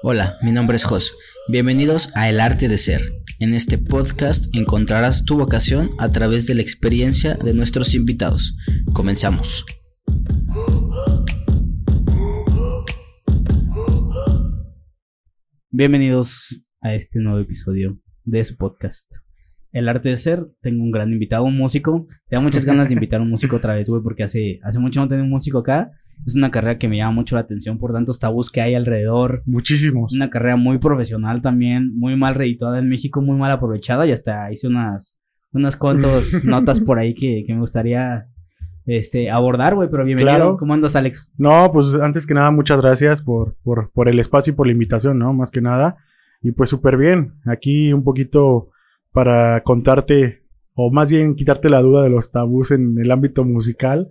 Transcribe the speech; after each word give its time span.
Hola, 0.00 0.36
mi 0.42 0.52
nombre 0.52 0.76
es 0.76 0.84
Jos. 0.84 1.12
Bienvenidos 1.48 2.12
a 2.14 2.28
El 2.28 2.38
Arte 2.38 2.68
de 2.68 2.78
Ser. 2.78 3.00
En 3.40 3.52
este 3.52 3.78
podcast 3.78 4.54
encontrarás 4.54 5.24
tu 5.24 5.36
vocación 5.36 5.90
a 5.98 6.12
través 6.12 6.46
de 6.46 6.54
la 6.54 6.62
experiencia 6.62 7.34
de 7.34 7.52
nuestros 7.52 7.96
invitados. 7.96 8.56
Comenzamos. 8.92 9.66
Bienvenidos 15.70 16.64
a 16.80 16.94
este 16.94 17.18
nuevo 17.18 17.40
episodio 17.40 17.98
de 18.22 18.44
su 18.44 18.56
podcast. 18.56 19.12
El 19.72 19.88
arte 19.88 20.10
de 20.10 20.16
ser, 20.16 20.46
tengo 20.60 20.84
un 20.84 20.92
gran 20.92 21.10
invitado, 21.12 21.42
un 21.42 21.58
músico. 21.58 22.06
Tengo 22.28 22.44
muchas 22.44 22.64
ganas 22.64 22.86
de 22.86 22.94
invitar 22.94 23.18
a 23.18 23.24
un 23.24 23.30
músico 23.30 23.56
otra 23.56 23.74
vez, 23.74 23.88
güey, 23.88 24.00
porque 24.00 24.22
hace, 24.22 24.60
hace 24.62 24.78
mucho 24.78 25.00
no 25.00 25.08
tengo 25.08 25.24
un 25.24 25.30
músico 25.30 25.58
acá. 25.58 25.90
Es 26.26 26.36
una 26.36 26.50
carrera 26.50 26.78
que 26.78 26.88
me 26.88 26.96
llama 26.96 27.12
mucho 27.12 27.36
la 27.36 27.42
atención 27.42 27.78
por 27.78 27.92
tantos 27.92 28.18
tabús 28.18 28.50
que 28.50 28.60
hay 28.60 28.74
alrededor. 28.74 29.42
Muchísimos. 29.46 30.12
Una 30.12 30.30
carrera 30.30 30.56
muy 30.56 30.78
profesional 30.78 31.42
también, 31.42 31.96
muy 31.96 32.16
mal 32.16 32.34
redituada 32.34 32.78
en 32.78 32.88
México, 32.88 33.22
muy 33.22 33.36
mal 33.36 33.50
aprovechada 33.50 34.06
y 34.06 34.12
hasta 34.12 34.50
hice 34.52 34.68
unas, 34.68 35.16
unas 35.52 35.76
cuantas 35.76 36.42
notas 36.44 36.80
por 36.80 36.98
ahí 36.98 37.14
que, 37.14 37.44
que 37.46 37.54
me 37.54 37.60
gustaría 37.60 38.28
este, 38.88 39.30
abordar, 39.30 39.74
güey, 39.74 39.90
pero 39.90 40.04
bienvenido. 40.04 40.36
Claro. 40.36 40.56
¿Cómo 40.56 40.72
andas, 40.72 40.96
Alex? 40.96 41.30
No, 41.36 41.70
pues 41.72 41.94
antes 41.94 42.26
que 42.26 42.32
nada, 42.32 42.50
muchas 42.50 42.80
gracias 42.80 43.20
por, 43.20 43.54
por, 43.62 43.90
por 43.92 44.08
el 44.08 44.18
espacio 44.18 44.52
y 44.52 44.56
por 44.56 44.66
la 44.66 44.72
invitación, 44.72 45.18
¿no? 45.18 45.34
Más 45.34 45.50
que 45.50 45.60
nada. 45.60 45.96
Y 46.40 46.52
pues 46.52 46.70
súper 46.70 46.96
bien. 46.96 47.34
Aquí 47.44 47.92
un 47.92 48.02
poquito 48.02 48.70
para 49.12 49.62
contarte, 49.62 50.42
o 50.74 50.90
más 50.90 51.10
bien 51.10 51.34
quitarte 51.34 51.68
la 51.68 51.82
duda 51.82 52.02
de 52.02 52.08
los 52.08 52.30
tabús 52.30 52.70
en 52.70 52.98
el 52.98 53.10
ámbito 53.10 53.44
musical. 53.44 54.08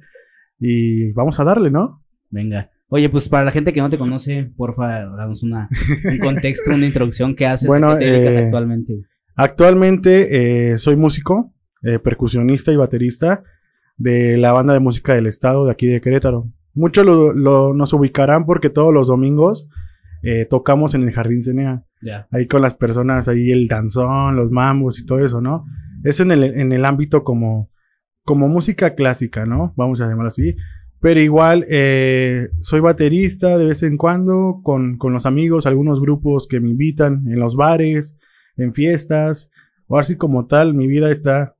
Y 0.59 1.11
vamos 1.11 1.39
a 1.39 1.43
darle, 1.43 1.69
¿no? 1.71 2.01
Venga. 2.29 2.69
Oye, 2.89 3.09
pues 3.09 3.27
para 3.27 3.43
la 3.45 3.51
gente 3.51 3.73
que 3.73 3.81
no 3.81 3.89
te 3.89 3.97
conoce, 3.97 4.49
porfa, 4.55 5.05
danos 5.05 5.43
una, 5.43 5.69
un 6.09 6.17
contexto, 6.19 6.71
una 6.73 6.85
introducción. 6.85 7.35
¿Qué 7.35 7.45
haces? 7.45 7.67
Bueno, 7.67 7.91
¿A 7.91 7.99
qué 7.99 8.05
te 8.05 8.11
dedicas 8.11 8.37
eh, 8.37 8.43
actualmente? 8.45 8.93
Actualmente 9.35 10.71
eh, 10.71 10.77
soy 10.77 10.95
músico, 10.95 11.53
eh, 11.83 11.99
percusionista 11.99 12.71
y 12.71 12.75
baterista 12.75 13.43
de 13.97 14.37
la 14.37 14.51
banda 14.51 14.73
de 14.73 14.79
música 14.79 15.13
del 15.15 15.27
estado 15.27 15.65
de 15.65 15.71
aquí 15.71 15.87
de 15.87 16.01
Querétaro. 16.01 16.47
Muchos 16.73 17.05
lo, 17.05 17.33
lo- 17.33 17.73
nos 17.73 17.93
ubicarán 17.93 18.45
porque 18.45 18.69
todos 18.69 18.93
los 18.93 19.07
domingos 19.07 19.67
tocamos 20.49 20.93
en 20.93 21.03
el 21.03 21.11
Jardín 21.11 21.41
Cenea. 21.41 21.83
Ahí 22.31 22.47
con 22.47 22.61
las 22.61 22.73
personas, 22.73 23.27
ahí 23.29 23.49
el 23.51 23.67
danzón, 23.69 24.35
los 24.35 24.51
mambos 24.51 24.99
y 24.99 25.05
todo 25.05 25.23
eso, 25.23 25.39
¿no? 25.39 25.63
Eso 26.03 26.23
en 26.23 26.31
el, 26.31 26.43
en 26.43 26.71
el 26.73 26.83
ámbito 26.83 27.23
como, 27.23 27.69
como 28.27 28.49
música 28.49 28.93
clásica, 28.93 29.45
¿no? 29.45 29.73
Vamos 29.77 30.01
a 30.01 30.03
llamarlo 30.03 30.27
así. 30.27 30.53
Pero 30.99 31.21
igual, 31.21 31.65
eh, 31.69 32.49
soy 32.59 32.81
baterista 32.81 33.57
de 33.57 33.63
vez 33.63 33.83
en 33.83 33.95
cuando 33.95 34.59
con, 34.63 34.97
con 34.97 35.13
los 35.13 35.25
amigos, 35.25 35.65
algunos 35.65 36.01
grupos 36.01 36.45
que 36.45 36.59
me 36.59 36.69
invitan 36.69 37.23
en 37.27 37.39
los 37.39 37.55
bares, 37.55 38.17
en 38.57 38.73
fiestas, 38.73 39.49
o 39.87 39.97
así 39.97 40.17
como 40.17 40.45
tal, 40.45 40.73
mi 40.73 40.87
vida 40.87 41.09
está 41.09 41.55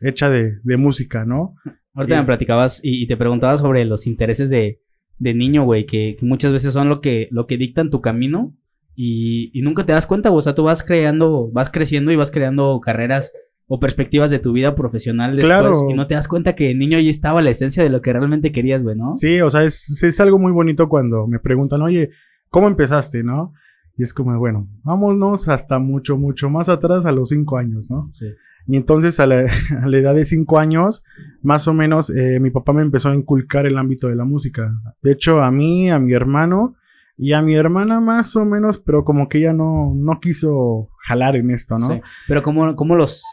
hecha 0.00 0.30
de, 0.30 0.60
de 0.62 0.76
música, 0.78 1.26
¿no? 1.26 1.56
Ahorita 1.92 2.20
me 2.20 2.26
platicabas 2.26 2.80
y, 2.82 3.02
y 3.02 3.06
te 3.06 3.18
preguntaba 3.18 3.58
sobre 3.58 3.84
los 3.84 4.06
intereses 4.06 4.48
de, 4.48 4.80
de 5.18 5.34
niño, 5.34 5.64
güey, 5.64 5.84
que, 5.84 6.16
que 6.18 6.24
muchas 6.24 6.52
veces 6.52 6.72
son 6.72 6.88
lo 6.88 7.02
que, 7.02 7.28
lo 7.30 7.46
que 7.46 7.58
dictan 7.58 7.90
tu 7.90 8.00
camino 8.00 8.54
y, 8.94 9.50
y 9.52 9.60
nunca 9.60 9.84
te 9.84 9.92
das 9.92 10.06
cuenta, 10.06 10.30
güey. 10.30 10.38
O 10.38 10.42
sea, 10.42 10.54
tú 10.54 10.62
vas 10.62 10.82
creando, 10.82 11.50
vas 11.52 11.70
creciendo 11.70 12.10
y 12.12 12.16
vas 12.16 12.30
creando 12.30 12.80
carreras 12.80 13.30
o 13.70 13.78
perspectivas 13.78 14.30
de 14.30 14.38
tu 14.38 14.52
vida 14.52 14.74
profesional 14.74 15.36
después 15.36 15.46
Claro. 15.46 15.72
y 15.90 15.94
no 15.94 16.06
te 16.06 16.14
das 16.14 16.26
cuenta 16.26 16.54
que 16.54 16.68
de 16.68 16.74
niño 16.74 16.96
ahí 16.96 17.08
estaba 17.10 17.42
la 17.42 17.50
esencia 17.50 17.82
de 17.82 17.90
lo 17.90 18.00
que 18.00 18.12
realmente 18.12 18.50
querías, 18.50 18.82
güey, 18.82 18.96
¿no? 18.96 19.10
Sí, 19.10 19.40
o 19.42 19.50
sea, 19.50 19.62
es, 19.64 20.02
es 20.02 20.20
algo 20.20 20.38
muy 20.38 20.52
bonito 20.52 20.88
cuando 20.88 21.26
me 21.26 21.38
preguntan, 21.38 21.82
oye, 21.82 22.10
¿cómo 22.48 22.66
empezaste, 22.66 23.22
no? 23.22 23.52
Y 23.96 24.04
es 24.04 24.14
como, 24.14 24.36
bueno, 24.38 24.68
vámonos 24.84 25.48
hasta 25.48 25.78
mucho, 25.78 26.16
mucho 26.16 26.48
más 26.48 26.68
atrás 26.68 27.04
a 27.04 27.12
los 27.12 27.28
cinco 27.28 27.58
años, 27.58 27.90
¿no? 27.90 28.10
Sí. 28.14 28.26
Y 28.66 28.76
entonces 28.76 29.18
a 29.20 29.26
la, 29.26 29.40
a 29.82 29.86
la 29.86 29.96
edad 29.98 30.14
de 30.14 30.24
cinco 30.24 30.58
años, 30.58 31.02
más 31.42 31.68
o 31.68 31.74
menos, 31.74 32.08
eh, 32.10 32.38
mi 32.40 32.50
papá 32.50 32.72
me 32.72 32.82
empezó 32.82 33.10
a 33.10 33.14
inculcar 33.14 33.66
el 33.66 33.76
ámbito 33.76 34.08
de 34.08 34.14
la 34.16 34.24
música. 34.24 34.72
De 35.02 35.12
hecho, 35.12 35.42
a 35.42 35.50
mí, 35.50 35.90
a 35.90 35.98
mi 35.98 36.12
hermano 36.14 36.76
y 37.16 37.32
a 37.32 37.42
mi 37.42 37.54
hermana 37.54 38.00
más 38.00 38.36
o 38.36 38.44
menos, 38.44 38.78
pero 38.78 39.04
como 39.04 39.28
que 39.28 39.38
ella 39.38 39.52
no, 39.52 39.92
no 39.96 40.20
quiso 40.20 40.88
jalar 41.06 41.34
en 41.36 41.50
esto, 41.50 41.76
¿no? 41.78 41.88
Sí. 41.88 42.00
Pero 42.28 42.42
cómo, 42.42 42.76
cómo 42.76 42.94
los, 42.94 43.24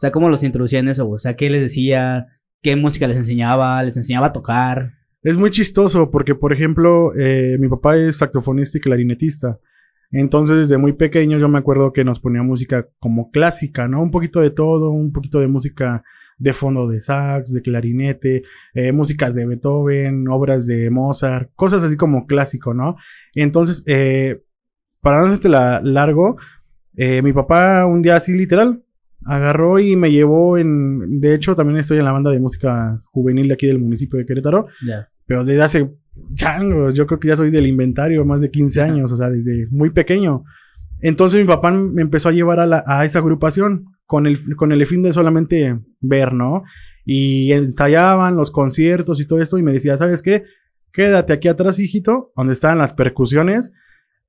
sea, 0.00 0.10
cómo 0.10 0.28
los 0.30 0.42
introducía 0.42 0.78
en 0.78 0.88
eso? 0.88 1.08
O 1.08 1.18
sea, 1.18 1.36
¿qué 1.36 1.50
les 1.50 1.60
decía? 1.60 2.26
¿Qué 2.62 2.74
música 2.76 3.06
les 3.06 3.18
enseñaba? 3.18 3.82
¿Les 3.82 3.96
enseñaba 3.96 4.28
a 4.28 4.32
tocar? 4.32 4.92
Es 5.22 5.36
muy 5.36 5.50
chistoso 5.50 6.10
porque, 6.10 6.34
por 6.34 6.52
ejemplo, 6.52 7.12
eh, 7.14 7.58
mi 7.60 7.68
papá 7.68 7.96
es 7.96 8.16
saxofonista 8.16 8.78
y 8.78 8.80
clarinetista. 8.80 9.58
Entonces, 10.10 10.56
desde 10.56 10.78
muy 10.78 10.94
pequeño 10.94 11.38
yo 11.38 11.48
me 11.48 11.58
acuerdo 11.58 11.92
que 11.92 12.04
nos 12.04 12.18
ponía 12.18 12.42
música 12.42 12.88
como 12.98 13.30
clásica, 13.30 13.86
¿no? 13.86 14.02
Un 14.02 14.10
poquito 14.10 14.40
de 14.40 14.50
todo, 14.50 14.90
un 14.90 15.12
poquito 15.12 15.38
de 15.40 15.46
música 15.46 16.02
de 16.38 16.54
fondo 16.54 16.88
de 16.88 17.00
sax, 17.00 17.52
de 17.52 17.60
clarinete, 17.60 18.42
eh, 18.72 18.92
músicas 18.92 19.34
de 19.34 19.46
Beethoven, 19.46 20.26
obras 20.28 20.66
de 20.66 20.88
Mozart, 20.88 21.50
cosas 21.54 21.82
así 21.82 21.96
como 21.96 22.26
clásico, 22.26 22.72
¿no? 22.72 22.96
Entonces, 23.34 23.84
eh, 23.86 24.42
para 25.02 25.18
no 25.18 25.26
hacerte 25.26 25.50
la 25.50 25.82
largo, 25.82 26.38
eh, 26.96 27.20
mi 27.20 27.34
papá 27.34 27.84
un 27.84 28.00
día 28.00 28.16
así 28.16 28.32
literal 28.32 28.82
agarró 29.26 29.78
y 29.78 29.96
me 29.96 30.10
llevó 30.10 30.56
en... 30.58 31.20
De 31.20 31.34
hecho, 31.34 31.54
también 31.56 31.78
estoy 31.78 31.98
en 31.98 32.04
la 32.04 32.12
banda 32.12 32.30
de 32.30 32.40
música 32.40 33.00
juvenil 33.12 33.48
de 33.48 33.54
aquí 33.54 33.66
del 33.66 33.78
municipio 33.78 34.18
de 34.18 34.26
Querétaro 34.26 34.66
Ya. 34.86 35.08
pero 35.26 35.44
desde 35.44 35.62
hace 35.62 35.90
changos, 36.34 36.94
yo 36.94 37.06
creo 37.06 37.20
que 37.20 37.28
ya 37.28 37.36
soy 37.36 37.50
del 37.50 37.66
inventario, 37.66 38.24
más 38.24 38.40
de 38.40 38.50
15 38.50 38.80
Ajá. 38.82 38.92
años, 38.92 39.12
o 39.12 39.16
sea, 39.16 39.28
desde 39.30 39.66
muy 39.70 39.90
pequeño. 39.90 40.44
Entonces 41.00 41.40
mi 41.40 41.46
papá 41.46 41.70
me 41.70 42.02
empezó 42.02 42.28
a 42.28 42.32
llevar 42.32 42.60
a, 42.60 42.66
la- 42.66 42.84
a 42.86 43.04
esa 43.04 43.20
agrupación 43.20 43.86
con 44.06 44.26
el, 44.26 44.38
con 44.56 44.72
el 44.72 44.84
fin 44.86 45.02
de 45.02 45.12
solamente 45.12 45.78
ver, 46.00 46.32
¿no? 46.32 46.64
Y 47.04 47.52
ensayaban 47.52 48.36
los 48.36 48.50
conciertos 48.50 49.20
y 49.20 49.26
todo 49.26 49.40
esto 49.40 49.56
y 49.58 49.62
me 49.62 49.72
decía, 49.72 49.96
¿sabes 49.96 50.22
qué? 50.22 50.42
Quédate 50.92 51.32
aquí 51.32 51.48
atrás, 51.48 51.78
hijito, 51.78 52.32
donde 52.36 52.52
estaban 52.52 52.78
las 52.78 52.92
percusiones. 52.92 53.72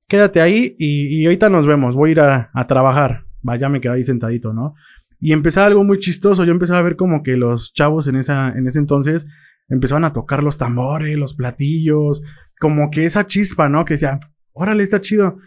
Quédate 0.08 0.40
ahí 0.40 0.74
y, 0.78 1.20
y 1.20 1.24
ahorita 1.26 1.50
nos 1.50 1.66
vemos, 1.66 1.94
voy 1.94 2.10
a 2.10 2.12
ir 2.12 2.20
a, 2.20 2.50
a 2.54 2.66
trabajar. 2.66 3.24
Vaya, 3.42 3.68
me 3.68 3.80
quedé 3.80 3.94
ahí 3.94 4.04
sentadito, 4.04 4.52
¿no? 4.52 4.74
Y 5.20 5.32
empezaba 5.32 5.66
algo 5.66 5.84
muy 5.84 5.98
chistoso, 5.98 6.44
yo 6.44 6.52
empezaba 6.52 6.80
a 6.80 6.82
ver 6.82 6.96
como 6.96 7.22
que 7.22 7.36
los 7.36 7.72
chavos 7.72 8.08
en, 8.08 8.16
esa, 8.16 8.48
en 8.50 8.66
ese 8.66 8.78
entonces 8.78 9.26
empezaban 9.68 10.04
a 10.04 10.12
tocar 10.12 10.42
los 10.42 10.58
tambores, 10.58 11.16
los 11.16 11.34
platillos, 11.34 12.22
como 12.58 12.90
que 12.90 13.04
esa 13.04 13.26
chispa, 13.26 13.68
¿no? 13.68 13.84
Que 13.84 13.94
decía, 13.94 14.18
órale, 14.52 14.82
está 14.82 15.00
chido. 15.00 15.38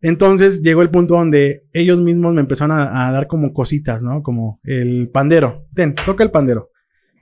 Entonces 0.00 0.62
llegó 0.62 0.82
el 0.82 0.90
punto 0.90 1.14
donde 1.14 1.64
ellos 1.72 2.00
mismos 2.00 2.34
me 2.34 2.40
empezaron 2.40 2.78
a, 2.78 3.10
dar 3.10 3.26
como 3.26 3.52
cositas, 3.52 4.02
¿no? 4.02 4.22
Como 4.22 4.60
el 4.62 5.08
pandero. 5.12 5.66
Ten, 5.74 5.94
toca 5.94 6.22
el 6.22 6.30
pandero. 6.30 6.70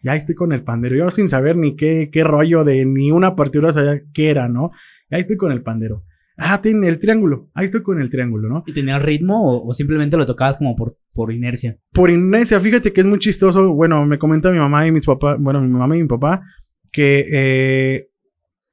Ya 0.03 0.15
estoy 0.15 0.35
con 0.35 0.53
el 0.53 0.63
pandero. 0.63 0.97
Yo 0.97 1.11
sin 1.11 1.29
saber 1.29 1.57
ni 1.57 1.77
qué, 1.77 2.11
qué 2.13 2.25
rollo 2.25 2.65
de 2.65 2.85
ni 2.85 3.11
una 3.11 3.35
partitura 3.37 3.73
sabía 3.73 4.03
qué 4.13 4.31
era, 4.31 4.49
¿no? 4.49 4.73
Ya 5.11 5.19
estoy 5.19 5.37
con 5.37 5.53
el 5.53 5.63
pandero. 5.63 6.05
Ah, 6.37 6.61
tiene 6.61 6.89
el 6.89 6.99
triángulo. 6.99 7.49
Ahí 7.55 7.67
estoy 7.67 7.83
con 7.83 8.01
el 8.01 8.11
triángulo, 8.11 8.49
¿no? 8.49 8.65
¿Y 8.67 8.73
tenía 8.73 8.99
ritmo 8.99 9.49
o, 9.49 9.69
o 9.69 9.73
simplemente 9.73 10.17
lo 10.17 10.27
tocabas 10.27 10.57
como 10.57 10.75
por, 10.75 10.97
por 11.13 11.33
inercia? 11.33 11.79
por 11.93 12.11
inercia, 12.11 12.59
fíjate 12.59 12.93
que 12.93 13.01
es 13.01 13.07
muy 13.07 13.19
chistoso. 13.19 13.73
Bueno, 13.73 14.05
me 14.05 14.19
comenta 14.19 14.51
mi 14.51 14.59
mamá 14.59 14.87
y 14.87 14.91
mis 14.91 15.07
papás, 15.07 15.37
bueno, 15.39 15.61
mi 15.61 15.69
mamá 15.69 15.97
y 15.97 16.03
mi 16.03 16.09
papá, 16.09 16.43
que 16.91 17.27
eh, 17.31 18.09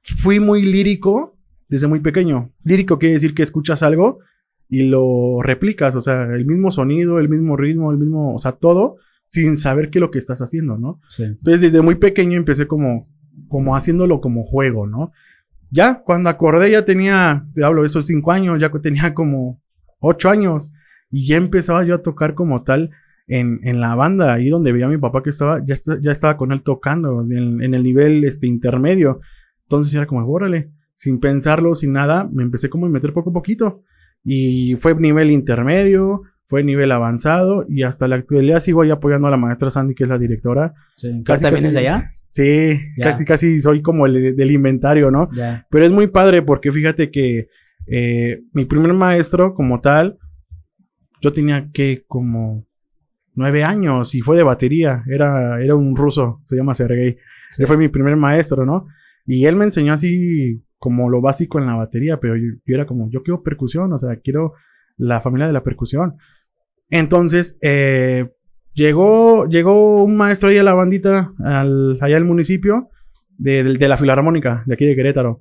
fui 0.02 0.40
muy 0.40 0.62
lírico 0.62 1.38
desde 1.68 1.86
muy 1.86 2.00
pequeño. 2.00 2.52
Lírico 2.64 2.98
quiere 2.98 3.14
decir 3.14 3.34
que 3.34 3.42
escuchas 3.42 3.82
algo 3.82 4.18
y 4.68 4.88
lo 4.88 5.40
replicas, 5.42 5.94
o 5.94 6.00
sea, 6.00 6.24
el 6.24 6.46
mismo 6.46 6.70
sonido, 6.70 7.18
el 7.18 7.28
mismo 7.28 7.56
ritmo, 7.56 7.92
el 7.92 7.98
mismo, 7.98 8.34
o 8.34 8.38
sea, 8.38 8.52
todo 8.52 8.96
sin 9.26 9.56
saber 9.56 9.90
qué 9.90 9.98
es 9.98 10.00
lo 10.00 10.10
que 10.10 10.18
estás 10.18 10.40
haciendo, 10.40 10.76
¿no? 10.78 11.00
Sí. 11.08 11.24
Entonces, 11.24 11.60
desde 11.60 11.80
muy 11.80 11.94
pequeño 11.94 12.36
empecé 12.36 12.66
como, 12.66 13.06
como 13.48 13.76
haciéndolo 13.76 14.20
como 14.20 14.44
juego, 14.44 14.86
¿no? 14.86 15.12
Ya, 15.72 16.02
cuando 16.04 16.28
acordé, 16.28 16.70
ya 16.70 16.84
tenía, 16.84 17.46
te 17.54 17.64
hablo 17.64 17.86
esos 17.86 18.04
cinco 18.06 18.30
años, 18.30 18.60
ya 18.60 18.70
tenía 18.70 19.14
como 19.14 19.58
ocho 20.00 20.28
años. 20.28 20.70
Y 21.10 21.26
ya 21.26 21.36
empezaba 21.38 21.82
yo 21.82 21.94
a 21.94 22.02
tocar 22.02 22.34
como 22.34 22.62
tal 22.62 22.90
en, 23.26 23.60
en 23.64 23.80
la 23.80 23.94
banda, 23.94 24.34
ahí 24.34 24.50
donde 24.50 24.70
veía 24.70 24.84
a 24.84 24.90
mi 24.90 24.98
papá 24.98 25.22
que 25.22 25.30
estaba, 25.30 25.64
ya, 25.64 25.74
ya 26.02 26.12
estaba 26.12 26.36
con 26.36 26.52
él 26.52 26.62
tocando, 26.62 27.22
en, 27.22 27.62
en 27.62 27.74
el 27.74 27.82
nivel 27.82 28.22
este, 28.24 28.46
intermedio. 28.46 29.20
Entonces 29.62 29.94
era 29.94 30.06
como, 30.06 30.30
órale, 30.30 30.72
sin 30.94 31.20
pensarlo, 31.20 31.74
sin 31.74 31.94
nada, 31.94 32.28
me 32.30 32.42
empecé 32.42 32.68
como 32.68 32.84
a 32.84 32.90
meter 32.90 33.14
poco 33.14 33.30
a 33.30 33.32
poquito. 33.32 33.82
Y 34.24 34.76
fue 34.76 34.94
nivel 34.94 35.30
intermedio, 35.30 36.22
fue 36.52 36.62
nivel 36.62 36.92
avanzado, 36.92 37.64
y 37.66 37.82
hasta 37.82 38.06
la 38.08 38.16
actualidad 38.16 38.60
sigo 38.60 38.82
ahí 38.82 38.90
apoyando 38.90 39.26
a 39.26 39.30
la 39.30 39.38
maestra 39.38 39.70
Sandy, 39.70 39.94
que 39.94 40.04
es 40.04 40.10
la 40.10 40.18
directora. 40.18 40.74
sí. 40.96 41.22
Casi, 41.24 41.44
¿También 41.44 41.54
casi- 41.62 41.66
es 41.68 41.72
de 41.72 41.78
allá? 41.78 42.10
Sí, 42.28 42.78
Ya. 42.98 43.04
casi, 43.04 43.24
casi 43.24 43.60
soy 43.62 43.80
como 43.80 44.04
el 44.04 44.36
del 44.36 44.50
inventario, 44.50 45.10
¿no? 45.10 45.30
Ya. 45.32 45.66
Pero 45.70 45.86
es 45.86 45.92
muy 45.92 46.08
padre 46.08 46.42
porque 46.42 46.70
fíjate 46.70 47.10
que 47.10 47.46
eh, 47.86 48.42
mi 48.52 48.66
primer 48.66 48.92
maestro 48.92 49.54
como 49.54 49.80
tal, 49.80 50.18
yo 51.22 51.32
tenía 51.32 51.70
que 51.72 52.04
como 52.06 52.66
nueve 53.34 53.64
años 53.64 54.14
y 54.14 54.20
fue 54.20 54.36
de 54.36 54.42
batería, 54.42 55.04
era, 55.08 55.58
era 55.62 55.74
un 55.74 55.96
ruso, 55.96 56.42
se 56.46 56.56
llama 56.56 56.74
Sergei. 56.74 57.16
Sí. 57.50 57.62
Él 57.62 57.66
fue 57.66 57.78
mi 57.78 57.88
primer 57.88 58.14
maestro, 58.16 58.66
¿no? 58.66 58.88
Y 59.24 59.46
él 59.46 59.56
me 59.56 59.64
enseñó 59.64 59.94
así 59.94 60.62
como 60.76 61.08
lo 61.08 61.22
básico 61.22 61.58
en 61.58 61.66
la 61.66 61.76
batería, 61.76 62.18
pero 62.20 62.36
yo, 62.36 62.48
yo 62.66 62.74
era 62.74 62.84
como, 62.84 63.08
yo 63.10 63.22
quiero 63.22 63.42
percusión, 63.42 63.90
o 63.92 63.96
sea, 63.96 64.16
quiero 64.16 64.52
la 64.98 65.20
familia 65.22 65.46
de 65.46 65.52
la 65.54 65.62
percusión. 65.62 66.16
Entonces, 66.92 67.56
eh, 67.62 68.28
llegó, 68.74 69.46
llegó 69.48 70.04
un 70.04 70.14
maestro 70.14 70.50
ahí 70.50 70.58
a 70.58 70.62
la 70.62 70.74
bandita, 70.74 71.32
al, 71.42 71.96
allá 72.02 72.18
al 72.18 72.26
municipio, 72.26 72.90
de 73.38 73.88
la 73.88 73.96
Filarmónica, 73.96 74.62
de 74.66 74.74
aquí 74.74 74.84
de 74.84 74.94
Querétaro. 74.94 75.40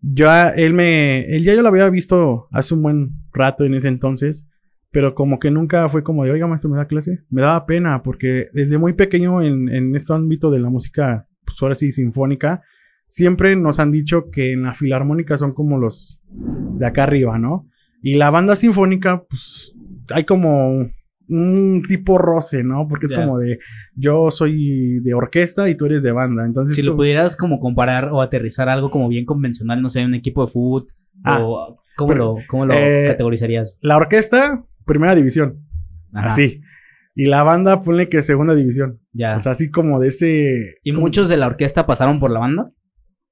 Ya 0.00 0.48
él 0.48 0.72
me, 0.72 1.26
él 1.26 1.44
ya 1.44 1.54
yo 1.54 1.60
lo 1.60 1.68
había 1.68 1.90
visto 1.90 2.48
hace 2.50 2.72
un 2.72 2.82
buen 2.82 3.10
rato 3.30 3.64
en 3.64 3.74
ese 3.74 3.88
entonces, 3.88 4.48
pero 4.90 5.14
como 5.14 5.38
que 5.38 5.50
nunca 5.50 5.86
fue 5.90 6.02
como 6.02 6.24
de, 6.24 6.30
oiga, 6.30 6.46
maestro, 6.46 6.70
¿me 6.70 6.78
da 6.78 6.86
clase? 6.86 7.20
Me 7.28 7.42
daba 7.42 7.66
pena, 7.66 8.02
porque 8.02 8.48
desde 8.54 8.78
muy 8.78 8.94
pequeño 8.94 9.42
en, 9.42 9.68
en 9.68 9.94
este 9.94 10.14
ámbito 10.14 10.50
de 10.50 10.60
la 10.60 10.70
música, 10.70 11.26
pues 11.44 11.58
ahora 11.60 11.74
sí, 11.74 11.92
sinfónica, 11.92 12.62
siempre 13.06 13.54
nos 13.54 13.80
han 13.80 13.90
dicho 13.90 14.30
que 14.32 14.54
en 14.54 14.62
la 14.62 14.72
Filarmónica 14.72 15.36
son 15.36 15.52
como 15.52 15.76
los 15.76 16.22
de 16.30 16.86
acá 16.86 17.02
arriba, 17.02 17.38
¿no? 17.38 17.68
Y 18.00 18.14
la 18.14 18.30
banda 18.30 18.56
sinfónica, 18.56 19.24
pues 19.28 19.76
hay 20.14 20.24
como 20.24 20.88
un 21.28 21.82
tipo 21.88 22.18
roce, 22.18 22.62
¿no? 22.62 22.86
Porque 22.88 23.06
es 23.06 23.12
como 23.12 23.38
de 23.38 23.58
yo 23.96 24.30
soy 24.30 25.00
de 25.00 25.14
orquesta 25.14 25.68
y 25.68 25.74
tú 25.76 25.86
eres 25.86 26.02
de 26.02 26.12
banda. 26.12 26.44
Entonces, 26.46 26.76
Si 26.76 26.82
lo 26.82 26.94
pudieras 26.96 27.36
como 27.36 27.58
comparar 27.58 28.10
o 28.12 28.22
aterrizar 28.22 28.68
algo 28.68 28.88
como 28.90 29.08
bien 29.08 29.24
convencional, 29.24 29.82
no 29.82 29.88
sé, 29.88 30.04
un 30.04 30.14
equipo 30.14 30.44
de 30.46 30.52
fútbol 30.52 30.86
Ah, 31.24 31.40
o 31.42 31.80
¿cómo 31.96 32.08
pero, 32.08 32.24
lo, 32.24 32.36
cómo 32.46 32.66
lo 32.66 32.74
eh, 32.74 33.06
categorizarías? 33.08 33.78
la 33.80 33.96
orquesta, 33.96 34.64
primera 34.84 35.14
división, 35.14 35.60
Ajá, 36.12 36.28
así. 36.28 36.60
Y 37.14 37.24
la 37.26 37.42
banda, 37.42 37.80
ponle 37.80 38.08
que 38.10 38.20
segunda 38.20 38.54
división. 38.54 39.00
Ya. 39.14 39.36
O 39.36 39.38
sea, 39.38 39.52
así 39.52 39.70
como 39.70 39.98
de 39.98 40.08
ese. 40.08 40.74
¿Y 40.84 40.92
como- 40.92 41.06
muchos 41.06 41.28
de 41.30 41.38
la 41.38 41.46
orquesta 41.46 41.86
pasaron 41.86 42.20
por 42.20 42.30
la 42.30 42.40
banda? 42.40 42.70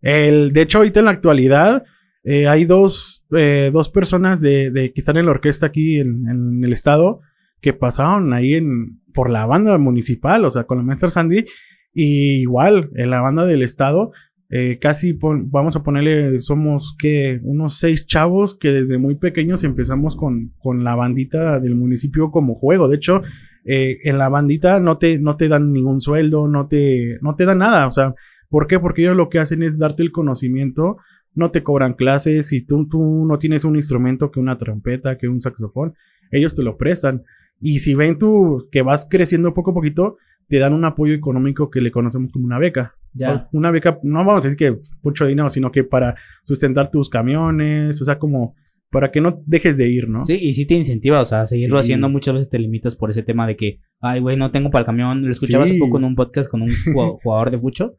El, 0.00 0.52
de 0.54 0.62
hecho, 0.62 0.78
ahorita 0.78 1.00
en 1.00 1.04
la 1.04 1.10
actualidad 1.12 1.84
eh, 2.24 2.48
hay 2.48 2.64
dos, 2.64 3.24
eh, 3.36 3.70
dos 3.72 3.88
personas 3.90 4.40
de, 4.40 4.70
de 4.70 4.92
que 4.92 5.00
están 5.00 5.16
en 5.16 5.26
la 5.26 5.32
orquesta 5.32 5.66
aquí 5.66 6.00
en, 6.00 6.28
en 6.28 6.64
el 6.64 6.72
estado 6.72 7.20
que 7.60 7.72
pasaron 7.72 8.32
ahí 8.32 8.54
en, 8.54 9.00
por 9.14 9.30
la 9.30 9.46
banda 9.46 9.78
municipal, 9.78 10.44
o 10.44 10.50
sea, 10.50 10.64
con 10.64 10.78
la 10.78 10.84
maestra 10.84 11.08
Sandy. 11.08 11.46
Y 11.94 12.40
igual, 12.40 12.90
en 12.96 13.08
la 13.08 13.20
banda 13.20 13.46
del 13.46 13.62
estado, 13.62 14.12
eh, 14.50 14.78
casi 14.80 15.18
vamos 15.20 15.76
a 15.76 15.82
ponerle, 15.82 16.40
somos 16.40 16.94
que 16.98 17.40
unos 17.42 17.78
seis 17.78 18.06
chavos 18.06 18.54
que 18.58 18.72
desde 18.72 18.98
muy 18.98 19.14
pequeños 19.14 19.64
empezamos 19.64 20.16
con, 20.16 20.52
con 20.58 20.84
la 20.84 20.94
bandita 20.94 21.60
del 21.60 21.74
municipio 21.76 22.30
como 22.30 22.54
juego. 22.54 22.88
De 22.88 22.96
hecho, 22.96 23.22
eh, 23.64 23.98
en 24.04 24.18
la 24.18 24.28
bandita 24.28 24.78
no 24.80 24.98
te, 24.98 25.18
no 25.18 25.36
te 25.36 25.48
dan 25.48 25.72
ningún 25.72 26.00
sueldo, 26.00 26.48
no 26.48 26.66
te, 26.66 27.18
no 27.22 27.34
te 27.34 27.46
dan 27.46 27.58
nada. 27.58 27.86
O 27.86 27.90
sea, 27.90 28.14
¿por 28.50 28.66
qué? 28.66 28.78
Porque 28.78 29.02
ellos 29.02 29.16
lo 29.16 29.28
que 29.30 29.38
hacen 29.38 29.62
es 29.62 29.78
darte 29.78 30.02
el 30.02 30.12
conocimiento, 30.12 30.98
no 31.34 31.50
te 31.50 31.62
cobran 31.62 31.94
clases, 31.94 32.48
si 32.48 32.64
tú, 32.64 32.86
tú 32.88 33.24
no 33.26 33.38
tienes 33.38 33.64
un 33.64 33.76
instrumento 33.76 34.30
que 34.30 34.40
una 34.40 34.56
trompeta, 34.56 35.16
que 35.18 35.28
un 35.28 35.40
saxofón, 35.40 35.94
ellos 36.30 36.54
te 36.54 36.62
lo 36.62 36.76
prestan. 36.76 37.22
Y 37.60 37.78
si 37.80 37.94
ven 37.94 38.18
tú 38.18 38.68
que 38.70 38.82
vas 38.82 39.06
creciendo 39.08 39.54
poco 39.54 39.70
a 39.70 39.74
poquito, 39.74 40.16
te 40.48 40.58
dan 40.58 40.72
un 40.74 40.84
apoyo 40.84 41.14
económico 41.14 41.70
que 41.70 41.80
le 41.80 41.90
conocemos 41.90 42.30
como 42.32 42.44
una 42.44 42.58
beca. 42.58 42.94
Ya. 43.14 43.48
Una 43.52 43.70
beca, 43.70 43.98
no 44.02 44.18
vamos 44.24 44.44
a 44.44 44.48
decir 44.48 44.58
que 44.58 44.78
mucho 45.02 45.24
dinero, 45.26 45.48
sino 45.48 45.70
que 45.72 45.84
para 45.84 46.16
sustentar 46.44 46.90
tus 46.90 47.08
camiones, 47.08 48.00
o 48.02 48.04
sea, 48.04 48.18
como 48.18 48.54
para 48.90 49.10
que 49.10 49.20
no 49.20 49.40
dejes 49.46 49.76
de 49.76 49.88
ir, 49.88 50.08
¿no? 50.08 50.24
Sí, 50.24 50.34
y 50.40 50.52
sí 50.52 50.66
te 50.66 50.74
incentiva, 50.74 51.20
o 51.20 51.24
sea, 51.24 51.40
a 51.42 51.46
seguirlo 51.46 51.78
Sí. 51.78 51.86
haciendo. 51.86 52.08
Muchas 52.08 52.34
veces 52.34 52.50
te 52.50 52.58
limitas 52.60 52.94
por 52.94 53.10
ese 53.10 53.22
tema 53.24 53.46
de 53.46 53.56
que, 53.56 53.80
ay, 54.00 54.20
güey, 54.20 54.36
no 54.36 54.50
tengo 54.52 54.70
para 54.70 54.80
el 54.82 54.86
camión. 54.86 55.24
Lo 55.24 55.30
escuchaba 55.32 55.64
hace 55.64 55.74
Sí. 55.74 55.78
poco 55.80 55.98
en 55.98 56.04
un 56.04 56.14
podcast 56.14 56.48
con 56.50 56.62
un 56.62 56.68
jugado- 56.84 57.16
jugador 57.22 57.50
de 57.50 57.58
fucho. 57.58 57.94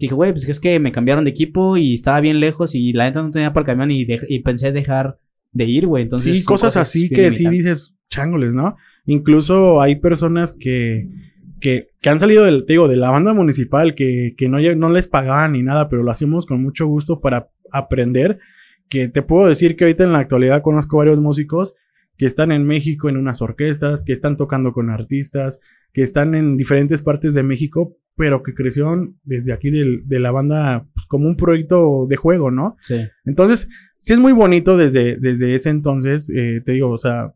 Que 0.00 0.06
dije, 0.06 0.14
güey, 0.14 0.32
pues 0.32 0.48
es 0.48 0.58
que 0.58 0.80
me 0.80 0.92
cambiaron 0.92 1.24
de 1.24 1.30
equipo 1.30 1.76
y 1.76 1.92
estaba 1.92 2.20
bien 2.20 2.40
lejos 2.40 2.74
y 2.74 2.94
la 2.94 3.04
neta 3.04 3.22
no 3.22 3.30
tenía 3.30 3.52
para 3.52 3.60
el 3.60 3.66
camión 3.66 3.90
y, 3.90 4.38
pensé 4.38 4.72
dejar 4.72 5.18
de 5.52 5.64
ir, 5.66 5.86
güey. 5.86 6.04
Entonces, 6.04 6.38
sí, 6.38 6.42
cosas, 6.42 6.78
así 6.78 7.10
que 7.10 7.30
sí 7.30 7.46
dices, 7.50 7.94
chángoles, 8.08 8.54
¿no? 8.54 8.76
Incluso 9.04 9.82
hay 9.82 9.96
personas 9.96 10.54
que, 10.54 11.06
que, 11.60 11.88
que 12.00 12.08
han 12.08 12.18
salido 12.18 12.46
del, 12.46 12.64
te 12.64 12.72
digo, 12.72 12.88
de 12.88 12.96
la 12.96 13.10
banda 13.10 13.34
municipal, 13.34 13.94
que, 13.94 14.32
que 14.38 14.48
no, 14.48 14.58
no 14.74 14.88
les 14.88 15.06
pagaban 15.06 15.52
ni 15.52 15.62
nada, 15.62 15.90
pero 15.90 16.02
lo 16.02 16.10
hacemos 16.10 16.46
con 16.46 16.62
mucho 16.62 16.86
gusto 16.86 17.20
para 17.20 17.50
aprender. 17.70 18.38
Que 18.88 19.06
te 19.08 19.20
puedo 19.20 19.48
decir 19.48 19.76
que 19.76 19.84
ahorita 19.84 20.04
en 20.04 20.14
la 20.14 20.20
actualidad 20.20 20.62
conozco 20.62 20.96
varios 20.96 21.20
músicos 21.20 21.74
que 22.20 22.26
están 22.26 22.52
en 22.52 22.66
México 22.66 23.08
en 23.08 23.16
unas 23.16 23.40
orquestas, 23.40 24.04
que 24.04 24.12
están 24.12 24.36
tocando 24.36 24.74
con 24.74 24.90
artistas, 24.90 25.58
que 25.94 26.02
están 26.02 26.34
en 26.34 26.58
diferentes 26.58 27.00
partes 27.00 27.32
de 27.32 27.42
México, 27.42 27.96
pero 28.14 28.42
que 28.42 28.52
crecieron 28.52 29.16
desde 29.24 29.54
aquí 29.54 29.70
del- 29.70 30.06
de 30.06 30.18
la 30.20 30.30
banda 30.30 30.84
pues, 30.92 31.06
como 31.06 31.26
un 31.28 31.36
proyecto 31.36 32.06
de 32.10 32.16
juego, 32.16 32.50
¿no? 32.50 32.76
Sí. 32.82 33.00
Entonces, 33.24 33.70
sí 33.96 34.12
es 34.12 34.18
muy 34.18 34.34
bonito 34.34 34.76
desde, 34.76 35.16
desde 35.16 35.54
ese 35.54 35.70
entonces, 35.70 36.28
eh, 36.28 36.60
te 36.62 36.72
digo, 36.72 36.90
o 36.90 36.98
sea, 36.98 37.32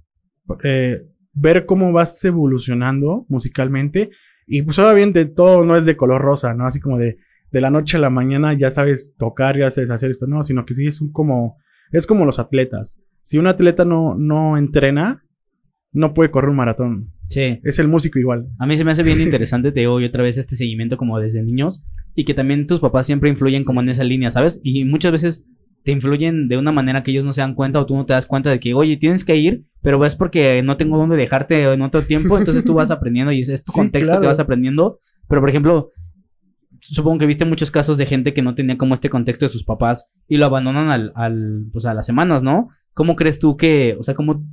eh, 0.62 1.00
ver 1.32 1.64
cómo 1.64 1.90
vas 1.92 2.22
evolucionando 2.22 3.24
musicalmente. 3.30 4.10
Y 4.46 4.60
pues 4.62 4.78
obviamente 4.78 5.24
todo 5.24 5.64
no 5.64 5.78
es 5.78 5.86
de 5.86 5.96
color 5.96 6.20
rosa, 6.20 6.52
¿no? 6.52 6.66
Así 6.66 6.78
como 6.78 6.98
de, 6.98 7.16
de 7.52 7.60
la 7.62 7.70
noche 7.70 7.96
a 7.96 8.00
la 8.00 8.10
mañana 8.10 8.52
ya 8.52 8.68
sabes 8.70 9.14
tocar, 9.16 9.56
ya 9.56 9.70
sabes 9.70 9.90
hacer 9.90 10.10
esto, 10.10 10.26
no, 10.26 10.42
sino 10.42 10.66
que 10.66 10.74
sí 10.74 10.86
es 10.86 11.00
un 11.00 11.10
como, 11.10 11.56
es 11.92 12.06
como 12.06 12.24
los 12.24 12.38
atletas. 12.38 12.98
Si 13.22 13.38
un 13.38 13.46
atleta 13.46 13.84
no, 13.84 14.14
no 14.16 14.56
entrena, 14.58 15.24
no 15.92 16.12
puede 16.14 16.30
correr 16.30 16.50
un 16.50 16.56
maratón. 16.56 17.10
Sí. 17.30 17.60
Es 17.64 17.78
el 17.78 17.88
músico 17.88 18.18
igual. 18.18 18.48
A 18.60 18.66
mí 18.66 18.76
se 18.76 18.84
me 18.84 18.92
hace 18.92 19.02
bien 19.02 19.20
interesante, 19.20 19.72
te 19.72 19.80
digo, 19.80 20.00
y 20.00 20.04
otra 20.04 20.22
vez 20.22 20.36
este 20.36 20.56
seguimiento 20.56 20.96
como 20.96 21.18
desde 21.18 21.42
niños 21.42 21.82
y 22.14 22.24
que 22.24 22.34
también 22.34 22.66
tus 22.66 22.80
papás 22.80 23.06
siempre 23.06 23.30
influyen 23.30 23.64
como 23.64 23.80
en 23.80 23.88
esa 23.88 24.04
línea, 24.04 24.30
¿sabes? 24.30 24.60
Y 24.62 24.84
muchas 24.84 25.12
veces 25.12 25.44
te 25.84 25.92
influyen 25.92 26.48
de 26.48 26.56
una 26.56 26.72
manera 26.72 27.02
que 27.02 27.10
ellos 27.10 27.24
no 27.24 27.32
se 27.32 27.40
dan 27.40 27.54
cuenta 27.54 27.80
o 27.80 27.86
tú 27.86 27.94
no 27.96 28.06
te 28.06 28.12
das 28.14 28.26
cuenta 28.26 28.50
de 28.50 28.58
que, 28.60 28.72
oye, 28.74 28.96
tienes 28.96 29.24
que 29.24 29.36
ir, 29.36 29.64
pero 29.82 30.02
es 30.04 30.14
porque 30.16 30.62
no 30.62 30.76
tengo 30.76 30.96
dónde 30.96 31.16
dejarte 31.16 31.62
en 31.72 31.82
otro 31.82 32.02
tiempo, 32.02 32.38
entonces 32.38 32.64
tú 32.64 32.74
vas 32.74 32.90
aprendiendo 32.90 33.32
y 33.32 33.40
es 33.42 33.62
tu 33.62 33.72
Sí, 33.72 33.80
contexto 33.80 34.08
claro. 34.10 34.20
que 34.22 34.26
vas 34.28 34.40
aprendiendo. 34.40 34.98
Pero, 35.28 35.40
por 35.40 35.50
ejemplo, 35.50 35.90
supongo 36.92 37.18
que 37.18 37.26
viste 37.26 37.44
muchos 37.44 37.70
casos 37.70 37.96
de 37.98 38.06
gente 38.06 38.32
que 38.34 38.42
no 38.42 38.54
tenía 38.54 38.76
como 38.78 38.94
este 38.94 39.08
contexto 39.10 39.46
de 39.46 39.52
sus 39.52 39.64
papás 39.64 40.10
y 40.28 40.36
lo 40.36 40.46
abandonan 40.46 40.88
al, 40.88 41.12
al 41.14 41.66
pues 41.72 41.86
a 41.86 41.94
las 41.94 42.06
semanas, 42.06 42.42
¿no? 42.42 42.68
¿Cómo 42.92 43.16
crees 43.16 43.38
tú 43.38 43.56
que, 43.56 43.96
o 43.98 44.02
sea, 44.02 44.14
cómo, 44.14 44.44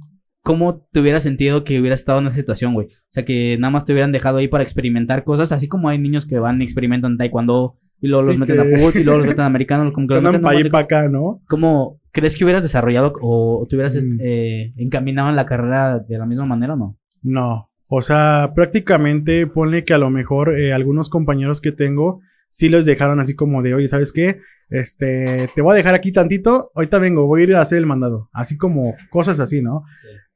cómo 0.44 0.88
te 0.92 1.00
hubieras 1.00 1.24
sentido 1.24 1.64
que 1.64 1.80
hubieras 1.80 2.00
estado 2.00 2.20
en 2.20 2.28
esa 2.28 2.36
situación, 2.38 2.74
güey? 2.74 2.88
O 2.88 3.12
sea, 3.12 3.26
que 3.26 3.58
nada 3.60 3.72
más 3.72 3.86
te 3.86 3.92
hubieran 3.94 4.12
dejado 4.12 4.38
ahí 4.38 4.48
para 4.48 4.64
experimentar 4.64 5.24
cosas, 5.24 5.52
así 5.52 5.68
como 5.68 5.90
hay 5.90 5.98
niños 6.00 6.26
que 6.26 6.40
van 6.40 6.62
y 6.62 6.64
experimentan 6.64 7.18
taekwondo 7.18 7.76
y 8.00 8.08
luego 8.08 8.24
los 8.24 8.36
Sí, 8.36 8.40
meten 8.40 8.56
que- 8.56 8.62
a 8.62 8.66
fútbol 8.78 8.94
y 8.96 9.04
luego 9.04 9.20
los 9.20 9.28
meten 9.36 9.42
a 9.44 9.46
americano, 9.46 9.92
como 9.94 10.08
que 10.08 10.14
los 10.16 10.24
meten 10.24 10.42
para 10.42 10.70
para 10.70 10.84
acá, 10.84 11.08
¿no? 11.10 11.42
¿Cómo 11.48 12.00
crees 12.12 12.36
que 12.36 12.44
hubieras 12.44 12.64
desarrollado 12.64 13.14
o 13.22 13.66
te 13.70 13.76
hubieras 13.76 13.96
Mm. 14.04 14.18
eh, 14.22 14.74
encaminado 14.78 15.30
en 15.30 15.36
la 15.36 15.46
carrera 15.46 16.00
de 16.00 16.18
la 16.18 16.26
misma 16.26 16.46
manera 16.46 16.74
o 16.74 16.78
no? 16.78 16.98
No, 17.24 17.70
o 17.94 18.02
sea, 18.02 18.54
prácticamente 18.56 19.46
ponle 19.48 19.84
que 19.84 19.94
a 19.94 19.98
lo 19.98 20.10
mejor 20.10 20.58
eh, 20.58 20.72
algunos 20.72 21.10
compañeros 21.10 21.60
que 21.60 21.74
tengo 21.74 22.22
sí 22.48 22.70
les 22.70 22.86
dejaron 22.86 23.20
así 23.20 23.36
como 23.36 23.62
de, 23.62 23.74
oye, 23.74 23.90
¿sabes 23.90 24.14
qué? 24.14 24.40
Este, 24.70 25.50
te 25.54 25.62
voy 25.62 25.74
a 25.74 25.76
dejar 25.76 25.94
aquí 25.94 26.14
tantito, 26.14 26.72
ahorita 26.74 27.00
vengo, 27.00 27.28
voy 27.28 27.42
a 27.42 27.44
ir 27.44 27.56
a 27.56 27.60
hacer 27.60 27.80
el 27.80 27.86
mandado. 27.86 28.30
Así 28.32 28.58
como 28.58 28.96
cosas 29.10 29.42
así, 29.42 29.62
¿no? 29.62 29.84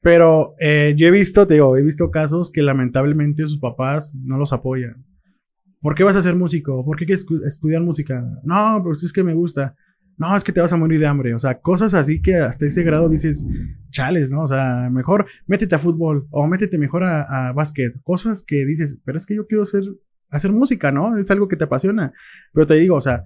Pero 0.01 0.55
eh, 0.59 0.95
yo 0.97 1.07
he 1.07 1.11
visto, 1.11 1.47
te 1.47 1.53
digo, 1.53 1.77
he 1.77 1.81
visto 1.81 2.11
casos 2.11 2.51
que 2.51 2.61
lamentablemente 2.61 3.47
sus 3.47 3.59
papás 3.59 4.13
no 4.21 4.37
los 4.37 4.51
apoyan. 4.51 5.05
¿Por 5.79 5.95
qué 5.95 6.03
vas 6.03 6.17
a 6.17 6.21
ser 6.21 6.35
músico? 6.35 6.83
¿Por 6.83 6.97
qué 6.97 7.05
quieres 7.05 7.25
estudiar 7.45 7.81
música? 7.81 8.21
No, 8.43 8.81
pues 8.83 9.01
es 9.01 9.13
que 9.13 9.23
me 9.23 9.33
gusta. 9.33 9.77
No, 10.17 10.35
es 10.35 10.43
que 10.43 10.51
te 10.51 10.61
vas 10.61 10.71
a 10.71 10.77
morir 10.77 10.99
de 10.99 11.07
hambre. 11.07 11.33
O 11.33 11.39
sea, 11.39 11.59
cosas 11.59 11.93
así 11.93 12.21
que 12.21 12.35
hasta 12.35 12.65
ese 12.65 12.83
grado 12.83 13.09
dices, 13.09 13.45
chales, 13.91 14.31
¿no? 14.31 14.43
O 14.43 14.47
sea, 14.47 14.89
mejor 14.89 15.25
métete 15.45 15.75
a 15.75 15.79
fútbol 15.79 16.27
o 16.29 16.47
métete 16.47 16.77
mejor 16.77 17.03
a, 17.03 17.49
a 17.49 17.51
básquet. 17.53 18.01
Cosas 18.03 18.43
que 18.43 18.65
dices, 18.65 18.97
pero 19.03 19.17
es 19.17 19.25
que 19.25 19.35
yo 19.35 19.45
quiero 19.45 19.63
hacer, 19.63 19.83
hacer 20.29 20.51
música, 20.51 20.91
¿no? 20.91 21.17
Es 21.17 21.29
algo 21.31 21.47
que 21.47 21.57
te 21.57 21.65
apasiona. 21.65 22.13
Pero 22.53 22.65
te 22.65 22.75
digo, 22.75 22.95
o 22.95 23.01
sea, 23.01 23.23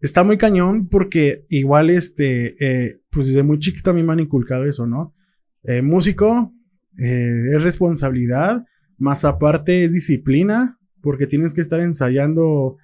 está 0.00 0.22
muy 0.22 0.36
cañón 0.36 0.88
porque 0.88 1.46
igual, 1.48 1.90
este, 1.90 2.56
eh, 2.60 3.00
pues 3.10 3.28
desde 3.28 3.42
muy 3.42 3.58
chiquito 3.58 3.90
a 3.90 3.94
mí 3.94 4.02
me 4.02 4.12
han 4.12 4.20
inculcado 4.20 4.64
eso, 4.64 4.86
¿no? 4.86 5.14
Eh, 5.62 5.80
músico 5.80 6.52
eh, 6.98 7.52
es 7.54 7.62
responsabilidad, 7.62 8.66
más 8.98 9.24
aparte 9.24 9.84
es 9.84 9.92
disciplina, 9.92 10.78
porque 11.00 11.26
tienes 11.26 11.54
que 11.54 11.62
estar 11.62 11.80
ensayando, 11.80 12.76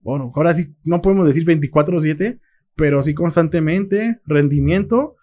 bueno, 0.00 0.32
ahora 0.34 0.54
sí, 0.54 0.74
no 0.84 1.02
podemos 1.02 1.26
decir 1.26 1.44
24/7, 1.44 2.40
pero 2.76 3.02
sí 3.02 3.14
constantemente, 3.14 4.20
rendimiento, 4.26 5.16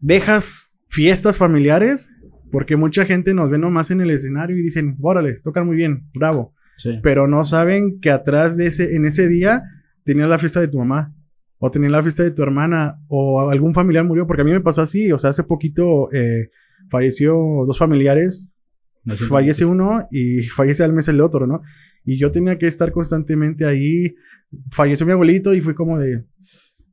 dejas 0.00 0.78
fiestas 0.88 1.38
familiares, 1.38 2.12
porque 2.50 2.76
mucha 2.76 3.04
gente 3.04 3.34
nos 3.34 3.50
ve 3.50 3.58
nomás 3.58 3.90
en 3.90 4.00
el 4.00 4.10
escenario 4.10 4.56
y 4.58 4.62
dicen, 4.62 4.96
órale, 5.00 5.34
tocan 5.42 5.66
muy 5.66 5.76
bien, 5.76 6.04
bravo, 6.14 6.54
Sí. 6.76 6.98
pero 7.02 7.28
no 7.28 7.44
saben 7.44 8.00
que 8.00 8.10
atrás 8.10 8.56
de 8.56 8.66
ese, 8.66 8.96
en 8.96 9.04
ese 9.04 9.28
día 9.28 9.62
tenías 10.04 10.28
la 10.28 10.38
fiesta 10.38 10.60
de 10.60 10.68
tu 10.68 10.78
mamá, 10.78 11.14
o 11.58 11.70
tenías 11.70 11.92
la 11.92 12.02
fiesta 12.02 12.22
de 12.22 12.30
tu 12.30 12.42
hermana, 12.42 12.96
o 13.08 13.50
algún 13.50 13.74
familiar 13.74 14.04
murió, 14.04 14.26
porque 14.26 14.42
a 14.42 14.44
mí 14.46 14.50
me 14.50 14.62
pasó 14.62 14.80
así, 14.82 15.12
o 15.12 15.18
sea, 15.18 15.30
hace 15.30 15.44
poquito 15.44 16.10
eh, 16.12 16.48
falleció 16.88 17.34
dos 17.66 17.78
familiares, 17.78 18.48
siento 19.04 19.24
fallece 19.26 19.64
uno 19.66 20.06
y 20.10 20.42
fallece 20.42 20.82
al 20.82 20.92
mes 20.94 21.06
el 21.08 21.20
otro, 21.20 21.46
¿no? 21.46 21.60
Y 22.04 22.18
yo 22.18 22.30
tenía 22.30 22.58
que 22.58 22.66
estar 22.66 22.92
constantemente 22.92 23.66
ahí, 23.66 24.14
falleció 24.70 25.06
mi 25.06 25.12
abuelito 25.12 25.54
y 25.54 25.60
fue 25.60 25.74
como 25.74 25.98
de, 25.98 26.24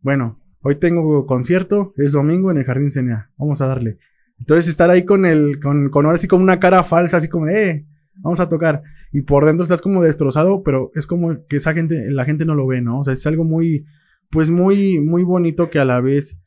bueno, 0.02 0.40
hoy 0.62 0.76
tengo 0.76 1.26
concierto, 1.26 1.94
es 1.98 2.12
domingo 2.12 2.52
en 2.52 2.58
el 2.58 2.66
Jardín 2.66 2.92
Cena, 2.92 3.32
vamos 3.38 3.62
a 3.62 3.68
darle. 3.68 3.98
Entonces 4.40 4.68
estar 4.68 4.90
ahí 4.90 5.06
con 5.06 5.26
el, 5.26 5.60
con, 5.60 5.90
con 5.90 6.06
ahora 6.06 6.16
así 6.16 6.28
como 6.28 6.44
una 6.44 6.60
cara 6.60 6.84
falsa, 6.84 7.18
así 7.18 7.28
como, 7.28 7.48
eh, 7.48 7.86
vamos 8.18 8.40
a 8.40 8.50
tocar. 8.50 8.84
Y 9.12 9.22
por 9.22 9.46
dentro 9.46 9.64
estás 9.64 9.82
como 9.82 10.04
destrozado, 10.04 10.64
pero 10.64 10.92
es 10.94 11.08
como 11.08 11.46
que 11.48 11.58
esa 11.58 11.74
gente, 11.74 12.12
la 12.12 12.26
gente 12.26 12.46
no 12.46 12.56
lo 12.56 12.68
ve, 12.68 12.82
¿no? 12.82 13.00
O 13.00 13.04
sea, 13.04 13.14
es 13.14 13.26
algo 13.26 13.44
muy, 13.44 13.86
pues 14.30 14.50
muy, 14.50 15.00
muy 15.00 15.24
bonito 15.24 15.70
que 15.70 15.80
a 15.80 15.86
la 15.86 16.02
vez, 16.02 16.42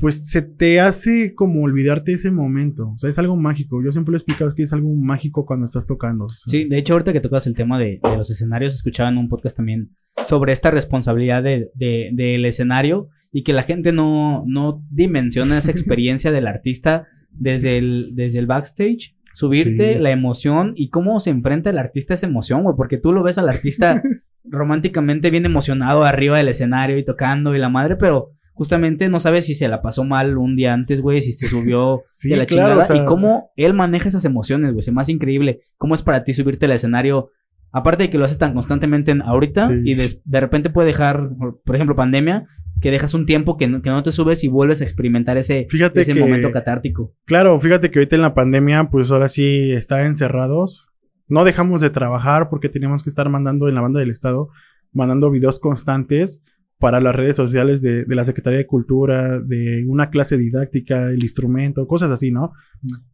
pues 0.00 0.28
se 0.28 0.42
te 0.42 0.80
hace 0.80 1.34
como 1.34 1.62
olvidarte 1.62 2.12
ese 2.12 2.30
momento. 2.30 2.90
O 2.94 2.98
sea, 2.98 3.08
es 3.10 3.18
algo 3.18 3.36
mágico. 3.36 3.82
Yo 3.82 3.92
siempre 3.92 4.10
lo 4.12 4.16
he 4.16 4.18
explicado 4.18 4.52
que 4.54 4.62
es 4.62 4.72
algo 4.72 4.92
mágico 4.94 5.46
cuando 5.46 5.64
estás 5.64 5.86
tocando. 5.86 6.24
o 6.26 6.28
sea. 6.30 6.50
Sí, 6.50 6.64
de 6.68 6.78
hecho, 6.78 6.94
ahorita 6.94 7.12
que 7.12 7.20
tocas 7.20 7.46
el 7.46 7.54
tema 7.54 7.78
de, 7.78 8.00
de 8.02 8.16
los 8.16 8.30
escenarios, 8.30 8.74
escuchaba 8.74 9.08
en 9.08 9.18
un 9.18 9.28
podcast 9.28 9.56
también 9.56 9.90
sobre 10.26 10.52
esta 10.52 10.70
responsabilidad 10.70 11.42
de- 11.42 11.70
de- 11.74 12.10
del 12.12 12.44
escenario 12.44 13.08
y 13.32 13.42
que 13.42 13.52
la 13.52 13.62
gente 13.62 13.92
no, 13.92 14.44
no 14.46 14.82
dimensiona 14.90 15.58
esa 15.58 15.70
experiencia 15.70 16.30
del 16.32 16.46
artista 16.46 17.06
desde 17.30 17.78
el, 17.78 18.10
desde 18.14 18.38
el 18.38 18.46
backstage, 18.46 19.16
subirte, 19.34 19.94
Sí. 19.94 20.00
la 20.00 20.10
emoción 20.12 20.72
y 20.76 20.88
cómo 20.90 21.18
se 21.18 21.30
enfrenta 21.30 21.70
el 21.70 21.78
artista 21.78 22.14
a 22.14 22.16
esa 22.16 22.26
emoción, 22.28 22.62
güey, 22.62 22.76
porque 22.76 22.98
tú 22.98 23.12
lo 23.12 23.22
ves 23.24 23.38
al 23.38 23.48
artista 23.48 24.00
románticamente 24.44 25.30
bien 25.30 25.46
emocionado 25.46 26.04
arriba 26.04 26.36
del 26.38 26.48
escenario 26.48 26.98
y 26.98 27.04
tocando 27.04 27.54
y 27.54 27.58
la 27.58 27.68
madre, 27.68 27.96
pero 27.96 28.30
justamente 28.54 29.08
no 29.08 29.20
sabes 29.20 29.44
si 29.46 29.54
se 29.54 29.68
la 29.68 29.82
pasó 29.82 30.04
mal 30.04 30.38
un 30.38 30.56
día 30.56 30.72
antes, 30.72 31.00
güey, 31.02 31.20
si 31.20 31.32
se 31.32 31.48
subió 31.48 32.04
Sí, 32.12 32.30
de 32.30 32.36
la 32.36 32.46
claro, 32.46 32.62
chingada 32.70 32.82
o 32.82 32.86
sea- 32.86 32.96
y 33.02 33.04
cómo 33.04 33.50
él 33.56 33.74
maneja 33.74 34.08
esas 34.08 34.24
emociones, 34.24 34.72
güey, 34.72 34.82
se 34.82 34.92
hace 34.96 35.12
increíble 35.12 35.60
cómo 35.76 35.94
es 35.94 36.02
para 36.02 36.24
ti 36.24 36.32
subirte 36.34 36.64
al 36.66 36.72
escenario 36.72 37.30
Aparte 37.76 38.04
de 38.04 38.10
que 38.10 38.18
lo 38.18 38.24
haces 38.24 38.38
tan 38.38 38.54
constantemente 38.54 39.10
en 39.10 39.20
ahorita 39.20 39.66
Sí. 39.66 39.74
y 39.84 39.94
de, 39.94 40.20
de 40.24 40.40
repente 40.40 40.70
puede 40.70 40.86
dejar, 40.86 41.30
por 41.64 41.74
ejemplo, 41.74 41.96
pandemia, 41.96 42.46
que 42.80 42.92
dejas 42.92 43.14
un 43.14 43.26
tiempo 43.26 43.56
que 43.56 43.66
no, 43.66 43.82
que 43.82 43.90
no 43.90 44.00
te 44.04 44.12
subes 44.12 44.44
y 44.44 44.48
vuelves 44.48 44.80
a 44.80 44.84
experimentar 44.84 45.38
ese, 45.38 45.66
Fíjate 45.68 46.02
ese 46.02 46.14
que- 46.14 46.20
momento 46.20 46.52
catártico. 46.52 47.12
Claro, 47.24 47.58
fíjate 47.58 47.90
que 47.90 47.98
ahorita 47.98 48.14
en 48.14 48.22
la 48.22 48.32
pandemia, 48.32 48.90
pues 48.92 49.10
ahora 49.10 49.26
sí 49.26 49.72
está 49.72 50.04
encerrados. 50.06 50.86
No 51.26 51.42
dejamos 51.44 51.80
de 51.80 51.90
trabajar 51.90 52.48
porque 52.48 52.68
teníamos 52.68 53.02
que 53.02 53.08
estar 53.10 53.28
mandando 53.28 53.68
en 53.68 53.74
la 53.74 53.80
banda 53.80 53.98
del 53.98 54.10
Estado, 54.10 54.50
mandando 54.92 55.28
videos 55.32 55.58
constantes 55.58 56.44
para 56.78 57.00
las 57.00 57.14
redes 57.14 57.36
sociales 57.36 57.82
de, 57.82 58.04
de 58.04 58.14
la 58.14 58.24
Secretaría 58.24 58.58
de 58.58 58.66
Cultura, 58.66 59.40
de 59.40 59.84
una 59.86 60.10
clase 60.10 60.36
didáctica, 60.36 61.10
el 61.10 61.22
instrumento, 61.22 61.86
cosas 61.86 62.10
así, 62.10 62.30
¿no? 62.30 62.52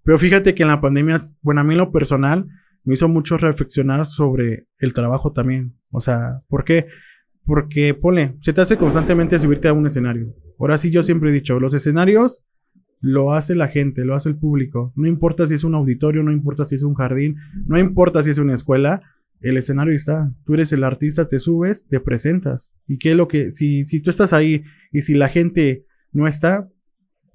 Pero 0.03 0.19
fíjate 0.19 0.55
que 0.55 0.63
en 0.63 0.69
la 0.69 0.81
pandemia, 0.81 1.19
bueno, 1.43 1.61
a 1.61 1.65
mí 1.65 1.75
en 1.75 1.79
lo 1.79 1.93
personal, 1.93 2.47
me 2.85 2.95
hizo 2.95 3.09
mucho 3.09 3.37
reflexionar 3.37 4.07
sobre 4.07 4.67
el 4.79 4.95
trabajo 4.95 5.33
también. 5.33 5.75
O 5.91 6.01
sea, 6.01 6.41
¿por 6.49 6.65
qué? 6.65 6.87
Porque, 7.45 7.95
ponle, 7.95 8.37
se 8.41 8.53
te 8.53 8.61
hace 8.61 8.77
constantemente 8.77 9.39
subirte 9.39 9.69
a 9.69 9.73
un 9.73 9.87
escenario. 9.87 10.35
Ahora 10.59 10.79
sí, 10.79 10.91
yo 10.91 11.03
siempre 11.03 11.31
he 11.31 11.33
dicho, 11.33 11.59
los 11.59 11.75
escenarios 11.75 12.43
lo 13.01 13.33
hace 13.33 13.55
la 13.55 13.69
gente, 13.69 14.05
lo 14.05 14.15
hace 14.15 14.29
el 14.29 14.37
público. 14.37 14.93
No 14.95 15.07
importa 15.09 15.47
si 15.47 15.55
es 15.55 15.65
un 15.65 15.75
auditorio, 15.75 16.23
no 16.23 16.33
importa 16.33 16.65
si 16.65 16.75
es 16.75 16.83
un 16.83 16.95
jardín, 16.95 17.37
no 17.67 17.79
importa 17.79 18.23
si 18.23 18.31
es 18.31 18.39
una 18.39 18.55
escuela, 18.55 19.03
el 19.41 19.57
escenario 19.57 19.95
está. 19.95 20.33
Tú 20.45 20.55
eres 20.55 20.73
el 20.73 20.85
artista, 20.85 21.29
te 21.29 21.39
subes, 21.39 21.87
te 21.87 22.01
presentas. 22.01 22.71
¿Y 22.87 22.99
qué 22.99 23.13
es 23.13 23.17
lo 23.17 23.29
que, 23.29 23.51
si, 23.51 23.85
si 23.85 24.01
tú 24.01 24.11
estás 24.11 24.33
ahí 24.33 24.65
y 24.93 25.01
si 25.01 25.15
la 25.15 25.29
gente 25.29 25.85
no 26.13 26.27
está, 26.27 26.69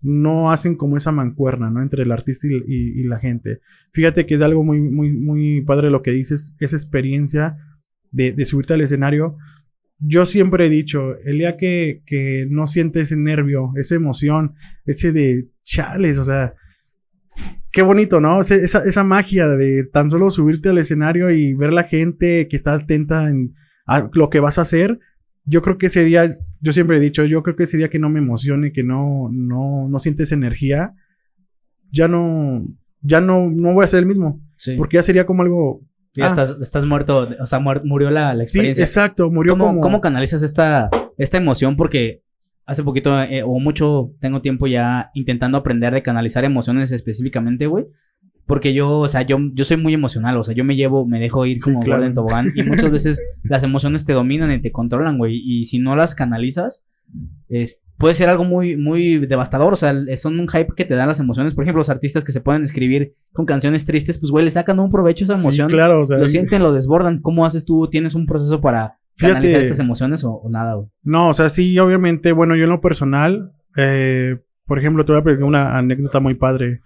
no 0.01 0.51
hacen 0.51 0.75
como 0.75 0.97
esa 0.97 1.11
mancuerna, 1.11 1.71
¿no? 1.71 1.81
Entre 1.81 2.03
el 2.03 2.11
artista 2.11 2.47
y, 2.47 3.03
la 3.03 3.19
gente. 3.19 3.59
Fíjate 3.91 4.25
que 4.25 4.35
es 4.35 4.41
algo 4.41 4.63
muy, 4.63 4.79
muy, 4.79 5.15
muy 5.15 5.61
padre 5.61 5.89
lo 5.89 6.03
que 6.03 6.11
dices, 6.11 6.55
esa 6.59 6.75
experiencia 6.75 7.57
de, 8.11 8.31
de 8.31 8.45
subirte 8.45 8.75
al 8.75 8.81
escenario. 8.81 9.37
Yo 9.97 10.25
siempre 10.25 10.67
he 10.67 10.69
dicho, 10.69 11.17
el 11.25 11.39
día 11.39 11.57
que, 11.57 12.03
que 12.05 12.45
no 12.49 12.67
sientes 12.67 13.11
ese 13.11 13.19
nervio, 13.19 13.71
esa 13.77 13.95
emoción, 13.95 14.53
ese 14.85 15.11
de 15.11 15.47
chales, 15.63 16.19
o 16.19 16.23
sea, 16.23 16.53
qué 17.71 17.81
bonito, 17.81 18.19
¿no? 18.19 18.39
Esa, 18.39 18.55
esa 18.85 19.03
magia 19.03 19.47
de 19.47 19.83
tan 19.83 20.09
solo 20.09 20.29
subirte 20.31 20.69
al 20.69 20.77
escenario 20.77 21.29
y 21.31 21.53
ver 21.53 21.73
la 21.73 21.83
gente 21.83 22.47
que 22.47 22.55
está 22.55 22.73
atenta 22.73 23.29
en 23.29 23.53
a 23.85 24.09
lo 24.13 24.29
que 24.29 24.39
vas 24.39 24.57
a 24.57 24.61
hacer. 24.61 24.99
Yo 25.45 25.61
creo 25.61 25.77
que 25.77 25.87
ese 25.87 26.03
día, 26.03 26.37
yo 26.59 26.71
siempre 26.71 26.97
he 26.97 26.99
dicho, 26.99 27.23
yo 27.25 27.43
creo 27.43 27.55
que 27.55 27.63
ese 27.63 27.77
día 27.77 27.89
que 27.89 27.99
no 27.99 28.09
me 28.09 28.19
emocione, 28.19 28.71
que 28.71 28.83
no, 28.83 29.29
no, 29.31 29.87
no 29.87 29.99
sientes 29.99 30.31
energía, 30.31 30.93
ya 31.91 32.07
no, 32.07 32.65
ya 33.01 33.21
no, 33.21 33.49
no 33.51 33.73
voy 33.73 33.85
a 33.85 33.87
ser 33.87 33.99
el 33.99 34.05
mismo. 34.07 34.41
Sí. 34.55 34.75
Porque 34.75 34.97
ya 34.97 35.03
sería 35.03 35.25
como 35.27 35.43
algo. 35.43 35.81
ya 36.15 36.25
ah, 36.25 36.27
estás, 36.29 36.57
estás 36.61 36.85
muerto, 36.85 37.29
o 37.39 37.45
sea, 37.45 37.59
murió 37.59 38.09
la, 38.09 38.33
la 38.33 38.43
Sí, 38.43 38.57
experiencia. 38.57 38.83
exacto, 38.83 39.29
murió 39.29 39.53
¿Cómo, 39.53 39.65
como. 39.65 39.81
cómo 39.81 40.01
canalizas 40.01 40.41
esta, 40.41 40.89
esta 41.17 41.37
emoción? 41.37 41.75
Porque 41.75 42.23
hace 42.65 42.83
poquito 42.83 43.21
eh, 43.21 43.43
o 43.43 43.59
mucho 43.59 44.11
tengo 44.19 44.41
tiempo 44.41 44.67
ya 44.67 45.11
intentando 45.13 45.57
aprender 45.57 45.93
de 45.93 46.01
canalizar 46.03 46.43
emociones 46.45 46.91
específicamente, 46.91 47.67
güey. 47.67 47.85
Porque 48.47 48.73
yo, 48.75 48.99
o 48.99 49.07
sea, 49.07 49.23
yo, 49.23 49.37
yo 49.53 49.63
soy 49.63 49.77
muy 49.77 49.95
emocional, 49.95 50.37
o 50.37 50.43
sea, 50.43 50.53
yo 50.53 50.63
me 50.63 50.75
llevo, 50.75 51.07
me 51.07 51.19
dejo 51.19 51.47
ir 51.47 51.57
Sí, 51.59 51.63
como 51.71 51.79
claro. 51.79 52.01
gordo 52.01 52.07
en 52.09 52.15
tobogán 52.15 52.51
y 52.55 52.61
muchas 52.63 52.91
veces 52.91 53.19
las 53.43 53.63
emociones 53.63 54.05
te 54.05 54.13
dominan 54.13 54.51
y 54.51 54.61
te 54.61 54.71
controlan, 54.71 55.17
güey. 55.17 55.41
Y 55.43 55.65
si 55.65 55.79
no 55.79 55.95
las 55.95 56.13
canalizas, 56.13 56.85
es, 57.49 57.81
puede 57.97 58.13
ser 58.13 58.29
algo 58.29 58.43
muy, 58.43 58.77
muy 58.77 59.17
devastador, 59.25 59.73
o 59.73 59.75
sea, 59.75 59.95
son 60.17 60.39
un 60.39 60.47
hype 60.47 60.73
que 60.75 60.85
te 60.85 60.93
dan 60.93 61.07
las 61.07 61.19
emociones. 61.19 61.55
Por 61.55 61.63
ejemplo, 61.63 61.79
los 61.79 61.89
artistas 61.89 62.23
que 62.23 62.31
se 62.31 62.41
pueden 62.41 62.63
escribir 62.63 63.13
con 63.33 63.47
canciones 63.47 63.83
tristes, 63.85 64.19
pues, 64.19 64.31
güey, 64.31 64.45
le 64.45 64.51
sacan 64.51 64.79
un 64.79 64.91
provecho 64.91 65.23
a 65.23 65.25
esa 65.25 65.37
Sí, 65.37 65.41
emoción. 65.41 65.67
claro, 65.69 66.01
o 66.01 66.05
sea, 66.05 66.17
Lo 66.19 66.27
sienten, 66.27 66.61
lo 66.61 66.71
desbordan. 66.71 67.21
¿Cómo 67.21 67.45
haces 67.47 67.65
tú? 67.65 67.87
¿Tienes 67.89 68.13
un 68.13 68.27
proceso 68.27 68.61
para 68.61 68.97
Fíjate- 69.15 69.33
canalizar 69.33 69.61
estas 69.61 69.79
emociones 69.79 70.23
o, 70.23 70.31
o 70.33 70.49
nada, 70.49 70.75
güey? 70.75 70.87
No, 71.03 71.29
o 71.29 71.33
sea, 71.33 71.49
sí, 71.49 71.77
obviamente, 71.79 72.31
bueno, 72.31 72.55
yo 72.55 72.63
en 72.65 72.69
lo 72.69 72.81
personal, 72.81 73.51
eh, 73.77 74.37
por 74.65 74.79
ejemplo, 74.79 75.05
te 75.05 75.11
voy 75.11 75.21
a 75.21 75.23
platicar 75.23 75.47
una 75.47 75.77
anécdota 75.77 76.19
muy 76.19 76.33
padre. 76.35 76.81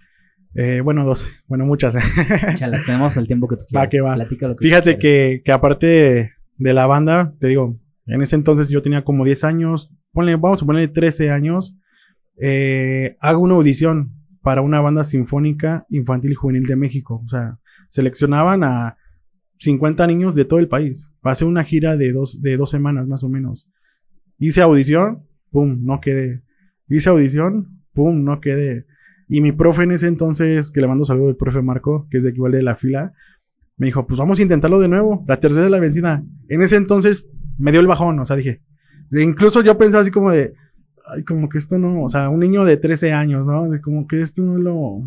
Eh, 0.54 0.80
bueno, 0.82 1.04
dos, 1.04 1.26
bueno, 1.46 1.64
muchas. 1.64 1.94
Chalas, 2.56 2.84
tenemos 2.84 3.16
el 3.16 3.26
tiempo 3.26 3.46
que 3.48 3.56
tú 3.56 3.64
quieras. 3.68 3.86
Va 3.86 3.88
que 3.88 4.00
va. 4.00 4.16
Lo 4.16 4.28
que 4.28 4.36
Fíjate 4.60 4.98
que, 4.98 5.42
que 5.44 5.52
aparte 5.52 5.86
de, 5.86 6.30
de 6.56 6.72
la 6.74 6.86
banda, 6.86 7.32
te 7.38 7.46
digo, 7.46 7.78
en 8.06 8.22
ese 8.22 8.36
entonces 8.36 8.68
yo 8.68 8.82
tenía 8.82 9.02
como 9.04 9.24
10 9.24 9.44
años, 9.44 9.92
ponle, 10.12 10.34
vamos 10.36 10.62
a 10.62 10.66
ponerle 10.66 10.88
13 10.88 11.30
años, 11.30 11.76
eh, 12.40 13.16
hago 13.20 13.40
una 13.42 13.54
audición 13.54 14.12
para 14.42 14.62
una 14.62 14.80
banda 14.80 15.04
sinfónica 15.04 15.86
infantil 15.90 16.32
y 16.32 16.34
juvenil 16.34 16.64
de 16.64 16.76
México. 16.76 17.22
O 17.24 17.28
sea, 17.28 17.58
seleccionaban 17.88 18.64
a 18.64 18.96
50 19.60 20.06
niños 20.06 20.34
de 20.34 20.44
todo 20.44 20.58
el 20.58 20.68
país. 20.68 21.10
hacer 21.22 21.46
una 21.46 21.64
gira 21.64 21.96
de 21.96 22.12
dos, 22.12 22.40
de 22.42 22.56
dos 22.56 22.70
semanas 22.70 23.06
más 23.06 23.22
o 23.22 23.28
menos. 23.28 23.66
Hice 24.38 24.62
audición, 24.62 25.22
pum, 25.50 25.78
no 25.84 26.00
quedé. 26.00 26.42
Hice 26.88 27.10
audición, 27.10 27.80
pum, 27.92 28.24
no 28.24 28.40
quedé. 28.40 28.86
Y 29.28 29.40
mi 29.40 29.52
profe 29.52 29.82
en 29.84 29.92
ese 29.92 30.08
entonces, 30.08 30.72
que 30.72 30.80
le 30.80 30.88
mando 30.88 31.04
saludo 31.04 31.28
el 31.28 31.36
profe 31.36 31.62
Marco, 31.62 32.08
que 32.10 32.16
es 32.18 32.24
de 32.24 32.30
igual 32.30 32.52
de 32.52 32.62
la 32.62 32.74
fila, 32.74 33.12
me 33.76 33.86
dijo, 33.86 34.06
pues 34.06 34.18
vamos 34.18 34.38
a 34.38 34.42
intentarlo 34.42 34.80
de 34.80 34.88
nuevo. 34.88 35.24
La 35.28 35.38
tercera 35.38 35.66
es 35.66 35.70
la 35.70 35.78
vencida. 35.78 36.22
En 36.48 36.62
ese 36.62 36.76
entonces 36.76 37.26
me 37.58 37.70
dio 37.70 37.80
el 37.80 37.86
bajón, 37.86 38.18
o 38.18 38.24
sea, 38.24 38.36
dije. 38.36 38.60
de- 39.10 39.22
Incluso 39.22 39.62
yo 39.62 39.76
pensaba 39.78 40.02
así 40.02 40.10
como 40.10 40.30
de, 40.32 40.54
ay, 41.06 41.22
como 41.24 41.48
que 41.48 41.58
esto 41.58 41.78
no, 41.78 42.02
o 42.02 42.08
sea, 42.08 42.28
un 42.30 42.40
niño 42.40 42.64
de 42.64 42.76
13 42.78 43.12
años, 43.12 43.46
¿no? 43.46 43.68
De 43.68 43.80
como 43.80 44.06
que 44.06 44.20
esto 44.22 44.42
no 44.42 44.56
es 44.56 44.62
lo, 44.64 45.02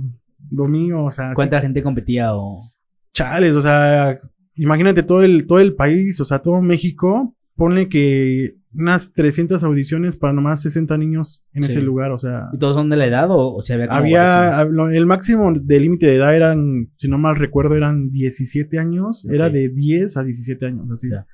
lo 0.51 0.67
mío, 0.67 1.03
o 1.05 1.12
sea, 1.12 1.27
así, 1.29 1.36
¿Cuánta 1.36 1.60
gente 1.62 1.81
competía 1.83 2.36
o...? 2.36 2.69
chales, 3.13 3.55
o 3.55 3.62
sea, 3.62 4.19
imagínate 4.55 5.03
todo 5.03 5.24
el, 5.24 5.45
todo 5.48 5.60
el 5.60 5.75
país, 5.75 6.19
o 6.19 6.25
sea, 6.25 6.39
todo 6.39 6.62
México, 6.62 7.36
ponle 7.55 7.88
que 7.89 8.55
unas 8.75 9.13
300 9.13 9.63
audiciones 9.63 10.17
para 10.17 10.33
nomás 10.33 10.62
60 10.63 10.98
niños 10.98 11.43
en 11.53 11.63
Sí. 11.63 11.69
ese 11.72 11.81
lugar, 11.81 12.12
o 12.12 12.17
sea, 12.17 12.50
¿Y 12.51 12.57
todos 12.57 12.75
son 12.75 12.89
de 12.89 12.98
la 12.98 13.05
edad 13.05 13.29
o, 13.29 13.53
o 13.55 13.62
si 13.62 13.72
había 13.74 13.86
había, 13.91 14.62
el 14.62 15.05
máximo 15.05 15.53
de 15.53 15.79
límite 15.79 16.07
de 16.07 16.15
edad 16.15 16.36
eran, 16.36 16.89
si 16.98 17.07
no 17.07 17.19
mal 17.19 17.36
recuerdo, 17.36 17.75
eran 17.75 18.10
17 18.10 18.79
años, 18.79 19.25
era 19.25 19.50
de 19.51 19.69
10 19.69 20.17
a 20.17 20.24
17 20.24 20.65
años, 20.65 20.89
así. 20.91 21.10
Ya. 21.10 21.27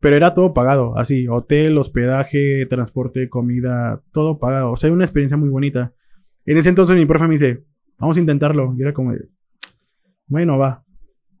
Pero 0.00 0.16
era 0.16 0.32
todo 0.32 0.54
pagado, 0.54 0.96
así, 0.98 1.26
hotel, 1.28 1.76
hospedaje, 1.76 2.66
transporte, 2.66 3.28
comida, 3.28 4.00
todo 4.12 4.38
pagado. 4.38 4.72
O 4.72 4.76
sea, 4.76 4.90
una 4.92 5.04
experiencia 5.04 5.36
muy 5.36 5.48
bonita. 5.48 5.92
En 6.44 6.56
ese 6.56 6.68
entonces 6.68 6.96
mi 6.96 7.06
profe 7.06 7.24
me 7.26 7.32
dice, 7.32 7.64
vamos 7.98 8.16
a 8.16 8.20
intentarlo. 8.20 8.74
Y 8.78 8.82
era 8.82 8.92
como 8.92 9.12
de, 9.12 9.26
bueno, 10.28 10.58
va. 10.58 10.84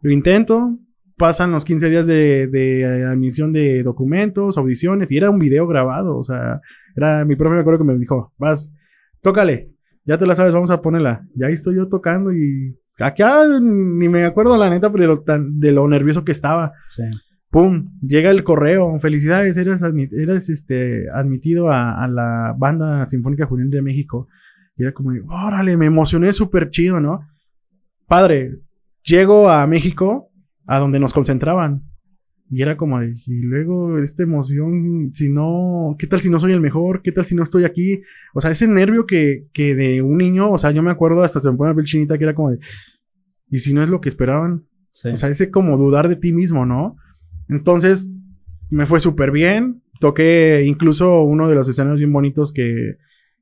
Lo 0.00 0.10
intento, 0.10 0.76
pasan 1.16 1.50
los 1.52 1.64
15 1.64 1.88
días 1.90 2.06
de, 2.06 2.46
de 2.46 3.04
admisión 3.06 3.52
de 3.52 3.82
documentos, 3.82 4.58
audiciones, 4.58 5.10
y 5.10 5.16
era 5.16 5.30
un 5.30 5.38
video 5.38 5.66
grabado. 5.66 6.16
O 6.18 6.22
sea, 6.24 6.60
era 6.94 7.24
mi 7.24 7.36
profe 7.36 7.54
me 7.54 7.60
acuerdo 7.60 7.78
que 7.78 7.92
me 7.92 7.98
dijo, 7.98 8.32
vas, 8.38 8.72
tócale, 9.22 9.70
ya 10.04 10.18
te 10.18 10.26
la 10.26 10.34
sabes, 10.34 10.54
vamos 10.54 10.70
a 10.70 10.82
ponerla. 10.82 11.26
Y 11.34 11.44
ahí 11.44 11.54
estoy 11.54 11.76
yo 11.76 11.88
tocando 11.88 12.32
y 12.32 12.76
acá 12.98 13.42
ni 13.60 14.08
me 14.08 14.24
acuerdo 14.24 14.56
la 14.56 14.70
neta 14.70 14.88
de 14.88 15.06
lo, 15.06 15.20
tan- 15.22 15.58
de 15.58 15.72
lo 15.72 15.88
nervioso 15.88 16.24
que 16.24 16.32
estaba. 16.32 16.72
Sí. 16.90 17.02
¡Pum! 17.50 17.90
Llega 18.02 18.30
el 18.30 18.44
correo. 18.44 18.98
Felicidades, 19.00 19.56
eres, 19.56 19.82
este, 20.50 21.08
admitido 21.10 21.70
a, 21.70 22.04
a 22.04 22.08
la 22.08 22.54
Banda 22.58 23.06
Sinfónica 23.06 23.46
Juvenil 23.46 23.70
de 23.70 23.82
México. 23.82 24.28
Y 24.76 24.82
era 24.82 24.92
como, 24.92 25.10
órale, 25.28 25.76
me 25.78 25.86
emocioné 25.86 26.32
súper 26.32 26.68
chido, 26.70 27.00
¿no? 27.00 27.20
Padre, 28.06 28.58
llego 29.04 29.48
a 29.48 29.66
México, 29.66 30.28
a 30.66 30.78
donde 30.78 31.00
nos 31.00 31.12
concentraban. 31.12 31.82
Y 32.48 32.62
era 32.62 32.76
como 32.76 33.00
de, 33.00 33.16
y 33.26 33.40
luego 33.40 33.98
esta 33.98 34.22
emoción, 34.22 35.10
si 35.12 35.28
no, 35.28 35.96
¿qué 35.98 36.06
tal 36.06 36.20
si 36.20 36.30
no 36.30 36.38
soy 36.38 36.52
el 36.52 36.60
mejor? 36.60 37.02
¿Qué 37.02 37.10
tal 37.10 37.24
si 37.24 37.34
no 37.34 37.42
estoy 37.42 37.64
aquí? 37.64 38.02
O 38.34 38.40
sea, 38.40 38.52
ese 38.52 38.68
nervio 38.68 39.04
que, 39.04 39.46
que 39.52 39.74
de 39.74 40.00
un 40.00 40.18
niño, 40.18 40.52
o 40.52 40.58
sea, 40.58 40.70
yo 40.70 40.82
me 40.82 40.92
acuerdo 40.92 41.24
hasta 41.24 41.40
se 41.40 41.50
me 41.50 41.56
pone 41.56 41.70
la 41.70 41.74
piel 41.74 41.86
chinita 41.86 42.16
que 42.16 42.24
era 42.24 42.34
como 42.34 42.52
de, 42.52 42.58
¿y 43.50 43.58
si 43.58 43.74
no 43.74 43.82
es 43.82 43.90
lo 43.90 44.00
que 44.00 44.08
esperaban? 44.08 44.64
Sí. 44.92 45.08
O 45.08 45.16
sea, 45.16 45.28
ese 45.28 45.50
como 45.50 45.76
dudar 45.76 46.08
de 46.08 46.16
ti 46.16 46.32
mismo, 46.32 46.64
¿no? 46.64 46.96
Entonces, 47.48 48.08
me 48.70 48.86
fue 48.86 49.00
súper 49.00 49.30
bien. 49.30 49.82
Toqué 49.98 50.62
incluso 50.66 51.22
uno 51.22 51.48
de 51.48 51.54
los 51.54 51.68
escenarios 51.68 51.98
bien 51.98 52.12
bonitos 52.12 52.52
que, 52.52 52.96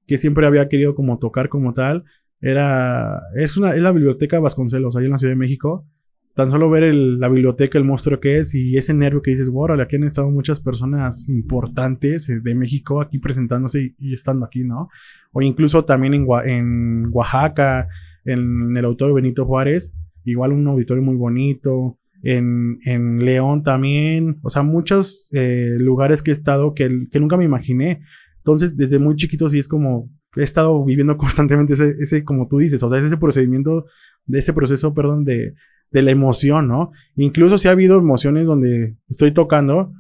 que 0.07 0.17
siempre 0.17 0.47
había 0.47 0.69
querido 0.69 0.95
como 0.95 1.19
tocar 1.19 1.49
como 1.49 1.75
tal. 1.75 2.05
Era, 2.41 3.23
es 3.37 3.57
una, 3.57 3.75
es 3.75 3.83
la 3.83 3.93
biblioteca 3.93 4.39
Vasconcelos, 4.39 4.97
ahí 4.97 5.05
en 5.07 5.11
la 5.11 5.19
Ciudad 5.19 5.33
de 5.33 5.39
México. 5.39 5.87
Tan 6.35 6.47
solo 6.47 6.69
ver 6.69 6.93
la 6.93 7.29
biblioteca, 7.29 7.79
el 7.79 7.85
monstruo 7.85 8.19
que 8.19 8.39
es 8.39 8.57
y 8.57 8.77
ese 8.77 8.93
nervio 8.93 9.23
que 9.23 9.31
dices, 9.31 9.49
wow, 9.49 9.81
aquí 9.81 9.95
han 9.95 10.03
estado 10.03 10.31
muchas 10.31 10.61
personas 10.61 11.29
importantes 11.29 12.29
eh, 12.29 12.41
de 12.43 12.55
México 12.57 13.01
aquí 13.01 13.19
presentándose 13.21 13.95
y, 13.99 14.15
estando 14.15 14.45
aquí, 14.45 14.65
¿no? 14.65 14.89
O 15.33 15.43
incluso 15.43 15.85
también 15.85 16.13
en, 16.13 16.27
en 16.47 17.09
Oaxaca, 17.13 17.87
en 18.25 18.77
el 18.77 18.85
auditorio 18.85 19.15
Benito 19.15 19.45
Juárez, 19.45 19.95
igual 20.25 20.53
un 20.53 20.67
auditorio 20.67 21.03
muy 21.03 21.17
bonito. 21.17 21.99
En, 22.27 22.79
en 22.87 23.23
León 23.23 23.63
también, 23.63 24.39
o 24.43 24.49
sea, 24.49 24.63
muchos 24.63 25.29
eh, 25.33 25.77
lugares 25.79 26.23
que 26.23 26.31
he 26.31 26.33
estado 26.33 26.73
que, 26.73 27.07
que 27.13 27.21
nunca 27.21 27.37
me 27.37 27.45
imaginé. 27.45 28.01
Entonces, 28.39 28.79
desde 28.79 28.99
muy 28.99 29.15
chiquito 29.17 29.49
sí 29.51 29.59
es 29.59 29.69
como, 29.69 30.11
he 30.35 30.43
estado 30.43 30.83
viviendo 30.85 31.17
constantemente 31.19 31.75
ese, 31.75 31.95
ese 32.01 32.25
como 32.25 32.49
tú 32.49 32.59
dices, 32.59 32.83
o 32.83 32.89
sea, 32.89 32.99
es 32.99 33.05
ese 33.05 33.19
procedimiento, 33.19 33.85
de 34.27 34.39
ese 34.39 34.55
proceso, 34.55 34.95
perdón, 34.95 35.25
de, 35.25 35.55
de 35.91 36.03
la 36.03 36.11
emoción, 36.11 36.69
¿no? 36.69 36.93
Incluso 37.17 37.59
si 37.59 37.69
ha 37.69 37.73
habido 37.73 37.99
emociones 37.99 38.47
donde 38.47 38.97
estoy 39.09 39.33
tocando 39.33 39.93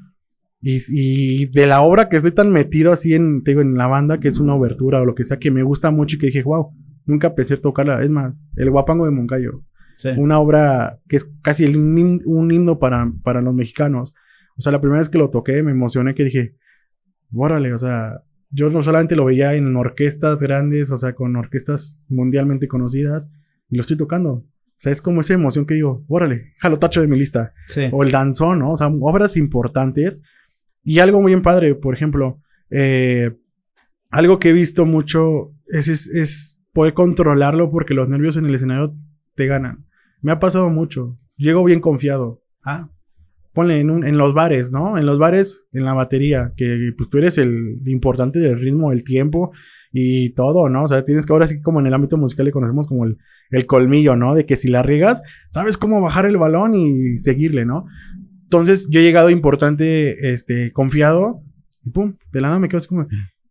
y, 0.61 0.79
y 0.91 1.47
de 1.47 1.67
la 1.67 1.83
obra 1.83 2.09
que 2.09 2.17
estoy 2.17 2.33
tan 2.33 2.50
metido 2.50 2.91
así 2.93 3.14
en, 3.14 3.43
te 3.45 3.53
digo, 3.53 3.61
en 3.61 3.76
la 3.76 3.87
banda, 3.87 4.19
que 4.19 4.29
es 4.29 4.38
una 4.41 4.55
obertura 4.55 5.00
o 5.00 5.05
lo 5.05 5.14
que 5.14 5.25
sea, 5.25 5.38
que 5.38 5.50
me 5.50 5.62
gusta 5.62 5.91
mucho 5.91 6.17
y 6.17 6.19
que 6.19 6.26
dije, 6.26 6.43
wow, 6.43 6.71
nunca 7.07 7.35
pensé 7.35 7.57
tocarla. 7.57 8.03
Es 8.03 8.11
más, 8.11 8.35
El 8.57 8.71
Guapango 8.71 9.05
de 9.05 9.11
Moncayo, 9.12 9.62
Sí. 9.97 10.09
una 10.17 10.41
obra 10.41 10.99
que 11.09 11.14
es 11.17 11.31
casi 11.43 11.62
el 11.64 11.76
un 11.76 12.50
himno 12.50 12.81
para, 12.81 13.12
para 13.23 13.41
los 13.41 13.55
mexicanos. 13.55 14.12
O 14.57 14.62
sea, 14.62 14.73
la 14.73 14.81
primera 14.81 14.99
vez 14.99 15.09
que 15.09 15.19
lo 15.19 15.31
toqué 15.31 15.62
me 15.62 15.71
emocioné 15.71 16.17
que 16.17 16.25
dije, 16.25 16.57
órale, 17.33 17.73
o 17.73 17.79
sea, 17.79 18.23
yo 18.50 18.71
no 18.71 18.83
solamente 18.83 19.14
lo 19.17 19.25
veía 19.25 19.55
en 19.55 19.75
orquestas 19.76 20.41
grandes, 20.41 20.91
o 20.91 20.99
sea, 20.99 21.14
con 21.14 21.37
orquestas 21.37 22.05
mundialmente 22.09 22.67
conocidas, 22.69 23.31
y 23.69 23.76
lo 23.76 23.83
estoy 23.83 23.97
tocando. 23.97 24.45
O 24.76 24.81
sea, 24.85 24.93
es 24.93 25.00
como 25.00 25.21
esa 25.21 25.35
emoción 25.35 25.66
que 25.66 25.75
digo, 25.75 26.04
órale, 26.09 26.52
jalo 26.59 26.78
tacho 26.78 27.00
de 27.00 27.07
mi 27.07 27.19
lista. 27.19 27.52
Sí. 27.69 27.83
O 27.93 28.02
el 28.02 28.11
danzón, 28.11 28.59
¿no? 28.59 28.73
O 28.73 28.76
sea, 28.76 28.88
obras 28.88 29.37
importantes. 29.37 30.23
Y 30.83 30.99
algo 30.99 31.21
muy 31.23 31.31
bien 31.31 31.43
padre, 31.43 31.75
por 31.75 31.95
ejemplo, 31.95 32.40
eh, 32.71 33.31
algo 34.11 34.38
que 34.38 34.50
he 34.50 34.52
visto 34.52 34.85
mucho 34.85 35.52
es, 35.69 35.88
es, 35.88 36.07
es 36.09 36.61
poder 36.73 36.93
controlarlo 36.93 37.71
porque 37.71 37.95
los 37.95 38.09
nervios 38.09 38.37
en 38.37 38.47
el 38.47 38.54
escenario 38.54 38.95
te 39.35 39.47
ganan. 39.47 39.87
Me 40.21 40.33
ha 40.33 40.38
pasado 40.40 40.69
mucho. 40.71 41.16
Llego 41.37 41.64
bien 41.64 41.81
confiado. 41.81 42.43
Ah, 42.64 42.90
ponle 43.52 43.81
en, 43.81 43.90
un- 43.90 44.04
en 44.07 44.19
los 44.19 44.35
bares, 44.35 44.73
¿no? 44.73 44.99
En 44.99 45.07
los 45.07 45.19
bares, 45.19 45.64
en 45.73 45.85
la 45.85 45.95
batería, 45.95 46.52
que 46.57 46.93
pues 46.97 47.09
tú 47.09 47.19
eres 47.19 47.38
el 47.38 47.78
importante 47.87 48.38
del 48.40 48.59
ritmo, 48.59 48.93
el 48.93 49.04
tiempo 49.04 49.52
y 49.96 50.30
todo, 50.34 50.68
¿no? 50.68 50.82
O 50.82 50.88
sea, 50.88 51.04
tienes 51.04 51.24
que 51.24 51.32
ahora 51.32 51.46
sí 51.46 51.60
como 51.62 51.78
en 51.78 51.86
el 51.86 51.94
ámbito 51.94 52.16
musical 52.16 52.46
le 52.46 52.50
conocemos 52.50 52.88
como 52.88 53.04
el, 53.04 53.16
el 53.50 53.64
colmillo, 53.64 54.16
¿no? 54.16 54.34
De 54.34 54.44
que 54.44 54.56
si 54.56 54.66
la 54.68 54.82
riegas, 54.82 55.22
sabes 55.50 55.78
cómo 55.78 56.00
bajar 56.00 56.26
el 56.26 56.36
balón 56.36 56.74
y 56.74 57.16
seguirle, 57.18 57.64
¿no? 57.64 57.86
Entonces 58.42 58.88
yo 58.90 58.98
he 58.98 59.04
llegado 59.04 59.30
importante, 59.30 60.32
este, 60.32 60.72
confiado 60.72 61.42
y 61.84 61.90
pum, 61.90 62.16
de 62.32 62.40
la 62.40 62.48
nada 62.48 62.58
me 62.58 62.68
quedo 62.68 62.78
así 62.78 62.88
como, 62.88 63.06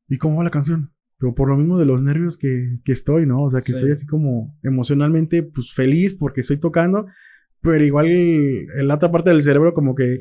¿y 0.09 0.17
cómo 0.17 0.37
va 0.37 0.43
la 0.43 0.49
canción? 0.49 0.91
Pero 1.17 1.33
por 1.33 1.47
lo 1.47 1.55
mismo 1.55 1.79
de 1.79 1.85
los 1.85 2.01
nervios 2.01 2.35
que, 2.37 2.77
que 2.83 2.91
estoy, 2.91 3.25
¿no? 3.25 3.43
O 3.43 3.49
sea, 3.49 3.61
que 3.61 3.67
Sí. 3.71 3.77
estoy 3.77 3.91
así 3.91 4.05
como 4.05 4.53
emocionalmente, 4.63 5.43
pues 5.43 5.71
feliz 5.73 6.13
porque 6.13 6.41
estoy 6.41 6.57
tocando, 6.57 7.05
pero 7.61 7.81
igual 7.85 8.07
en 8.07 8.87
la 8.87 8.95
otra 8.95 9.09
parte 9.11 9.29
del 9.29 9.41
cerebro 9.43 9.73
como 9.73 9.95
que 9.95 10.19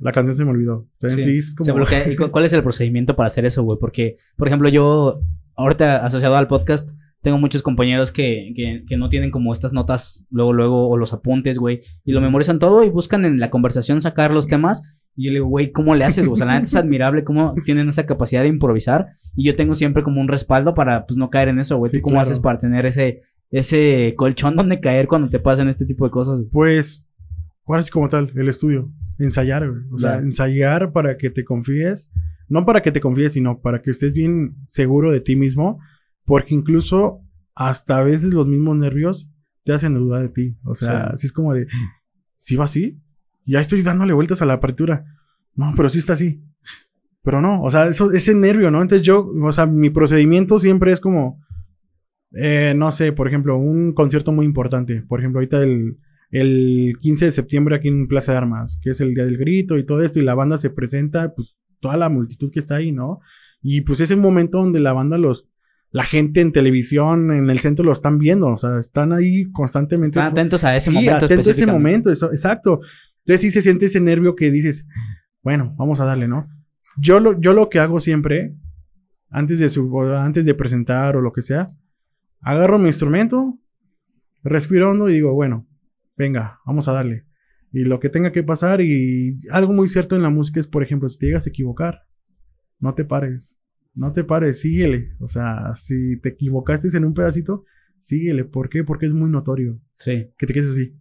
la 0.00 0.12
canción 0.12 0.34
se 0.34 0.44
me 0.44 0.50
olvidó. 0.50 0.86
Entonces, 0.94 1.24
Sí. 1.24 1.30
sí, 1.32 1.36
es 1.38 1.54
como... 1.54 1.74
bloquea. 1.74 2.10
¿Y 2.10 2.16
cu- 2.16 2.30
cuál 2.30 2.44
es 2.44 2.52
el 2.52 2.62
procedimiento 2.62 3.16
para 3.16 3.26
hacer 3.28 3.44
eso, 3.46 3.62
güey? 3.62 3.78
Porque, 3.80 4.16
por 4.36 4.48
ejemplo, 4.48 4.68
yo, 4.68 5.20
ahorita 5.56 6.04
asociado 6.04 6.36
al 6.36 6.48
podcast, 6.48 6.90
tengo 7.22 7.38
muchos 7.38 7.62
compañeros 7.62 8.12
que, 8.12 8.52
que, 8.54 8.84
que 8.86 8.96
no 8.96 9.08
tienen 9.08 9.30
como 9.32 9.52
estas 9.52 9.72
notas 9.72 10.24
luego, 10.30 10.52
luego, 10.52 10.88
o 10.88 10.96
los 10.96 11.12
apuntes, 11.12 11.58
güey, 11.58 11.82
y 12.04 12.12
lo 12.12 12.20
memorizan 12.20 12.58
todo 12.60 12.84
y 12.84 12.88
buscan 12.90 13.24
en 13.24 13.40
la 13.40 13.50
conversación 13.50 14.00
sacar 14.00 14.30
los 14.30 14.46
temas. 14.46 14.82
Y 15.16 15.24
yo 15.24 15.30
le 15.30 15.36
digo, 15.38 15.48
güey, 15.48 15.72
¿cómo 15.72 15.94
le 15.94 16.04
haces? 16.04 16.28
O 16.28 16.36
sea, 16.36 16.46
la 16.46 16.52
neta 16.54 16.66
es 16.66 16.76
admirable 16.76 17.24
cómo 17.24 17.54
tienen 17.64 17.88
esa 17.88 18.04
capacidad 18.06 18.42
de 18.42 18.48
improvisar. 18.48 19.08
Y 19.34 19.44
yo 19.44 19.56
tengo 19.56 19.74
siempre 19.74 20.02
como 20.02 20.20
un 20.20 20.28
respaldo 20.28 20.74
para, 20.74 21.06
pues, 21.06 21.16
no 21.16 21.30
caer 21.30 21.48
en 21.48 21.58
eso, 21.58 21.78
güey. 21.78 21.90
Sí, 21.90 21.96
¿Tú 21.98 22.02
cómo 22.02 22.16
claro. 22.16 22.28
haces 22.28 22.38
para 22.38 22.58
tener 22.58 22.84
ese, 22.86 23.22
ese 23.50 24.14
colchón 24.16 24.56
donde 24.56 24.78
caer 24.78 25.08
cuando 25.08 25.28
te 25.30 25.38
pasan 25.38 25.68
este 25.68 25.86
tipo 25.86 26.04
de 26.04 26.10
cosas? 26.10 26.44
Pues, 26.52 27.08
ahora 27.66 27.82
sí 27.82 27.90
como 27.90 28.08
tal, 28.08 28.32
el 28.34 28.48
estudio. 28.48 28.90
Ensayar, 29.18 29.68
güey. 29.68 29.82
O 29.92 29.98
sea, 29.98 30.16
Ya. 30.16 30.18
ensayar 30.22 30.92
para 30.92 31.16
que 31.16 31.30
te 31.30 31.44
confíes. 31.44 32.10
No 32.48 32.64
para 32.64 32.82
que 32.82 32.92
te 32.92 33.00
confíes, 33.00 33.32
sino 33.32 33.60
para 33.60 33.82
que 33.82 33.90
estés 33.90 34.14
bien 34.14 34.54
seguro 34.66 35.10
de 35.10 35.20
ti 35.20 35.36
mismo. 35.36 35.80
Porque 36.24 36.54
incluso 36.54 37.20
hasta 37.54 37.98
a 37.98 38.02
veces 38.04 38.34
los 38.34 38.46
mismos 38.46 38.76
nervios 38.76 39.30
te 39.64 39.72
hacen 39.72 39.94
dudar 39.94 40.22
de 40.22 40.28
ti. 40.28 40.56
O 40.64 40.74
sea, 40.74 41.06
Sí. 41.08 41.10
así 41.14 41.26
es 41.28 41.32
como 41.32 41.54
de, 41.54 41.66
¿sí 42.36 42.56
va 42.56 42.64
así? 42.64 43.00
Ya 43.44 43.60
estoy 43.60 43.82
dándole 43.82 44.12
vueltas 44.12 44.42
a 44.42 44.46
la 44.46 44.54
apertura. 44.54 45.04
No, 45.54 45.72
pero 45.76 45.88
sí 45.88 45.98
está 45.98 46.12
así. 46.12 46.42
Pero 47.22 47.40
no, 47.40 47.62
o 47.62 47.70
sea, 47.70 47.88
eso, 47.88 48.12
ese 48.12 48.34
nervio, 48.34 48.70
¿no? 48.70 48.82
Entonces 48.82 49.04
yo, 49.06 49.26
o 49.26 49.52
sea, 49.52 49.66
mi 49.66 49.90
procedimiento 49.90 50.58
siempre 50.60 50.92
es 50.92 51.00
como, 51.00 51.40
eh, 52.32 52.74
no 52.76 52.90
sé, 52.90 53.12
por 53.12 53.26
ejemplo, 53.26 53.56
un 53.56 53.92
concierto 53.92 54.30
muy 54.32 54.44
importante. 54.46 55.02
Por 55.02 55.20
ejemplo, 55.20 55.38
ahorita 55.40 55.62
el, 55.62 55.96
el 56.30 56.94
15 57.00 57.26
de 57.26 57.30
septiembre 57.32 57.76
aquí 57.76 57.88
en 57.88 58.08
Plaza 58.08 58.32
de 58.32 58.38
Armas, 58.38 58.78
que 58.82 58.90
es 58.90 59.00
el 59.00 59.14
Día 59.14 59.24
del 59.24 59.38
Grito 59.38 59.78
y 59.78 59.86
todo 59.86 60.02
esto, 60.02 60.18
y 60.18 60.24
la 60.24 60.34
banda 60.34 60.56
se 60.56 60.70
presenta, 60.70 61.34
pues 61.34 61.56
toda 61.80 61.96
la 61.96 62.08
multitud 62.08 62.50
que 62.50 62.58
está 62.60 62.76
ahí, 62.76 62.92
¿no? 62.92 63.20
Y 63.62 63.82
pues 63.82 64.00
es 64.00 64.10
un 64.10 64.20
momento 64.20 64.58
donde 64.58 64.80
la 64.80 64.92
banda 64.92 65.18
los, 65.18 65.48
la 65.90 66.02
gente 66.02 66.40
en 66.40 66.52
televisión, 66.52 67.30
en 67.32 67.48
el 67.50 67.58
centro 67.60 67.84
lo 67.84 67.92
están 67.92 68.18
viendo, 68.18 68.48
o 68.48 68.58
sea, 68.58 68.78
están 68.78 69.12
ahí 69.12 69.50
constantemente. 69.52 70.18
Están 70.18 70.32
atentos 70.32 70.64
a 70.64 70.74
ese 70.76 70.90
Sí, 70.90 70.96
momento. 70.96 71.24
atento 71.26 71.48
a 71.48 71.52
ese 71.52 71.66
momento, 71.66 72.10
eso- 72.12 72.30
exacto. 72.32 72.80
Entonces 73.20 73.40
sí 73.40 73.50
se 73.50 73.62
siente 73.62 73.86
ese 73.86 74.00
nervio 74.00 74.34
que 74.36 74.50
dices, 74.50 74.86
bueno, 75.42 75.74
vamos 75.78 76.00
a 76.00 76.04
darle, 76.04 76.28
¿no? 76.28 76.48
Yo 76.98 77.20
lo, 77.20 77.40
yo 77.40 77.52
lo 77.52 77.68
que 77.68 77.78
hago 77.78 77.98
siempre, 78.00 78.54
antes 79.30 79.58
de, 79.58 79.68
su, 79.68 80.00
antes 80.16 80.46
de 80.46 80.54
presentar 80.54 81.16
o 81.16 81.20
lo 81.20 81.32
que 81.32 81.42
sea, 81.42 81.70
agarro 82.40 82.78
mi 82.78 82.86
instrumento, 82.88 83.58
respiro 84.44 84.90
hondo 84.90 85.08
y 85.08 85.14
digo, 85.14 85.32
bueno, 85.34 85.66
venga, 86.16 86.60
vamos 86.66 86.88
a 86.88 86.92
darle. 86.92 87.24
Y 87.72 87.84
lo 87.84 88.00
que 88.00 88.08
tenga 88.08 88.32
que 88.32 88.42
pasar 88.42 88.80
y 88.80 89.38
algo 89.50 89.72
muy 89.72 89.88
cierto 89.88 90.16
en 90.16 90.22
la 90.22 90.30
música 90.30 90.60
es, 90.60 90.66
por 90.66 90.82
ejemplo, 90.82 91.08
si 91.08 91.18
te 91.18 91.26
llegas 91.26 91.46
a 91.46 91.50
equivocar, 91.50 92.02
no 92.78 92.94
te 92.94 93.04
pares, 93.04 93.58
no 93.94 94.12
te 94.12 94.24
pares, 94.24 94.60
síguele. 94.60 95.10
O 95.20 95.28
sea, 95.28 95.74
si 95.74 96.18
te 96.20 96.30
equivocaste 96.30 96.88
en 96.96 97.04
un 97.04 97.14
pedacito, 97.14 97.64
síguele. 97.98 98.44
¿Por 98.44 98.68
qué? 98.68 98.84
Porque 98.84 99.06
es 99.06 99.14
muy 99.14 99.30
notorio 99.30 99.80
Sí. 99.98 100.28
que 100.38 100.46
te 100.46 100.54
quedes 100.54 100.70
así. 100.70 100.94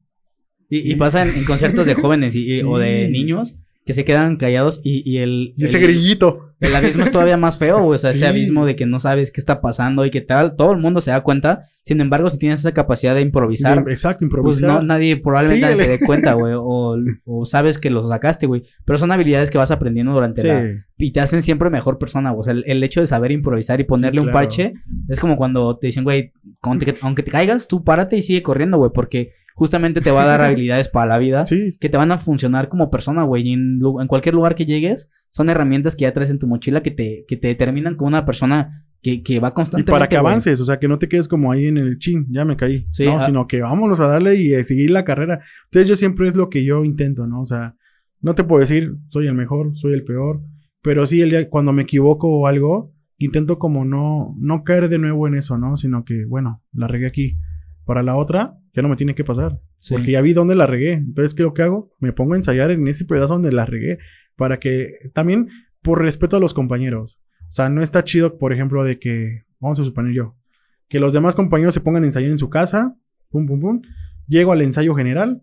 Y, 0.69 0.91
y 0.93 0.95
pasa 0.95 1.21
en, 1.23 1.35
en 1.37 1.45
conciertos 1.45 1.85
de 1.85 1.93
jóvenes 1.93 2.35
y, 2.35 2.61
o 2.63 2.77
de 2.77 3.07
niños 3.09 3.57
que 3.85 3.93
se 3.93 4.03
quedan 4.03 4.37
callados 4.37 4.81
y, 4.83 5.03
y 5.09 5.19
el, 5.19 5.53
Y 5.57 5.65
ese 5.65 5.77
el- 5.77 5.83
grillito. 5.83 6.53
el 6.59 6.75
abismo 6.75 7.03
es 7.03 7.11
todavía 7.11 7.37
más 7.37 7.57
feo, 7.59 7.83
güey. 7.83 7.95
O 7.95 7.97
sea, 7.99 8.09
ese 8.11 8.25
abismo 8.25 8.65
de 8.65 8.75
que 8.75 8.87
no 8.87 8.99
sabes 8.99 9.29
qué 9.31 9.39
está 9.39 9.61
pasando 9.61 10.05
y 10.05 10.09
que 10.11 10.21
tal, 10.21 10.55
todo 10.55 10.71
el 10.71 10.79
mundo 10.79 11.01
se 11.01 11.11
da 11.11 11.21
cuenta. 11.21 11.61
Sin 11.83 12.01
embargo, 12.01 12.29
si 12.31 12.39
tienes 12.39 12.59
esa 12.61 12.71
capacidad 12.73 13.13
de 13.13 13.21
improvisar, 13.21 13.85
De- 13.85 13.91
exacto, 13.91 14.19
pues 14.19 14.27
improvisar. 14.61 14.69
no, 14.69 14.81
nadie 14.81 15.17
probablemente 15.17 15.71
Sí, 15.73 15.77
se 15.77 15.83
le- 15.83 15.97
dé 15.99 16.05
cuenta, 16.05 16.33
güey. 16.33 16.53
O, 16.57 16.97
o 17.25 17.45
sabes 17.45 17.77
que 17.77 17.91
lo 17.91 18.03
sacaste, 18.07 18.47
güey. 18.47 18.63
Pero 18.85 18.97
son 18.97 19.11
habilidades 19.11 19.51
que 19.51 19.59
vas 19.59 19.69
aprendiendo 19.69 20.13
durante 20.13 20.41
Sí. 20.41 20.47
la... 20.47 20.63
Y 20.97 21.11
te 21.11 21.19
hacen 21.19 21.43
siempre 21.43 21.69
mejor 21.69 21.99
persona, 21.99 22.31
güey. 22.31 22.41
O 22.41 22.43
sea, 22.45 22.53
el, 22.53 22.63
el 22.65 22.83
hecho 22.83 23.01
de 23.01 23.07
saber 23.07 23.31
improvisar 23.31 23.79
y 23.81 23.83
ponerle 23.83 24.21
un 24.21 24.31
parche 24.31 24.73
es 25.09 25.19
como 25.19 25.35
cuando 25.35 25.77
te 25.77 25.87
dicen, 25.87 26.03
güey, 26.05 26.31
aunque 26.61 27.21
te 27.21 27.31
caigas, 27.31 27.67
tú 27.67 27.83
párate 27.83 28.17
y 28.17 28.21
sigue 28.23 28.41
corriendo, 28.41 28.77
güey. 28.77 28.89
Porque 28.93 29.33
justamente 29.55 30.01
te 30.01 30.11
va 30.11 30.23
a 30.23 30.27
dar 30.27 30.41
habilidades 30.43 30.89
para 30.89 31.07
la 31.07 31.17
vida 31.17 31.45
Sí, 31.45 31.77
que 31.79 31.89
te 31.89 31.97
van 31.97 32.11
a 32.11 32.19
funcionar 32.19 32.69
como 32.69 32.91
persona, 32.91 33.23
güey. 33.23 33.47
Y 33.47 33.53
en, 33.53 33.79
cualquier 34.07 34.35
lugar 34.35 34.53
que 34.53 34.65
llegues, 34.65 35.09
son 35.31 35.49
herramientas 35.49 35.95
que 35.95 36.03
ya 36.03 36.13
traes 36.13 36.29
en 36.29 36.39
tu 36.39 36.47
mochila 36.47 36.83
que 36.83 36.91
te, 36.91 37.25
que 37.27 37.37
te 37.37 37.47
determinan 37.47 37.95
como 37.95 38.09
una 38.09 38.25
persona 38.25 38.85
que, 39.01 39.23
que 39.23 39.39
va 39.39 39.49
y 39.49 39.51
constantemente. 39.51 39.91
para 39.91 40.07
que 40.07 40.17
avances, 40.17 40.59
o 40.61 40.65
sea, 40.65 40.77
que 40.77 40.87
no 40.87 40.99
te 40.99 41.07
quedes 41.07 41.27
como 41.27 41.51
ahí 41.51 41.65
en 41.65 41.77
el 41.77 41.97
chin, 41.99 42.27
ya 42.29 42.45
me 42.45 42.57
caí. 42.57 42.85
Sí, 42.89 43.05
no, 43.05 43.19
ah. 43.19 43.25
sino 43.25 43.47
que 43.47 43.61
vámonos 43.61 43.99
a 43.99 44.07
darle 44.07 44.35
y 44.35 44.53
eh, 44.53 44.63
seguir 44.63 44.91
la 44.91 45.05
carrera. 45.05 45.41
Entonces 45.65 45.87
yo 45.87 45.95
siempre 45.95 46.27
es 46.27 46.35
lo 46.35 46.49
que 46.49 46.63
yo 46.63 46.83
intento, 46.83 47.25
¿no? 47.25 47.41
O 47.41 47.45
sea, 47.45 47.75
no 48.21 48.35
te 48.35 48.43
puedo 48.43 48.59
decir 48.59 48.95
soy 49.09 49.27
el 49.27 49.35
mejor, 49.35 49.75
soy 49.75 49.93
el 49.93 50.03
peor, 50.03 50.41
pero 50.81 51.05
sí 51.05 51.21
el 51.21 51.29
día 51.29 51.49
cuando 51.49 51.71
me 51.71 51.83
equivoco 51.83 52.27
o 52.27 52.47
algo, 52.47 52.93
intento 53.17 53.57
como 53.59 53.85
no 53.85 54.35
no 54.37 54.63
caer 54.63 54.89
de 54.89 54.99
nuevo 54.99 55.27
en 55.27 55.35
eso, 55.35 55.57
¿no? 55.57 55.77
Sino 55.77 56.03
que, 56.03 56.25
bueno, 56.25 56.61
la 56.73 56.87
regué 56.87 57.07
aquí. 57.07 57.37
Para 57.85 58.01
la 58.01 58.15
otra, 58.15 58.57
ya 58.75 58.81
no 58.81 58.89
me 58.89 58.95
tiene 58.95 59.15
que 59.15 59.23
pasar. 59.23 59.59
Sí. 59.79 59.93
Porque 59.93 60.11
ya 60.11 60.21
vi 60.21 60.33
dónde 60.33 60.55
la 60.55 60.67
regué. 60.67 60.93
Entonces, 60.93 61.33
¿qué 61.33 61.43
es 61.43 61.45
lo 61.45 61.53
que 61.53 61.61
hago? 61.61 61.91
Me 61.99 62.11
pongo 62.11 62.33
a 62.33 62.37
ensayar 62.37 62.71
en 62.71 62.87
ese 62.87 63.05
pedazo 63.05 63.33
donde 63.33 63.51
la 63.51 63.65
regué. 63.65 63.99
Para 64.35 64.59
que 64.59 65.11
también, 65.13 65.49
por 65.81 66.01
respeto 66.01 66.37
a 66.37 66.39
los 66.39 66.53
compañeros. 66.53 67.19
O 67.47 67.51
sea, 67.51 67.69
no 67.69 67.81
está 67.81 68.03
chido, 68.03 68.37
por 68.37 68.51
ejemplo, 68.51 68.83
de 68.83 68.99
que, 68.99 69.43
vamos 69.59 69.79
a 69.79 69.85
suponer 69.85 70.13
yo, 70.13 70.35
que 70.89 70.99
los 70.99 71.13
demás 71.13 71.35
compañeros 71.35 71.73
se 71.73 71.79
pongan 71.79 72.03
a 72.03 72.07
ensayar 72.07 72.31
en 72.31 72.37
su 72.37 72.49
casa. 72.49 72.95
Pum, 73.29 73.45
pum, 73.45 73.59
pum. 73.59 73.81
Llego 74.27 74.51
al 74.51 74.61
ensayo 74.61 74.93
general 74.93 75.41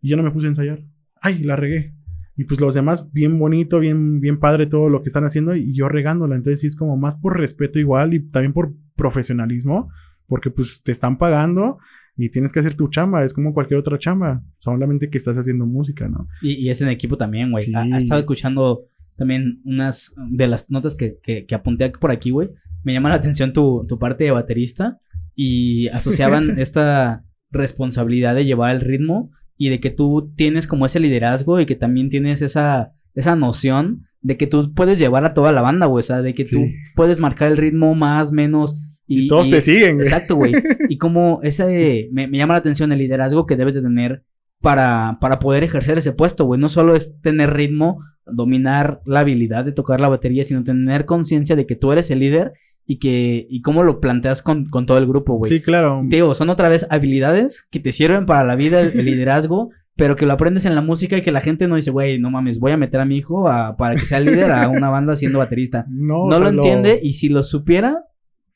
y 0.00 0.08
yo 0.08 0.16
no 0.16 0.22
me 0.22 0.32
puse 0.32 0.46
a 0.46 0.50
ensayar. 0.50 0.80
Ay, 1.20 1.38
la 1.38 1.54
regué. 1.54 1.94
Y 2.34 2.44
pues 2.44 2.60
los 2.60 2.74
demás, 2.74 3.12
bien 3.12 3.38
bonito, 3.38 3.78
bien, 3.78 4.20
bien 4.20 4.40
padre 4.40 4.66
todo 4.66 4.88
lo 4.88 5.02
que 5.02 5.08
están 5.08 5.24
haciendo 5.24 5.54
y 5.54 5.72
yo 5.74 5.88
regándola. 5.88 6.34
Entonces 6.34 6.60
sí 6.60 6.66
es 6.66 6.76
como 6.76 6.96
más 6.96 7.14
por 7.14 7.38
respeto 7.38 7.78
igual 7.78 8.14
y 8.14 8.20
también 8.30 8.52
por 8.52 8.72
profesionalismo, 8.96 9.90
porque 10.26 10.50
pues 10.50 10.82
te 10.82 10.92
están 10.92 11.18
pagando 11.18 11.78
y 12.16 12.28
tienes 12.30 12.52
que 12.52 12.60
hacer 12.60 12.74
tu 12.74 12.88
chamba. 12.88 13.24
Es 13.24 13.32
como 13.32 13.54
cualquier 13.54 13.80
otra 13.80 13.98
chamba, 13.98 14.42
solamente 14.58 15.10
que 15.10 15.18
estás 15.18 15.36
haciendo 15.36 15.66
música, 15.66 16.08
¿no? 16.08 16.28
Y, 16.40 16.54
y 16.54 16.70
es 16.70 16.80
en 16.82 16.88
equipo 16.88 17.16
también, 17.16 17.50
güey. 17.50 17.66
Sí. 17.66 17.74
Ha, 17.74 17.82
ha 17.82 17.98
estado 17.98 18.20
escuchando 18.20 18.86
también 19.16 19.60
unas 19.64 20.14
de 20.30 20.46
las 20.46 20.70
notas 20.70 20.96
que, 20.96 21.18
que, 21.22 21.46
que 21.46 21.54
apunté 21.54 21.90
por 21.90 22.10
aquí, 22.10 22.30
güey. 22.30 22.50
Me 22.82 22.92
llama 22.92 23.10
la 23.10 23.16
atención 23.16 23.52
tu, 23.52 23.84
tu 23.88 23.98
parte 23.98 24.24
de 24.24 24.30
baterista 24.30 24.98
y 25.34 25.88
asociaban 25.88 26.58
esta 26.58 27.24
responsabilidad 27.50 28.34
de 28.34 28.44
llevar 28.44 28.74
el 28.74 28.80
ritmo 28.80 29.30
y 29.56 29.68
de 29.68 29.80
que 29.80 29.90
tú 29.90 30.32
tienes 30.36 30.66
como 30.66 30.86
ese 30.86 30.98
liderazgo 30.98 31.60
y 31.60 31.66
que 31.66 31.76
también 31.76 32.08
tienes 32.08 32.42
esa, 32.42 32.94
esa 33.14 33.36
noción 33.36 34.06
de 34.20 34.36
que 34.36 34.46
tú 34.46 34.72
puedes 34.74 34.98
llevar 34.98 35.24
a 35.24 35.34
toda 35.34 35.52
la 35.52 35.60
banda, 35.60 35.86
güey. 35.86 36.00
O 36.00 36.02
sea, 36.02 36.22
de 36.22 36.34
que 36.34 36.44
tú 36.44 36.58
puedes 36.96 37.20
marcar 37.20 37.50
el 37.50 37.56
ritmo 37.56 37.94
más, 37.94 38.32
menos. 38.32 38.80
Y 39.20 39.28
todos 39.28 39.48
te 39.50 39.60
siguen, 39.60 39.96
güey. 39.96 40.06
Exacto, 40.06 40.36
güey. 40.36 40.52
Y 40.88 40.98
como 40.98 41.40
ese, 41.42 42.08
me, 42.12 42.26
me 42.28 42.38
llama 42.38 42.54
la 42.54 42.58
atención 42.60 42.92
el 42.92 42.98
liderazgo 42.98 43.46
que 43.46 43.56
debes 43.56 43.74
de 43.74 43.82
tener 43.82 44.22
para, 44.60 45.18
para 45.20 45.38
poder 45.38 45.64
ejercer 45.64 45.98
ese 45.98 46.12
puesto, 46.12 46.44
güey. 46.44 46.60
No 46.60 46.68
solo 46.68 46.94
es 46.94 47.20
tener 47.20 47.52
ritmo, 47.52 47.98
dominar 48.26 49.00
la 49.04 49.20
habilidad 49.20 49.64
de 49.64 49.72
tocar 49.72 50.00
la 50.00 50.08
batería, 50.08 50.44
sino 50.44 50.62
tener 50.64 51.04
conciencia 51.04 51.56
de 51.56 51.66
que 51.66 51.76
tú 51.76 51.92
eres 51.92 52.10
el 52.10 52.20
líder 52.20 52.52
y 52.86 52.98
que 52.98 53.46
y 53.48 53.62
cómo 53.62 53.82
lo 53.84 54.00
planteas 54.00 54.42
con, 54.42 54.66
con 54.66 54.86
todo 54.86 54.98
el 54.98 55.06
grupo, 55.06 55.34
güey. 55.34 55.50
Sí, 55.50 55.60
claro. 55.60 56.00
Te 56.08 56.16
Digo, 56.16 56.34
son 56.34 56.50
otra 56.50 56.68
vez 56.68 56.86
habilidades 56.90 57.66
que 57.70 57.80
te 57.80 57.92
sirven 57.92 58.26
para 58.26 58.44
la 58.44 58.56
vida, 58.56 58.80
el, 58.80 58.98
el 58.98 59.04
liderazgo, 59.06 59.70
pero 59.96 60.16
que 60.16 60.26
lo 60.26 60.32
aprendes 60.32 60.64
en 60.64 60.74
la 60.74 60.80
música 60.80 61.16
y 61.16 61.22
que 61.22 61.32
la 61.32 61.40
gente 61.40 61.68
no 61.68 61.76
dice, 61.76 61.90
güey, 61.90 62.18
no 62.18 62.30
mames, 62.30 62.58
voy 62.58 62.72
a 62.72 62.76
meter 62.76 63.00
a 63.00 63.04
mi 63.04 63.16
hijo 63.16 63.48
a- 63.48 63.76
para 63.76 63.94
que 63.94 64.00
sea 64.02 64.20
líder 64.20 64.50
a 64.52 64.68
una 64.68 64.90
banda 64.90 65.14
siendo 65.16 65.38
baterista. 65.38 65.86
No, 65.90 66.22
o 66.22 66.28
No 66.28 66.36
sea, 66.36 66.44
lo 66.44 66.50
entiende 66.50 66.98
y 67.02 67.14
si 67.14 67.28
lo 67.28 67.42
supiera, 67.42 68.04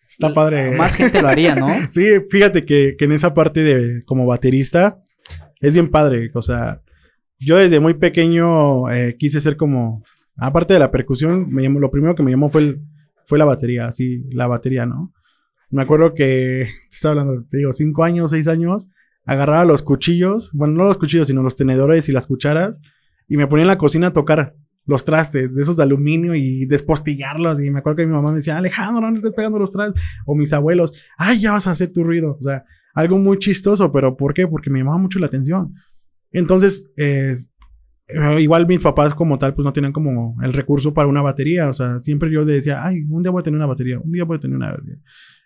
Está 0.06 0.32
padre. 0.32 0.70
más 0.76 0.94
gente 0.94 1.20
lo 1.22 1.28
haría, 1.28 1.54
¿no? 1.54 1.68
Sí, 1.90 2.04
fíjate 2.30 2.64
que, 2.64 2.94
que 2.98 3.04
en 3.04 3.12
esa 3.12 3.34
parte 3.34 3.60
de 3.62 4.02
como 4.04 4.26
baterista 4.26 4.98
es 5.60 5.74
bien 5.74 5.90
padre. 5.90 6.30
O 6.34 6.42
sea, 6.42 6.80
yo 7.38 7.56
desde 7.56 7.80
muy 7.80 7.94
pequeño 7.94 8.90
eh, 8.90 9.16
quise 9.18 9.40
ser 9.40 9.56
como, 9.56 10.02
aparte 10.36 10.74
de 10.74 10.78
la 10.80 10.90
percusión, 10.90 11.50
me 11.50 11.62
llamó, 11.62 11.80
lo 11.80 11.90
primero 11.90 12.14
que 12.14 12.22
me 12.22 12.30
llamó 12.30 12.48
fue, 12.48 12.62
el- 12.62 12.80
fue 13.26 13.38
la 13.38 13.44
batería, 13.44 13.90
sí, 13.90 14.24
la 14.30 14.46
batería, 14.46 14.86
¿no? 14.86 15.12
Me 15.70 15.82
acuerdo 15.82 16.14
que, 16.14 16.66
te 16.90 16.94
estaba 16.94 17.12
hablando, 17.20 17.44
te 17.50 17.56
digo, 17.58 17.72
cinco 17.72 18.04
años, 18.04 18.30
seis 18.30 18.46
años, 18.48 18.88
agarraba 19.24 19.64
los 19.64 19.82
cuchillos, 19.82 20.50
bueno, 20.52 20.74
no 20.74 20.84
los 20.84 20.98
cuchillos, 20.98 21.26
sino 21.26 21.42
los 21.42 21.56
tenedores 21.56 22.08
y 22.08 22.12
las 22.12 22.26
cucharas, 22.28 22.80
y 23.28 23.36
me 23.36 23.48
ponía 23.48 23.62
en 23.64 23.68
la 23.68 23.78
cocina 23.78 24.08
a 24.08 24.12
tocar 24.12 24.54
los 24.86 25.04
trastes 25.04 25.54
de 25.54 25.62
esos 25.62 25.76
de 25.76 25.82
aluminio 25.82 26.34
y 26.34 26.64
despostillarlos. 26.66 27.60
Y 27.62 27.70
me 27.70 27.80
acuerdo 27.80 27.96
que 27.96 28.06
mi 28.06 28.12
mamá 28.12 28.30
me 28.30 28.36
decía, 28.36 28.56
Alejandro, 28.56 29.10
no 29.10 29.16
estés 29.16 29.32
pegando 29.32 29.58
los 29.58 29.72
trastes. 29.72 30.00
O 30.26 30.34
mis 30.34 30.52
abuelos, 30.52 30.92
ay, 31.18 31.40
ya 31.40 31.52
vas 31.52 31.66
a 31.66 31.72
hacer 31.72 31.92
tu 31.92 32.04
ruido. 32.04 32.36
O 32.40 32.42
sea, 32.42 32.64
algo 32.94 33.18
muy 33.18 33.38
chistoso, 33.38 33.90
pero 33.92 34.16
¿por 34.16 34.32
qué? 34.32 34.46
Porque 34.46 34.70
me 34.70 34.78
llamaba 34.78 34.98
mucho 34.98 35.18
la 35.18 35.26
atención. 35.26 35.74
Entonces, 36.32 36.90
eh, 36.96 37.34
igual 38.38 38.66
mis 38.66 38.80
papás 38.80 39.14
como 39.14 39.38
tal, 39.38 39.54
pues 39.54 39.64
no 39.64 39.72
tenían 39.72 39.92
como 39.92 40.36
el 40.42 40.52
recurso 40.52 40.94
para 40.94 41.08
una 41.08 41.22
batería. 41.22 41.68
O 41.68 41.72
sea, 41.72 41.98
siempre 41.98 42.30
yo 42.30 42.44
decía, 42.44 42.84
ay, 42.84 43.02
un 43.08 43.22
día 43.22 43.30
voy 43.32 43.40
a 43.40 43.44
tener 43.44 43.56
una 43.58 43.66
batería, 43.66 43.98
un 43.98 44.12
día 44.12 44.24
voy 44.24 44.36
a 44.36 44.40
tener 44.40 44.56
una 44.56 44.70
batería. 44.72 44.98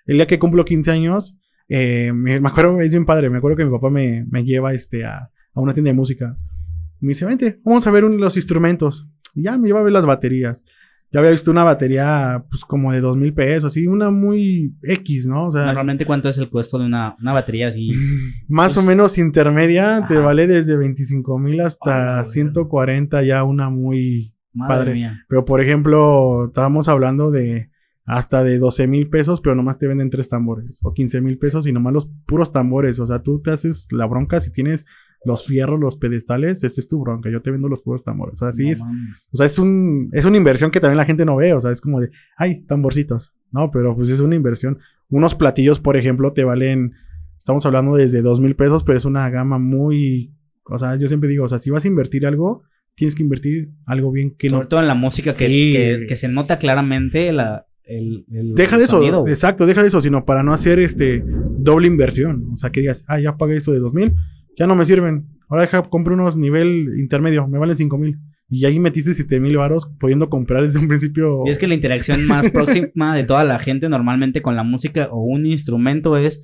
El 0.07 0.17
día 0.17 0.27
que 0.27 0.39
cumplo 0.39 0.65
15 0.65 0.91
años, 0.91 1.37
eh, 1.69 2.13
me 2.13 2.37
acuerdo, 2.37 2.81
es 2.81 2.91
bien 2.91 3.07
padre, 3.07 3.31
me 3.31 3.39
acuerdo 3.39 3.57
que 3.57 3.65
mi 3.65 3.71
papá 3.71 3.91
me, 3.91 4.27
me 4.31 4.45
lleva 4.45 4.73
este, 4.75 5.05
a, 5.05 5.19
a 5.55 5.61
una 5.61 5.73
tienda 5.73 5.91
de 5.91 5.95
música. 5.97 6.37
Me 7.01 7.09
dice, 7.09 7.25
vente, 7.25 7.61
vamos 7.65 7.87
a 7.87 7.91
ver 7.91 8.05
un- 8.05 8.21
los 8.21 8.37
instrumentos. 8.37 9.09
Y 9.35 9.43
ya 9.43 9.57
me 9.59 9.69
lleva 9.69 9.81
a 9.81 9.85
ver 9.85 9.93
las 9.93 10.07
baterías. 10.07 10.65
Ya 11.13 11.19
había 11.19 11.33
visto 11.33 11.51
una 11.51 11.65
batería, 11.65 12.45
pues 12.49 12.65
como 12.65 12.93
de 12.93 13.01
dos 13.01 13.17
mil 13.17 13.35
pesos, 13.35 13.73
así, 13.73 13.87
una 13.89 14.11
muy 14.11 14.75
X, 14.83 15.27
¿no? 15.27 15.47
O 15.49 15.51
sea, 15.51 15.65
Normalmente, 15.65 16.07
¿cuánto 16.07 16.29
es 16.29 16.39
el 16.39 16.49
costo 16.49 16.79
de 16.79 16.85
una, 16.87 17.17
una 17.21 17.33
batería 17.33 17.67
así? 17.69 17.91
más 18.49 18.75
Pues- 18.75 18.85
o 18.85 18.89
menos 18.89 19.19
intermedia, 19.19 20.05
te 20.07 20.17
vale 20.17 20.47
desde 20.47 20.77
25 20.77 21.39
mil 21.39 21.61
hasta 21.63 22.21
güey. 22.21 22.25
140, 22.27 23.23
ya 23.25 23.43
una 23.45 23.71
muy... 23.71 24.35
Madre 24.53 24.75
Padre. 24.77 24.95
mía. 24.95 25.25
Pero 25.29 25.45
por 25.45 25.61
ejemplo, 25.61 26.47
estábamos 26.47 26.89
hablando 26.89 27.31
de 27.31 27.71
hasta 28.05 28.43
de 28.43 28.59
12 28.59 28.89
mil 28.89 29.09
pesos, 29.09 29.41
pero 29.41 29.55
nomás 29.55 29.79
te 29.79 29.87
venden 29.87 30.11
tres 30.11 30.29
tambores. 30.29 30.81
O 30.83 30.93
15 30.93 31.21
mil 31.21 31.39
pesos 31.39 31.67
y 31.69 31.73
nomás 31.73 31.93
los 31.93 32.11
puros 32.27 32.51
tambores. 32.51 32.99
O 32.99 33.07
sea, 33.07 33.23
tú 33.23 33.41
te 33.41 33.53
haces 33.53 33.87
la 33.93 34.07
bronca 34.07 34.41
si 34.41 34.51
tienes 34.51 34.87
los 35.25 35.45
fierros, 35.47 35.79
los 35.79 35.97
pedestales, 35.97 36.65
esta 36.65 36.81
es 36.81 36.89
tu 36.89 36.99
bronca. 37.01 37.31
Yo 37.31 37.43
te 37.43 37.51
vendo 37.51 37.69
los 37.69 37.81
puros 37.83 38.03
tambores. 38.03 38.35
O 38.35 38.37
sea, 38.37 38.49
así 38.49 38.65
No 38.67 38.71
es. 38.73 38.81
mames. 38.83 39.29
O 39.33 39.37
sea, 39.37 39.47
es 39.47 39.59
un, 39.59 40.09
es 40.13 40.25
una 40.25 40.37
inversión 40.39 40.71
que 40.71 40.81
también 40.81 40.97
la 40.97 41.05
gente 41.05 41.25
no 41.25 41.37
ve. 41.37 41.53
O 41.53 41.61
sea, 41.61 41.71
es 41.71 41.81
como 41.81 42.01
de, 42.01 42.11
ay, 42.37 42.63
tamborcitos. 42.63 43.35
No, 43.53 43.71
pero 43.71 43.95
pues 43.95 44.09
es 44.11 44.21
una 44.21 44.37
inversión. 44.37 44.79
Unos 45.11 45.35
platillos, 45.35 45.79
por 45.81 45.97
ejemplo, 45.97 46.33
te 46.33 46.45
valen, 46.45 46.93
estamos 47.39 47.67
hablando 47.67 47.97
desde 47.97 48.23
dos 48.23 48.41
mil 48.41 48.55
pesos, 48.57 48.83
pero 48.85 48.97
es 48.97 49.05
una 49.05 49.29
gama 49.29 49.59
muy, 49.59 50.33
o 50.65 50.79
sea, 50.79 50.97
yo 50.97 51.09
siempre 51.09 51.29
digo, 51.29 51.45
o 51.45 51.49
sea, 51.49 51.59
si 51.59 51.69
vas 51.71 51.85
a 51.85 51.89
invertir 51.89 52.27
algo, 52.27 52.63
tienes 52.95 53.15
que 53.15 53.23
invertir 53.23 53.71
algo 53.87 54.13
bien 54.13 54.31
que 54.37 54.49
Sobre 54.51 54.63
no. 54.65 54.69
todo 54.69 54.81
en 54.81 54.87
la 54.87 54.95
música 54.95 55.33
que, 55.33 55.47
Sí. 55.49 55.73
que, 55.75 56.05
que 56.09 56.17
se 56.17 56.29
nota 56.29 56.59
claramente 56.59 57.33
la, 57.33 57.67
el, 57.85 58.25
el 58.33 58.55
Deja 58.55 58.79
de 58.79 58.85
eso, 58.85 58.99
sonido, 58.99 59.21
güey. 59.23 59.33
exacto, 59.33 59.67
deja 59.67 59.83
de 59.83 59.89
eso, 59.89 60.01
sino 60.01 60.25
para 60.25 60.43
no 60.45 60.53
hacer 60.53 60.79
este 60.79 61.25
doble 61.59 61.89
inversión. 61.89 62.51
O 62.53 62.57
sea, 62.57 62.71
que 62.71 62.81
digas, 62.81 63.05
ah, 63.09 63.19
ya 63.21 63.37
pagué 63.37 63.57
esto 63.57 63.73
de 63.73 63.81
dos 63.81 63.93
mil, 63.95 64.15
ya 64.57 64.67
no 64.67 64.75
me 64.75 64.85
sirven. 64.85 65.27
Ahora 65.49 65.63
deja, 65.63 65.83
compro 65.83 66.15
unos 66.15 66.37
nivel 66.37 66.95
intermedio, 66.99 67.47
me 67.49 67.59
valen 67.59 67.75
cinco 67.75 67.99
mil. 67.99 68.19
Y 68.49 68.65
ahí 68.65 68.81
metiste 68.81 69.15
siete 69.15 69.39
mil 69.39 69.57
varos 69.57 69.89
pudiendo 69.99 70.29
comprar 70.29 70.63
desde 70.63 70.79
un 70.79 70.89
principio. 70.89 71.43
Y 71.47 71.51
es 71.51 71.59
que 71.59 71.69
la 71.69 71.75
interacción 71.75 72.27
más 72.27 72.51
próxima 72.53 73.15
de 73.15 73.25
toda 73.25 73.45
la 73.45 73.59
gente 73.59 73.89
normalmente 73.89 74.43
con 74.43 74.57
la 74.57 74.65
música 74.65 75.09
o 75.11 75.23
un 75.23 75.47
instrumento 75.47 76.17
es 76.17 76.43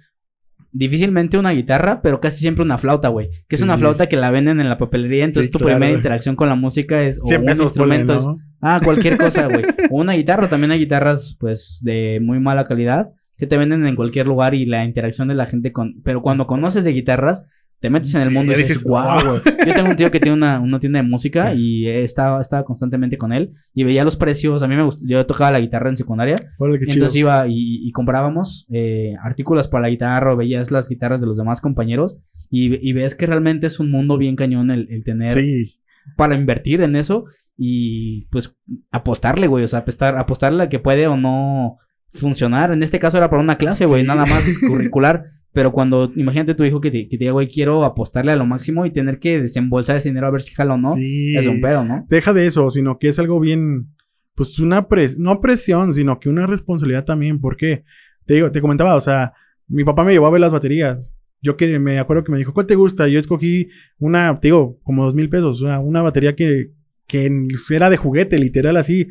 difícilmente 0.72 1.38
una 1.38 1.52
guitarra, 1.52 2.02
pero 2.02 2.20
casi 2.20 2.40
siempre 2.40 2.62
una 2.62 2.78
flauta, 2.78 3.08
güey. 3.08 3.30
Que 3.48 3.56
es 3.56 3.62
una 3.62 3.78
flauta 3.78 4.08
que 4.08 4.16
la 4.16 4.30
venden 4.30 4.60
en 4.60 4.68
la 4.68 4.78
papelería, 4.78 5.24
entonces 5.24 5.46
Sí, 5.46 5.50
tu 5.50 5.58
claro. 5.58 5.78
primera 5.78 5.96
interacción 5.96 6.36
con 6.36 6.48
la 6.48 6.54
música 6.54 7.02
es 7.02 7.18
o 7.20 7.26
100 7.26 7.42
un 7.42 7.48
instrumento 7.48 8.38
ah, 8.60 8.80
cualquier 8.84 9.16
cosa, 9.18 9.46
güey. 9.46 9.64
O 9.90 9.96
una 10.00 10.12
guitarra, 10.12 10.48
también 10.48 10.72
hay 10.72 10.78
guitarras 10.78 11.36
pues 11.40 11.80
de 11.82 12.20
muy 12.22 12.40
mala 12.40 12.66
calidad 12.66 13.10
que 13.36 13.46
te 13.46 13.56
venden 13.56 13.86
en 13.86 13.96
cualquier 13.96 14.26
lugar 14.26 14.54
y 14.54 14.66
la 14.66 14.84
interacción 14.84 15.28
de 15.28 15.34
la 15.34 15.46
gente 15.46 15.72
con 15.72 16.00
pero 16.02 16.22
cuando 16.22 16.46
conoces 16.46 16.84
de 16.84 16.92
guitarras 16.92 17.42
te 17.80 17.90
metes 17.90 18.14
en 18.14 18.22
el 18.22 18.28
Sí, 18.28 18.34
mundo 18.34 18.52
y 18.52 18.56
dices, 18.56 18.82
wow, 18.84 19.02
"Wow". 19.02 19.40
Yo 19.66 19.74
tengo 19.74 19.90
un 19.90 19.96
tío 19.96 20.10
que 20.10 20.18
tiene 20.18 20.34
una, 20.36 20.60
una 20.60 20.80
tienda 20.80 20.98
de 21.00 21.06
música 21.08 21.52
y 21.54 21.86
estaba, 21.88 22.40
estaba 22.40 22.64
constantemente 22.64 23.16
con 23.18 23.32
él 23.32 23.52
y 23.74 23.84
veía 23.84 24.02
los 24.04 24.16
precios. 24.16 24.62
A 24.62 24.68
mí 24.68 24.74
me 24.76 24.82
gustó, 24.84 25.04
yo 25.06 25.24
tocaba 25.26 25.50
la 25.52 25.60
guitarra 25.60 25.90
en 25.90 25.96
secundaria. 25.96 26.36
Qué 26.36 26.44
y 26.44 26.78
chido. 26.80 26.92
entonces 26.94 27.16
iba 27.16 27.46
y, 27.48 27.86
y 27.86 27.92
comprábamos 27.92 28.66
eh, 28.70 29.14
artículos 29.22 29.68
para 29.68 29.82
la 29.82 29.90
guitarra 29.90 30.32
o 30.32 30.36
veías 30.36 30.70
las 30.70 30.88
guitarras 30.88 31.20
de 31.20 31.26
los 31.26 31.36
demás 31.36 31.60
compañeros 31.60 32.16
y, 32.50 32.74
y 32.88 32.92
ves 32.92 33.14
que 33.14 33.26
realmente 33.26 33.66
es 33.66 33.78
un 33.78 33.90
mundo 33.90 34.16
bien 34.18 34.36
cañón 34.36 34.70
el, 34.70 34.86
el 34.90 35.04
tener 35.04 35.34
Sí, 35.34 35.80
para 36.16 36.34
invertir 36.34 36.80
en 36.80 36.96
eso 36.96 37.24
y 37.58 38.26
pues 38.30 38.56
apostarle, 38.90 39.46
güey. 39.48 39.64
O 39.64 39.68
sea, 39.68 39.80
apostar, 39.80 40.16
apostarle 40.18 40.62
a 40.64 40.68
que 40.68 40.78
puede 40.78 41.06
o 41.08 41.16
no 41.16 41.78
funcionar. 42.12 42.72
En 42.72 42.82
este 42.82 42.98
caso 42.98 43.18
era 43.18 43.28
para 43.28 43.42
una 43.42 43.58
clase, 43.58 43.84
güey, 43.86 44.02
Sí. 44.02 44.08
nada 44.08 44.24
más 44.24 44.42
curricular. 44.66 45.24
Pero 45.56 45.72
cuando, 45.72 46.12
imagínate 46.16 46.54
tu 46.54 46.64
hijo 46.64 46.82
que 46.82 46.90
te, 46.90 47.08
que 47.08 47.16
te 47.16 47.24
diga, 47.24 47.32
güey, 47.32 47.48
quiero 47.48 47.82
apostarle 47.86 48.30
a 48.30 48.36
lo 48.36 48.44
máximo 48.44 48.84
y 48.84 48.90
tener 48.90 49.18
que 49.18 49.40
desembolsar 49.40 49.96
ese 49.96 50.10
dinero 50.10 50.26
a 50.26 50.30
ver 50.30 50.42
si 50.42 50.52
jala 50.52 50.74
o 50.74 50.76
no. 50.76 50.90
sí. 50.90 51.34
Es 51.34 51.46
un 51.46 51.62
pedo, 51.62 51.82
¿no? 51.82 52.04
Deja 52.10 52.34
de 52.34 52.44
eso, 52.44 52.68
sino 52.68 52.98
que 52.98 53.08
es 53.08 53.18
algo 53.18 53.40
bien, 53.40 53.86
pues 54.34 54.58
una 54.58 54.86
pres 54.86 55.18
no 55.18 55.40
presión, 55.40 55.94
sino 55.94 56.20
que 56.20 56.28
una 56.28 56.46
responsabilidad 56.46 57.06
también. 57.06 57.40
porque 57.40 57.84
Te 58.26 58.34
digo, 58.34 58.50
te 58.50 58.60
comentaba, 58.60 58.96
o 58.96 59.00
sea, 59.00 59.32
mi 59.66 59.82
papá 59.82 60.04
me 60.04 60.12
llevó 60.12 60.26
a 60.26 60.30
ver 60.30 60.42
las 60.42 60.52
baterías. 60.52 61.16
Yo 61.40 61.56
que 61.56 61.78
me 61.78 61.98
acuerdo 61.98 62.22
que 62.22 62.32
me 62.32 62.36
dijo, 62.38 62.52
¿cuál 62.52 62.66
te 62.66 62.74
gusta? 62.74 63.08
Yo 63.08 63.18
escogí 63.18 63.68
una, 63.98 64.38
te 64.38 64.48
digo, 64.48 64.78
como 64.82 65.04
dos 65.04 65.14
mil 65.14 65.30
pesos, 65.30 65.62
una, 65.62 65.80
una 65.80 66.02
batería 66.02 66.36
que, 66.36 66.72
que 67.06 67.30
era 67.70 67.88
de 67.88 67.96
juguete, 67.96 68.38
literal 68.38 68.76
así. 68.76 69.08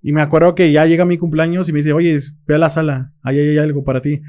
Y 0.00 0.12
me 0.12 0.22
acuerdo 0.22 0.54
que 0.54 0.72
ya 0.72 0.86
llega 0.86 1.04
mi 1.04 1.18
cumpleaños 1.18 1.68
y 1.68 1.72
me 1.74 1.80
dice, 1.80 1.92
oye, 1.92 2.16
ve 2.46 2.54
a 2.54 2.58
la 2.58 2.70
sala, 2.70 3.12
ahí 3.22 3.38
hay 3.38 3.58
algo 3.58 3.84
para 3.84 4.00
ti. 4.00 4.22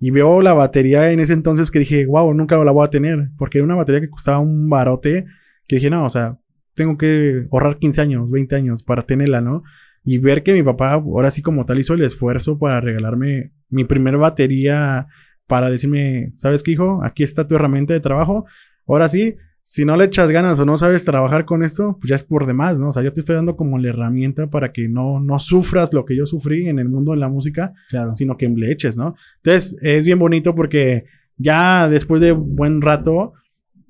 Y 0.00 0.10
veo 0.10 0.40
la 0.40 0.54
batería 0.54 1.12
en 1.12 1.20
ese 1.20 1.34
entonces 1.34 1.70
que 1.70 1.78
dije, 1.78 2.06
wow, 2.06 2.32
nunca 2.32 2.56
la 2.56 2.72
voy 2.72 2.86
a 2.86 2.90
tener. 2.90 3.28
Porque 3.36 3.58
era 3.58 3.66
una 3.66 3.74
batería 3.76 4.00
que 4.00 4.10
costaba 4.10 4.38
un 4.38 4.68
barote. 4.68 5.26
Que 5.68 5.76
dije, 5.76 5.90
no, 5.90 6.06
o 6.06 6.10
sea, 6.10 6.38
tengo 6.74 6.96
que 6.96 7.46
ahorrar 7.52 7.78
15 7.78 8.00
años, 8.00 8.30
20 8.30 8.56
años 8.56 8.82
para 8.82 9.02
tenerla, 9.02 9.42
¿no? 9.42 9.62
Y 10.02 10.18
ver 10.18 10.42
que 10.42 10.54
mi 10.54 10.62
papá 10.62 10.94
ahora 10.94 11.30
sí 11.30 11.42
como 11.42 11.66
tal 11.66 11.78
hizo 11.78 11.92
el 11.94 12.02
esfuerzo 12.02 12.58
para 12.58 12.80
regalarme 12.80 13.52
mi 13.68 13.84
primer 13.84 14.16
batería 14.16 15.06
para 15.46 15.68
decirme, 15.68 16.32
¿sabes 16.36 16.62
qué, 16.62 16.72
hijo? 16.72 17.02
Aquí 17.04 17.22
está 17.22 17.46
tu 17.46 17.56
herramienta 17.56 17.92
de 17.92 18.00
trabajo. 18.00 18.46
ahora 18.86 19.08
sí, 19.08 19.36
si 19.72 19.84
no 19.84 19.96
le 19.96 20.06
echas 20.06 20.32
ganas 20.32 20.58
o 20.58 20.66
no 20.66 20.76
sabes 20.76 21.04
trabajar 21.04 21.44
con 21.44 21.62
esto, 21.62 21.96
pues 22.00 22.08
ya 22.08 22.16
es 22.16 22.24
por 22.24 22.44
demás, 22.44 22.80
¿no? 22.80 22.88
O 22.88 22.92
sea, 22.92 23.04
yo 23.04 23.12
te 23.12 23.20
estoy 23.20 23.36
dando 23.36 23.54
como 23.54 23.78
la 23.78 23.90
herramienta 23.90 24.48
para 24.48 24.72
que 24.72 24.88
no, 24.88 25.20
no 25.20 25.38
sufras 25.38 25.92
lo 25.92 26.04
que 26.04 26.16
yo 26.16 26.26
sufrí 26.26 26.66
en 26.68 26.80
el 26.80 26.88
mundo 26.88 27.12
de 27.12 27.18
la 27.18 27.28
música, 27.28 27.72
Claro. 27.88 28.10
sino 28.16 28.36
que 28.36 28.48
le 28.48 28.72
eches, 28.72 28.96
¿no? 28.96 29.14
Entonces, 29.44 29.76
es 29.80 30.04
bien 30.04 30.18
bonito 30.18 30.56
porque 30.56 31.04
ya 31.36 31.88
después 31.88 32.20
de 32.20 32.32
buen 32.32 32.82
rato, 32.82 33.34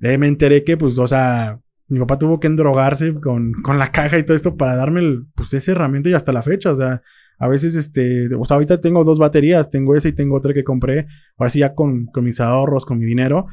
eh, 0.01 0.19
me 0.19 0.27
enteré 0.27 0.63
que, 0.63 0.77
pues, 0.77 0.99
o 0.99 1.07
sea, 1.07 1.59
mi 1.87 1.97
papá 1.97 2.19
tuvo 2.19 2.39
que 2.39 2.45
endrogarse 2.45 3.15
con, 3.15 3.51
con 3.63 3.79
la 3.79 3.87
caja 3.91 4.19
y 4.19 4.23
todo 4.23 4.35
esto 4.35 4.55
para 4.57 4.75
darme, 4.75 4.99
el, 4.99 5.25
pues, 5.33 5.51
esa 5.55 5.71
herramienta 5.71 6.09
y 6.09 6.13
hasta 6.13 6.31
la 6.31 6.43
fecha, 6.43 6.69
o 6.69 6.75
sea, 6.75 7.01
a 7.39 7.47
veces, 7.47 7.73
este, 7.73 8.29
o 8.35 8.45
sea, 8.45 8.53
ahorita 8.53 8.79
tengo 8.81 9.03
dos 9.03 9.17
baterías, 9.17 9.71
tengo 9.71 9.95
esa 9.95 10.09
y 10.09 10.13
tengo 10.13 10.35
otra 10.35 10.53
que 10.53 10.63
compré, 10.63 11.07
ahora 11.39 11.49
sí 11.49 11.57
ya 11.57 11.73
con, 11.73 12.05
con 12.05 12.23
mis 12.23 12.39
ahorros, 12.39 12.85
con 12.85 12.99
mi 12.99 13.05
dinero, 13.07 13.47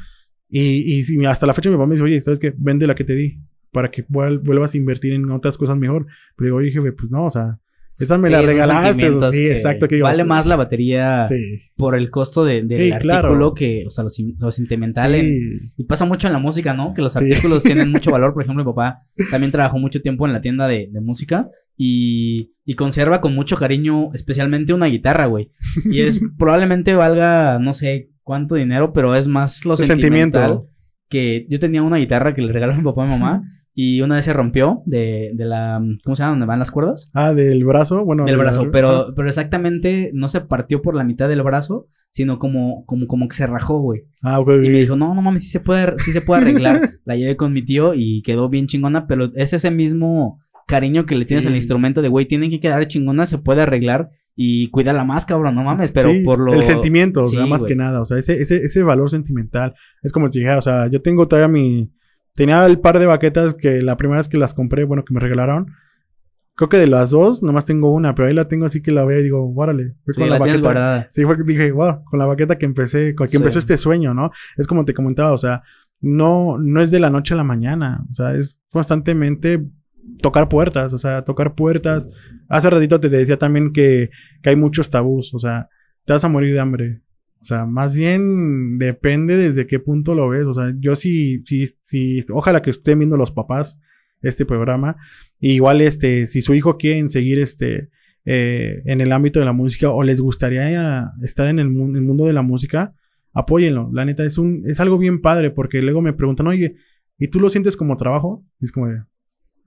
y, 0.50 1.00
y 1.20 1.26
hasta 1.26 1.46
la 1.46 1.52
fecha 1.52 1.70
mi 1.70 1.76
papá 1.76 1.86
me 1.86 1.94
dice, 1.94 2.04
oye, 2.04 2.20
¿sabes 2.20 2.40
qué? 2.40 2.52
Vende 2.56 2.86
la 2.86 2.94
que 2.94 3.04
te 3.04 3.14
di 3.14 3.38
para 3.72 3.90
que 3.90 4.06
vuel- 4.06 4.40
vuelvas 4.42 4.74
a 4.74 4.78
invertir 4.78 5.12
en 5.12 5.30
otras 5.30 5.56
cosas 5.58 5.76
mejor. 5.76 6.06
Pero 6.36 6.46
digo, 6.46 6.56
oye, 6.58 6.70
jefe, 6.70 6.92
pues 6.92 7.10
no, 7.10 7.24
o 7.26 7.30
sea, 7.30 7.58
esa 7.98 8.16
me 8.16 8.28
Sí, 8.28 8.32
la 8.32 8.42
regalaste. 8.42 8.92
sentimientos 8.94 9.30
Sí, 9.34 9.38
que 9.38 9.50
exacto. 9.52 9.88
Que 9.88 9.96
digo, 9.96 10.04
vale 10.06 10.22
sí, 10.22 10.24
más 10.28 10.46
la 10.46 10.56
batería 10.56 11.26
Sí. 11.26 11.60
por 11.76 11.94
el 11.96 12.10
costo 12.10 12.44
de- 12.44 12.62
del 12.62 12.78
Sí, 12.78 12.92
artículo 12.92 13.00
claro. 13.20 13.54
que, 13.54 13.84
o 13.86 13.90
sea, 13.90 14.04
lo, 14.04 14.10
sin- 14.10 14.36
lo 14.38 14.50
sentimental. 14.50 15.14
en- 15.16 15.68
Sí. 15.70 15.82
y 15.82 15.84
pasa 15.84 16.04
mucho 16.06 16.26
en 16.28 16.32
la 16.32 16.38
música, 16.38 16.72
¿no? 16.74 16.94
Que 16.94 17.02
los 17.02 17.12
Sí. 17.12 17.24
artículos 17.24 17.62
tienen 17.62 17.90
mucho 17.90 18.10
valor. 18.12 18.32
Por 18.32 18.42
ejemplo, 18.44 18.64
mi 18.64 18.70
papá 18.70 19.02
también 19.30 19.52
trabajó 19.52 19.78
mucho 19.78 20.00
tiempo 20.00 20.26
en 20.26 20.32
la 20.32 20.40
tienda 20.40 20.66
de, 20.68 20.88
de 20.90 21.00
música 21.00 21.50
y, 21.76 22.52
y 22.64 22.74
conserva 22.74 23.20
con 23.20 23.34
mucho 23.34 23.56
cariño, 23.56 24.12
especialmente 24.14 24.72
una 24.72 24.86
guitarra, 24.86 25.26
güey. 25.26 25.50
Y 25.84 26.00
es 26.00 26.20
probablemente 26.38 26.94
valga, 26.94 27.58
no 27.58 27.74
sé 27.74 28.10
cuánto 28.28 28.56
dinero, 28.56 28.92
pero 28.92 29.14
es 29.14 29.26
más 29.26 29.64
lo 29.64 29.74
sentimental. 29.74 30.42
sentimiento. 30.42 30.68
Que 31.08 31.46
yo 31.48 31.58
tenía 31.58 31.82
una 31.82 31.96
guitarra 31.96 32.34
que 32.34 32.42
le 32.42 32.52
regaló 32.52 32.74
mi 32.74 32.82
papá 32.82 33.02
a 33.04 33.06
mi 33.06 33.12
mamá 33.12 33.42
y 33.74 34.02
una 34.02 34.16
vez 34.16 34.26
se 34.26 34.34
rompió 34.34 34.82
de, 34.84 35.30
de 35.34 35.44
la, 35.46 35.80
¿cómo 36.04 36.14
se 36.14 36.22
llama? 36.22 36.32
¿Dónde 36.32 36.44
van 36.46 36.58
las 36.58 36.70
cuerdas? 36.70 37.10
Ah, 37.14 37.32
del 37.32 37.64
brazo. 37.64 38.04
Bueno, 38.04 38.26
del 38.26 38.36
brazo, 38.36 38.70
pero, 38.70 39.14
pero 39.16 39.26
exactamente 39.28 40.10
no 40.12 40.28
se 40.28 40.42
partió 40.42 40.82
por 40.82 40.94
la 40.94 41.04
mitad 41.04 41.26
del 41.30 41.42
brazo, 41.42 41.86
sino 42.10 42.38
como, 42.38 42.84
como, 42.84 43.06
como 43.06 43.26
que 43.28 43.36
se 43.36 43.46
rajó, 43.46 43.78
güey. 43.80 44.02
Ah, 44.20 44.38
ok. 44.40 44.48
Y 44.62 44.68
me 44.68 44.80
dijo, 44.80 44.96
no, 44.96 45.14
no 45.14 45.22
mames, 45.22 45.44
sí 45.44 45.48
se 45.50 45.60
puede, 45.60 45.98
sí 45.98 46.12
se 46.12 46.20
puede 46.20 46.42
arreglar. 46.42 46.80
la 47.06 47.16
llevé 47.16 47.36
con 47.36 47.54
mi 47.54 47.64
tío 47.64 47.94
y 47.94 48.20
quedó 48.22 48.50
bien 48.50 48.66
chingona, 48.66 49.06
pero 49.06 49.30
es 49.34 49.54
ese 49.54 49.70
mismo 49.70 50.40
cariño 50.66 51.06
que 51.06 51.14
le 51.16 51.24
tienes 51.24 51.44
Sí. 51.44 51.48
al 51.48 51.56
instrumento 51.56 52.02
de, 52.02 52.08
güey, 52.08 52.26
tienen 52.26 52.50
que 52.50 52.60
quedar 52.60 52.86
chingona, 52.88 53.24
se 53.24 53.38
puede 53.38 53.62
arreglar 53.62 54.10
y 54.40 54.70
cuídala 54.70 55.02
más, 55.02 55.26
cabrón, 55.26 55.56
no 55.56 55.64
mames, 55.64 55.90
pero 55.90 56.10
Sí, 56.12 56.20
por 56.20 56.38
lo... 56.38 56.54
El 56.54 56.62
sentimiento, 56.62 57.22
o 57.22 57.24
sea, 57.24 57.44
más 57.44 57.62
güey. 57.62 57.70
que 57.72 57.76
nada. 57.76 58.00
O 58.00 58.04
sea, 58.04 58.18
ese, 58.18 58.40
ese, 58.40 58.58
ese 58.58 58.84
valor 58.84 59.10
sentimental. 59.10 59.74
Es 60.00 60.12
como 60.12 60.30
te 60.30 60.38
dije, 60.38 60.52
o 60.52 60.60
sea, 60.60 60.86
yo 60.86 61.02
tengo 61.02 61.26
todavía 61.26 61.48
mi. 61.48 61.90
Tenía 62.36 62.64
el 62.66 62.78
par 62.78 63.00
de 63.00 63.06
baquetas 63.06 63.54
que 63.56 63.82
la 63.82 63.96
primera 63.96 64.18
vez 64.18 64.28
que 64.28 64.38
las 64.38 64.54
compré, 64.54 64.84
bueno, 64.84 65.04
que 65.04 65.12
me 65.12 65.18
regalaron. 65.18 65.72
Creo 66.54 66.68
que 66.68 66.76
de 66.76 66.86
las 66.86 67.10
dos, 67.10 67.42
nomás 67.42 67.64
tengo 67.64 67.92
una, 67.92 68.14
pero 68.14 68.28
ahí 68.28 68.34
la 68.34 68.46
tengo 68.46 68.64
así 68.66 68.80
que 68.80 68.92
la 68.92 69.04
veo 69.04 69.18
y 69.18 69.24
digo, 69.24 69.52
órale. 69.56 69.94
Fue 70.04 70.14
Sí, 70.14 70.20
con 70.20 70.30
la, 70.30 70.38
baqueta. 70.38 71.08
Sí, 71.10 71.24
fue 71.24 71.36
que 71.36 71.42
dije, 71.42 71.72
wow, 71.72 72.04
con 72.04 72.20
la 72.20 72.26
baqueta 72.26 72.58
que 72.58 72.66
empecé, 72.66 73.16
con 73.16 73.26
que 73.26 73.32
Sí. 73.32 73.36
empezó 73.38 73.58
este 73.58 73.76
sueño, 73.76 74.14
¿no? 74.14 74.30
Es 74.56 74.68
como 74.68 74.84
te 74.84 74.94
comentaba, 74.94 75.32
o 75.32 75.38
sea, 75.38 75.62
no, 76.00 76.58
no 76.58 76.80
es 76.80 76.92
de 76.92 77.00
la 77.00 77.10
noche 77.10 77.34
a 77.34 77.36
la 77.38 77.42
mañana, 77.44 78.04
o 78.08 78.14
sea, 78.14 78.34
es 78.36 78.56
constantemente 78.72 79.60
tocar 80.20 80.48
puertas, 80.48 80.92
o 80.92 80.98
sea, 80.98 81.22
tocar 81.24 81.54
puertas. 81.54 82.08
Hace 82.48 82.70
ratito 82.70 82.98
te 83.00 83.08
decía 83.08 83.36
también 83.36 83.72
que, 83.72 84.10
que 84.42 84.50
hay 84.50 84.56
muchos 84.56 84.90
tabús, 84.90 85.32
o 85.34 85.38
sea, 85.38 85.68
te 86.04 86.12
vas 86.12 86.24
a 86.24 86.28
morir 86.28 86.54
de 86.54 86.60
hambre. 86.60 87.00
O 87.40 87.44
sea, 87.44 87.66
más 87.66 87.96
bien 87.96 88.78
depende 88.78 89.36
desde 89.36 89.66
qué 89.66 89.78
punto 89.78 90.14
lo 90.14 90.28
ves. 90.28 90.44
O 90.46 90.54
sea, 90.54 90.74
yo 90.80 90.96
sí, 90.96 91.42
sí, 91.44 91.66
sí, 91.80 92.18
ojalá 92.32 92.62
que 92.62 92.70
estén 92.70 92.98
viendo 92.98 93.16
los 93.16 93.30
papás 93.30 93.78
este 94.22 94.44
programa. 94.44 94.96
Igual, 95.38 95.80
este, 95.80 96.26
si 96.26 96.42
su 96.42 96.54
hijo 96.54 96.76
quiere 96.78 97.08
seguir 97.08 97.38
este, 97.38 97.90
eh, 98.24 98.82
en 98.86 99.00
el 99.00 99.12
ámbito 99.12 99.38
de 99.38 99.44
la 99.44 99.52
música 99.52 99.90
o 99.90 100.02
les 100.02 100.20
gustaría 100.20 101.12
estar 101.22 101.46
en 101.46 101.60
el, 101.60 101.68
mu- 101.68 101.94
el 101.94 102.02
mundo 102.02 102.26
de 102.26 102.32
la 102.32 102.42
música, 102.42 102.92
apóyenlo. 103.32 103.88
La 103.92 104.04
neta, 104.04 104.24
es, 104.24 104.36
un, 104.36 104.64
es 104.66 104.80
algo 104.80 104.98
bien 104.98 105.20
padre 105.20 105.52
porque 105.52 105.80
luego 105.80 106.02
me 106.02 106.12
preguntan, 106.14 106.48
oye, 106.48 106.74
¿y 107.18 107.28
tú 107.28 107.38
lo 107.38 107.50
sientes 107.50 107.76
como 107.76 107.96
trabajo? 107.96 108.44
Y 108.60 108.64
es 108.64 108.72
como 108.72 108.88
de, 108.88 109.02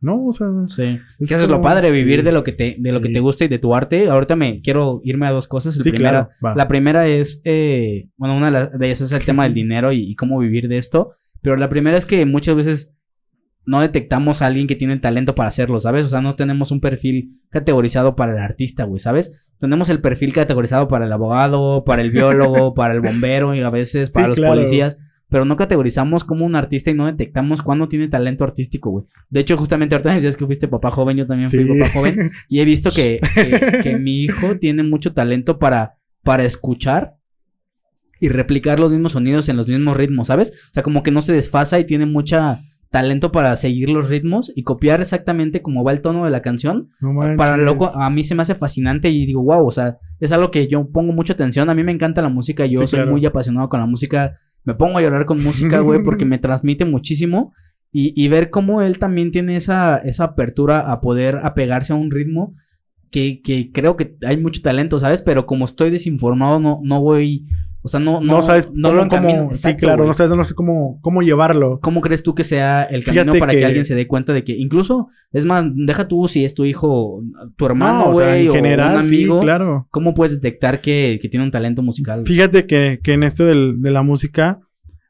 no, 0.02 0.26
o 0.26 0.32
sea, 0.32 0.48
Sí. 0.68 1.00
Es 1.20 1.30
que 1.30 1.36
eso 1.36 1.44
es 1.44 1.50
lo 1.50 1.62
padre, 1.62 1.92
vivir 1.92 2.20
sí. 2.20 2.26
de 2.26 2.32
lo 2.32 2.44
que 2.44 2.52
te, 2.52 2.76
de 2.80 2.92
lo 2.92 3.02
que 3.02 3.10
te 3.10 3.20
gusta 3.20 3.46
y 3.46 3.48
de 3.48 3.60
tu 3.60 3.74
arte. 3.76 4.10
Ahorita 4.10 4.36
me 4.36 4.62
quiero 4.62 5.00
irme 5.04 5.28
a 5.28 5.32
dos 5.32 5.48
cosas. 5.48 5.78
El 5.78 5.84
sí, 5.84 5.92
primero, 5.92 6.12
claro. 6.12 6.30
va. 6.44 6.56
La 6.56 6.68
primera 6.68 7.08
es, 7.08 7.42
eh, 7.46 8.10
bueno, 8.18 8.36
una 8.36 8.68
de, 8.68 8.86
ellas 8.86 9.02
es 9.02 9.12
el 9.12 9.24
tema 9.24 9.44
del 9.44 9.54
dinero 9.54 9.92
y, 9.94 10.12
y 10.12 10.16
cómo 10.16 10.40
vivir 10.40 10.68
de 10.68 10.78
esto. 10.78 11.14
Pero 11.42 11.56
la 11.56 11.70
primera 11.70 11.98
es 11.98 12.06
que 12.06 12.26
muchas 12.26 12.56
veces 12.56 12.96
no 13.66 13.82
detectamos 13.82 14.42
a 14.42 14.48
alguien 14.48 14.68
que 14.68 14.76
tiene 14.76 14.94
el 14.94 15.02
talento 15.02 15.36
para 15.36 15.50
hacerlo, 15.50 15.80
¿sabes? 15.80 16.06
O 16.06 16.10
sea, 16.10 16.22
no 16.22 16.34
tenemos 16.34 16.72
un 16.72 16.82
perfil 16.82 17.40
categorizado 17.50 18.16
para 18.16 18.34
el 18.34 18.40
artista, 18.40 18.86
güey, 18.86 19.00
¿sabes? 19.00 19.32
Tenemos 19.60 19.90
el 19.90 20.02
perfil 20.02 20.34
categorizado 20.34 20.88
para 20.88 21.06
el 21.06 21.12
abogado, 21.12 21.84
para 21.84 22.02
el 22.02 22.10
biólogo, 22.10 22.74
para 22.76 22.94
el 22.94 23.02
bombero 23.02 23.54
y 23.54 23.62
a 23.62 23.70
veces 23.70 24.10
para 24.10 24.30
los 24.30 24.38
claro. 24.38 24.56
policías. 24.56 24.98
Pero 25.32 25.46
no 25.46 25.56
categorizamos 25.56 26.24
como 26.26 26.46
un 26.46 26.56
artista 26.56 26.92
y 26.92 26.94
no 26.94 27.06
detectamos 27.08 27.62
cuándo 27.64 27.88
tiene 27.88 28.10
talento 28.10 28.44
artístico, 28.44 28.92
güey. 28.92 29.06
De 29.30 29.40
hecho, 29.40 29.56
justamente 29.58 29.96
ahorita 29.96 30.14
decías 30.14 30.36
que 30.38 30.46
fuiste 30.46 30.68
papá 30.68 30.92
joven, 30.92 31.16
yo 31.18 31.26
también 31.26 31.50
fui 31.50 31.60
Sí. 31.64 31.66
papá 31.66 31.90
joven. 31.92 32.32
Y 32.50 32.60
he 32.60 32.66
visto 32.66 32.92
que, 32.92 33.20
que- 33.34 33.80
que 33.82 33.98
mi 33.98 34.24
hijo 34.24 34.58
tiene 34.60 34.84
mucho 34.84 35.14
talento 35.14 35.58
para, 35.58 35.96
para 36.22 36.44
escuchar 36.44 37.16
y 38.20 38.28
replicar 38.30 38.80
los 38.80 38.92
mismos 38.92 39.14
sonidos 39.14 39.48
en 39.50 39.58
los 39.58 39.68
mismos 39.68 39.98
ritmos, 39.98 40.28
¿sabes? 40.28 40.52
O 40.70 40.74
sea, 40.74 40.84
como 40.84 41.02
que 41.02 41.12
no 41.12 41.22
se 41.22 41.34
desfasa 41.34 41.80
y 41.80 41.86
tiene 41.86 42.06
mucha 42.06 42.58
talento 42.92 43.32
para 43.32 43.56
seguir 43.56 43.90
los 43.90 44.10
ritmos 44.10 44.52
y 44.56 44.64
copiar 44.64 45.00
exactamente 45.02 45.62
como 45.62 45.84
va 45.84 45.94
el 45.94 46.02
tono 46.02 46.26
de 46.26 46.30
la 46.32 46.42
canción. 46.42 46.90
No 47.00 47.14
manches. 47.14 47.38
Para 47.38 47.58
loco, 47.58 47.88
a 47.88 48.10
mí 48.10 48.24
se 48.24 48.36
me 48.36 48.42
hace 48.42 48.54
fascinante 48.54 49.10
y 49.10 49.26
digo, 49.26 49.42
wow, 49.44 49.66
o 49.66 49.72
sea, 49.72 49.98
es 50.20 50.32
algo 50.32 50.52
que 50.52 50.68
yo 50.68 50.88
pongo 50.92 51.14
mucha 51.14 51.34
atención. 51.34 51.70
A 51.70 51.74
mí 51.74 51.84
me 51.84 51.94
encanta 51.94 52.22
la 52.22 52.30
música, 52.30 52.66
yo 52.66 52.82
Sí, 52.82 52.88
soy 52.88 52.98
claro. 53.00 53.12
muy 53.12 53.26
apasionado 53.26 53.70
con 53.70 53.80
la 53.80 53.86
música. 53.86 54.38
Me 54.66 54.76
pongo 54.76 54.98
a 54.98 55.02
llorar 55.02 55.26
con 55.26 55.42
música, 55.42 55.80
güey, 55.80 56.04
porque 56.06 56.26
me 56.26 56.38
transmite 56.38 56.86
muchísimo. 56.86 57.54
Y, 57.94 58.14
y 58.16 58.28
ver 58.30 58.50
cómo 58.50 58.82
él 58.82 59.00
también 59.00 59.32
tiene 59.32 59.56
esa, 59.56 59.98
esa 59.98 60.24
apertura 60.26 60.92
a 60.92 61.02
poder 61.02 61.40
apegarse 61.44 61.92
a 61.94 61.98
un 61.98 62.12
ritmo 62.12 62.56
que, 63.10 63.42
que 63.42 63.72
creo 63.74 63.98
que 63.98 64.16
hay 64.26 64.38
mucho 64.38 64.62
talento, 64.62 64.98
¿sabes? 65.00 65.22
Pero 65.22 65.46
como 65.46 65.66
estoy 65.66 65.90
desinformado, 65.92 66.60
no, 66.60 66.80
no 66.84 67.02
voy. 67.02 67.48
O 67.84 67.88
sea, 67.88 68.00
no, 68.00 68.22
no, 68.22 68.34
no, 68.36 68.42
sabes 68.44 68.72
no 68.74 69.08
cómo, 69.10 69.50
sí, 69.56 69.76
claro, 69.76 70.06
no 70.06 70.14
sabes, 70.14 70.36
no 70.36 70.44
sé 70.44 70.54
cómo, 70.54 71.00
cómo 71.02 71.24
llevarlo. 71.24 71.80
¿Cómo 71.82 72.02
crees 72.02 72.22
tú 72.22 72.36
que 72.36 72.44
sea 72.44 72.84
el 72.84 73.04
camino 73.04 73.24
Fíjate 73.24 73.40
para 73.40 73.52
que... 73.54 73.58
que- 73.60 73.66
alguien 73.66 73.86
se 73.86 73.96
dé 73.96 74.06
cuenta 74.06 74.34
de 74.34 74.44
que 74.44 74.54
incluso, 74.54 75.08
es 75.32 75.46
más, 75.46 75.66
deja 75.74 76.08
tú 76.08 76.28
si 76.28 76.46
es 76.46 76.54
tu 76.54 76.66
hijo, 76.66 77.24
tu 77.56 77.66
No, 77.66 77.72
hermano, 77.72 78.10
o 78.10 78.14
sea, 78.14 78.38
en 78.38 78.50
o 78.50 78.54
general, 78.54 78.94
un 78.94 79.00
amigo, 79.04 79.40
sí, 79.40 79.42
claro. 79.46 79.88
¿cómo 79.90 80.14
puedes 80.14 80.40
detectar 80.40 80.80
que, 80.82 81.18
que 81.22 81.28
tiene 81.28 81.44
un 81.46 81.52
talento 81.52 81.82
musical? 81.82 82.24
Fíjate 82.26 82.68
que, 82.68 83.00
que 83.02 83.14
en 83.14 83.24
esto 83.24 83.46
del- 83.46 83.82
de 83.82 83.90
la 83.92 84.04
música 84.04 84.60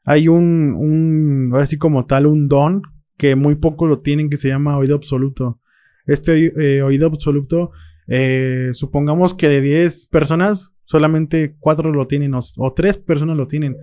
hay 0.04 0.28
un, 0.28 0.74
un, 0.76 1.50
ahora 1.52 1.66
sí 1.66 1.76
como 1.76 2.06
tal, 2.06 2.26
un 2.26 2.48
don 2.48 2.80
que 3.18 3.36
muy 3.36 3.54
poco 3.56 3.86
lo 3.86 4.00
tienen 4.00 4.30
que 4.30 4.36
se 4.36 4.48
llama 4.48 4.78
oído 4.78 4.96
absoluto. 4.96 5.60
Este 6.06 6.46
eh, 6.78 6.82
oído 6.82 7.06
absoluto, 7.06 7.70
eh, 8.08 8.70
supongamos 8.72 9.34
que 9.34 9.48
de 9.48 9.60
10 9.60 10.06
personas, 10.06 10.71
solamente 10.92 11.56
4 11.58 11.90
lo 11.90 12.06
tienen 12.06 12.32
o, 12.34 12.72
3 12.72 12.98
personas 12.98 13.36
lo 13.36 13.46
tienen. 13.48 13.76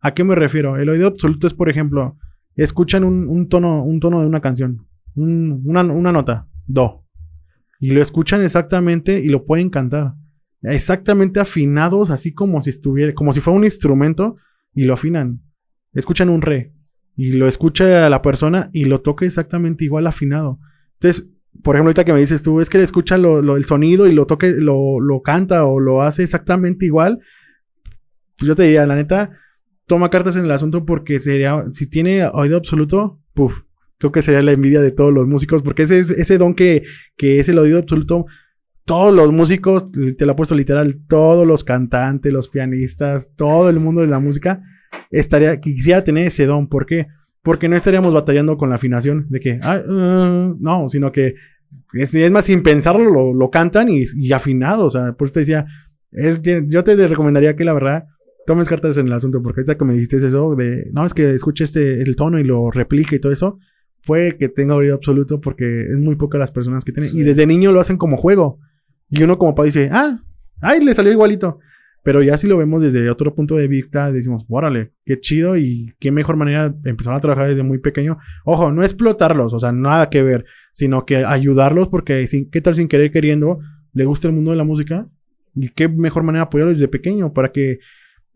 ¿A 0.00 0.12
qué 0.14 0.24
me 0.24 0.34
refiero? 0.34 0.76
El 0.76 0.88
oído 0.88 1.06
absoluto 1.06 1.46
es, 1.46 1.54
por 1.54 1.68
ejemplo, 1.68 2.16
escuchan 2.56 3.04
un, 3.04 3.48
tono, 3.48 3.84
un 3.84 4.00
tono 4.00 4.20
de 4.20 4.26
una 4.26 4.40
canción, 4.40 4.86
un- 5.14 5.62
una, 5.64 5.82
nota, 6.12 6.48
do, 6.66 7.04
y 7.78 7.90
lo 7.90 8.00
escuchan 8.02 8.42
exactamente 8.42 9.20
y 9.20 9.28
lo 9.28 9.44
pueden 9.44 9.70
cantar 9.70 10.14
exactamente 10.62 11.40
afinados, 11.40 12.08
así 12.10 12.32
como 12.32 12.62
si 12.62 12.70
estuviera, 12.70 13.12
como 13.12 13.32
si 13.34 13.40
fuera 13.40 13.58
un 13.58 13.64
instrumento, 13.64 14.36
y 14.74 14.84
lo 14.84 14.94
afinan. 14.94 15.42
Escuchan 15.92 16.30
un 16.30 16.40
re, 16.40 16.72
y 17.16 17.32
lo 17.32 17.46
escucha 17.46 18.08
la 18.08 18.22
persona 18.22 18.70
y 18.72 18.86
lo 18.86 19.02
toca 19.02 19.26
exactamente 19.26 19.84
igual 19.84 20.06
afinado. 20.06 20.58
Entonces, 20.94 21.30
por 21.62 21.76
ejemplo, 21.76 21.88
ahorita 21.88 22.04
que 22.04 22.12
me 22.12 22.20
dices 22.20 22.42
tú, 22.42 22.60
es 22.60 22.68
que 22.68 22.78
le 22.78 22.84
escucha 22.84 23.14
el 23.16 23.64
sonido 23.64 24.06
y 24.06 24.12
lo 24.12 24.26
toque, 24.26 24.52
lo, 24.58 25.00
lo 25.00 25.22
canta 25.22 25.64
o 25.64 25.80
lo 25.80 26.02
hace 26.02 26.22
exactamente 26.22 26.84
igual. 26.86 27.20
Pues 28.36 28.48
yo 28.48 28.56
te 28.56 28.64
diría, 28.64 28.86
la 28.86 28.96
neta, 28.96 29.30
toma 29.86 30.10
cartas 30.10 30.36
en 30.36 30.44
el 30.44 30.50
asunto 30.50 30.84
porque 30.84 31.18
sería, 31.20 31.64
si 31.72 31.86
tiene 31.88 32.26
oído 32.26 32.56
absoluto, 32.56 33.20
puf, 33.32 33.54
creo 33.98 34.12
que 34.12 34.22
sería 34.22 34.42
la 34.42 34.52
envidia 34.52 34.80
de 34.80 34.90
todos 34.90 35.12
los 35.12 35.26
músicos, 35.26 35.62
porque 35.62 35.84
ese, 35.84 35.98
es- 35.98 36.10
ese 36.10 36.36
don 36.38 36.54
que, 36.54 36.82
que 37.16 37.38
es 37.40 37.48
el 37.48 37.58
oído 37.58 37.78
absoluto, 37.78 38.26
todos 38.84 39.14
los 39.14 39.32
músicos, 39.32 39.90
te 39.92 40.26
lo 40.26 40.32
he 40.32 40.34
puesto 40.34 40.54
literal, 40.54 41.00
todos 41.08 41.46
los 41.46 41.64
cantantes, 41.64 42.32
los 42.32 42.48
pianistas, 42.48 43.30
todo 43.36 43.70
el 43.70 43.80
mundo 43.80 44.02
de 44.02 44.08
la 44.08 44.18
música, 44.18 44.62
estaría, 45.10 45.58
quisiera 45.60 46.04
tener 46.04 46.26
ese 46.26 46.44
don. 46.44 46.68
¿Por 46.68 46.84
qué? 46.84 47.06
Porque 47.06 47.06
no 47.68 47.76
estaríamos 47.76 48.12
batallando 48.12 48.56
con 48.56 48.70
la 48.70 48.76
afinación 48.76 49.26
de 49.28 49.40
que, 49.40 49.60
ah, 49.62 49.80
uh, 49.86 50.56
no, 50.58 50.88
sino 50.88 51.12
que 51.12 51.34
es, 51.92 52.14
es 52.14 52.30
más, 52.30 52.46
sin 52.46 52.62
pensarlo, 52.62 53.10
lo, 53.10 53.34
lo 53.34 53.50
cantan 53.50 53.88
y, 53.88 54.04
y 54.16 54.32
afinado. 54.32 54.86
O 54.86 54.90
sea, 54.90 55.12
por 55.12 55.26
eso 55.26 55.34
te 55.34 55.40
decía, 55.40 55.66
es, 56.10 56.40
yo 56.42 56.82
te 56.82 56.96
recomendaría 56.96 57.54
que 57.54 57.64
la 57.64 57.72
verdad 57.72 58.04
tomes 58.46 58.68
cartas 58.68 58.96
en 58.98 59.06
el 59.06 59.12
asunto, 59.12 59.42
porque 59.42 59.60
ahorita 59.60 59.76
que 59.76 59.84
me 59.84 59.94
dijiste 59.94 60.16
eso 60.16 60.54
de, 60.54 60.90
no, 60.92 61.04
es 61.04 61.14
que 61.14 61.34
escuche 61.34 61.64
este, 61.64 62.02
el 62.02 62.16
tono 62.16 62.38
y 62.38 62.44
lo 62.44 62.70
replique 62.70 63.16
y 63.16 63.20
todo 63.20 63.32
eso, 63.32 63.58
puede 64.06 64.36
que 64.36 64.48
tenga 64.48 64.74
oído 64.74 64.94
absoluto 64.94 65.40
porque 65.40 65.82
es 65.82 65.98
muy 65.98 66.16
pocas 66.16 66.38
las 66.38 66.50
personas 66.50 66.84
que 66.84 66.92
tienen. 66.92 67.10
Y 67.14 67.22
desde 67.22 67.46
niño 67.46 67.72
lo 67.72 67.80
hacen 67.80 67.96
como 67.96 68.16
juego. 68.16 68.58
Y 69.08 69.22
uno 69.22 69.38
como 69.38 69.54
papá 69.54 69.64
dice, 69.64 69.88
ah, 69.92 70.20
ay, 70.60 70.80
le 70.80 70.94
salió 70.94 71.12
igualito. 71.12 71.58
Pero 72.04 72.22
ya 72.22 72.36
si 72.36 72.46
lo 72.46 72.58
vemos 72.58 72.82
desde 72.82 73.08
otro 73.08 73.34
punto 73.34 73.56
de 73.56 73.66
vista, 73.66 74.12
decimos, 74.12 74.44
órale, 74.48 74.92
qué 75.06 75.18
chido 75.18 75.56
y 75.56 75.94
qué 75.98 76.12
mejor 76.12 76.36
manera 76.36 76.68
de 76.68 76.90
empezar 76.90 77.14
a 77.14 77.20
trabajar 77.20 77.48
desde 77.48 77.62
muy 77.62 77.78
pequeño. 77.78 78.18
Ojo, 78.44 78.70
no 78.70 78.82
explotarlos, 78.82 79.54
o 79.54 79.58
sea, 79.58 79.72
nada 79.72 80.10
que 80.10 80.22
ver, 80.22 80.44
sino 80.72 81.06
que 81.06 81.24
ayudarlos 81.24 81.88
porque 81.88 82.26
sin, 82.26 82.50
qué 82.50 82.60
tal 82.60 82.76
sin 82.76 82.88
querer 82.88 83.10
queriendo 83.10 83.58
le 83.94 84.04
gusta 84.04 84.28
el 84.28 84.34
mundo 84.34 84.50
de 84.50 84.58
la 84.58 84.64
música 84.64 85.08
y 85.54 85.70
qué 85.70 85.88
mejor 85.88 86.24
manera 86.24 86.44
apoyarlos 86.44 86.78
desde 86.78 86.88
pequeño 86.88 87.32
para 87.32 87.52
que... 87.52 87.78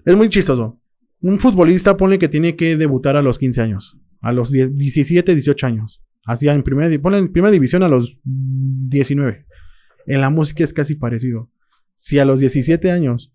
Es 0.06 0.16
muy 0.16 0.30
chistoso. 0.30 0.80
Un 1.20 1.38
futbolista 1.38 1.94
pone 1.98 2.18
que 2.18 2.28
tiene 2.28 2.56
que 2.56 2.74
debutar 2.74 3.16
a 3.16 3.22
los 3.22 3.38
15 3.38 3.60
años, 3.60 3.98
a 4.22 4.32
los 4.32 4.50
17, 4.50 5.34
18 5.34 5.66
años. 5.66 6.02
Así 6.24 6.48
en 6.48 6.62
primera, 6.62 6.98
pone 7.02 7.18
en 7.18 7.32
primera 7.32 7.52
división 7.52 7.82
a 7.82 7.88
los 7.88 8.18
19. 8.24 9.44
En 10.06 10.20
la 10.22 10.30
música 10.30 10.64
es 10.64 10.72
casi 10.72 10.94
parecido. 10.94 11.50
Si 11.94 12.18
a 12.18 12.24
los 12.24 12.40
17 12.40 12.90
años 12.90 13.34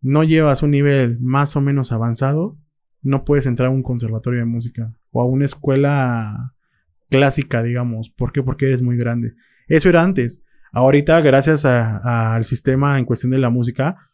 no 0.00 0.24
llevas 0.24 0.62
un 0.62 0.70
nivel 0.70 1.18
más 1.20 1.56
o 1.56 1.60
menos 1.60 1.92
avanzado, 1.92 2.56
no 3.02 3.24
puedes 3.24 3.46
entrar 3.46 3.68
a 3.68 3.72
un 3.72 3.82
conservatorio 3.82 4.40
de 4.40 4.46
música 4.46 4.92
o 5.10 5.22
a 5.22 5.26
una 5.26 5.44
escuela 5.44 6.54
clásica, 7.10 7.62
digamos. 7.62 8.10
¿Por 8.10 8.32
qué? 8.32 8.42
Porque 8.42 8.66
eres 8.66 8.82
muy 8.82 8.96
grande. 8.96 9.34
Eso 9.66 9.88
era 9.88 10.02
antes. 10.02 10.42
Ahorita, 10.72 11.20
gracias 11.20 11.64
al 11.64 12.44
sistema 12.44 12.98
en 12.98 13.04
cuestión 13.04 13.30
de 13.32 13.38
la 13.38 13.50
música, 13.50 14.08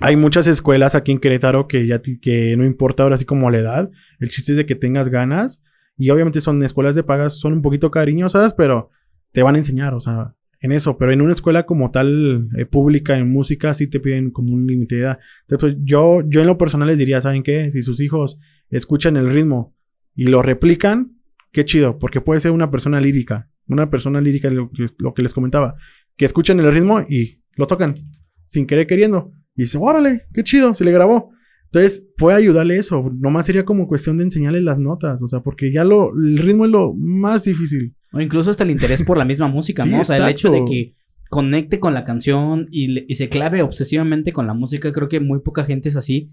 hay 0.00 0.16
muchas 0.16 0.46
escuelas 0.46 0.94
aquí 0.94 1.12
en 1.12 1.18
Querétaro 1.18 1.68
que 1.68 1.86
ya 1.86 2.00
que 2.00 2.56
no 2.56 2.64
importa 2.64 3.02
ahora 3.02 3.16
así 3.16 3.26
como 3.26 3.50
la 3.50 3.58
edad. 3.58 3.90
El 4.18 4.30
chiste 4.30 4.52
es 4.52 4.58
de 4.58 4.66
que 4.66 4.74
tengas 4.74 5.08
ganas. 5.08 5.62
Y 5.96 6.08
obviamente 6.08 6.40
son 6.40 6.62
escuelas 6.62 6.94
de 6.94 7.02
pagas, 7.02 7.38
son 7.38 7.52
un 7.52 7.60
poquito 7.60 7.90
cariñosas, 7.90 8.54
pero 8.54 8.88
te 9.32 9.42
van 9.42 9.56
a 9.56 9.58
enseñar. 9.58 9.92
O 9.92 10.00
sea, 10.00 10.34
en 10.60 10.72
eso, 10.72 10.98
pero 10.98 11.12
en 11.12 11.22
una 11.22 11.32
escuela 11.32 11.64
como 11.64 11.90
tal 11.90 12.48
eh, 12.56 12.66
pública 12.66 13.16
en 13.16 13.30
música 13.30 13.72
sí 13.72 13.88
te 13.88 13.98
piden 13.98 14.30
como 14.30 14.52
un 14.52 14.66
límite 14.66 14.96
de 14.96 15.00
edad. 15.02 15.18
Entonces, 15.48 15.78
yo, 15.82 16.22
yo 16.26 16.42
en 16.42 16.46
lo 16.46 16.58
personal 16.58 16.88
les 16.88 16.98
diría, 16.98 17.20
¿saben 17.20 17.42
qué? 17.42 17.70
Si 17.70 17.82
sus 17.82 18.00
hijos 18.00 18.38
escuchan 18.68 19.16
el 19.16 19.30
ritmo 19.30 19.74
y 20.14 20.24
lo 20.24 20.42
replican, 20.42 21.12
qué 21.50 21.64
chido, 21.64 21.98
porque 21.98 22.20
puede 22.20 22.40
ser 22.40 22.50
una 22.50 22.70
persona 22.70 23.00
lírica, 23.00 23.50
una 23.68 23.88
persona 23.88 24.20
lírica, 24.20 24.50
lo, 24.50 24.70
lo 24.98 25.14
que 25.14 25.22
les 25.22 25.32
comentaba, 25.32 25.76
que 26.16 26.26
escuchan 26.26 26.60
el 26.60 26.72
ritmo 26.72 27.00
y 27.08 27.40
lo 27.56 27.66
tocan 27.66 27.94
sin 28.44 28.66
querer 28.66 28.86
queriendo. 28.86 29.32
Y 29.56 29.62
dice, 29.62 29.78
órale, 29.80 30.26
qué 30.34 30.44
chido, 30.44 30.74
se 30.74 30.84
le 30.84 30.92
grabó. 30.92 31.32
Entonces, 31.72 32.08
puede 32.16 32.36
ayudarle 32.36 32.76
eso. 32.76 33.10
Nomás 33.20 33.46
sería 33.46 33.64
como 33.64 33.86
cuestión 33.86 34.18
de 34.18 34.24
enseñarle 34.24 34.60
las 34.60 34.78
notas. 34.78 35.22
O 35.22 35.28
sea, 35.28 35.40
porque 35.40 35.72
ya 35.72 35.84
lo, 35.84 36.10
el 36.16 36.38
ritmo 36.38 36.64
es 36.64 36.70
lo 36.72 36.92
más 36.94 37.44
difícil. 37.44 37.94
O 38.12 38.20
incluso 38.20 38.50
hasta 38.50 38.64
el 38.64 38.72
interés 38.72 39.04
por 39.04 39.16
la 39.16 39.24
misma 39.24 39.46
música, 39.48 39.86
¿no? 39.86 40.00
O 40.00 40.04
sea, 40.04 40.16
el 40.16 40.28
hecho 40.28 40.50
de 40.50 40.64
que 40.64 40.94
conecte 41.28 41.78
con 41.78 41.94
la 41.94 42.02
canción 42.02 42.66
y, 42.72 43.14
se 43.14 43.28
clave 43.28 43.62
obsesivamente 43.62 44.32
con 44.32 44.48
la 44.48 44.54
música, 44.54 44.90
creo 44.90 45.08
que 45.08 45.20
muy 45.20 45.40
poca 45.40 45.64
gente 45.64 45.88
es 45.88 45.96
así. 45.96 46.30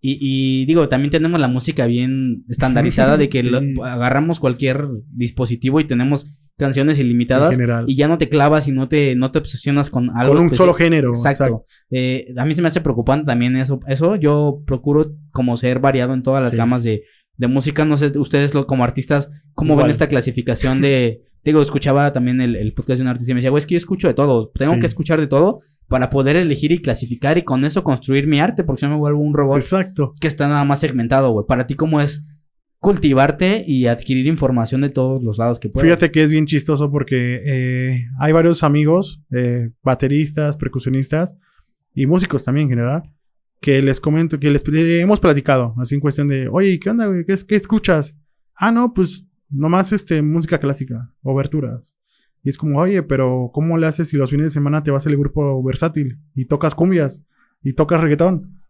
Y, 0.00 0.66
digo, 0.66 0.88
también 0.88 1.10
tenemos 1.10 1.40
la 1.40 1.48
música 1.48 1.86
bien 1.86 2.44
estandarizada 2.48 3.16
de 3.16 3.28
que 3.28 3.40
agarramos 3.82 4.38
cualquier 4.38 4.86
dispositivo 5.10 5.80
y 5.80 5.84
tenemos 5.84 6.32
canciones 6.58 6.98
ilimitadas 6.98 7.58
y 7.86 7.96
ya 7.96 8.08
no 8.08 8.18
te 8.18 8.28
clavas 8.28 8.66
y 8.66 8.72
no 8.72 8.88
te, 8.88 9.14
no 9.14 9.30
te 9.30 9.38
obsesionas 9.38 9.90
con 9.90 10.16
algo. 10.16 10.34
Con 10.34 10.46
un 10.46 10.56
solo 10.56 10.74
género. 10.74 11.10
Exacto. 11.10 11.64
Eh, 11.90 12.32
a 12.36 12.44
mí 12.44 12.54
se 12.54 12.62
me 12.62 12.68
hace 12.68 12.80
preocupante 12.80 13.26
también 13.26 13.56
eso. 13.56 13.80
Eso 13.86 14.16
yo 14.16 14.62
procuro 14.66 15.12
como 15.32 15.56
ser 15.56 15.80
variado 15.80 16.14
en 16.14 16.22
todas 16.22 16.42
las 16.42 16.54
gamas 16.54 16.82
de, 16.82 17.04
de, 17.36 17.46
música. 17.46 17.84
No 17.84 17.96
sé, 17.96 18.12
ustedes 18.18 18.52
como 18.52 18.84
artistas, 18.84 19.30
¿cómo 19.54 19.76
ven 19.76 19.90
esta 19.90 20.08
clasificación 20.08 20.80
de... 20.80 21.22
Digo, 21.44 21.62
escuchaba 21.62 22.12
también 22.12 22.40
el, 22.40 22.72
podcast 22.72 22.98
de 22.98 23.02
un 23.02 23.08
artista 23.08 23.30
y 23.30 23.34
me 23.34 23.38
decía, 23.38 23.50
güey, 23.50 23.60
es 23.60 23.66
que 23.66 23.74
yo 23.74 23.78
escucho 23.78 24.08
de 24.08 24.14
todo. 24.14 24.50
Tengo 24.52 24.80
que 24.80 24.86
escuchar 24.86 25.20
de 25.20 25.28
todo 25.28 25.60
para 25.86 26.10
poder 26.10 26.34
elegir 26.34 26.72
y 26.72 26.82
clasificar 26.82 27.38
y 27.38 27.42
con 27.42 27.64
eso 27.64 27.84
construir 27.84 28.26
mi 28.26 28.40
arte, 28.40 28.64
porque 28.64 28.80
si 28.80 28.86
no 28.86 28.92
me 28.92 28.98
vuelvo 28.98 29.20
un 29.20 29.32
robot. 29.32 29.58
Exacto. 29.58 30.12
Que 30.20 30.26
está 30.26 30.48
nada 30.48 30.64
más 30.64 30.80
segmentado, 30.80 31.30
güey. 31.30 31.46
Para 31.46 31.68
ti, 31.68 31.74
¿cómo 31.74 32.00
es 32.00 32.24
cultivarte 32.86 33.64
y 33.66 33.88
adquirir 33.88 34.28
información 34.28 34.80
de 34.80 34.90
todos 34.90 35.20
los 35.20 35.38
lados 35.38 35.58
que 35.58 35.68
puedas. 35.68 35.84
Fíjate 35.84 36.12
que 36.12 36.22
es 36.22 36.30
bien 36.30 36.46
chistoso 36.46 36.88
porque 36.88 37.42
eh, 37.44 38.06
hay 38.20 38.30
varios 38.30 38.62
amigos, 38.62 39.20
eh, 39.32 39.70
bateristas, 39.82 40.56
percusionistas 40.56 41.36
y 41.96 42.06
músicos 42.06 42.44
también 42.44 42.66
en 42.66 42.70
general, 42.70 43.02
que 43.60 43.82
les 43.82 43.98
comento, 43.98 44.38
que 44.38 44.50
les 44.50 44.62
hemos 44.68 45.18
platicado, 45.18 45.74
así 45.78 45.96
en 45.96 46.00
cuestión 46.00 46.28
de, 46.28 46.46
oye, 46.46 46.78
¿qué 46.78 46.90
onda, 46.90 47.06
güey? 47.06 47.24
¿Qué, 47.24 47.56
escuchas? 47.56 48.14
Ah, 48.54 48.70
no, 48.70 48.94
pues 48.94 49.26
nomás 49.50 49.92
este, 49.92 50.22
música 50.22 50.60
clásica, 50.60 51.10
oberturas. 51.22 51.96
Y 52.44 52.50
es 52.50 52.56
como, 52.56 52.78
oye, 52.78 53.02
pero 53.02 53.50
¿cómo 53.52 53.78
le 53.78 53.88
haces 53.88 54.10
si 54.10 54.16
los 54.16 54.30
fines 54.30 54.44
de 54.44 54.50
semana 54.50 54.84
te 54.84 54.92
vas 54.92 55.04
al 55.08 55.16
grupo 55.16 55.60
versátil 55.64 56.20
y 56.36 56.44
tocas 56.44 56.76
cumbias 56.76 57.20
y 57.64 57.72
tocas 57.72 58.00
reggaetón? 58.00 58.60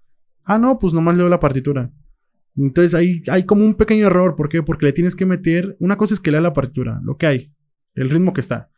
Ah, 0.43 0.57
no, 0.57 0.79
pues 0.79 0.95
nomás 0.95 1.19
leo 1.19 1.29
la 1.29 1.39
partitura. 1.39 1.93
Entonces 2.57 2.95
hay 3.29 3.45
como 3.45 3.65
un 3.65 3.75
pequeño 3.75 4.07
error. 4.07 4.37
¿Por 4.37 4.49
qué? 4.49 4.63
Porque 4.63 4.87
le 4.87 4.93
tienes 4.93 5.15
que 5.15 5.27
meter. 5.27 5.77
Una 5.79 5.97
cosa 5.97 6.15
es 6.15 6.21
que 6.21 6.31
lea 6.31 6.41
la 6.41 6.53
partitura, 6.53 7.01
lo 7.03 7.17
que 7.17 7.27
hay, 7.27 7.53
el 7.95 8.11
ritmo 8.11 8.33
que 8.33 8.41
está. 8.41 8.71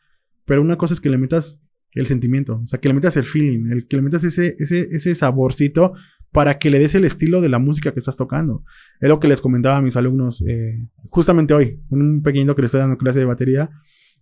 Pero 0.44 0.62
una 0.62 0.76
cosa 0.76 0.94
es 0.94 1.00
que 1.00 1.10
le 1.10 1.18
metas 1.18 1.60
el 1.92 2.06
sentimiento, 2.06 2.60
o 2.62 2.66
sea, 2.66 2.80
que 2.80 2.88
le 2.88 2.94
metas 2.94 3.16
el 3.16 3.24
feeling, 3.24 3.70
el, 3.70 3.86
que 3.86 3.96
le 3.96 4.02
metas 4.02 4.24
ese, 4.24 4.56
ese, 4.58 4.88
ese 4.90 5.14
saborcito 5.14 5.94
para 6.32 6.58
que 6.58 6.70
le 6.70 6.78
des 6.78 6.94
el 6.94 7.04
estilo 7.04 7.40
de 7.40 7.48
la 7.48 7.58
música 7.58 7.92
que 7.92 7.98
estás 7.98 8.16
tocando. 8.16 8.62
Es 9.00 9.08
lo 9.08 9.20
que 9.20 9.28
les 9.28 9.40
comentaba 9.40 9.76
a 9.76 9.82
mis 9.82 9.96
alumnos 9.96 10.44
eh, 10.46 10.86
justamente 11.10 11.54
hoy, 11.54 11.80
un 11.90 12.22
pequeñito 12.22 12.54
que 12.54 12.62
le 12.62 12.66
estoy 12.66 12.80
dando 12.80 12.98
clase 12.98 13.20
de 13.20 13.24
batería. 13.24 13.70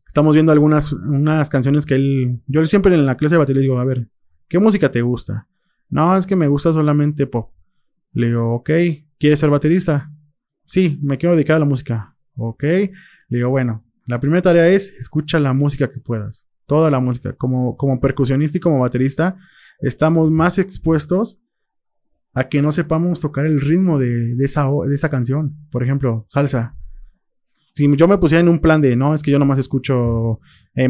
Estamos 0.06 0.34
viendo 0.34 0.52
algunas 0.52 0.92
unas 0.92 1.50
canciones 1.50 1.84
que 1.84 1.94
él. 1.94 2.40
Yo 2.46 2.64
siempre 2.64 2.94
en 2.94 3.04
la 3.04 3.16
clase 3.16 3.34
de 3.34 3.40
batería 3.40 3.62
digo, 3.62 3.78
a 3.78 3.84
ver, 3.84 4.08
¿qué 4.48 4.58
música 4.58 4.90
te 4.90 5.02
gusta? 5.02 5.48
No, 5.88 6.16
es 6.16 6.26
que 6.26 6.36
me 6.36 6.48
gusta 6.48 6.72
solamente 6.72 7.26
pop. 7.26 7.52
Le 8.12 8.28
digo, 8.28 8.54
ok, 8.54 8.70
¿Quieres 9.18 9.40
ser 9.40 9.50
baterista? 9.50 10.10
Sí, 10.64 10.98
me 11.02 11.16
quiero 11.16 11.34
dedicar 11.34 11.56
a 11.56 11.60
la 11.60 11.64
música. 11.64 12.16
Ok. 12.36 12.62
Le 12.62 12.90
digo, 13.28 13.50
bueno, 13.50 13.84
la 14.06 14.20
primera 14.20 14.42
tarea 14.42 14.68
es 14.68 14.94
escucha 14.94 15.38
la 15.38 15.52
música 15.52 15.90
que 15.90 16.00
puedas. 16.00 16.44
Toda 16.66 16.90
la 16.90 17.00
música. 17.00 17.32
Como, 17.32 17.76
como 17.76 18.00
percusionista 18.00 18.58
y 18.58 18.60
como 18.60 18.80
baterista, 18.80 19.36
estamos 19.80 20.30
más 20.30 20.58
expuestos 20.58 21.40
a 22.34 22.48
que 22.48 22.60
no 22.60 22.70
sepamos 22.70 23.20
tocar 23.20 23.46
el 23.46 23.60
ritmo 23.60 23.98
de, 23.98 24.36
esa, 24.40 24.68
de 24.86 24.94
esa 24.94 25.08
canción. 25.08 25.54
Por 25.70 25.82
ejemplo, 25.82 26.26
salsa. 26.28 26.76
Si 27.74 27.88
yo 27.96 28.08
me 28.08 28.18
pusiera 28.18 28.40
en 28.40 28.48
un 28.48 28.58
plan 28.58 28.80
de, 28.80 28.96
no, 28.96 29.14
es 29.14 29.22
que 29.22 29.30
yo 29.30 29.38
nomás 29.38 29.58
escucho 29.58 30.40
eh, 30.74 30.88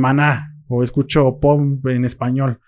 o 0.69 0.83
escucho 0.83 1.39
pop 1.41 1.87
en 1.87 2.05
español. 2.05 2.61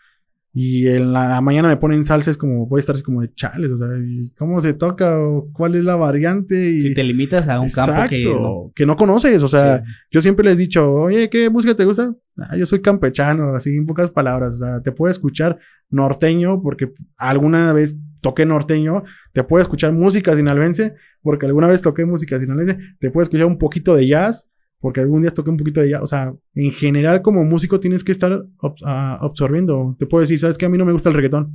Y 0.55 0.89
en 0.89 1.13
la 1.13 1.41
mañana 1.41 1.69
me 1.69 1.77
ponen 1.77 2.05
salsa, 2.05 2.31
es 2.31 2.39
como, 2.39 2.67
voy 2.67 2.79
a 2.79 2.81
estar 2.81 2.95
así 2.95 3.05
como 3.05 3.21
de 3.21 3.33
chales, 3.35 3.71
o 3.71 3.77
sea, 3.77 3.89
¿cómo 4.37 4.61
se 4.61 4.73
toca? 4.73 5.19
O 5.21 5.51
¿Cuál 5.53 5.75
es 5.75 5.85
la 5.85 5.95
variante? 5.95 6.71
Y... 6.71 6.81
Si 6.81 6.95
te 6.95 7.05
limitas 7.05 7.49
a 7.49 7.61
un 7.61 7.69
campo 7.69 8.09
que 8.09 8.25
no... 8.25 8.73
que 8.75 8.87
no 8.87 8.97
conoces, 8.97 9.43
o 9.43 9.49
sea, 9.49 9.83
yo 10.11 10.21
siempre 10.21 10.45
les 10.45 10.59
he 10.59 10.63
dicho, 10.63 10.91
oye, 10.91 11.29
¿qué 11.29 11.51
música 11.51 11.75
te 11.75 11.85
gusta? 11.85 12.15
Ah, 12.39 12.57
yo 12.57 12.65
soy 12.65 12.81
campechano, 12.81 13.55
así 13.55 13.77
en 13.77 13.87
pocas 13.87 14.11
palabras, 14.11 14.55
o 14.55 14.59
sea, 14.59 14.81
te 14.81 14.91
puedo 14.91 15.11
escuchar 15.11 15.59
norteño, 15.91 16.63
porque 16.63 16.93
alguna 17.17 17.73
vez 17.73 17.97
toqué 18.21 18.47
norteño, 18.47 19.05
te 19.33 19.45
puedo 19.45 19.63
escuchar 19.63 19.93
música 19.93 20.35
sinaloense, 20.35 20.95
porque 21.23 21.47
alguna 21.47 21.67
vez 21.67 21.83
toqué 21.83 22.05
música 22.05 22.41
sinaloense, 22.41 22.79
te 22.99 23.11
puedo 23.11 23.23
escuchar 23.23 23.47
un 23.47 23.59
poquito 23.59 23.95
de 23.95 24.07
jazz, 24.07 24.51
porque 24.81 25.01
algún 25.01 25.23
día 25.23 25.31
toqué 25.31 25.51
un 25.51 25.57
poquito 25.57 25.81
de 25.81 25.89
ella. 25.89 26.03
O 26.03 26.07
sea, 26.07 26.33
en 26.55 26.71
general, 26.71 27.23
como 27.23 27.45
músico, 27.45 27.81
tienes 27.81 28.05
que 28.05 28.13
estar 28.13 28.45
ah, 28.85 29.19
absorbiendo. 29.21 29.97
Te 29.99 30.07
puedo 30.07 30.21
decir, 30.21 30.39
sabes 30.39 30.59
que 30.59 30.67
a 30.67 30.69
mí 30.69 30.79
no 30.79 30.85
me 30.85 30.93
gusta 30.93 31.09
el 31.09 31.15
reggaetón, 31.15 31.53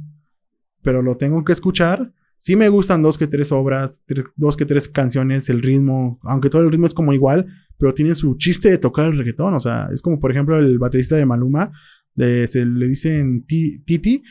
pero 0.82 1.02
lo 1.02 1.18
tengo 1.18 1.44
que 1.44 1.54
escuchar. 1.54 2.12
Sí 2.38 2.58
me 2.58 2.68
gustan 2.68 3.02
dos 3.02 3.18
que 3.18 3.28
tres 3.28 3.54
obras, 3.54 4.04
dos 4.36 4.58
que 4.58 4.66
tres 4.66 4.90
canciones, 4.90 5.50
el 5.50 5.62
ritmo, 5.62 6.20
aunque 6.24 6.50
todo 6.50 6.62
el 6.62 6.72
ritmo 6.72 6.86
es 6.86 6.94
como 6.94 7.14
igual, 7.14 7.46
pero 7.78 7.94
tiene 7.94 8.16
su 8.16 8.36
chiste 8.36 8.70
de 8.70 8.78
tocar 8.78 9.06
el 9.06 9.18
reggaetón. 9.18 9.54
O 9.54 9.60
sea, 9.62 9.88
es 9.94 10.02
como, 10.02 10.20
por 10.20 10.32
ejemplo, 10.32 10.60
el 10.60 10.78
baterista 10.78 11.16
de 11.16 11.26
Maluma, 11.26 11.71
se 12.15 12.65
le 12.65 12.88
dicen 12.88 13.46
Titi, 13.46 14.24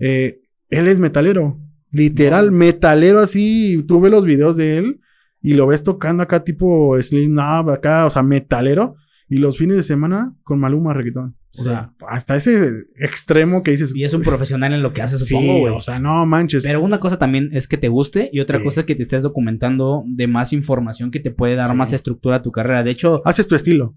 eh, 0.00 0.40
él 0.68 0.88
es 0.88 0.98
metalero, 0.98 1.60
literal, 1.92 2.50
metalero 2.50 3.20
así. 3.20 3.84
Tuve 3.86 4.10
los 4.10 4.24
videos 4.24 4.56
de 4.56 4.78
él 4.78 5.00
y 5.42 5.54
lo 5.54 5.66
ves 5.66 5.82
tocando 5.82 6.22
acá 6.22 6.44
tipo 6.44 7.00
Slim 7.00 7.34
Nav, 7.34 7.70
acá, 7.70 8.06
o 8.06 8.10
sea, 8.10 8.22
metalero, 8.22 8.96
y 9.28 9.38
los 9.38 9.58
fines 9.58 9.76
de 9.76 9.82
semana 9.82 10.34
con 10.44 10.60
Maluma 10.60 10.94
reggaetón. 10.94 11.36
O 11.58 11.64
sea, 11.64 11.92
hasta 12.08 12.34
ese 12.34 12.86
extremo 12.96 13.62
que 13.62 13.72
dices. 13.72 13.92
Y 13.94 14.04
es 14.04 14.14
un 14.14 14.22
profesional 14.22 14.72
en 14.72 14.82
lo 14.82 14.94
que 14.94 15.02
hace, 15.02 15.18
supongo, 15.18 15.58
güey. 15.58 15.74
o 15.74 15.82
sea, 15.82 15.98
no 15.98 16.24
manches. 16.24 16.62
Pero 16.62 16.80
una 16.80 16.98
cosa 16.98 17.18
también 17.18 17.50
es 17.52 17.66
que 17.66 17.76
te 17.76 17.88
guste 17.88 18.30
y 18.32 18.40
otra 18.40 18.62
cosa 18.62 18.80
es 18.80 18.86
que 18.86 18.94
te 18.94 19.02
estés 19.02 19.22
documentando 19.22 20.02
de 20.06 20.26
más 20.26 20.54
información 20.54 21.10
que 21.10 21.20
te 21.20 21.30
puede 21.30 21.56
dar 21.56 21.74
más 21.74 21.92
estructura 21.92 22.36
a 22.36 22.42
tu 22.42 22.52
carrera. 22.52 22.82
De 22.82 22.90
hecho. 22.90 23.20
Haces 23.26 23.48
tu 23.48 23.54
estilo. 23.54 23.94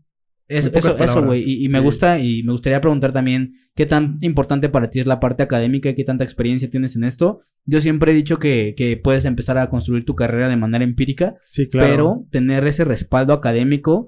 Pocas 0.47 0.65
eso, 0.85 0.97
eso, 1.03 1.23
güey. 1.25 1.41
Y, 1.43 1.65
y 1.65 1.69
me 1.69 1.79
gusta, 1.79 2.19
y 2.19 2.43
me 2.43 2.51
gustaría 2.51 2.79
preguntar 2.81 3.11
también 3.11 3.53
qué 3.75 3.85
tan 3.85 4.17
importante 4.21 4.69
para 4.69 4.89
ti 4.89 4.99
es 4.99 5.07
la 5.07 5.19
parte 5.19 5.41
académica 5.43 5.89
y 5.89 5.95
qué 5.95 6.03
tanta 6.03 6.23
experiencia 6.23 6.69
tienes 6.69 6.95
en 6.95 7.03
esto. 7.03 7.39
Yo 7.65 7.81
siempre 7.81 8.11
he 8.11 8.15
dicho 8.15 8.37
que, 8.37 8.73
que 8.77 8.95
puedes 8.97 9.25
empezar 9.25 9.57
a 9.57 9.69
construir 9.69 10.05
tu 10.05 10.15
carrera 10.15 10.47
de 10.47 10.55
manera 10.57 10.83
empírica, 10.83 11.35
Sí, 11.49 11.67
claro. 11.67 11.87
pero 11.89 12.25
tener 12.31 12.65
ese 12.67 12.85
respaldo 12.85 13.33
académico 13.33 14.07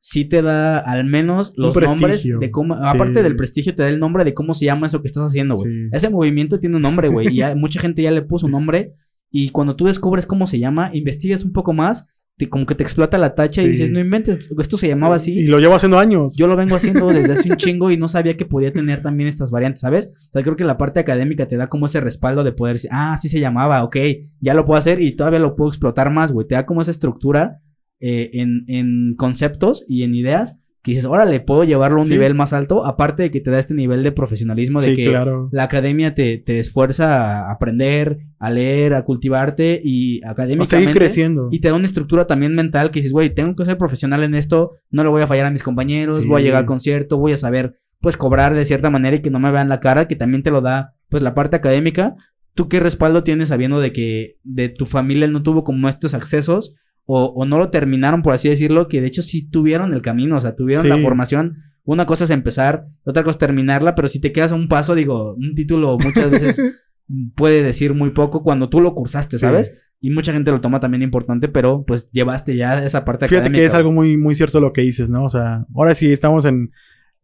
sí 0.00 0.24
te 0.24 0.42
da 0.42 0.78
al 0.78 1.04
menos 1.04 1.52
los 1.56 1.76
nombres 1.76 2.22
de 2.24 2.50
cómo, 2.50 2.74
Sí. 2.76 2.80
aparte 2.84 3.22
del 3.22 3.36
prestigio, 3.36 3.74
te 3.74 3.82
da 3.82 3.88
el 3.88 3.98
nombre 3.98 4.24
de 4.24 4.34
cómo 4.34 4.54
se 4.54 4.64
llama 4.64 4.86
eso 4.86 5.00
que 5.00 5.06
estás 5.08 5.24
haciendo, 5.24 5.54
güey. 5.54 5.88
Ese 5.92 6.08
movimiento 6.10 6.58
tiene 6.60 6.76
un 6.76 6.82
nombre, 6.82 7.08
güey, 7.08 7.28
y 7.32 7.36
ya 7.36 7.54
mucha 7.56 7.80
gente 7.80 8.02
ya 8.02 8.10
le 8.10 8.22
puso 8.22 8.46
un 8.46 8.52
nombre. 8.52 8.94
Y 9.30 9.50
cuando 9.50 9.76
tú 9.76 9.84
descubres 9.86 10.24
cómo 10.24 10.46
se 10.46 10.58
llama, 10.58 10.90
investigas 10.94 11.44
un 11.44 11.52
poco 11.52 11.72
más, 11.72 12.06
te- 12.38 12.48
como 12.48 12.64
que 12.64 12.74
te 12.74 12.82
explota 12.82 13.18
la 13.18 13.34
tacha 13.34 13.60
y 13.62 13.68
dices, 13.68 13.90
no 13.90 14.00
inventes, 14.00 14.48
esto 14.58 14.76
se 14.78 14.88
llamaba 14.88 15.16
así. 15.16 15.32
Y 15.38 15.46
lo 15.48 15.58
llevo 15.58 15.74
haciendo 15.74 15.98
años. 15.98 16.34
Yo 16.36 16.46
lo 16.46 16.56
vengo 16.56 16.76
haciendo 16.76 17.08
desde 17.12 17.34
hace 17.34 17.50
un 17.50 17.56
chingo 17.56 17.90
y 17.90 17.96
no 17.98 18.08
sabía 18.08 18.36
que 18.36 18.46
podía 18.46 18.72
tener 18.72 19.02
también 19.02 19.28
estas 19.28 19.50
variantes, 19.50 19.80
¿sabes? 19.80 20.06
O 20.16 20.32
sea, 20.32 20.42
creo 20.42 20.56
que 20.56 20.64
la 20.64 20.78
parte 20.78 21.00
académica 21.00 21.46
te 21.46 21.56
da 21.56 21.68
como 21.68 21.86
ese 21.86 22.00
respaldo 22.00 22.44
de 22.44 22.52
poder 22.52 22.76
decir, 22.76 22.90
ah, 22.92 23.16
sí 23.20 23.28
se 23.28 23.40
llamaba, 23.40 23.84
ok, 23.84 23.96
ya 24.40 24.54
lo 24.54 24.64
puedo 24.64 24.78
hacer 24.78 25.02
y 25.02 25.12
todavía 25.16 25.40
lo 25.40 25.56
puedo 25.56 25.68
explotar 25.68 26.10
más, 26.10 26.32
güey. 26.32 26.46
Te 26.46 26.54
da 26.54 26.64
como 26.64 26.80
esa 26.80 26.92
estructura 26.92 27.60
eh, 28.00 28.30
en, 28.34 28.64
en 28.68 29.14
conceptos 29.16 29.84
y 29.88 30.04
en 30.04 30.14
ideas 30.14 30.58
que 30.88 30.92
dices, 30.96 31.06
órale, 31.06 31.40
puedo 31.40 31.64
llevarlo 31.64 31.98
a 31.98 32.00
un 32.00 32.06
Sí. 32.06 32.12
nivel 32.12 32.34
más 32.34 32.52
alto, 32.52 32.84
aparte 32.84 33.22
de 33.24 33.30
que 33.30 33.40
te 33.40 33.50
da 33.50 33.58
este 33.58 33.74
nivel 33.74 34.02
de 34.02 34.12
profesionalismo 34.12 34.80
de 34.80 34.88
sí, 34.88 34.94
que 34.94 35.04
claro. 35.10 35.48
la 35.52 35.64
academia 35.64 36.14
te, 36.14 36.38
te 36.38 36.58
esfuerza 36.58 37.46
a 37.48 37.52
aprender, 37.52 38.18
a 38.38 38.50
leer, 38.50 38.94
a 38.94 39.04
cultivarte 39.04 39.80
y 39.82 40.20
académicamente. 40.24 40.76
seguir 40.76 40.94
creciendo. 40.96 41.48
Y 41.50 41.60
te 41.60 41.68
da 41.68 41.74
una 41.74 41.86
estructura 41.86 42.26
también 42.26 42.54
mental 42.54 42.90
que 42.90 42.98
dices, 43.00 43.12
güey, 43.12 43.34
tengo 43.34 43.54
que 43.54 43.64
ser 43.64 43.78
profesional 43.78 44.22
en 44.24 44.34
esto, 44.34 44.72
no 44.90 45.02
le 45.02 45.08
voy 45.08 45.22
a 45.22 45.26
fallar 45.26 45.46
a 45.46 45.50
mis 45.50 45.62
compañeros, 45.62 46.22
Sí. 46.22 46.28
voy 46.28 46.40
a 46.42 46.44
llegar 46.44 46.58
al 46.60 46.66
concierto, 46.66 47.18
voy 47.18 47.32
a 47.32 47.36
saber, 47.36 47.74
pues, 48.00 48.16
cobrar 48.16 48.54
de 48.54 48.64
cierta 48.64 48.90
manera 48.90 49.16
y 49.16 49.22
que 49.22 49.30
no 49.30 49.40
me 49.40 49.50
vean 49.50 49.68
la 49.68 49.80
cara, 49.80 50.06
que 50.08 50.16
también 50.16 50.42
te 50.42 50.50
lo 50.50 50.60
da, 50.60 50.94
pues, 51.08 51.22
la 51.22 51.34
parte 51.34 51.56
académica. 51.56 52.14
¿Tú 52.54 52.68
qué 52.68 52.80
respaldo 52.80 53.22
tienes 53.22 53.48
sabiendo 53.50 53.80
de 53.80 53.92
que 53.92 54.36
de 54.42 54.68
tu 54.68 54.84
familia 54.86 55.28
no 55.28 55.42
tuvo 55.42 55.62
como 55.64 55.88
estos 55.88 56.14
accesos 56.14 56.74
o, 57.10 57.24
o 57.24 57.44
no 57.46 57.56
lo 57.58 57.70
terminaron, 57.70 58.20
por 58.20 58.34
así 58.34 58.48
decirlo, 58.50 58.86
que 58.86 59.00
de 59.00 59.06
hecho 59.06 59.22
sí 59.22 59.48
tuvieron 59.48 59.94
el 59.94 60.02
camino, 60.02 60.36
o 60.36 60.40
sea, 60.40 60.54
tuvieron 60.54 60.82
Sí. 60.84 60.88
la 60.90 60.98
formación? 60.98 61.56
Una 61.84 62.04
cosa 62.04 62.24
es 62.24 62.30
empezar, 62.30 62.84
otra 63.04 63.22
cosa 63.22 63.32
es 63.36 63.38
terminarla, 63.38 63.94
pero 63.94 64.08
si 64.08 64.20
te 64.20 64.30
quedas 64.30 64.52
a 64.52 64.56
un 64.56 64.68
paso, 64.68 64.94
digo, 64.94 65.34
un 65.34 65.54
título 65.54 65.96
muchas 65.98 66.30
veces 66.30 66.60
puede 67.34 67.62
decir 67.62 67.94
muy 67.94 68.10
poco 68.10 68.42
cuando 68.42 68.68
tú 68.68 68.80
lo 68.82 68.94
cursaste, 68.94 69.38
Sí. 69.38 69.40
¿sabes? 69.40 69.72
Y 70.00 70.10
mucha 70.10 70.32
gente 70.34 70.50
lo 70.50 70.60
toma 70.60 70.80
también 70.80 71.02
importante, 71.02 71.48
pero 71.48 71.84
pues 71.86 72.10
llevaste 72.12 72.54
ya 72.56 72.84
esa 72.84 73.04
parte 73.06 73.26
Fíjate 73.26 73.46
académica. 73.46 73.62
que 73.62 73.66
es 73.66 73.74
algo 73.74 73.90
muy, 73.90 74.16
muy 74.18 74.34
cierto 74.34 74.60
lo 74.60 74.72
que 74.74 74.82
dices, 74.82 75.08
¿no? 75.10 75.24
O 75.24 75.28
sea, 75.30 75.64
ahora 75.74 75.94
sí 75.94 76.12
estamos 76.12 76.44
en 76.44 76.70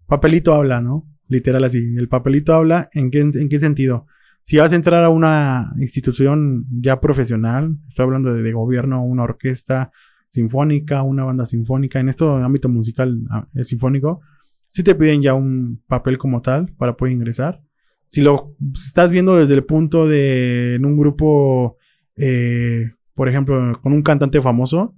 papelito 0.07 0.55
habla, 0.55 0.80
¿no? 0.80 1.07
Literal 1.28 1.62
así. 1.64 1.78
El 1.97 2.09
papelito 2.09 2.55
habla, 2.55 2.89
¿en 2.93 3.11
qué, 3.11 3.20
en 3.20 3.49
qué 3.49 3.59
sentido? 3.59 4.07
Si 4.45 4.59
vas 4.59 4.75
a 4.75 4.77
entrar 4.77 5.03
a 5.03 5.09
una 5.09 5.73
institución 5.79 6.67
ya 6.71 7.01
profesional, 7.01 7.79
estoy 7.89 8.05
hablando 8.05 8.35
de, 8.35 8.53
gobierno, 8.53 9.03
una 9.03 9.23
orquesta 9.23 9.91
sinfónica, 10.29 11.03
una 11.03 11.25
banda 11.25 11.47
sinfónica, 11.47 11.99
en 11.99 12.11
este 12.11 12.27
ámbito 12.27 12.69
musical 12.69 13.23
ah, 13.31 13.49
sinfónico, 13.63 14.21
sí 14.69 14.83
te 14.83 14.95
piden 14.95 15.23
ya 15.23 15.33
un 15.33 15.83
papel 15.87 16.19
como 16.19 16.43
tal 16.43 16.67
para 16.77 16.95
poder 16.95 17.15
ingresar. 17.15 17.63
Si 18.07 18.21
lo 18.21 18.55
estás 18.75 19.11
viendo 19.11 19.35
desde 19.35 19.55
el 19.55 19.65
punto 19.65 20.07
de 20.07 20.75
en 20.75 20.85
un 20.85 20.99
grupo, 20.99 21.79
eh, 22.17 22.91
por 23.15 23.31
ejemplo, 23.31 23.81
con 23.81 23.95
un 23.95 24.03
cantante 24.03 24.43
famoso, 24.43 24.95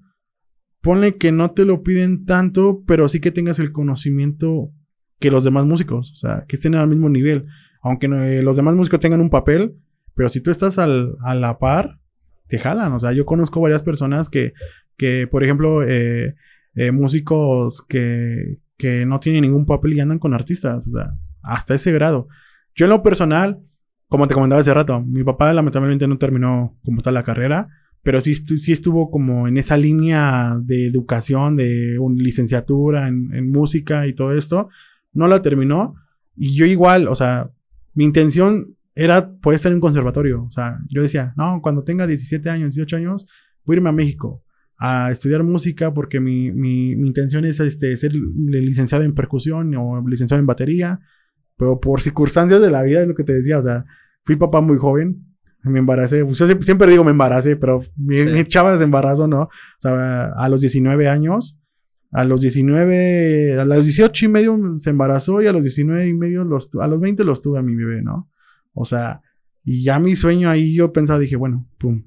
ponle 0.80 1.18
que 1.18 1.30
no 1.30 1.52
te 1.52 1.64
lo 1.64 1.84
piden 1.84 2.24
tanto, 2.24 2.82
pero 2.84 3.06
sí 3.06 3.20
que 3.20 3.30
tengas 3.30 3.60
el 3.60 3.70
conocimiento 3.70 4.72
que 5.20 5.30
los 5.30 5.44
demás 5.44 5.66
músicos, 5.66 6.10
o 6.10 6.16
sea, 6.16 6.44
que 6.48 6.56
estén 6.56 6.74
al 6.74 6.88
mismo 6.88 7.08
nivel. 7.08 7.46
Aunque 7.86 8.06
eh, 8.06 8.42
los 8.42 8.56
demás 8.56 8.74
músicos 8.74 9.00
tengan 9.00 9.20
un 9.20 9.30
papel, 9.30 9.76
pero 10.14 10.28
si 10.28 10.40
tú 10.40 10.50
estás 10.50 10.78
al- 10.78 11.16
a 11.24 11.34
la 11.34 11.58
par, 11.58 11.98
te 12.48 12.58
jalan. 12.58 12.92
O 12.92 13.00
sea, 13.00 13.12
yo 13.12 13.24
conozco 13.26 13.60
varias 13.60 13.82
personas 13.82 14.28
que, 14.28 14.52
que 14.96 15.26
por 15.30 15.42
ejemplo, 15.44 15.82
eh, 15.82 16.34
eh, 16.74 16.90
músicos 16.92 17.82
que, 17.88 18.58
que 18.76 19.06
no 19.06 19.20
tienen 19.20 19.42
ningún 19.42 19.66
papel 19.66 19.92
y 19.94 20.00
andan 20.00 20.18
con 20.18 20.34
artistas, 20.34 20.86
o 20.88 20.90
sea, 20.90 21.12
hasta 21.42 21.74
ese 21.74 21.92
grado. 21.92 22.28
Yo 22.74 22.86
en 22.86 22.90
lo 22.90 23.02
personal, 23.02 23.60
como 24.08 24.26
te 24.26 24.34
comentaba 24.34 24.60
hace 24.60 24.74
rato, 24.74 25.00
mi 25.00 25.24
papá 25.24 25.52
lamentablemente 25.52 26.06
no 26.06 26.18
terminó 26.18 26.76
como 26.84 27.02
tal 27.02 27.14
la 27.14 27.22
carrera, 27.24 27.68
pero 28.02 28.20
sí, 28.20 28.34
sí 28.34 28.72
estuvo 28.72 29.10
como 29.10 29.48
en 29.48 29.56
esa 29.58 29.76
línea 29.76 30.56
de 30.60 30.86
educación, 30.86 31.56
de 31.56 31.98
un- 31.98 32.16
licenciatura 32.16 33.08
en, 33.08 33.34
en 33.34 33.50
música 33.50 34.06
y 34.06 34.14
todo 34.14 34.32
esto. 34.32 34.68
No 35.12 35.26
la 35.26 35.40
terminó. 35.42 35.94
Y 36.36 36.54
yo 36.54 36.66
igual, 36.66 37.08
o 37.08 37.14
sea, 37.14 37.50
mi 37.96 38.04
intención 38.04 38.76
era 38.94 39.30
poder 39.42 39.56
estar 39.56 39.72
en 39.72 39.76
un 39.76 39.80
conservatorio. 39.80 40.44
O 40.44 40.50
sea, 40.50 40.78
yo 40.88 41.02
decía, 41.02 41.34
no, 41.36 41.60
cuando 41.60 41.82
tenga 41.82 42.06
17 42.06 42.48
años, 42.48 42.74
18 42.76 42.96
años, 42.96 43.26
voy 43.64 43.74
a 43.74 43.76
irme 43.78 43.88
a 43.88 43.92
México 43.92 44.42
a 44.78 45.10
estudiar 45.10 45.42
música 45.42 45.92
porque 45.92 46.20
mi, 46.20 46.52
mi- 46.52 46.94
mi 46.96 47.08
intención 47.08 47.44
es 47.46 47.58
este, 47.60 47.96
ser 47.96 48.12
licenciado 48.14 49.02
en 49.04 49.14
percusión 49.14 49.74
o 49.74 50.06
licenciado 50.08 50.38
en 50.40 50.46
batería. 50.46 51.00
Pero 51.56 51.80
por 51.80 52.00
circunstancias 52.02 52.60
de 52.60 52.70
la 52.70 52.82
vida, 52.82 53.00
es 53.02 53.08
lo 53.08 53.14
que 53.14 53.24
te 53.24 53.32
decía, 53.32 53.58
o 53.58 53.62
sea, 53.62 53.84
fui 54.22 54.36
papá 54.36 54.60
muy 54.60 54.76
joven, 54.76 55.24
me 55.62 55.78
embaracé. 55.78 56.22
Pues 56.24 56.38
yo 56.38 56.46
siempre, 56.46 56.64
siempre 56.66 56.90
digo 56.90 57.02
me 57.04 57.10
embaracé, 57.12 57.56
pero 57.56 57.80
mi, 57.96 58.16
Sí. 58.16 58.30
mi 58.30 58.44
chava 58.44 58.76
se 58.76 58.84
embarazó, 58.84 59.26
¿no? 59.26 59.42
O 59.44 59.50
sea, 59.80 60.32
a 60.36 60.48
los 60.50 60.60
19 60.60 61.08
años, 61.08 61.58
a 62.12 62.24
los 62.24 62.40
19, 62.40 63.60
a 63.60 63.64
los 63.64 63.84
18 63.84 64.24
y 64.24 64.28
medio 64.28 64.58
se 64.78 64.90
embarazó 64.90 65.42
y 65.42 65.46
a 65.46 65.52
los 65.52 65.62
19 65.62 66.08
y 66.08 66.12
medio, 66.14 66.44
los, 66.44 66.70
a 66.80 66.86
los 66.86 67.00
20 67.00 67.24
los 67.24 67.42
tuve 67.42 67.58
a 67.58 67.62
mi 67.62 67.74
bebé, 67.74 68.02
¿no? 68.02 68.30
O 68.72 68.84
sea, 68.84 69.20
y 69.64 69.82
ya 69.82 69.98
mi 69.98 70.14
sueño 70.14 70.48
ahí 70.48 70.74
yo 70.74 70.92
pensaba, 70.92 71.18
dije, 71.18 71.36
bueno, 71.36 71.66
pum, 71.78 72.02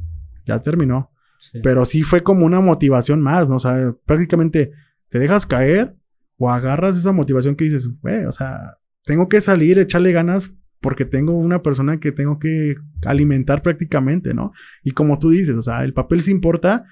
ya 0.45 0.61
terminó. 0.61 1.11
Sí. 1.39 1.59
Pero 1.63 1.85
sí 1.85 2.03
fue 2.03 2.21
como 2.21 2.45
una 2.45 2.59
motivación 2.59 3.21
más, 3.21 3.49
¿no? 3.49 3.57
O 3.57 3.59
sea, 3.59 3.93
prácticamente 4.05 4.71
te 5.09 5.19
dejas 5.19 5.45
caer 5.45 5.95
o 6.37 6.49
agarras 6.49 6.97
esa 6.97 7.11
motivación 7.11 7.55
que 7.55 7.65
dices, 7.65 7.89
güey, 8.01 8.25
o 8.25 8.31
sea, 8.31 8.77
tengo 9.05 9.27
que 9.27 9.41
salir, 9.41 9.79
echarle 9.79 10.11
ganas 10.11 10.53
porque 10.81 11.05
tengo 11.05 11.33
una 11.33 11.61
persona 11.61 11.99
que 11.99 12.11
tengo 12.11 12.39
que 12.39 12.75
alimentar 13.05 13.61
prácticamente, 13.61 14.33
¿no? 14.33 14.53
Y 14.83 14.91
como 14.91 15.19
tú 15.19 15.29
dices, 15.29 15.57
o 15.57 15.61
sea, 15.61 15.83
el 15.83 15.93
papel 15.93 16.21
sí 16.21 16.31
importa, 16.31 16.85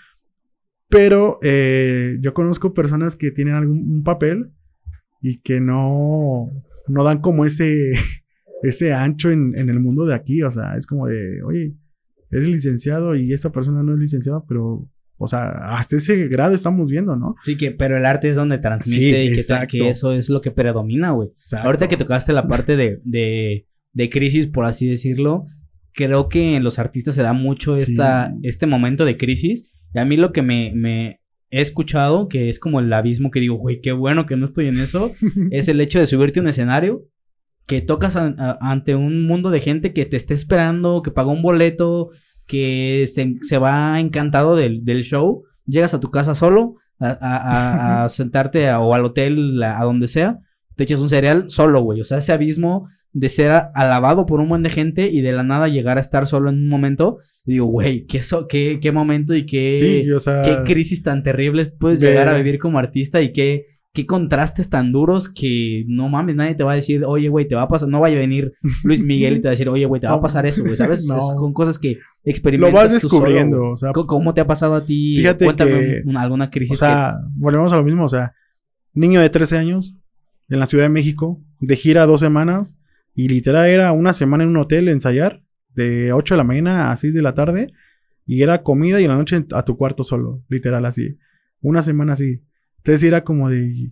pero 0.90 1.40
eh, 1.42 2.18
yo 2.22 2.34
conozco 2.34 2.74
personas 2.74 3.16
que 3.16 3.32
tienen 3.32 3.56
algún 3.56 3.80
un 3.98 4.04
papel 4.04 4.52
y 5.22 5.40
que 5.42 5.60
no, 5.60 6.52
no 6.88 7.04
dan 7.04 7.20
como 7.22 7.46
ese, 7.46 7.92
ese 8.64 8.94
ancho 8.94 9.32
en, 9.32 9.54
en 9.58 9.70
el 9.70 9.80
mundo 9.80 10.06
de 10.06 10.16
aquí, 10.16 10.42
o 10.44 10.52
sea, 10.52 10.76
es 10.78 10.86
como 10.88 11.08
de, 11.08 11.42
oye, 11.44 11.74
eres 12.32 12.48
licenciado 12.48 13.16
y 13.16 13.34
esta 13.34 13.52
persona 13.52 13.84
no 13.84 13.94
es 13.94 14.00
licenciada, 14.00 14.44
pero, 14.48 14.88
o 15.18 15.28
sea, 15.28 15.50
hasta 15.78 15.96
ese 15.98 16.28
grado 16.28 16.54
estamos 16.54 16.90
viendo, 16.90 17.16
¿no? 17.16 17.36
Sí, 17.44 17.58
que, 17.58 17.72
pero 17.72 17.98
el 17.98 18.06
arte 18.06 18.30
es 18.30 18.36
donde 18.36 18.58
transmite 18.60 19.00
Sí, 19.00 19.08
y 19.08 19.28
que, 19.30 19.34
te- 19.36 19.40
exacto. 19.42 19.68
que 19.72 19.90
eso 19.90 20.12
es 20.14 20.30
lo 20.30 20.42
que 20.42 20.52
predomina, 20.52 21.12
güey. 21.12 21.30
Ahorita 21.64 21.88
que 21.88 21.98
tocaste 21.98 22.34
la 22.34 22.48
parte 22.48 22.76
de, 22.78 23.00
de, 23.04 23.66
de 23.94 24.10
crisis, 24.10 24.48
por 24.48 24.66
así 24.66 24.88
decirlo, 24.88 25.46
creo 25.94 26.30
que 26.30 26.56
en 26.56 26.64
los 26.64 26.78
artistas 26.80 27.16
se 27.16 27.24
da 27.24 27.34
mucho 27.34 27.76
esta, 27.78 28.30
Sí. 28.32 28.40
este 28.44 28.68
momento 28.68 29.04
de 29.06 29.18
crisis. 29.18 29.72
Y 29.94 30.00
a 30.00 30.06
mí 30.06 30.18
lo 30.18 30.32
que 30.32 30.42
me, 30.42 30.72
me 30.76 31.22
he 31.50 31.62
escuchado, 31.62 32.28
que 32.28 32.50
es 32.50 32.60
como 32.60 32.80
el 32.80 32.92
abismo 32.92 33.32
que 33.32 33.40
digo, 33.40 33.56
güey, 33.56 33.80
qué 33.82 33.92
bueno 33.94 34.26
que 34.26 34.36
no 34.36 34.46
estoy 34.46 34.68
en 34.68 34.80
eso, 34.80 35.12
es 35.52 35.68
el 35.68 35.80
hecho 35.82 36.00
de 36.00 36.06
subirte 36.06 36.40
a 36.40 36.44
un 36.44 36.50
escenario, 36.50 37.04
que 37.66 37.82
tocas 37.82 38.16
a- 38.16 38.34
a- 38.38 38.58
ante 38.72 38.96
un 38.96 39.26
mundo 39.28 39.50
de 39.50 39.60
gente 39.60 39.94
que 39.94 40.06
te 40.06 40.18
está 40.18 40.34
esperando, 40.34 41.02
que 41.02 41.12
pagó 41.12 41.32
un 41.32 41.42
boleto, 41.42 42.10
que 42.48 43.06
se, 43.14 43.36
se 43.42 43.58
va 43.58 44.00
encantado 44.00 44.56
del, 44.56 44.86
del 44.86 45.04
show, 45.04 45.44
llegas 45.66 45.94
a 45.94 46.00
tu 46.00 46.10
casa 46.12 46.34
solo, 46.36 46.76
a, 47.00 48.04
a- 48.04 48.10
sentarte 48.10 48.72
o 48.74 48.94
al 48.94 49.06
hotel, 49.06 49.62
a 49.64 49.84
donde 49.84 50.08
sea, 50.08 50.40
te 50.76 50.84
echas 50.84 51.00
un 51.00 51.10
cereal 51.10 51.46
solo, 51.50 51.82
güey. 51.82 52.00
O 52.02 52.04
sea, 52.04 52.20
ese 52.20 52.32
abismo 52.32 52.88
de 53.20 53.30
ser 53.30 53.52
alabado 53.74 54.28
por 54.28 54.40
un 54.40 54.48
buen 54.50 54.62
de 54.62 54.70
gente 54.70 55.10
y 55.10 55.22
de 55.22 55.32
la 55.32 55.42
nada 55.42 55.68
llegar 55.68 55.98
a 55.98 56.02
estar 56.02 56.28
solo 56.28 56.50
en 56.52 56.58
un 56.58 56.70
momento. 56.70 57.18
Y 57.46 57.54
digo, 57.54 57.66
güey, 57.66 58.06
qué, 58.06 58.22
so- 58.22 58.48
qué, 58.48 58.78
qué 58.80 58.92
momento 58.92 59.34
y 59.34 59.46
qué, 59.46 60.04
Sí, 60.04 60.12
o 60.12 60.20
sea, 60.20 60.42
qué 60.44 60.60
crisis 60.72 61.02
tan 61.02 61.24
terribles 61.24 61.72
puedes 61.72 62.00
de- 62.00 62.10
llegar 62.10 62.28
a 62.30 62.38
vivir 62.38 62.60
como 62.60 62.78
artista 62.78 63.20
y 63.22 63.32
qué, 63.32 63.66
qué 63.94 64.06
contrastes 64.06 64.70
tan 64.70 64.92
duros 64.92 65.30
que 65.30 65.84
no 65.88 66.10
mames, 66.10 66.36
nadie 66.36 66.54
te 66.54 66.64
va 66.64 66.74
a 66.74 66.76
decir, 66.76 67.04
oye, 67.06 67.30
güey, 67.30 67.48
te 67.48 67.56
va 67.56 67.64
a 67.64 67.68
pasar, 67.68 67.90
no 67.90 68.00
vaya 68.02 68.18
a 68.18 68.20
venir 68.20 68.54
Luis 68.84 69.02
Miguel 69.02 69.38
y 69.38 69.42
te 69.42 69.48
va 69.48 69.50
a 69.50 69.58
decir, 69.58 69.70
oye, 69.70 69.86
güey, 69.88 70.00
te 70.00 70.06
va 70.06 70.14
a 70.14 70.22
pasar 70.22 70.46
eso, 70.46 70.62
güey, 70.64 70.76
¿sabes? 70.78 71.08
No. 71.10 71.18
Es 71.18 71.24
con 71.36 71.54
cosas 71.54 71.80
que 71.80 71.94
lo 71.96 72.02
experimentas 72.24 72.74
vas 72.94 73.02
tú 73.02 73.10
solo, 73.10 73.24
descubriendo, 73.24 73.72
o 73.72 73.78
sea, 73.78 73.92
¿Cómo- 73.94 74.06
¿Cómo 74.06 74.34
te 74.36 74.42
ha 74.42 74.46
pasado 74.46 74.76
a 74.76 74.86
ti? 74.86 75.16
Fíjate 75.18 75.46
Cuéntame 75.46 75.72
que- 76.06 76.18
alguna 76.18 76.52
crisis 76.52 76.74
O 76.74 76.76
sea, 76.78 77.16
volvemos 77.36 77.74
a 77.74 77.78
lo 77.78 77.84
mismo, 77.84 78.04
o 78.04 78.08
sea, 78.10 78.34
niño 78.94 79.20
de 79.22 79.30
13 79.32 79.58
años 79.58 79.96
en 80.50 80.60
la 80.60 80.66
Ciudad 80.68 80.84
de 80.86 80.90
México, 80.90 81.42
de 81.60 81.76
gira 81.76 82.06
dos 82.06 82.20
semanas, 82.20 82.78
y 83.18 83.30
literal 83.30 83.68
era 83.68 83.92
una 83.94 84.14
semana 84.14 84.44
en 84.44 84.52
un 84.52 84.58
hotel 84.58 84.88
ensayar, 84.90 85.42
de 85.74 86.14
8 86.14 86.36
de 86.36 86.38
la 86.38 86.44
mañana 86.44 86.92
a 86.92 86.96
6 86.96 87.16
de 87.16 87.24
la 87.24 87.34
tarde, 87.34 87.74
y 88.28 88.44
era 88.44 88.62
comida 88.62 89.02
y 89.02 89.06
en 89.06 89.10
la 89.10 89.18
noche 89.18 89.44
a 89.54 89.66
tu 89.66 89.76
cuarto 89.76 90.04
solo, 90.04 90.44
literal 90.50 90.86
así. 90.86 91.18
Una 91.60 91.82
semana 91.82 92.14
así. 92.14 92.44
Entonces 92.78 93.02
era 93.02 93.24
como 93.24 93.50
de, 93.50 93.92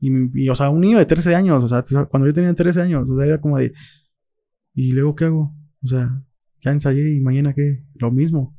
Y, 0.00 0.10
y, 0.34 0.48
o 0.48 0.56
sea, 0.56 0.70
un 0.70 0.80
niño 0.80 0.98
de 0.98 1.06
13 1.06 1.36
años, 1.36 1.62
o 1.62 1.68
sea, 1.68 2.04
cuando 2.06 2.26
yo 2.26 2.34
tenía 2.34 2.52
13 2.52 2.82
años, 2.82 3.08
o 3.08 3.16
sea, 3.16 3.26
era 3.26 3.40
como 3.40 3.58
de, 3.58 3.72
¿y 4.74 4.90
luego 4.90 5.14
qué 5.14 5.26
hago? 5.26 5.54
O 5.84 5.86
sea, 5.86 6.20
ya 6.60 6.72
ensayé 6.72 7.14
y 7.14 7.20
mañana 7.20 7.54
qué, 7.54 7.84
lo 7.94 8.10
mismo. 8.10 8.56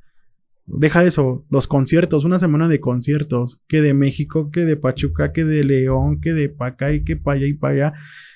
Deja 0.66 1.04
eso, 1.04 1.46
los 1.50 1.68
conciertos, 1.68 2.24
una 2.24 2.40
semana 2.40 2.70
de 2.70 2.80
conciertos, 2.80 3.62
que 3.68 3.82
de 3.82 3.94
México, 3.94 4.50
que 4.50 4.62
de 4.62 4.78
Pachuca, 4.78 5.34
que 5.34 5.44
de 5.44 5.66
León, 5.66 6.22
que 6.22 6.32
de 6.32 6.48
pa' 6.48 6.68
acá 6.68 6.94
y 6.94 7.04
que 7.04 7.18
para 7.18 7.36
allá 7.38 7.48
y 7.48 7.54
para 7.56 7.74
allá, 7.74 7.94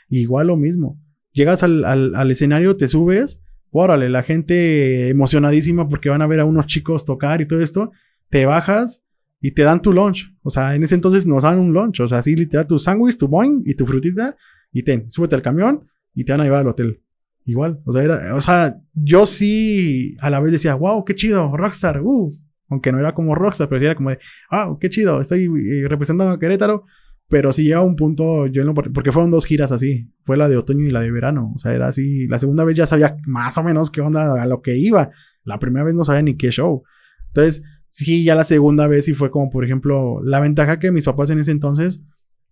igual 0.10 0.48
lo 0.48 0.58
mismo. 0.58 1.00
Llegas 1.34 1.64
al, 1.64 2.32
escenario, 2.32 2.78
te 2.78 2.88
subes, 2.88 3.42
órale, 3.72 4.10
la 4.10 4.24
gente 4.24 5.10
emocionadísima 5.10 5.90
porque 5.90 6.10
van 6.10 6.22
a 6.22 6.28
ver 6.28 6.40
a 6.40 6.46
unos 6.46 6.68
chicos 6.68 7.06
tocar 7.06 7.42
y 7.42 7.48
todo 7.48 7.62
esto, 7.62 7.92
te 8.30 8.46
bajas 8.46 9.04
y 9.42 9.52
te 9.52 9.64
dan 9.64 9.82
tu 9.82 9.92
lunch. 9.92 10.34
O 10.44 10.50
sea, 10.50 10.76
en 10.76 10.84
ese 10.84 10.96
entonces 10.96 11.26
nos 11.26 11.44
dan 11.44 11.60
un 11.60 11.74
lunch. 11.74 12.00
O 12.00 12.08
sea, 12.08 12.20
así 12.20 12.36
literal, 12.36 12.68
tu 12.68 12.80
sándwich, 12.80 13.18
tu 13.18 13.28
boing 13.28 13.64
y 13.66 13.76
tu 13.76 13.86
frutita. 13.86 14.38
Y 14.72 14.84
ten, 14.84 15.10
súbete 15.12 15.36
al 15.36 15.42
camión 15.42 15.88
y 16.14 16.24
te 16.24 16.32
van 16.32 16.42
a 16.42 16.44
llevar 16.46 16.62
al 16.62 16.68
hotel. 16.68 17.02
Igual. 17.46 17.82
O 17.86 17.92
sea, 17.92 18.36
o 18.36 18.42
sea, 18.42 18.78
yo 18.94 19.26
sí 19.26 20.16
a 20.22 20.30
la 20.30 20.40
vez 20.40 20.52
decía, 20.52 20.76
wow, 20.76 21.04
qué 21.04 21.16
chido, 21.16 21.56
Rockstar, 21.56 22.02
uh. 22.02 22.32
Aunque 22.70 22.92
no 22.92 23.00
era 23.00 23.14
como 23.14 23.36
Rockstar, 23.36 23.68
pero 23.68 23.80
sí 23.80 23.86
era 23.86 23.96
como 23.96 24.12
de, 24.12 24.20
wow, 24.50 24.80
qué 24.80 24.90
chido, 24.90 25.20
estoy 25.20 25.44
eh, 25.46 25.88
representando 25.88 26.34
a 26.34 26.40
Querétaro. 26.40 26.86
Pero 27.34 27.52
sí 27.52 27.64
llega 27.64 27.82
un 27.82 27.96
punto, 27.96 28.48
yo 28.48 28.64
no, 28.64 28.74
porque 28.74 29.12
fueron 29.12 29.32
dos 29.32 29.46
giras 29.46 29.72
así. 29.72 30.08
Fue 30.24 30.38
la 30.38 30.48
de 30.48 30.56
otoño 30.56 30.86
y 30.86 30.92
la 30.92 31.02
de 31.02 31.12
verano. 31.12 31.52
O 31.56 31.60
sea, 31.60 31.74
era 31.74 31.88
así. 31.88 32.28
La 32.28 32.38
segunda 32.38 32.64
vez 32.64 32.78
ya 32.78 32.86
sabía 32.86 33.18
más 33.26 33.58
o 33.58 33.64
menos 33.64 33.90
qué 33.90 34.02
onda 34.02 34.42
a 34.42 34.46
lo 34.46 34.62
que 34.62 34.78
iba. 34.78 35.10
La 35.44 35.60
primera 35.60 35.84
vez 35.84 35.96
no 35.96 36.04
sabía 36.04 36.22
ni 36.22 36.38
qué 36.38 36.52
show. 36.52 36.84
Entonces, 37.28 37.64
Sí, 37.94 38.24
ya 38.24 38.34
la 38.34 38.44
segunda 38.44 38.88
vez 38.88 39.08
y 39.08 39.14
fue 39.14 39.30
como, 39.30 39.52
por 39.52 39.64
ejemplo, 39.64 40.20
la 40.24 40.40
ventaja 40.40 40.80
que 40.80 40.92
mis 40.92 41.04
papás 41.04 41.30
en 41.30 41.38
ese 41.38 41.52
entonces, 41.52 42.02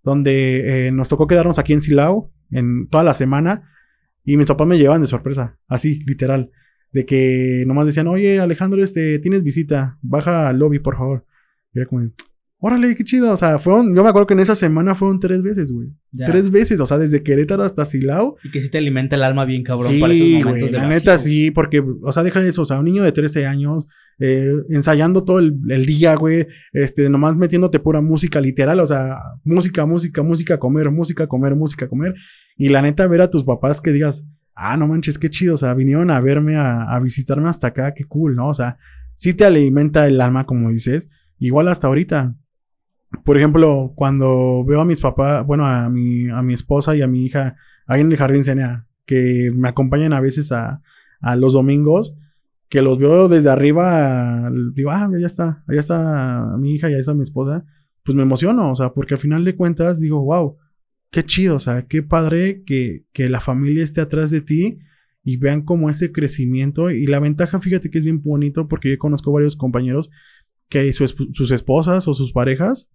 donde 0.03 0.87
eh, 0.87 0.91
nos 0.91 1.09
tocó 1.09 1.25
quedarnos 1.25 1.57
aquí 1.57 1.73
en 1.73 1.81
Silao 1.81 2.31
en 2.51 2.87
toda 2.89 3.03
la 3.03 3.15
semana 3.15 3.67
y 4.23 4.37
mis 4.37 4.45
papás 4.45 4.67
me 4.67 4.77
llevaban 4.77 5.01
de 5.01 5.07
sorpresa, 5.07 5.57
así, 5.67 6.03
literal, 6.05 6.51
de 6.91 7.07
que 7.07 7.63
nomás 7.65 7.87
decían, 7.87 8.05
oye 8.07 8.39
Alejandro, 8.39 8.83
este, 8.83 9.17
tienes 9.17 9.41
visita, 9.41 9.97
baja 10.03 10.47
al 10.47 10.59
lobby, 10.59 10.77
por 10.77 10.95
favor. 10.95 11.25
Y 11.73 11.83
como, 11.85 12.11
Órale, 12.63 12.95
qué 12.95 13.03
chido. 13.03 13.31
O 13.31 13.35
sea, 13.35 13.57
fueron, 13.57 13.95
yo 13.95 14.03
me 14.03 14.09
acuerdo 14.09 14.27
que 14.27 14.35
en 14.35 14.39
esa 14.39 14.53
semana 14.53 14.93
fueron 14.93 15.19
tres 15.19 15.41
veces, 15.41 15.71
güey. 15.71 15.89
Tres 16.15 16.51
veces, 16.51 16.79
o 16.79 16.85
sea, 16.85 16.99
desde 16.99 17.23
Querétaro 17.23 17.63
hasta 17.63 17.85
Silao. 17.85 18.37
Y 18.43 18.51
que 18.51 18.61
sí 18.61 18.69
te 18.69 18.77
alimenta 18.77 19.15
el 19.15 19.23
alma 19.23 19.45
bien 19.45 19.63
cabrón 19.63 19.99
para 19.99 20.13
esos 20.13 20.29
momentos 20.29 20.71
de 20.71 20.77
La 20.77 20.87
neta 20.87 21.17
sí, 21.17 21.49
porque, 21.49 21.83
o 22.03 22.11
sea, 22.11 22.21
deja 22.21 22.45
eso, 22.45 22.61
o 22.61 22.65
sea, 22.65 22.77
un 22.77 22.85
niño 22.85 23.01
de 23.01 23.11
13 23.11 23.47
años, 23.47 23.87
eh, 24.19 24.53
ensayando 24.69 25.23
todo 25.23 25.39
el, 25.39 25.85
día, 25.87 26.13
güey, 26.13 26.45
este, 26.71 27.09
nomás 27.09 27.35
metiéndote 27.35 27.79
pura 27.79 27.99
música 27.99 28.39
literal, 28.39 28.79
o 28.79 28.85
sea, 28.85 29.17
música, 29.43 29.87
música, 29.87 30.21
música, 30.21 30.59
comer, 30.59 30.91
música, 30.91 31.25
comer, 31.25 31.55
música, 31.55 31.87
comer. 31.87 32.13
Y 32.57 32.69
la 32.69 32.83
neta, 32.83 33.07
ver 33.07 33.21
a 33.21 33.31
tus 33.31 33.43
papás 33.43 33.81
que 33.81 33.91
digas, 33.91 34.23
ah, 34.53 34.77
no 34.77 34.87
manches, 34.87 35.17
qué 35.17 35.31
chido, 35.31 35.55
o 35.55 35.57
sea, 35.57 35.73
vinieron 35.73 36.11
a 36.11 36.21
verme, 36.21 36.57
a, 36.57 36.83
a 36.93 36.99
visitarme 36.99 37.49
hasta 37.49 37.67
acá, 37.67 37.95
qué 37.95 38.03
cool, 38.03 38.35
¿no? 38.35 38.49
O 38.49 38.53
sea, 38.53 38.77
sí 39.15 39.33
te 39.33 39.45
alimenta 39.45 40.05
el 40.05 40.21
alma, 40.21 40.45
como 40.45 40.69
dices. 40.69 41.09
Igual 41.39 41.69
hasta 41.69 41.87
ahorita, 41.87 42.35
por 43.23 43.37
ejemplo, 43.37 43.91
cuando 43.95 44.63
veo 44.65 44.81
a 44.81 44.85
mis 44.85 44.99
papás, 44.99 45.45
bueno, 45.45 45.65
a 45.67 45.89
mi, 45.89 46.29
a 46.29 46.41
mi 46.41 46.53
esposa 46.53 46.95
y 46.95 47.01
a 47.01 47.07
mi 47.07 47.25
hija 47.25 47.55
ahí 47.85 48.01
en 48.01 48.11
el 48.11 48.17
jardín 48.17 48.43
Senia, 48.43 48.87
que 49.05 49.51
me 49.53 49.69
acompañan 49.69 50.13
a 50.13 50.21
veces 50.21 50.51
a, 50.51 50.81
a 51.19 51.35
los 51.35 51.53
domingos, 51.53 52.15
que 52.69 52.81
los 52.81 52.97
veo 52.97 53.27
desde 53.27 53.49
arriba, 53.49 54.49
digo, 54.73 54.91
ah, 54.91 55.09
ya 55.19 55.25
está, 55.25 55.63
allá 55.67 55.79
está 55.79 56.55
mi 56.57 56.73
hija, 56.73 56.89
ya 56.89 56.97
está 56.97 57.13
mi 57.13 57.23
esposa, 57.23 57.65
pues 58.03 58.15
me 58.15 58.23
emociono, 58.23 58.71
o 58.71 58.75
sea, 58.75 58.93
porque 58.93 59.15
al 59.15 59.19
final 59.19 59.43
de 59.43 59.55
cuentas 59.55 59.99
digo, 59.99 60.23
wow, 60.23 60.57
qué 61.11 61.23
chido, 61.23 61.57
o 61.57 61.59
sea, 61.59 61.83
qué 61.87 62.01
padre 62.01 62.63
que, 62.65 63.03
que 63.11 63.27
la 63.27 63.41
familia 63.41 63.83
esté 63.83 63.99
atrás 63.99 64.31
de 64.31 64.41
ti 64.41 64.79
y 65.23 65.37
vean 65.37 65.63
como 65.63 65.89
ese 65.89 66.11
crecimiento. 66.11 66.89
Y 66.89 67.05
la 67.05 67.19
ventaja, 67.19 67.59
fíjate 67.59 67.91
que 67.91 67.97
es 67.97 68.05
bien 68.05 68.23
bonito, 68.23 68.67
porque 68.67 68.89
yo 68.89 68.97
conozco 68.97 69.31
varios 69.31 69.55
compañeros 69.55 70.09
que 70.69 70.91
sus 70.93 71.51
esposas 71.51 72.07
o 72.07 72.13
sus 72.13 72.31
parejas 72.31 72.89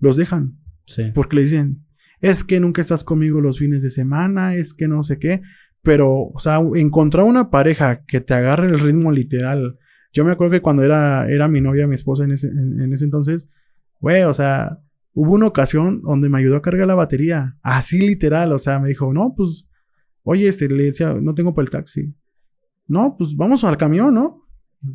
los 0.00 0.16
dejan. 0.16 0.58
Sí. 0.86 1.04
Porque 1.14 1.36
le 1.36 1.42
dicen, 1.42 1.84
es 2.20 2.44
que 2.44 2.60
nunca 2.60 2.82
estás 2.82 3.04
conmigo 3.04 3.40
los 3.40 3.58
fines 3.58 3.82
de 3.82 3.90
semana, 3.90 4.54
es 4.54 4.74
que 4.74 4.88
no 4.88 5.02
sé 5.02 5.18
qué. 5.18 5.42
Pero, 5.82 6.24
o 6.24 6.40
sea, 6.40 6.60
encontrar 6.74 7.24
una 7.24 7.50
pareja 7.50 8.04
que 8.04 8.20
te 8.20 8.34
agarre 8.34 8.68
el 8.68 8.80
ritmo 8.80 9.10
literal. 9.12 9.78
Yo 10.12 10.24
me 10.24 10.32
acuerdo 10.32 10.52
que 10.52 10.60
cuando 10.60 10.82
era, 10.82 11.30
era 11.30 11.48
mi 11.48 11.60
novia, 11.60 11.86
mi 11.86 11.94
esposa 11.94 12.24
en 12.24 12.32
ese, 12.32 12.48
en, 12.48 12.92
ese 12.92 13.04
entonces, 13.04 13.48
güey, 14.00 14.24
o 14.24 14.32
sea, 14.32 14.78
hubo 15.14 15.32
una 15.32 15.46
ocasión 15.46 16.02
donde 16.02 16.28
me 16.28 16.38
ayudó 16.38 16.56
a 16.56 16.62
cargar 16.62 16.86
la 16.86 16.94
batería. 16.94 17.56
Así 17.62 18.00
literal, 18.00 18.52
o 18.52 18.58
sea, 18.58 18.78
me 18.78 18.88
dijo, 18.88 19.12
no, 19.14 19.32
pues, 19.34 19.70
oye, 20.22 20.48
este, 20.48 20.68
le 20.68 20.84
decía, 20.84 21.14
no 21.14 21.34
tengo 21.34 21.54
para 21.54 21.64
el 21.64 21.70
taxi. 21.70 22.14
No, 22.86 23.14
pues 23.16 23.34
vamos 23.36 23.64
al 23.64 23.78
camión, 23.78 24.12
¿no? 24.12 24.46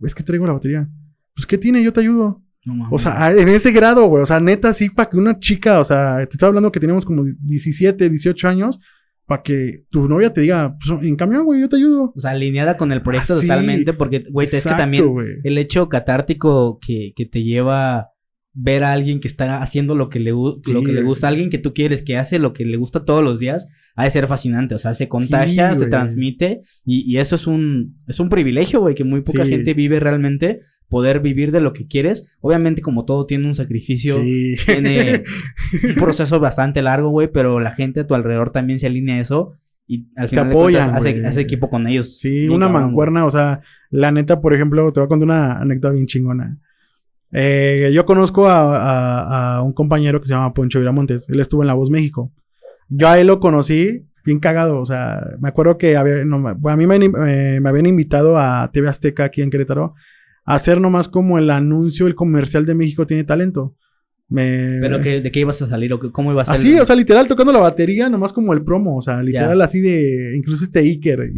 Es 0.03 0.13
que 0.13 0.23
traigo 0.23 0.45
la 0.45 0.53
batería. 0.53 0.87
Pues, 1.33 1.47
¿qué 1.47 1.57
tiene? 1.57 1.81
Yo 1.81 1.93
te 1.93 2.01
ayudo 2.01 2.44
o 2.89 2.97
sea, 2.97 3.31
en 3.31 3.47
ese 3.49 3.71
grado, 3.71 4.05
güey. 4.07 4.23
O 4.23 4.25
sea, 4.25 4.39
neta, 4.39 4.73
sí, 4.73 4.89
para 4.89 5.09
que 5.09 5.17
una 5.17 5.39
chica, 5.39 5.79
o 5.79 5.83
sea, 5.83 6.17
te 6.25 6.33
estoy 6.33 6.47
hablando 6.47 6.71
que 6.71 6.79
teníamos 6.79 7.05
como 7.05 7.23
17, 7.23 8.09
18 8.09 8.47
años, 8.47 8.79
para 9.25 9.43
que 9.43 9.83
tu 9.89 10.07
novia 10.07 10.31
te 10.31 10.41
diga, 10.41 10.75
pues 10.77 11.01
en 11.01 11.15
cambio, 11.15 11.43
güey, 11.43 11.61
yo 11.61 11.69
te 11.69 11.77
ayudo. 11.77 12.13
O 12.15 12.19
sea, 12.19 12.31
alineada 12.31 12.77
con 12.77 12.91
el 12.91 13.01
proyecto 13.01 13.39
totalmente, 13.39 13.93
porque, 13.93 14.23
güey, 14.29 14.47
es 14.47 14.63
que 14.63 14.69
también 14.69 15.05
el 15.43 15.57
hecho 15.57 15.89
catártico 15.89 16.79
que, 16.79 17.13
que, 17.15 17.25
te 17.25 17.43
lleva 17.43 18.09
ver 18.53 18.83
a 18.83 18.93
alguien 18.93 19.19
que 19.19 19.27
está 19.27 19.61
haciendo 19.61 19.95
lo 19.95 20.09
que 20.09 20.19
le, 20.19 20.31
lo 20.31 20.61
que 20.61 20.91
le 20.91 21.03
gusta, 21.03 21.27
alguien 21.27 21.49
que 21.49 21.57
tú 21.57 21.73
quieres, 21.73 22.01
que 22.01 22.17
hace 22.17 22.39
lo 22.39 22.53
que 22.53 22.65
le 22.65 22.77
gusta 22.77 23.03
todos 23.03 23.23
los 23.23 23.39
días, 23.39 23.67
ha 23.95 24.05
de 24.05 24.09
ser 24.09 24.27
fascinante. 24.27 24.75
O 24.75 24.79
sea, 24.79 24.93
se 24.93 25.07
contagia, 25.07 25.75
se 25.75 25.87
transmite, 25.87 26.61
y, 26.85 27.11
y, 27.11 27.17
eso 27.17 27.35
es 27.35 27.47
un, 27.47 27.97
es 28.07 28.19
un 28.19 28.29
privilegio, 28.29 28.79
güey, 28.79 28.95
que 28.95 29.03
muy 29.03 29.21
poca 29.21 29.45
gente 29.45 29.73
vive 29.73 29.99
realmente 29.99 30.61
poder 30.89 31.19
vivir 31.19 31.51
de 31.51 31.61
lo 31.61 31.73
que 31.73 31.87
quieres. 31.87 32.35
Obviamente, 32.41 32.81
como 32.81 33.05
todo 33.05 33.25
tiene 33.25 33.47
un 33.47 33.55
sacrificio, 33.55 34.21
tiene 34.65 35.23
un 35.83 35.95
proceso 35.95 36.39
bastante 36.39 36.81
largo, 36.81 37.09
güey, 37.09 37.27
pero 37.31 37.59
la 37.59 37.73
gente 37.73 38.01
a 38.01 38.07
tu 38.07 38.15
alrededor 38.15 38.51
también 38.51 38.79
se 38.79 38.87
alinea 38.87 39.17
a 39.17 39.19
eso 39.19 39.53
y 39.87 40.07
al 40.15 40.29
final 40.29 40.49
te 40.49 40.51
apoyan, 40.51 40.95
hace, 40.95 41.41
equipo 41.41 41.69
con 41.69 41.87
ellos. 41.87 42.17
Sí, 42.19 42.47
una 42.47 42.69
mancuerna, 42.69 43.25
o 43.25 43.31
sea, 43.31 43.61
la 43.89 44.11
neta, 44.11 44.41
por 44.41 44.53
ejemplo, 44.53 44.91
te 44.91 44.99
voy 44.99 45.05
a 45.05 45.09
contar 45.09 45.27
una 45.27 45.57
anécdota 45.59 45.91
bien 45.91 46.07
chingona. 46.07 46.57
Eh, 47.31 47.91
yo 47.93 48.05
conozco 48.05 48.47
a, 48.47 49.61
un 49.63 49.73
compañero 49.73 50.21
que 50.21 50.27
se 50.27 50.33
llama 50.33 50.53
Poncho 50.53 50.79
Viramontes. 50.79 51.29
Él 51.29 51.39
estuvo 51.39 51.63
en 51.63 51.67
La 51.67 51.73
Voz 51.73 51.89
México. 51.89 52.31
Yo 52.87 53.09
a 53.09 53.19
él 53.19 53.27
lo 53.27 53.39
conocí 53.39 54.07
bien 54.23 54.39
cagado. 54.39 54.79
O 54.79 54.85
sea, 54.85 55.21
me 55.39 55.49
acuerdo 55.49 55.77
que 55.77 55.97
había, 55.97 56.21
a 56.21 56.75
mí 56.75 56.87
me, 56.87 56.95
eh, 56.95 57.59
me, 57.59 57.69
habían 57.69 57.85
invitado 57.85 58.37
a 58.37 58.69
TV 58.71 58.89
Azteca 58.89 59.25
aquí 59.25 59.41
en 59.41 59.49
Querétaro 59.49 59.95
hacer 60.45 60.79
nomás 60.79 61.07
como 61.07 61.37
el 61.37 61.49
anuncio, 61.49 62.07
el 62.07 62.15
comercial 62.15 62.65
de 62.65 62.75
México 62.75 63.05
tiene 63.05 63.23
talento. 63.23 63.75
Me... 64.27 64.79
¿Pero 64.81 64.97
de 64.97 65.31
qué 65.31 65.39
ibas 65.39 65.61
a 65.61 65.69
salir 65.69 65.93
o 65.93 66.11
cómo 66.11 66.31
iba 66.31 66.41
a 66.41 66.45
ser? 66.45 66.55
Así, 66.55 66.79
o 66.79 66.85
sea, 66.85 66.95
literal 66.95 67.27
tocando 67.27 67.53
la 67.53 67.59
batería, 67.59 68.09
nomás 68.09 68.33
como 68.33 68.53
el 68.53 68.63
promo, 68.63 68.97
o 68.97 69.01
sea, 69.01 69.21
literal 69.21 69.61
así 69.61 69.81
de, 69.81 70.33
incluso 70.35 70.63
este 70.63 70.79
Iker. 70.79 71.31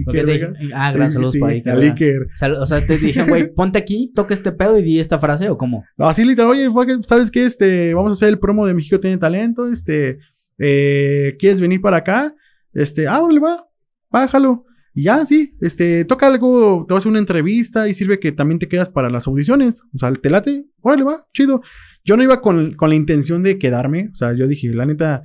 ah, 0.74 0.92
gran 0.94 1.12
saludos 1.12 1.36
para 1.38 1.54
Iker. 1.54 2.28
O 2.60 2.66
sea, 2.66 2.86
te 2.86 2.98
dijeron, 2.98 3.30
güey, 3.30 3.52
ponte 3.56 3.78
aquí, 3.78 4.12
toca 4.16 4.34
este 4.34 4.54
pedo 4.54 4.80
y 4.80 4.84
di 4.84 5.00
esta 5.00 5.20
frase 5.20 5.50
o 5.50 5.58
cómo? 5.58 5.84
Así 5.98 6.24
literal, 6.24 6.52
oye, 6.52 6.70
¿sabes 7.08 7.30
qué? 7.30 7.46
Este, 7.46 7.94
vamos 7.94 8.12
a 8.12 8.14
hacer 8.14 8.30
el 8.30 8.40
promo 8.40 8.66
de 8.66 8.74
México 8.74 9.02
tiene 9.02 9.18
talento, 9.18 9.68
este, 9.68 10.20
eh, 10.58 11.36
¿quieres 11.40 11.60
venir 11.60 11.82
para 11.82 11.98
acá? 11.98 12.36
Este, 12.74 13.08
ah, 13.08 13.22
le 13.30 13.40
va, 13.40 13.68
bájalo. 14.10 14.67
Y 14.98 15.04
ya, 15.04 15.24
sí, 15.26 15.56
este, 15.62 16.06
toca 16.06 16.26
algo, 16.26 16.84
te 16.88 16.96
vas 16.96 17.06
a 17.06 17.10
una 17.10 17.20
entrevista 17.20 17.88
y 17.88 17.94
sirve 17.94 18.20
que 18.20 18.32
también 18.32 18.58
te 18.58 18.68
quedas 18.68 18.90
para 18.90 19.12
las 19.12 19.28
audiciones. 19.28 19.84
O 19.94 20.00
sea, 20.00 20.12
te 20.12 20.28
late, 20.28 20.66
órale, 20.82 21.04
va, 21.04 21.28
chido. 21.34 21.62
Yo 22.04 22.18
no 22.18 22.24
iba 22.24 22.42
con, 22.42 22.76
la 22.76 22.96
intención 22.96 23.44
de 23.44 23.60
quedarme. 23.60 24.10
O 24.12 24.16
sea, 24.16 24.34
yo 24.34 24.48
dije, 24.48 24.74
la 24.74 24.88
neta, 24.88 25.22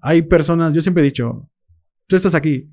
hay 0.00 0.22
personas, 0.22 0.72
yo 0.72 0.80
siempre 0.80 1.02
he 1.02 1.04
dicho, 1.04 1.50
tú 2.06 2.16
estás 2.16 2.34
aquí, 2.34 2.70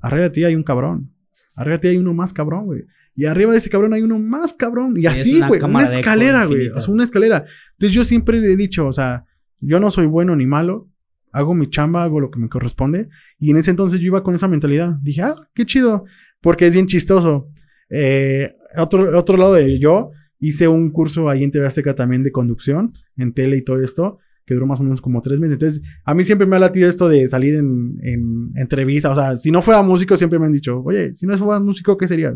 arriba 0.00 0.22
de 0.22 0.30
ti 0.30 0.44
hay 0.44 0.54
un 0.54 0.62
cabrón. 0.62 1.12
Arriba 1.56 1.78
de 1.78 1.80
ti 1.80 1.88
hay 1.88 1.96
uno 1.96 2.14
más 2.14 2.32
cabrón, 2.32 2.66
güey. 2.66 2.84
Y 3.16 3.24
arriba 3.24 3.50
de 3.50 3.58
ese 3.58 3.68
cabrón 3.68 3.92
hay 3.92 4.02
uno 4.02 4.16
más 4.20 4.52
cabrón. 4.52 4.94
Y 4.96 5.06
así, 5.06 5.40
güey, 5.40 5.60
una, 5.60 5.82
escalera, 5.82 6.44
güey. 6.44 6.68
O 6.68 6.80
sea, 6.80 6.94
una 6.94 7.02
escalera. 7.02 7.46
Entonces 7.72 7.96
yo 7.96 8.04
siempre 8.04 8.38
le 8.40 8.52
he 8.52 8.56
dicho, 8.56 8.86
o 8.86 8.92
sea, 8.92 9.24
yo 9.58 9.80
no 9.80 9.90
soy 9.90 10.06
bueno 10.06 10.36
ni 10.36 10.46
malo 10.46 10.88
hago 11.32 11.54
mi 11.54 11.68
chamba, 11.70 12.02
hago 12.04 12.20
lo 12.20 12.30
que 12.30 12.38
me 12.38 12.48
corresponde. 12.48 13.08
Y 13.38 13.50
en 13.50 13.56
ese 13.56 13.70
entonces 13.70 14.00
yo 14.00 14.06
iba 14.06 14.22
con 14.22 14.34
esa 14.34 14.48
mentalidad. 14.48 14.96
Dije, 15.02 15.22
ah, 15.22 15.36
qué 15.54 15.64
chido, 15.64 16.04
porque 16.40 16.66
es 16.66 16.74
bien 16.74 16.86
chistoso. 16.86 17.48
Eh, 17.88 18.54
otro, 18.76 19.16
otro 19.18 19.36
lado 19.36 19.54
de 19.54 19.78
yo, 19.78 20.10
hice 20.38 20.68
un 20.68 20.90
curso 20.90 21.28
ahí 21.28 21.44
en 21.44 21.50
TV 21.50 21.66
Azteca 21.66 21.94
también 21.94 22.22
de 22.22 22.32
conducción, 22.32 22.92
en 23.16 23.32
tele 23.32 23.56
y 23.56 23.62
todo 23.62 23.82
esto, 23.82 24.18
que 24.46 24.54
duró 24.54 24.66
más 24.66 24.80
o 24.80 24.82
menos 24.82 25.00
como 25.00 25.20
tres 25.20 25.40
meses. 25.40 25.54
Entonces, 25.54 25.82
a 26.04 26.14
mí 26.14 26.24
siempre 26.24 26.46
me 26.46 26.56
ha 26.56 26.60
latido 26.60 26.88
esto 26.88 27.08
de 27.08 27.28
salir 27.28 27.54
en, 27.54 27.98
en 28.02 28.50
entrevistas. 28.56 29.12
O 29.12 29.20
sea, 29.20 29.36
si 29.36 29.50
no 29.50 29.62
fuera 29.62 29.82
músico, 29.82 30.16
siempre 30.16 30.38
me 30.38 30.46
han 30.46 30.52
dicho, 30.52 30.80
oye, 30.84 31.14
si 31.14 31.26
no 31.26 31.36
fuera 31.36 31.60
músico, 31.60 31.96
¿qué 31.96 32.06
sería? 32.08 32.34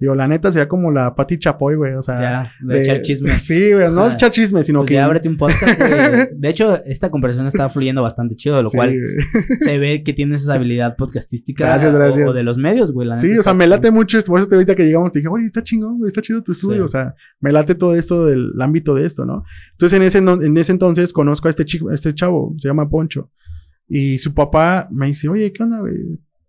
Digo, 0.00 0.14
la 0.14 0.28
neta 0.28 0.52
sería 0.52 0.68
como 0.68 0.92
la 0.92 1.14
Pati 1.16 1.38
Chapoy, 1.38 1.74
güey. 1.74 1.94
O 1.94 2.02
sea. 2.02 2.20
Ya, 2.20 2.52
de, 2.60 2.82
echar 2.82 3.00
chisme. 3.00 3.30
Sí, 3.38 3.72
güey. 3.72 3.90
No 3.90 4.04
Ajá. 4.04 4.14
echar 4.14 4.30
chisme, 4.30 4.62
sino 4.62 4.78
Pues 4.80 4.88
que. 4.90 4.94
ya 4.94 5.04
ábrete 5.04 5.28
un 5.28 5.36
podcast. 5.36 5.80
De 6.32 6.48
hecho, 6.48 6.82
esta 6.84 7.10
conversación 7.10 7.48
estaba 7.48 7.68
fluyendo 7.68 8.00
bastante 8.02 8.36
chido, 8.36 8.62
lo 8.62 8.70
Sí, 8.70 8.76
cual 8.76 8.94
se 9.60 9.78
ve 9.78 10.04
que 10.04 10.12
tienes 10.12 10.42
esa 10.42 10.54
habilidad 10.54 10.94
podcastística. 10.96 11.66
Gracias, 11.66 11.92
o- 11.92 11.96
gracias. 11.98 12.28
O, 12.28 12.32
de 12.32 12.42
los 12.44 12.58
medios, 12.58 12.92
güey. 12.92 13.08
la 13.08 13.16
Sí, 13.16 13.26
o 13.26 13.30
sea, 13.34 13.38
está 13.40 13.54
me 13.54 13.66
late 13.66 13.90
mucho 13.90 14.18
esto. 14.18 14.30
Por 14.30 14.38
eso 14.38 14.48
te 14.48 14.54
ahorita 14.54 14.76
que 14.76 14.84
llegamos 14.84 15.10
te 15.10 15.18
dije, 15.18 15.28
oye, 15.28 15.46
está 15.46 15.64
chingón, 15.64 15.98
güey, 15.98 16.08
está 16.08 16.22
chido 16.22 16.42
tu 16.44 16.52
estudio. 16.52 16.78
Sí. 16.78 16.82
O 16.84 16.88
sea, 16.88 17.14
me 17.40 17.50
late 17.50 17.74
todo 17.74 17.96
esto 17.96 18.24
del 18.26 18.52
ámbito 18.60 18.94
de 18.94 19.04
esto, 19.04 19.24
¿no? 19.24 19.42
Entonces, 19.72 19.96
en 19.96 20.02
ese, 20.04 20.18
en 20.18 20.56
ese 20.56 20.70
entonces 20.72 21.12
conozco 21.12 21.48
a 21.48 21.50
este 21.50 21.64
chico, 21.64 21.88
a 21.90 21.94
este 21.94 22.14
chavo, 22.14 22.54
se 22.58 22.68
llama 22.68 22.88
Poncho. 22.88 23.30
Y 23.88 24.18
su 24.18 24.32
papá 24.34 24.86
me 24.92 25.06
dice, 25.06 25.28
oye, 25.28 25.52
¿qué 25.52 25.62
onda, 25.62 25.80
güey? 25.80 25.94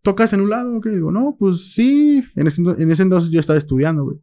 ¿Tocas 0.02 0.32
en 0.34 0.42
un 0.42 0.50
lado? 0.50 0.78
o 0.78 0.82
¿Qué? 0.82 0.90
Digo, 0.90 1.12
no, 1.12 1.36
pues 1.38 1.74
sí. 1.74 2.24
En 2.36 2.48
ese, 2.48 2.62
en 2.62 2.92
ese 2.92 3.04
entonces 3.04 3.32
yo 3.32 3.40
estaba 3.40 3.58
estudiando, 3.58 4.04
güey. 4.06 4.18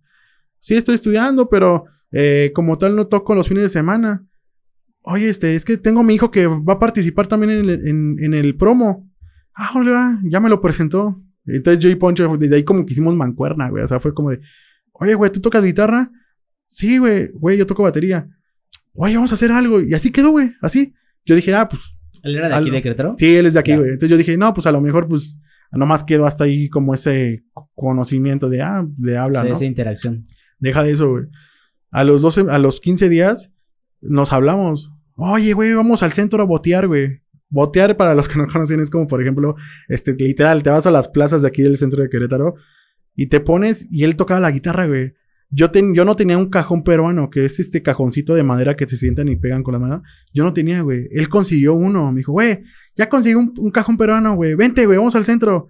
Sí, 0.58 0.74
estoy 0.74 0.94
estudiando, 0.94 1.48
pero 1.48 1.84
eh, 2.12 2.50
como 2.54 2.78
tal 2.78 2.96
no 2.96 3.06
toco 3.06 3.34
los 3.34 3.48
fines 3.48 3.62
de 3.64 3.68
semana. 3.68 4.24
Oye, 5.02 5.28
este, 5.28 5.54
es 5.54 5.64
que 5.64 5.76
tengo 5.76 6.00
a 6.00 6.02
mi 6.02 6.14
hijo 6.14 6.30
que 6.30 6.46
va 6.46 6.72
a 6.74 6.78
participar 6.78 7.26
también 7.28 7.50
en 7.52 7.68
el, 7.70 7.86
en- 7.88 8.16
en 8.24 8.34
el 8.34 8.56
promo. 8.56 9.08
Ah, 9.54 9.70
órale, 9.74 9.90
va, 9.92 10.18
ya 10.24 10.40
me 10.40 10.48
lo 10.48 10.60
presentó. 10.60 11.20
Entonces 11.46 11.78
yo 11.82 11.88
y 11.88 11.94
Poncho, 11.94 12.36
desde 12.38 12.56
ahí 12.56 12.64
como 12.64 12.84
que 12.84 12.92
hicimos 12.92 13.14
mancuerna, 13.14 13.70
güey. 13.70 13.84
O 13.84 13.86
sea, 13.86 14.00
fue 14.00 14.12
como 14.14 14.30
de, 14.30 14.40
oye, 14.92 15.14
güey, 15.14 15.30
¿tú 15.30 15.40
tocas 15.40 15.62
guitarra? 15.64 16.10
Sí, 16.66 16.98
güey, 16.98 17.30
güey, 17.34 17.56
yo 17.56 17.66
toco 17.66 17.84
batería. 17.84 18.28
Oye, 18.94 19.14
vamos 19.14 19.30
a 19.30 19.34
hacer 19.34 19.52
algo. 19.52 19.80
Y 19.80 19.94
así 19.94 20.10
quedó, 20.10 20.30
güey, 20.30 20.52
así. 20.60 20.92
Yo 21.24 21.36
dije, 21.36 21.54
ah, 21.54 21.68
pues, 21.68 21.82
¿Él 22.22 22.34
era 22.36 22.48
de 22.48 22.54
aquí 22.54 22.70
de 22.70 22.82
Querétaro? 22.82 23.14
sí, 23.16 23.36
él 23.36 23.46
es 23.46 23.54
de 23.54 23.60
aquí, 23.60 23.76
güey. 23.76 23.88
Entonces 23.90 24.10
yo 24.10 24.16
dije, 24.16 24.36
no, 24.36 24.52
pues 24.52 24.66
a 24.66 24.72
lo 24.72 24.80
mejor, 24.80 25.06
pues, 25.06 25.38
nomás 25.76 26.04
quedó 26.04 26.26
hasta 26.26 26.44
ahí 26.44 26.68
como 26.68 26.94
ese 26.94 27.44
conocimiento 27.74 28.48
de, 28.48 28.62
ah, 28.62 28.84
de 28.96 29.16
habla, 29.16 29.40
O 29.40 29.42
sea, 29.42 29.50
¿no? 29.50 29.56
esa 29.56 29.64
interacción. 29.64 30.26
Deja 30.58 30.82
de 30.82 30.92
eso, 30.92 31.10
güey. 31.10 31.24
A 31.90 32.04
los 32.04 32.22
12, 32.22 32.46
a 32.50 32.58
los 32.58 32.80
15 32.80 33.08
días 33.08 33.52
nos 34.00 34.32
hablamos. 34.32 34.92
Oye, 35.14 35.52
güey, 35.52 35.72
vamos 35.74 36.02
al 36.02 36.12
centro 36.12 36.42
a 36.42 36.46
botear, 36.46 36.86
güey. 36.86 37.20
Botear, 37.48 37.96
para 37.96 38.14
los 38.14 38.28
que 38.28 38.38
no 38.38 38.46
conocen, 38.52 38.80
es 38.80 38.90
como, 38.90 39.06
por 39.06 39.22
ejemplo, 39.22 39.56
este, 39.88 40.14
literal, 40.14 40.62
te 40.62 40.70
vas 40.70 40.86
a 40.86 40.90
las 40.90 41.08
plazas 41.08 41.42
de 41.42 41.48
aquí 41.48 41.62
del 41.62 41.76
centro 41.76 42.02
de 42.02 42.08
Querétaro 42.08 42.54
y 43.14 43.28
te 43.28 43.40
pones 43.40 43.86
y 43.90 44.04
él 44.04 44.16
tocaba 44.16 44.40
la 44.40 44.50
guitarra, 44.50 44.86
güey. 44.86 45.14
Yo, 45.50 45.70
ten- 45.70 45.94
yo 45.94 46.04
no 46.04 46.14
tenía 46.16 46.36
un 46.38 46.50
cajón 46.50 46.82
peruano, 46.82 47.30
que 47.30 47.44
es 47.44 47.60
este 47.60 47.82
cajoncito 47.82 48.34
de 48.34 48.42
madera 48.42 48.74
que 48.76 48.86
se 48.86 48.96
sientan 48.96 49.28
y 49.28 49.36
pegan 49.36 49.62
con 49.62 49.72
la 49.72 49.78
mano. 49.78 50.02
Yo 50.34 50.42
no 50.44 50.52
tenía, 50.52 50.80
güey. 50.82 51.08
Él 51.12 51.28
consiguió 51.28 51.74
uno. 51.74 52.10
Me 52.12 52.18
dijo, 52.18 52.32
güey, 52.32 52.62
ya 52.96 53.08
conseguí 53.08 53.34
un, 53.36 53.54
un 53.58 53.70
cajón 53.70 53.96
peruano, 53.96 54.34
güey. 54.34 54.54
Vente, 54.54 54.84
güey, 54.86 54.98
vamos 54.98 55.14
al 55.14 55.24
centro. 55.24 55.68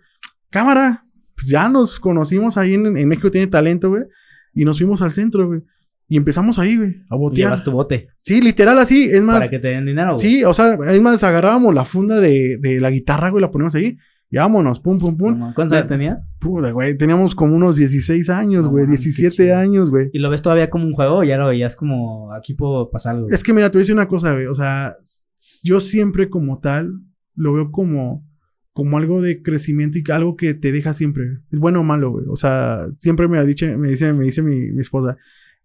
Cámara. 0.50 1.04
Pues 1.34 1.48
ya 1.48 1.68
nos 1.68 2.00
conocimos 2.00 2.56
ahí 2.56 2.72
en, 2.74 2.96
en 2.96 3.08
México, 3.08 3.30
tiene 3.30 3.46
talento, 3.46 3.90
güey. 3.90 4.04
Y 4.54 4.64
nos 4.64 4.78
fuimos 4.78 5.02
al 5.02 5.12
centro, 5.12 5.46
güey. 5.46 5.60
Y 6.08 6.16
empezamos 6.16 6.58
ahí, 6.58 6.76
güey, 6.78 6.94
a 7.10 7.16
botear. 7.16 7.48
Llevas 7.48 7.62
tu 7.64 7.72
bote. 7.72 8.08
Sí, 8.22 8.40
literal 8.40 8.78
así. 8.78 9.04
Es 9.10 9.22
más, 9.22 9.36
Para 9.38 9.48
que 9.50 9.58
te 9.58 9.68
den 9.68 9.84
dinero, 9.84 10.14
güey. 10.14 10.20
sí, 10.22 10.44
o 10.44 10.54
sea, 10.54 10.78
es 10.88 11.02
más, 11.02 11.22
agarrábamos 11.24 11.74
la 11.74 11.84
funda 11.84 12.20
de, 12.20 12.56
de 12.60 12.80
la 12.80 12.90
guitarra, 12.90 13.28
güey, 13.30 13.42
la 13.42 13.50
ponemos 13.50 13.74
ahí. 13.74 13.98
Y 14.30 14.38
vámonos, 14.38 14.80
pum, 14.80 14.98
pum, 14.98 15.16
pum. 15.16 15.52
¿Cuántos 15.54 15.72
años 15.72 15.86
tenías? 15.86 16.28
Puta, 16.40 16.72
güey, 16.72 16.96
teníamos 16.96 17.34
como 17.34 17.54
unos 17.54 17.76
16 17.76 18.28
años, 18.30 18.66
güey, 18.66 18.84
mames, 18.84 19.00
qué 19.00 19.04
17 19.06 19.36
chido. 19.36 19.56
años, 19.56 19.90
güey. 19.90 20.10
¿Y 20.12 20.18
lo 20.18 20.30
ves 20.30 20.42
todavía 20.42 20.68
como 20.68 20.84
un 20.84 20.92
juego 20.94 21.18
o 21.18 21.24
ya 21.24 21.36
lo 21.36 21.48
veías 21.48 21.76
como 21.76 22.32
aquí 22.32 22.54
puedo 22.54 22.90
pasar 22.90 23.14
algo? 23.16 23.28
Es 23.30 23.44
que 23.44 23.52
mira, 23.52 23.70
te 23.70 23.78
voy 23.78 23.80
a 23.80 23.82
decir 23.82 23.94
una 23.94 24.08
cosa, 24.08 24.32
güey. 24.32 24.46
O 24.46 24.54
sea, 24.54 24.94
yo 25.62 25.78
siempre 25.78 26.28
como 26.28 26.58
tal 26.58 26.92
lo 27.36 27.52
veo 27.52 27.70
como, 27.70 28.26
como 28.72 28.96
algo 28.96 29.22
de 29.22 29.42
crecimiento 29.42 29.98
y 29.98 30.04
algo 30.10 30.36
que 30.36 30.54
te 30.54 30.72
deja 30.72 30.92
siempre. 30.92 31.38
Es 31.52 31.60
bueno 31.60 31.80
o 31.80 31.84
malo, 31.84 32.10
güey. 32.10 32.24
O 32.28 32.36
sea, 32.36 32.88
siempre 32.98 33.28
me 33.28 33.38
ha 33.38 33.44
dicho, 33.44 33.66
me 33.78 33.90
dice, 33.90 34.12
me 34.12 34.24
dice 34.24 34.42
mi, 34.42 34.72
mi 34.72 34.80
esposa, 34.80 35.16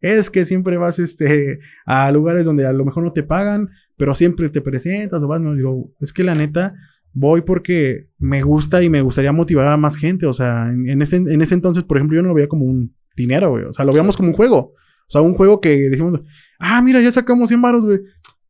es 0.02 0.30
que 0.30 0.46
siempre 0.46 0.78
vas 0.78 1.00
este, 1.00 1.60
a 1.86 2.12
lugares 2.12 2.46
donde 2.46 2.66
a 2.66 2.74
lo 2.74 2.86
mejor 2.86 3.04
no 3.04 3.14
te 3.14 3.24
pagan, 3.24 3.70
pero 3.98 4.16
siempre 4.16 4.50
te 4.50 4.62
presentas 4.62 5.24
o 5.24 5.28
vas, 5.28 5.40
no, 5.40 5.56
digo, 5.56 5.94
es 6.00 6.12
que 6.12 6.24
la 6.24 6.36
neta, 6.36 6.74
voy 7.14 7.42
porque 7.42 8.08
me 8.18 8.42
gusta 8.42 8.82
y 8.84 8.90
me 8.90 9.02
gustaría 9.02 9.32
motivar 9.32 9.68
a 9.68 9.78
más 9.78 9.96
gente. 9.96 10.26
O 10.26 10.34
sea, 10.34 10.70
en, 10.70 10.90
en 10.90 11.02
ese, 11.02 11.18
en 11.18 11.42
ese 11.42 11.54
entonces, 11.54 11.84
por 11.84 11.98
ejemplo, 11.98 12.16
yo 12.16 12.22
no 12.22 12.30
lo 12.30 12.36
veía 12.36 12.48
como 12.48 12.66
un 12.66 12.96
dinero, 13.16 13.52
güey. 13.52 13.66
O 13.66 13.74
sea, 13.74 13.86
lo 13.86 13.92
veíamos 13.92 14.18
como 14.18 14.30
un 14.30 14.36
juego. 14.36 14.58
O 14.58 15.10
sea, 15.12 15.22
un 15.22 15.34
juego 15.34 15.60
que 15.60 15.90
decimos, 15.90 16.22
ah, 16.60 16.82
mira, 16.82 17.02
ya 17.02 17.12
sacamos 17.12 17.50
100 17.50 17.62
baros, 17.62 17.86
güey. 17.86 18.00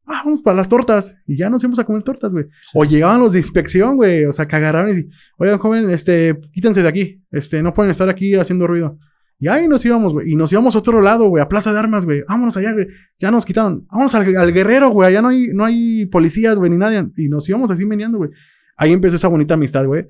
Ah, 0.06 0.22
vamos 0.26 0.42
para 0.42 0.58
las 0.58 0.70
tortas. 0.70 1.16
Y 1.26 1.38
ya 1.38 1.50
nos 1.50 1.62
fuimos 1.62 1.80
a 1.80 1.84
comer 1.84 2.04
tortas, 2.04 2.34
güey. 2.34 2.46
O 2.74 2.84
llegaban 2.86 3.20
los 3.20 3.34
de 3.34 3.40
inspección, 3.40 3.96
güey. 3.96 4.26
O 4.26 4.32
sea, 4.32 4.48
que 4.48 4.56
agarraron 4.56 4.92
y 4.92 4.94
decían, 4.94 5.12
oigan, 5.38 5.58
joven, 5.58 5.90
este, 5.90 6.38
quítense 6.52 6.84
de 6.84 6.88
aquí. 6.90 7.24
Este, 7.32 7.64
no 7.64 7.74
pueden 7.74 7.92
estar 7.92 8.10
aquí 8.10 8.36
haciendo 8.36 8.68
ruido. 8.68 8.98
Y 9.42 9.48
ahí 9.48 9.68
nos 9.68 9.84
íbamos, 9.84 10.14
güey. 10.14 10.32
Y 10.32 10.36
nos 10.36 10.52
íbamos 10.52 10.76
a 10.76 10.78
otro 10.80 11.02
lado, 11.02 11.28
güey, 11.28 11.42
a 11.42 11.50
Plaza 11.50 11.74
de 11.74 11.80
Armas, 11.80 12.06
güey. 12.06 12.22
Vámonos 12.30 12.56
allá, 12.58 12.74
güey. 12.74 12.86
Ya 13.18 13.32
nos 13.32 13.44
quitaron. 13.44 13.88
Vámonos 13.90 14.14
al, 14.14 14.38
al 14.38 14.54
guerrero, 14.54 14.90
güey. 14.90 15.10
Allá 15.10 15.24
no 15.24 15.30
hay, 15.30 15.48
no 15.48 15.66
hay 15.66 16.06
policías, 16.06 16.60
güey, 16.60 16.70
ni 16.70 16.78
nadie. 16.78 17.08
Y 17.18 17.28
nos 17.28 17.50
íbamos 17.50 17.72
así 17.72 17.84
meneando, 17.84 18.20
güey. 18.20 18.30
Ahí 18.78 18.92
empezó 18.92 19.16
esa 19.16 19.30
bonita 19.30 19.56
amistad, 19.56 19.88
güey. 19.88 20.08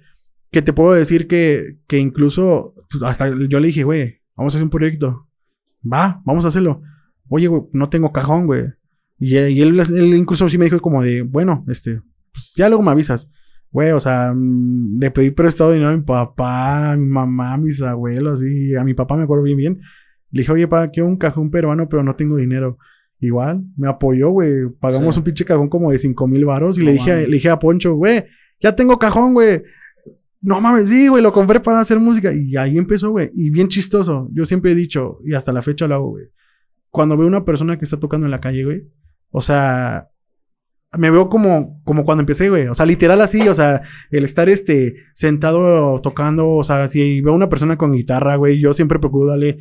Que 0.52 0.62
te 0.62 0.74
puedo 0.74 0.92
decir 0.92 1.30
que, 1.30 1.78
que 1.88 1.98
incluso 1.98 2.76
pues, 2.90 3.04
hasta 3.04 3.30
yo 3.30 3.62
le 3.62 3.68
dije, 3.68 3.86
güey, 3.86 4.20
vamos 4.36 4.54
a 4.54 4.58
hacer 4.58 4.66
un 4.66 4.70
proyecto. 4.70 5.30
Va, 5.82 6.22
vamos 6.26 6.44
a 6.44 6.50
hacerlo. 6.50 6.82
Oye, 7.30 7.48
güey, 7.48 7.64
no 7.72 7.88
tengo 7.88 8.12
cajón, 8.12 8.48
güey. 8.48 8.66
Y, 9.18 9.38
y 9.38 9.62
él, 9.62 9.80
él 9.80 10.14
incluso 10.14 10.50
sí 10.50 10.58
me 10.58 10.66
dijo 10.66 10.82
como 10.82 11.02
de, 11.04 11.22
bueno, 11.22 11.64
este, 11.70 12.02
pues 12.34 12.52
ya 12.58 12.68
luego 12.68 12.84
me 12.84 12.92
avisas. 12.92 13.32
Güey, 13.72 13.92
o 13.92 14.00
sea, 14.00 14.34
mm, 14.36 15.00
le 15.00 15.12
pedí 15.12 15.32
prestado 15.32 15.72
dinero 15.72 15.92
a 15.92 15.96
mi 15.98 16.04
papá, 16.04 16.92
a 16.92 16.98
mi 16.98 17.06
mamá, 17.08 17.54
a 17.54 17.58
mis 17.58 17.82
abuelos, 17.82 18.44
y 18.44 18.76
a 18.76 18.84
mi 18.84 18.94
papá 18.94 19.16
me 19.16 19.24
acuerdo 19.24 19.44
bien 19.44 19.58
bien. 19.58 19.80
Le 20.32 20.42
dije, 20.42 20.52
oye, 20.52 20.68
pa, 20.68 20.90
quiero 20.90 21.08
un 21.08 21.18
cajón 21.18 21.50
peruano, 21.52 21.88
pero 21.90 22.04
no 22.04 22.16
tengo 22.16 22.36
dinero. 22.38 22.78
Igual, 23.20 23.64
me 23.78 23.88
apoyó, 23.88 24.30
güey. 24.30 24.68
Pagamos 24.80 25.14
Sí. 25.16 25.20
un 25.20 25.24
pinche 25.24 25.46
cajón 25.46 25.70
como 25.70 25.92
de 25.92 26.00
cinco 26.00 26.28
mil 26.28 26.44
varos. 26.46 26.78
Y 26.78 26.82
No 26.82 26.86
le 26.88 26.94
dije, 26.94 27.28
le 27.28 27.34
dije 27.34 27.50
a 27.50 27.60
Poncho, 27.60 27.94
güey, 27.96 28.26
ya 28.60 28.76
tengo 28.76 28.98
cajón, 29.00 29.34
güey. 29.34 29.62
No 30.42 30.60
mames, 30.60 30.90
sí, 30.90 31.08
güey, 31.08 31.22
lo 31.22 31.32
compré 31.32 31.60
para 31.60 31.80
hacer 31.80 32.00
música. 32.00 32.34
Y 32.34 32.58
ahí 32.58 32.78
empezó, 32.78 33.12
güey. 33.12 33.30
Y 33.36 33.52
bien 33.52 33.68
chistoso. 33.68 34.28
Yo 34.34 34.44
siempre 34.44 34.72
he 34.72 34.76
dicho, 34.76 35.20
y 35.24 35.34
hasta 35.36 35.54
la 35.54 35.62
fecha 35.62 35.88
lo 35.88 35.96
hago, 35.96 36.10
güey. 36.10 36.26
Cuando 36.90 37.16
veo 37.16 37.28
una 37.28 37.46
persona 37.46 37.78
que 37.78 37.86
está 37.86 38.00
tocando 38.00 38.26
en 38.26 38.32
la 38.32 38.42
calle, 38.42 38.66
güey. 38.66 38.84
O 39.30 39.40
sea, 39.42 40.10
me 40.98 41.10
veo 41.10 41.30
como, 41.30 41.82
como 41.84 42.04
cuando 42.04 42.22
empecé, 42.22 42.50
güey. 42.50 42.68
O 42.68 42.74
sea, 42.74 42.86
literal 42.86 43.22
así, 43.22 43.48
o 43.48 43.54
sea, 43.54 43.82
el 44.10 44.26
estar 44.26 44.50
este 44.50 44.96
sentado 45.14 46.02
tocando, 46.02 46.50
o 46.50 46.64
sea, 46.64 46.88
si 46.88 47.22
veo 47.22 47.34
una 47.34 47.50
persona 47.50 47.78
con 47.78 47.94
guitarra, 47.94 48.36
güey, 48.36 48.60
yo 48.60 48.74
siempre 48.74 49.00
procuro 49.00 49.30
darle 49.30 49.58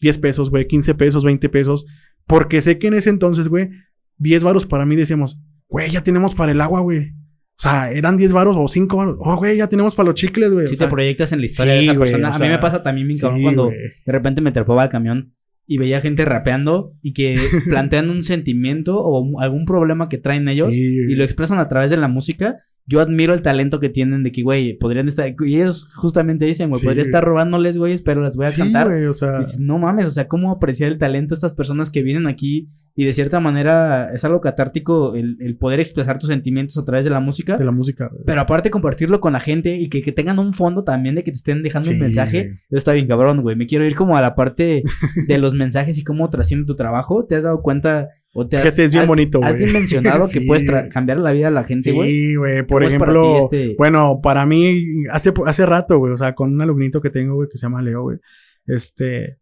10 0.00 0.18
pesos, 0.18 0.50
güey, 0.50 0.66
15 0.66 0.94
pesos, 0.94 1.24
20 1.24 1.48
pesos, 1.48 1.86
porque 2.26 2.60
sé 2.60 2.78
que 2.78 2.88
en 2.88 2.94
ese 2.94 3.10
entonces, 3.10 3.48
güey, 3.48 3.70
10 4.18 4.44
varos 4.44 4.66
para 4.66 4.84
mí 4.84 4.94
decíamos, 4.94 5.40
güey, 5.68 5.90
ya 5.90 6.02
tenemos 6.02 6.34
para 6.34 6.52
el 6.52 6.60
agua, 6.60 6.80
güey. 6.80 7.12
O 7.56 7.62
sea, 7.62 7.90
eran 7.90 8.16
10 8.16 8.32
varos 8.32 8.56
o 8.58 8.68
5 8.68 8.96
varos. 8.96 9.16
Oh, 9.20 9.36
güey, 9.36 9.56
ya 9.56 9.68
tenemos 9.68 9.94
para 9.94 10.08
los 10.08 10.16
chicles, 10.16 10.50
güey. 10.52 10.68
Si 10.68 10.74
O 10.74 10.76
sea, 10.76 10.88
te 10.88 10.90
proyectas 10.90 11.32
en 11.32 11.38
la 11.40 11.46
historia 11.46 11.74
de 11.74 11.80
sí, 11.80 11.84
esa 11.86 11.94
güey, 11.96 12.10
persona. 12.10 12.30
o 12.30 12.34
a 12.34 12.38
mí 12.38 12.48
me 12.48 12.58
pasa 12.58 12.82
también, 12.82 13.06
mi 13.06 13.14
sí, 13.14 13.22
cabrón, 13.22 13.42
cuando 13.42 13.70
de 13.70 14.12
repente 14.12 14.40
me 14.40 14.52
trepaba 14.52 14.82
al 14.82 14.90
camión 14.90 15.34
y 15.66 15.78
veía 15.78 16.00
gente 16.00 16.24
rapeando 16.24 16.92
y 17.02 17.12
que 17.12 17.36
plantean 17.68 18.10
un 18.10 18.22
sentimiento 18.22 18.98
o 18.98 19.40
algún 19.40 19.64
problema 19.64 20.08
que 20.08 20.18
traen 20.18 20.48
ellos 20.48 20.74
Sí, 20.74 20.80
y 20.80 21.14
lo 21.14 21.24
expresan 21.24 21.58
a 21.58 21.68
través 21.68 21.90
de 21.90 21.96
la 21.96 22.08
música. 22.08 22.64
Yo 22.86 23.00
admiro 23.00 23.32
el 23.32 23.40
talento 23.42 23.80
que 23.80 23.88
tienen 23.88 24.22
de 24.22 24.30
que, 24.32 24.42
güey, 24.42 24.76
podrían 24.76 25.08
estar. 25.08 25.34
Y 25.44 25.56
ellos 25.56 25.88
justamente 25.94 26.44
dicen, 26.44 26.68
güey, 26.68 26.80
Sí, 26.80 26.86
podría 26.86 27.02
estar 27.02 27.24
robándoles, 27.24 27.78
güey, 27.78 27.96
pero 28.04 28.20
las 28.20 28.36
voy 28.36 28.46
a 28.46 28.50
Sí, 28.50 28.60
cantar. 28.60 28.88
o 28.92 29.14
sea, 29.14 29.38
dices, 29.38 29.58
no 29.60 29.78
mames, 29.78 30.06
o 30.06 30.10
sea, 30.10 30.28
cómo 30.28 30.50
apreciar 30.50 30.92
el 30.92 30.98
talento 30.98 31.34
de 31.34 31.36
estas 31.36 31.54
personas 31.54 31.90
que 31.90 32.02
vienen 32.02 32.26
aquí 32.26 32.68
y 32.96 33.06
de 33.06 33.12
cierta 33.12 33.40
manera 33.40 34.12
es 34.14 34.24
algo 34.24 34.40
catártico 34.40 35.16
el, 35.16 35.36
el 35.40 35.56
poder 35.56 35.80
expresar 35.80 36.18
tus 36.18 36.28
sentimientos 36.28 36.78
a 36.78 36.84
través 36.84 37.04
de 37.04 37.10
la 37.10 37.18
música. 37.20 37.56
de 37.56 37.64
la 37.64 37.72
música. 37.72 38.08
güey. 38.12 38.22
Pero 38.24 38.40
aparte 38.42 38.70
compartirlo 38.70 39.18
con 39.20 39.32
la 39.32 39.40
gente 39.40 39.76
y 39.76 39.88
que, 39.88 40.00
que 40.02 40.12
tengan 40.12 40.38
un 40.38 40.52
fondo 40.52 40.84
también 40.84 41.14
de 41.16 41.24
que 41.24 41.30
te 41.32 41.36
estén 41.38 41.62
dejando 41.62 41.90
un 41.90 41.98
mensaje. 41.98 42.60
Eso 42.68 42.76
está 42.76 42.92
bien 42.92 43.08
cabrón, 43.08 43.40
güey. 43.42 43.56
Me 43.56 43.66
quiero 43.66 43.84
ir 43.86 43.94
como 43.96 44.16
a 44.16 44.20
la 44.20 44.34
parte 44.36 44.82
de 45.26 45.38
los 45.38 45.54
mensajes 45.54 45.98
y 45.98 46.04
cómo 46.04 46.30
trasciende 46.30 46.66
tu 46.66 46.76
trabajo. 46.76 47.24
¿Te 47.24 47.34
has 47.34 47.42
dado 47.44 47.62
cuenta 47.62 48.10
o 48.36 48.46
te 48.48 48.56
has, 48.56 48.62
Fíjate, 48.64 48.84
es 48.84 48.90
bien 48.90 49.02
has- 49.04 49.08
bonito, 49.08 49.40
has 49.42 49.54
güey. 49.54 49.66
dimensionado 49.66 50.24
que 50.24 50.26
Sí, 50.40 50.46
puedes 50.46 50.64
tra- 50.64 50.80
güey. 50.80 50.88
cambiar 50.90 51.18
la 51.18 51.32
vida 51.32 51.46
de 51.46 51.52
la 51.54 51.64
gente, 51.64 51.92
güey? 51.92 52.10
Sí, 52.10 52.34
güey. 52.34 52.66
Por 52.66 52.82
¿Cómo 52.82 52.86
es 52.86 52.94
para 52.98 53.12
ejemplo, 53.12 53.38
este- 53.44 53.74
bueno, 53.78 54.20
para 54.22 54.44
mí, 54.44 55.04
hace, 55.10 55.32
hace 55.46 55.64
rato, 55.66 55.98
güey, 55.98 56.12
o 56.12 56.16
sea, 56.16 56.34
con 56.34 56.52
un 56.52 56.60
alumnito 56.60 57.00
que 57.00 57.10
tengo, 57.10 57.36
güey, 57.36 57.48
que 57.48 57.56
se 57.56 57.62
llama 57.66 57.80
Leo, 57.80 58.02
güey. 58.02 58.18
Este, 58.66 59.38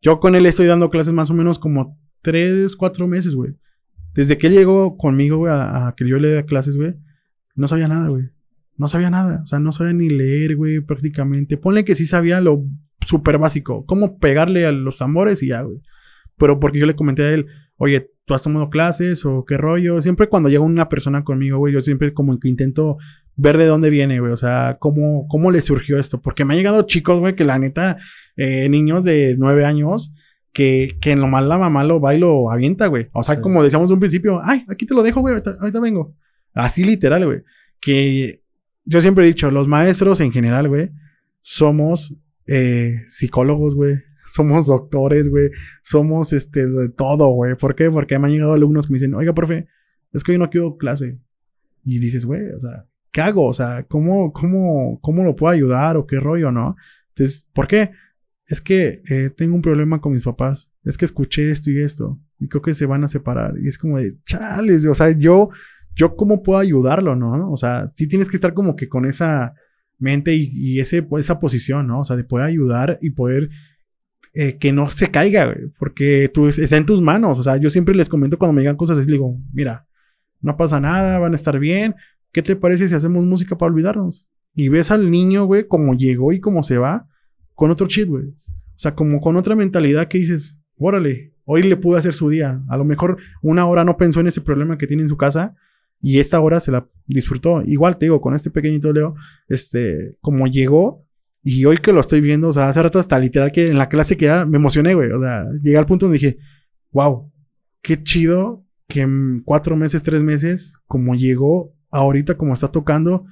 yo 0.00 0.20
con 0.20 0.34
él 0.34 0.46
estoy 0.46 0.66
dando 0.66 0.90
clases 0.90 1.12
más 1.12 1.30
o 1.30 1.34
menos 1.34 1.58
como 1.58 1.98
tres, 2.22 2.76
cuatro 2.76 3.06
meses, 3.06 3.34
güey. 3.34 3.52
Desde 4.14 4.38
que 4.38 4.46
él 4.46 4.54
llegó 4.54 4.96
conmigo, 4.96 5.38
güey, 5.38 5.52
a, 5.52 5.88
a 5.88 5.94
que 5.94 6.08
yo 6.08 6.18
le 6.18 6.28
dé 6.28 6.44
clases, 6.44 6.76
güey, 6.76 6.94
no 7.54 7.68
sabía 7.68 7.88
nada, 7.88 8.08
güey. 8.08 8.24
No 8.78 8.88
sabía 8.88 9.10
nada. 9.10 9.40
O 9.42 9.46
sea, 9.46 9.58
no 9.58 9.72
sabía 9.72 9.94
ni 9.94 10.08
leer, 10.10 10.56
güey, 10.56 10.80
prácticamente. 10.80 11.56
Ponle 11.56 11.84
que 11.84 11.94
sí 11.94 12.04
sabía 12.06 12.40
lo 12.42 12.64
súper 13.00 13.38
básico. 13.38 13.86
Cómo 13.86 14.18
pegarle 14.18 14.66
a 14.66 14.72
los 14.72 14.98
tambores 14.98 15.42
y 15.42 15.48
ya, 15.48 15.62
güey. 15.62 15.80
Pero 16.36 16.60
porque 16.60 16.78
yo 16.78 16.84
le 16.86 16.94
comenté 16.94 17.22
a 17.24 17.30
él, 17.32 17.46
oye, 17.76 18.10
¿tú 18.24 18.34
has 18.34 18.42
tomado 18.42 18.70
clases 18.70 19.24
o 19.24 19.44
qué 19.44 19.56
rollo? 19.56 20.00
Siempre 20.00 20.28
cuando 20.28 20.48
llega 20.48 20.62
una 20.64 20.88
persona 20.88 21.24
conmigo, 21.24 21.58
güey, 21.58 21.72
yo 21.74 21.80
siempre 21.80 22.12
como 22.12 22.38
que 22.38 22.48
intento 22.48 22.98
ver 23.36 23.58
de 23.58 23.66
dónde 23.66 23.90
viene, 23.90 24.18
güey. 24.20 24.32
O 24.32 24.36
sea, 24.36 24.76
cómo, 24.80 25.26
cómo 25.28 25.50
le 25.50 25.60
surgió 25.60 25.98
esto. 25.98 26.20
Porque 26.20 26.44
me 26.44 26.54
han 26.54 26.58
llegado 26.58 26.82
chicos, 26.82 27.20
güey, 27.20 27.34
que 27.36 27.44
la 27.44 27.58
neta, 27.58 27.98
eh, 28.36 28.68
niños 28.68 29.04
de 29.04 29.36
nueve 29.38 29.64
años, 29.64 30.12
que, 30.52 30.96
que 31.02 31.12
en 31.12 31.20
lo 31.20 31.26
mal 31.26 31.48
la 31.48 31.58
mamá 31.58 31.84
lo 31.84 32.00
va 32.00 32.14
y 32.14 32.18
lo 32.18 32.50
avienta, 32.50 32.86
güey. 32.86 33.08
O 33.12 33.22
sea, 33.22 33.34
Sí. 33.36 33.40
como 33.42 33.62
decíamos 33.62 33.88
de 33.90 33.94
un 33.94 34.00
principio, 34.00 34.40
ay, 34.42 34.64
aquí 34.68 34.86
te 34.86 34.94
lo 34.94 35.02
dejo, 35.02 35.20
güey, 35.20 35.34
ahorita, 35.34 35.58
ahorita 35.60 35.80
vengo. 35.80 36.14
Así 36.54 36.82
literal, 36.82 37.26
güey. 37.26 37.42
Que 37.78 38.40
yo 38.86 39.00
siempre 39.02 39.24
he 39.24 39.28
dicho, 39.28 39.50
los 39.50 39.68
maestros 39.68 40.20
en 40.20 40.32
general, 40.32 40.68
güey, 40.68 40.90
somos 41.42 42.14
eh, 42.46 43.02
psicólogos, 43.06 43.74
güey. 43.74 43.96
Somos 44.26 44.66
doctores, 44.66 45.28
güey. 45.28 45.50
Somos 45.82 46.32
este 46.32 46.66
todo, 46.96 47.28
güey. 47.28 47.54
¿Por 47.54 47.74
qué? 47.74 47.90
Porque 47.90 48.18
me 48.18 48.26
han 48.26 48.32
llegado 48.32 48.52
alumnos 48.52 48.86
que 48.86 48.92
me 48.92 48.96
dicen, 48.96 49.14
oiga, 49.14 49.34
profe, 49.34 49.68
es 50.12 50.24
que 50.24 50.32
hoy 50.32 50.38
no 50.38 50.50
quiero 50.50 50.76
clase. 50.76 51.18
Y 51.84 51.98
dices, 51.98 52.26
güey, 52.26 52.50
o 52.50 52.58
sea, 52.58 52.86
¿qué 53.12 53.20
hago? 53.20 53.46
O 53.46 53.54
sea, 53.54 53.84
¿cómo, 53.88 54.32
cómo, 54.32 54.98
cómo 55.00 55.24
lo 55.24 55.36
puedo 55.36 55.52
ayudar 55.52 55.96
o 55.96 56.06
qué 56.06 56.18
rollo, 56.18 56.50
no? 56.50 56.76
Entonces, 57.10 57.46
¿por 57.52 57.68
qué? 57.68 57.92
Es 58.46 58.60
que 58.60 59.02
eh, 59.08 59.30
tengo 59.34 59.54
un 59.54 59.62
problema 59.62 60.00
con 60.00 60.12
mis 60.12 60.22
papás. 60.22 60.70
Es 60.84 60.98
que 60.98 61.04
escuché 61.04 61.50
esto 61.50 61.70
y 61.70 61.80
esto. 61.80 62.20
Y 62.38 62.48
creo 62.48 62.62
que 62.62 62.74
se 62.74 62.86
van 62.86 63.04
a 63.04 63.08
separar. 63.08 63.54
Y 63.62 63.68
es 63.68 63.78
como 63.78 63.98
de, 63.98 64.16
chales, 64.24 64.86
o 64.86 64.94
sea, 64.94 65.10
yo, 65.10 65.50
yo 65.94 66.16
cómo 66.16 66.42
puedo 66.42 66.58
ayudarlo, 66.58 67.16
¿no? 67.16 67.50
O 67.50 67.56
sea, 67.56 67.88
sí 67.94 68.06
tienes 68.06 68.28
que 68.28 68.36
estar 68.36 68.52
como 68.52 68.76
que 68.76 68.88
con 68.88 69.06
esa 69.06 69.54
mente 69.98 70.34
y, 70.34 70.50
y 70.52 70.80
ese, 70.80 71.06
esa 71.18 71.40
posición, 71.40 71.86
¿no? 71.86 72.00
O 72.00 72.04
sea, 72.04 72.16
de 72.16 72.24
poder 72.24 72.46
ayudar 72.46 72.98
y 73.00 73.10
poder 73.10 73.48
eh, 74.38 74.58
que 74.58 74.70
no 74.70 74.86
se 74.88 75.10
caiga, 75.10 75.46
güey, 75.46 75.68
porque 75.78 76.30
tú, 76.32 76.48
está 76.48 76.76
en 76.76 76.84
tus 76.84 77.00
manos. 77.00 77.38
O 77.38 77.42
sea, 77.42 77.56
yo 77.56 77.70
siempre 77.70 77.94
les 77.94 78.10
comento 78.10 78.38
cuando 78.38 78.52
me 78.52 78.60
digan 78.60 78.76
cosas 78.76 78.98
les 78.98 79.06
digo, 79.06 79.38
mira, 79.50 79.86
no 80.42 80.58
pasa 80.58 80.78
nada, 80.78 81.18
van 81.18 81.32
a 81.32 81.36
estar 81.36 81.58
bien. 81.58 81.94
¿Qué 82.32 82.42
te 82.42 82.54
parece 82.54 82.86
si 82.86 82.94
hacemos 82.94 83.24
música 83.24 83.56
para 83.56 83.72
olvidarnos? 83.72 84.28
Y 84.54 84.68
ves 84.68 84.90
al 84.90 85.10
niño, 85.10 85.46
güey, 85.46 85.66
como 85.66 85.94
llegó 85.94 86.34
y 86.34 86.40
cómo 86.40 86.62
se 86.64 86.76
va, 86.76 87.08
con 87.54 87.70
otro 87.70 87.88
chip, 87.88 88.10
güey. 88.10 88.26
O 88.26 88.78
sea, 88.78 88.94
como 88.94 89.22
con 89.22 89.36
otra 89.36 89.56
mentalidad 89.56 90.06
que 90.06 90.18
dices, 90.18 90.60
órale, 90.76 91.32
hoy 91.46 91.62
le 91.62 91.78
pude 91.78 91.98
hacer 91.98 92.12
su 92.12 92.28
día. 92.28 92.60
A 92.68 92.76
lo 92.76 92.84
mejor 92.84 93.16
una 93.40 93.64
hora 93.64 93.84
no 93.84 93.96
pensó 93.96 94.20
en 94.20 94.26
ese 94.26 94.42
problema 94.42 94.76
que 94.76 94.86
tiene 94.86 95.02
en 95.02 95.08
su 95.08 95.16
casa 95.16 95.54
y 96.02 96.20
esta 96.20 96.40
hora 96.40 96.60
se 96.60 96.72
la 96.72 96.86
disfrutó. 97.06 97.62
Igual 97.62 97.96
te 97.96 98.04
digo, 98.04 98.20
con 98.20 98.34
este 98.34 98.50
pequeñito 98.50 98.92
Leo, 98.92 99.14
este, 99.48 100.18
como 100.20 100.46
llegó 100.46 101.05
y 101.48 101.64
hoy 101.64 101.78
que 101.78 101.92
lo 101.92 102.00
estoy 102.00 102.20
viendo, 102.20 102.48
o 102.48 102.52
sea, 102.52 102.68
hace 102.68 102.82
rato 102.82 102.98
hasta 102.98 103.20
literal 103.20 103.52
que 103.52 103.68
en 103.68 103.78
la 103.78 103.88
clase 103.88 104.16
que 104.16 104.24
ya 104.24 104.44
me 104.44 104.56
emocioné, 104.56 104.94
güey. 104.94 105.12
O 105.12 105.20
sea, 105.20 105.44
llegué 105.62 105.78
al 105.78 105.86
punto 105.86 106.06
donde 106.06 106.18
dije, 106.18 106.38
wow, 106.90 107.30
qué 107.82 108.02
chido 108.02 108.64
que 108.88 109.02
en 109.02 109.42
cuatro 109.44 109.76
meses, 109.76 110.02
tres 110.02 110.24
meses, 110.24 110.76
como 110.88 111.14
llegó 111.14 111.72
ahorita, 111.90 112.36
como 112.36 112.52
está 112.52 112.72
tocando, 112.72 113.26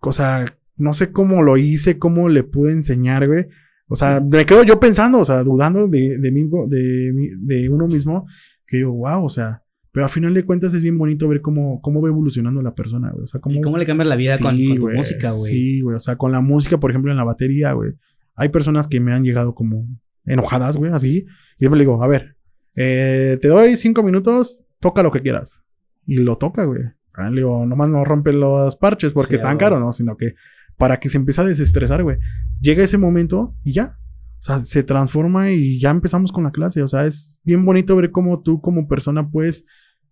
o 0.00 0.12
sea, 0.12 0.46
no 0.78 0.94
sé 0.94 1.12
cómo 1.12 1.42
lo 1.42 1.58
hice, 1.58 1.98
cómo 1.98 2.30
le 2.30 2.42
pude 2.42 2.72
enseñar, 2.72 3.26
güey. 3.26 3.48
O 3.86 3.96
sea, 3.96 4.18
me 4.20 4.46
quedo 4.46 4.62
yo 4.62 4.80
pensando, 4.80 5.18
o 5.18 5.24
sea, 5.26 5.42
dudando 5.42 5.88
de, 5.88 6.16
de, 6.16 6.32
mí, 6.32 6.48
de, 6.68 7.36
de 7.38 7.68
uno 7.68 7.86
mismo, 7.86 8.26
que 8.66 8.78
digo, 8.78 8.92
wow, 8.92 9.22
o 9.22 9.28
sea, 9.28 9.62
pero 9.96 10.04
al 10.04 10.10
final 10.10 10.34
de 10.34 10.44
cuentas 10.44 10.74
es 10.74 10.82
bien 10.82 10.98
bonito 10.98 11.26
ver 11.26 11.40
cómo, 11.40 11.80
cómo 11.80 12.02
va 12.02 12.10
evolucionando 12.10 12.60
la 12.60 12.74
persona, 12.74 13.12
güey. 13.12 13.24
O 13.24 13.26
sea, 13.26 13.40
cómo, 13.40 13.56
¿Y 13.56 13.62
cómo 13.62 13.78
le 13.78 13.86
cambias 13.86 14.06
la 14.06 14.14
vida 14.14 14.36
con, 14.36 14.54
Sí, 14.54 14.68
con 14.68 14.76
tu 14.76 14.82
güey, 14.82 14.96
música, 14.98 15.30
güey? 15.30 15.50
Sí, 15.50 15.80
güey. 15.80 15.96
O 15.96 16.00
sea, 16.00 16.16
con 16.16 16.32
la 16.32 16.42
música, 16.42 16.78
por 16.78 16.90
ejemplo, 16.90 17.10
en 17.10 17.16
la 17.16 17.24
batería, 17.24 17.72
güey. 17.72 17.94
Hay 18.34 18.50
personas 18.50 18.88
que 18.88 19.00
me 19.00 19.14
han 19.14 19.24
llegado 19.24 19.54
como 19.54 19.86
enojadas, 20.26 20.76
güey, 20.76 20.92
así. 20.92 21.24
Y 21.58 21.64
yo 21.64 21.70
me 21.70 21.78
digo, 21.78 22.02
a 22.02 22.06
ver, 22.08 22.36
eh, 22.74 23.38
te 23.40 23.48
doy 23.48 23.74
cinco 23.76 24.02
minutos, 24.02 24.66
toca 24.80 25.02
lo 25.02 25.10
que 25.10 25.20
quieras. 25.20 25.62
Y 26.06 26.18
lo 26.18 26.36
toca, 26.36 26.64
güey. 26.64 26.82
Ah, 27.14 27.30
Le 27.30 27.36
digo, 27.36 27.64
nomás 27.64 27.88
no 27.88 28.04
rompe 28.04 28.34
los 28.34 28.76
parches 28.76 29.14
porque 29.14 29.30
Sí, 29.30 29.36
están 29.36 29.56
caros, 29.56 29.80
¿no? 29.80 29.94
Sino 29.94 30.18
que 30.18 30.34
para 30.76 31.00
que 31.00 31.08
se 31.08 31.16
empiece 31.16 31.40
a 31.40 31.44
desestresar, 31.44 32.02
güey. 32.02 32.18
Llega 32.60 32.84
ese 32.84 32.98
momento 32.98 33.56
y 33.64 33.72
ya. 33.72 33.96
O 34.40 34.42
sea, 34.42 34.58
se 34.58 34.82
transforma 34.82 35.52
y 35.52 35.80
ya 35.80 35.88
empezamos 35.88 36.32
con 36.32 36.44
la 36.44 36.50
clase. 36.50 36.82
O 36.82 36.86
sea, 36.86 37.06
es 37.06 37.40
bien 37.44 37.64
bonito 37.64 37.96
ver 37.96 38.10
cómo 38.10 38.42
tú 38.42 38.60
como 38.60 38.86
persona 38.88 39.26
puedes 39.26 39.64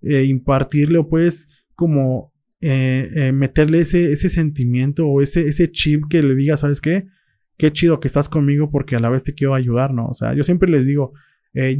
eh, 0.04 0.24
impartirle 0.24 0.98
o 0.98 1.08
puedes 1.08 1.48
como 1.74 2.32
eh, 2.60 3.08
eh, 3.14 3.32
meterle 3.32 3.80
ese, 3.80 4.12
ese 4.12 4.28
sentimiento 4.28 5.06
o 5.06 5.20
ese, 5.20 5.46
ese 5.48 5.70
chip 5.70 6.04
que 6.08 6.22
le 6.22 6.34
diga, 6.34 6.56
¿sabes 6.56 6.80
qué? 6.80 7.06
Qué 7.56 7.72
chido 7.72 8.00
que 8.00 8.08
estás 8.08 8.28
conmigo 8.28 8.70
porque 8.70 8.96
a 8.96 9.00
la 9.00 9.08
vez 9.10 9.22
te 9.24 9.34
quiero 9.34 9.54
ayudar, 9.54 9.92
¿no? 9.92 10.06
O 10.06 10.14
sea, 10.14 10.34
yo 10.34 10.42
siempre 10.42 10.70
les 10.70 10.86
digo, 10.86 11.12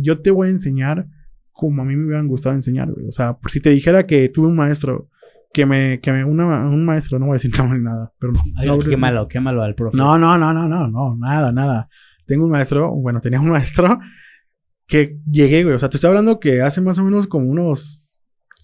yo 0.01 0.21
te 0.21 0.31
voy 0.31 0.49
a 0.49 0.51
enseñar 0.51 1.07
como 1.51 1.83
a 1.83 1.85
mí 1.85 1.97
me 1.97 2.05
hubieran 2.07 2.29
gustado 2.29 2.55
enseñar, 2.55 2.91
güey. 2.93 3.07
O 3.07 3.13
sea, 3.13 3.35
por 3.39 3.51
si 3.51 3.61
te 3.61 3.71
dijera 3.71 4.07
que 4.07 4.29
tuve 4.29 4.47
un 4.49 4.57
maestro 4.57 5.09
que 5.53 5.67
me, 5.67 6.01
que 6.01 6.13
me, 6.13 6.25
una- 6.25 6.69
un 6.69 6.85
maestro, 6.85 7.19
no 7.19 7.27
voy 7.27 7.33
a 7.35 7.39
decir 7.41 7.51
nada, 7.59 7.75
nada, 7.79 8.13
pero 8.21 8.33
no. 8.33 8.41
Ay, 8.57 8.67
no, 8.69 8.79
qué 8.79 8.97
malo, 8.97 9.27
qué 9.29 9.41
malo 9.41 9.63
al 9.63 9.75
profe. 9.75 9.97
no, 9.97 10.19
no, 10.19 10.37
no, 10.39 10.53
no, 10.53 10.69
no, 10.69 10.89
no, 10.89 11.17
nada, 11.17 11.51
nada. 11.53 11.89
Tengo 12.27 12.45
un 12.45 12.51
maestro, 12.53 12.93
bueno, 12.93 13.21
tenía 13.21 13.41
un 13.41 13.49
maestro 13.51 13.99
que 14.87 15.19
llegué, 15.31 15.63
güey. 15.65 15.75
O 15.75 15.79
sea, 15.79 15.89
te 15.89 15.97
estoy 15.97 16.09
hablando 16.09 16.39
que 16.41 16.61
hace 16.63 16.81
más 16.81 16.99
o 16.99 17.05
menos 17.05 17.27
como 17.27 17.47
unos 17.49 18.04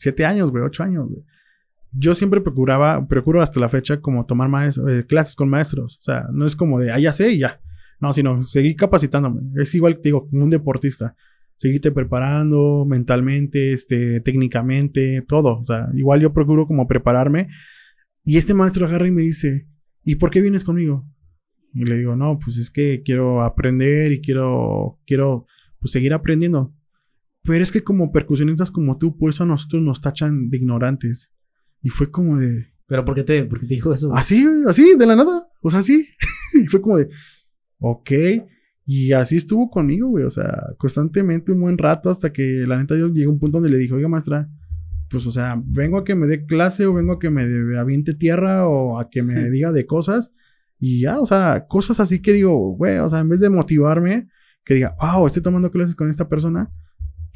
siete 0.00 0.24
años, 0.24 0.50
güey, 0.50 0.64
ocho 0.64 0.82
años, 0.82 1.08
güey. 1.08 1.22
Yo 1.92 2.14
siempre 2.14 2.40
procuraba, 2.40 3.06
procuro 3.06 3.42
hasta 3.42 3.60
la 3.60 3.68
fecha 3.68 4.00
como 4.00 4.24
tomar 4.24 4.48
eh, 4.88 5.04
clases 5.06 5.36
con 5.36 5.50
maestros. 5.50 5.98
O 5.98 6.02
sea, 6.02 6.26
no 6.32 6.46
es 6.46 6.56
como 6.56 6.78
de, 6.78 6.90
ah, 6.90 6.98
ya 6.98 7.12
sé 7.12 7.32
y 7.32 7.38
ya. 7.38 7.60
No, 8.00 8.12
sino 8.12 8.42
seguir 8.42 8.76
capacitándome. 8.76 9.42
Es 9.60 9.74
igual, 9.74 9.96
te 9.96 10.04
digo, 10.04 10.28
como 10.28 10.44
un 10.44 10.50
deportista. 10.50 11.14
Seguirte 11.56 11.90
preparando 11.90 12.86
mentalmente, 12.88 13.72
este, 13.72 14.20
técnicamente, 14.20 15.22
todo. 15.28 15.58
O 15.58 15.66
sea, 15.66 15.88
igual 15.94 16.20
yo 16.20 16.32
procuro 16.32 16.66
como 16.66 16.86
prepararme. 16.86 17.48
Y 18.24 18.38
este 18.38 18.54
maestro 18.54 18.86
agarra 18.86 19.06
y 19.06 19.10
me 19.10 19.22
dice, 19.22 19.66
¿y 20.04 20.14
por 20.14 20.30
qué 20.30 20.40
vienes 20.40 20.64
conmigo? 20.64 21.06
Y 21.74 21.84
le 21.84 21.98
digo, 21.98 22.16
no, 22.16 22.38
pues 22.38 22.56
es 22.56 22.70
que 22.70 23.02
quiero 23.04 23.42
aprender 23.42 24.12
y 24.12 24.22
quiero, 24.22 24.98
quiero, 25.06 25.46
pues 25.80 25.92
seguir 25.92 26.14
aprendiendo. 26.14 26.72
Pero 27.50 27.64
es 27.64 27.72
que 27.72 27.82
como 27.82 28.12
percusionistas 28.12 28.70
como 28.70 28.96
tú, 28.96 29.16
por 29.18 29.30
eso 29.30 29.42
a 29.42 29.46
nosotros 29.46 29.82
nos 29.82 30.00
tachan 30.00 30.50
de 30.50 30.56
ignorantes. 30.56 31.32
Y 31.82 31.88
fue 31.88 32.08
como 32.08 32.38
de, 32.38 32.68
¿Pero 32.86 33.04
por 33.04 33.16
qué 33.16 33.24
te, 33.24 33.44
por 33.44 33.58
qué 33.58 33.66
te 33.66 33.74
dijo 33.74 33.92
eso? 33.92 34.14
así, 34.14 34.46
así, 34.68 34.94
de 34.96 35.04
la 35.04 35.16
nada. 35.16 35.48
O 35.60 35.68
sea, 35.68 35.80
así. 35.80 36.06
y 36.54 36.68
fue 36.68 36.80
como 36.80 36.96
de, 36.98 37.08
ok. 37.80 38.10
Y 38.86 39.10
así 39.10 39.34
estuvo 39.36 39.68
conmigo, 39.68 40.10
güey. 40.10 40.24
O 40.24 40.30
sea, 40.30 40.62
constantemente 40.78 41.50
un 41.50 41.60
buen 41.60 41.76
rato 41.76 42.08
hasta 42.08 42.32
que 42.32 42.62
la 42.68 42.78
neta 42.78 42.96
yo 42.96 43.08
llegué 43.08 43.24
a 43.24 43.30
un 43.30 43.40
punto 43.40 43.58
donde 43.58 43.70
le 43.72 43.78
dije, 43.78 43.94
oiga, 43.94 44.06
maestra, 44.06 44.48
pues, 45.08 45.26
o 45.26 45.32
sea, 45.32 45.60
vengo 45.66 45.98
a 45.98 46.04
que 46.04 46.14
me 46.14 46.28
dé 46.28 46.46
clase 46.46 46.86
o 46.86 46.94
vengo 46.94 47.14
a 47.14 47.18
que 47.18 47.30
me 47.30 47.48
de- 47.48 47.78
aviente 47.80 48.14
tierra 48.14 48.68
o 48.68 49.00
a 49.00 49.10
que 49.10 49.22
me 49.24 49.34
diga 49.50 49.72
de 49.72 49.86
cosas. 49.86 50.32
Y 50.78 51.00
ya, 51.00 51.18
o 51.18 51.26
sea, 51.26 51.66
cosas 51.68 51.98
así 51.98 52.22
que 52.22 52.32
digo, 52.32 52.76
güey, 52.76 52.98
o 52.98 53.08
sea, 53.08 53.18
en 53.18 53.28
vez 53.28 53.40
de 53.40 53.50
motivarme, 53.50 54.28
que 54.64 54.74
diga, 54.74 54.94
wow, 55.00 55.26
estoy 55.26 55.42
tomando 55.42 55.70
clases 55.72 55.96
con 55.96 56.08
esta 56.08 56.28
persona, 56.28 56.70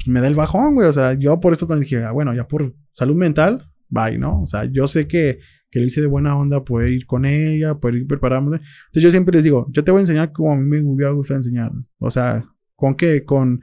me 0.05 0.21
da 0.21 0.27
el 0.27 0.35
bajón, 0.35 0.75
güey. 0.75 0.87
O 0.87 0.93
sea, 0.93 1.13
yo 1.13 1.39
por 1.39 1.53
eso 1.53 1.65
dije, 1.77 2.03
ah, 2.03 2.11
bueno, 2.11 2.33
ya 2.33 2.47
por 2.47 2.73
salud 2.91 3.15
mental, 3.15 3.69
bye, 3.89 4.17
¿no? 4.17 4.41
O 4.41 4.47
sea, 4.47 4.65
yo 4.65 4.87
sé 4.87 5.07
que, 5.07 5.39
que 5.69 5.79
lo 5.79 5.85
hice 5.85 6.01
de 6.01 6.07
buena 6.07 6.37
onda, 6.37 6.63
poder 6.63 6.89
ir 6.89 7.05
con 7.05 7.25
ella, 7.25 7.75
poder 7.75 7.95
ir 7.95 8.07
preparándome. 8.07 8.57
Entonces 8.57 9.03
yo 9.03 9.11
siempre 9.11 9.33
les 9.33 9.43
digo, 9.43 9.67
yo 9.71 9.83
te 9.83 9.91
voy 9.91 9.99
a 9.99 10.01
enseñar 10.01 10.31
como 10.31 10.53
a 10.53 10.55
mí 10.55 10.63
me 10.63 10.81
hubiera 10.83 11.11
gustado 11.11 11.39
enseñar. 11.39 11.71
O 11.99 12.09
sea, 12.09 12.45
¿con 12.75 12.95
qué? 12.95 13.23
Con, 13.23 13.61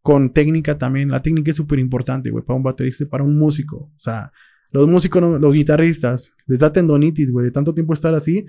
con 0.00 0.32
técnica 0.32 0.78
también. 0.78 1.10
La 1.10 1.22
técnica 1.22 1.50
es 1.50 1.56
súper 1.56 1.78
importante, 1.78 2.30
güey, 2.30 2.44
para 2.44 2.56
un 2.56 2.62
baterista 2.62 3.04
para 3.06 3.24
un 3.24 3.38
músico. 3.38 3.90
O 3.94 3.98
sea, 3.98 4.32
los 4.70 4.88
músicos, 4.88 5.22
los 5.40 5.54
guitarristas, 5.54 6.34
les 6.46 6.58
da 6.58 6.72
tendonitis, 6.72 7.30
güey, 7.30 7.46
de 7.46 7.52
tanto 7.52 7.74
tiempo 7.74 7.92
estar 7.92 8.14
así, 8.14 8.46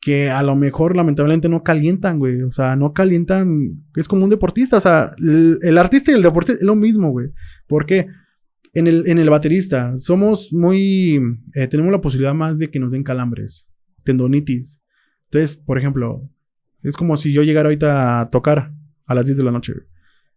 que 0.00 0.30
a 0.30 0.42
lo 0.42 0.54
mejor 0.54 0.96
lamentablemente 0.96 1.48
no 1.48 1.62
calientan, 1.62 2.18
güey. 2.18 2.42
O 2.42 2.52
sea, 2.52 2.76
no 2.76 2.92
calientan, 2.92 3.84
es 3.96 4.06
como 4.06 4.24
un 4.24 4.30
deportista. 4.30 4.76
O 4.76 4.80
sea, 4.80 5.12
el, 5.18 5.78
artista 5.78 6.10
y 6.10 6.14
el 6.14 6.22
deporte 6.22 6.52
es 6.52 6.62
lo 6.62 6.74
mismo, 6.74 7.10
güey. 7.10 7.28
¿Por 7.66 7.86
qué? 7.86 8.08
En 8.74 8.86
el, 8.86 9.04
en 9.06 9.18
el 9.18 9.30
baterista 9.30 9.96
somos 9.96 10.52
muy, 10.52 11.20
eh, 11.54 11.68
tenemos 11.68 11.92
la 11.92 12.00
posibilidad 12.00 12.34
más 12.34 12.58
de 12.58 12.70
que 12.70 12.80
nos 12.80 12.90
den 12.90 13.04
calambres, 13.04 13.68
tendonitis. 14.02 14.80
Entonces, 15.26 15.56
por 15.56 15.78
ejemplo, 15.78 16.28
es 16.82 16.96
como 16.96 17.16
si 17.16 17.32
yo 17.32 17.42
llegara 17.42 17.68
ahorita 17.68 18.20
a 18.20 18.30
tocar 18.30 18.72
a 19.06 19.14
las 19.14 19.26
10 19.26 19.38
de 19.38 19.44
la 19.44 19.52
noche. 19.52 19.72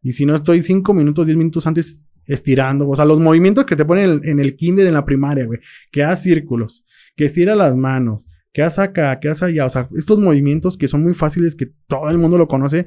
Y 0.02 0.14
si 0.14 0.26
no 0.26 0.36
estoy 0.36 0.62
5 0.62 0.94
minutos, 0.94 1.26
10 1.26 1.38
minutos 1.38 1.66
antes 1.68 2.08
estirando, 2.26 2.88
o 2.88 2.96
sea, 2.96 3.06
los 3.06 3.20
movimientos 3.20 3.66
que 3.66 3.76
te 3.76 3.86
ponen 3.86 4.06
en 4.06 4.12
el, 4.12 4.30
en 4.30 4.40
el 4.40 4.56
kinder, 4.56 4.86
en 4.88 4.94
la 4.94 5.06
primaria, 5.06 5.46
güey, 5.46 5.60
que 5.92 6.04
haz 6.04 6.24
círculos, 6.24 6.86
que 7.16 7.26
estira 7.26 7.56
las 7.56 7.76
manos, 7.76 8.27
que 8.54 8.62
haz 8.64 8.80
acá, 8.80 9.20
que 9.20 9.30
haz 9.30 9.44
allá, 9.44 9.66
o 9.66 9.70
sea, 9.70 9.90
estos 9.96 10.20
movimientos 10.20 10.78
que 10.78 10.88
son 10.88 11.04
muy 11.04 11.14
fáciles, 11.14 11.56
que 11.56 11.72
todo 11.88 12.10
el 12.10 12.18
mundo 12.18 12.38
lo 12.38 12.48
conoce, 12.48 12.86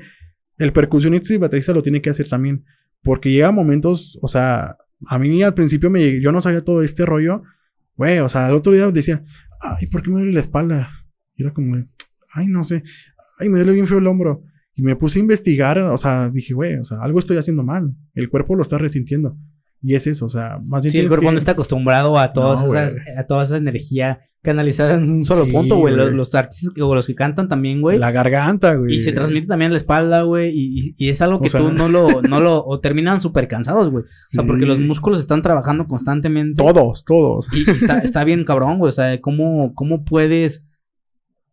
el 0.58 0.72
percusionista 0.72 1.32
y 1.32 1.36
baterista 1.38 1.72
lo 1.72 1.82
tiene 1.82 2.02
que 2.02 2.10
hacer 2.10 2.28
también, 2.28 2.64
porque 3.02 3.30
llega 3.30 3.50
momentos, 3.50 4.18
o 4.22 4.28
sea, 4.28 4.76
a 5.06 5.18
mí 5.18 5.42
al 5.42 5.54
principio 5.54 5.90
me 5.90 6.20
yo 6.20 6.32
no 6.32 6.40
sabía 6.40 6.64
todo 6.64 6.82
este 6.82 7.06
rollo, 7.06 7.42
güey, 7.96 8.18
o 8.18 8.28
sea, 8.28 8.48
el 8.48 8.56
otro 8.56 8.72
día 8.72 8.90
decía, 8.90 9.24
ay, 9.60 9.86
¿por 9.86 10.02
qué 10.02 10.10
me 10.10 10.16
duele 10.16 10.32
la 10.32 10.40
espalda? 10.40 10.90
Y 11.36 11.42
era 11.42 11.52
como, 11.52 11.76
ay, 12.32 12.46
no 12.46 12.64
sé, 12.64 12.82
ay, 13.38 13.48
me 13.48 13.58
duele 13.58 13.72
bien 13.72 13.86
feo 13.86 13.98
el 13.98 14.06
hombro. 14.06 14.44
Y 14.74 14.82
me 14.82 14.96
puse 14.96 15.18
a 15.18 15.22
investigar, 15.22 15.78
o 15.78 15.98
sea, 15.98 16.30
dije, 16.30 16.54
güey, 16.54 16.76
o 16.76 16.84
sea, 16.84 17.02
algo 17.02 17.18
estoy 17.18 17.36
haciendo 17.36 17.62
mal. 17.62 17.94
El 18.14 18.30
cuerpo 18.30 18.54
lo 18.54 18.62
está 18.62 18.78
resintiendo. 18.78 19.36
Y 19.82 19.94
es 19.94 20.06
eso, 20.06 20.26
o 20.26 20.28
sea, 20.28 20.58
más 20.64 20.82
bien 20.82 20.92
Sí, 20.92 20.98
el 20.98 21.08
cuerpo 21.08 21.26
que- 21.26 21.32
no 21.32 21.38
está 21.38 21.52
acostumbrado 21.52 22.18
a, 22.18 22.32
todas 22.32 22.60
No, 22.62 22.66
esas, 22.68 22.96
a 23.18 23.26
toda 23.26 23.42
esa 23.44 23.56
energía 23.56 24.20
canalizada 24.42 24.94
en 24.94 25.02
un 25.10 25.24
solo 25.24 25.44
Sí, 25.44 25.52
punto, 25.52 25.76
güey. 25.76 25.94
Los, 25.94 26.34
artistas 26.34 26.72
o 26.80 26.94
los 26.94 27.06
que 27.06 27.14
cantan 27.14 27.48
también, 27.48 27.80
güey. 27.82 27.98
La 27.98 28.10
garganta, 28.10 28.74
güey. 28.74 28.94
Y 28.96 29.00
se 29.00 29.12
transmite 29.12 29.46
también 29.46 29.70
a 29.70 29.72
la 29.72 29.78
espalda, 29.78 30.22
güey. 30.22 30.50
Y, 30.50 30.80
y- 30.80 30.94
y 30.96 31.08
es 31.10 31.20
algo 31.22 31.36
O 31.36 31.40
que 31.40 31.50
sea- 31.50 31.60
tú 31.60 31.72
no 31.72 31.88
lo, 31.88 32.06
no 32.22 32.40
lo, 32.40 32.64
o 32.64 32.80
terminan 32.80 33.20
súper 33.20 33.48
cansados, 33.48 33.90
güey. 33.90 34.04
O 34.04 34.06
sea, 34.28 34.42
Sí. 34.42 34.46
porque 34.46 34.64
los 34.66 34.78
músculos 34.80 35.20
están 35.20 35.42
trabajando 35.42 35.86
constantemente. 35.86 36.62
Todos, 36.62 37.04
todos. 37.04 37.48
Y, 37.52 37.68
y 37.70 37.74
está, 37.74 37.98
está 38.00 38.24
bien 38.24 38.44
cabrón, 38.44 38.78
güey. 38.78 38.88
O 38.88 38.92
sea, 38.92 39.20
¿cómo, 39.20 39.74
¿cómo 39.74 40.04
puedes 40.04 40.66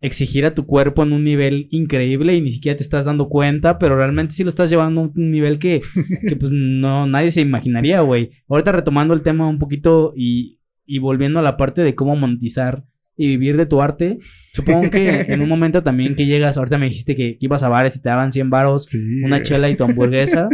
exigir 0.01 0.45
a 0.45 0.53
tu 0.53 0.65
cuerpo 0.65 1.03
en 1.03 1.11
un 1.13 1.23
nivel 1.23 1.67
increíble 1.71 2.35
y 2.35 2.41
ni 2.41 2.51
siquiera 2.51 2.77
te 2.77 2.83
estás 2.83 3.05
dando 3.05 3.29
cuenta, 3.29 3.79
pero 3.79 3.95
realmente 3.97 4.33
sí 4.35 4.43
lo 4.43 4.49
estás 4.49 4.69
llevando 4.69 5.01
a 5.01 5.03
un 5.05 5.31
nivel 5.31 5.57
que, 5.59 5.81
que 6.27 6.35
pues 6.35 6.51
no, 6.51 7.07
nadie 7.07 7.31
se 7.31 7.41
imaginaría, 7.41 8.01
güey. 8.01 8.29
Ahorita 8.47 8.71
retomando 8.71 9.13
el 9.13 9.21
tema 9.21 9.47
un 9.49 9.57
poquito 9.59 10.13
y, 10.15 10.59
y 10.85 10.99
volviendo 10.99 11.39
a 11.39 11.43
la 11.43 11.57
parte 11.57 11.81
de 11.81 11.95
cómo 11.95 12.15
monetizar 12.15 12.83
y 13.19 13.25
vivir 13.27 13.57
de 13.57 13.65
tu 13.65 13.81
arte, 13.81 14.17
supongo 14.53 14.91
que 14.91 15.21
en 15.21 15.41
un 15.41 15.49
momento 15.49 15.81
también 15.81 16.13
que 16.15 16.27
llegas, 16.27 16.57
ahorita 16.57 16.77
me 16.77 16.85
dijiste 16.85 17.15
que, 17.15 17.31
que 17.39 17.45
ibas 17.47 17.63
a 17.63 17.69
bares 17.69 17.95
y 17.95 18.01
te 18.01 18.09
daban 18.09 18.31
100 18.31 18.51
varos, 18.51 18.85
Sí. 18.87 18.99
una 19.23 19.41
chela 19.41 19.69
y 19.71 19.75
tu 19.75 19.83
hamburguesa, 19.85 20.47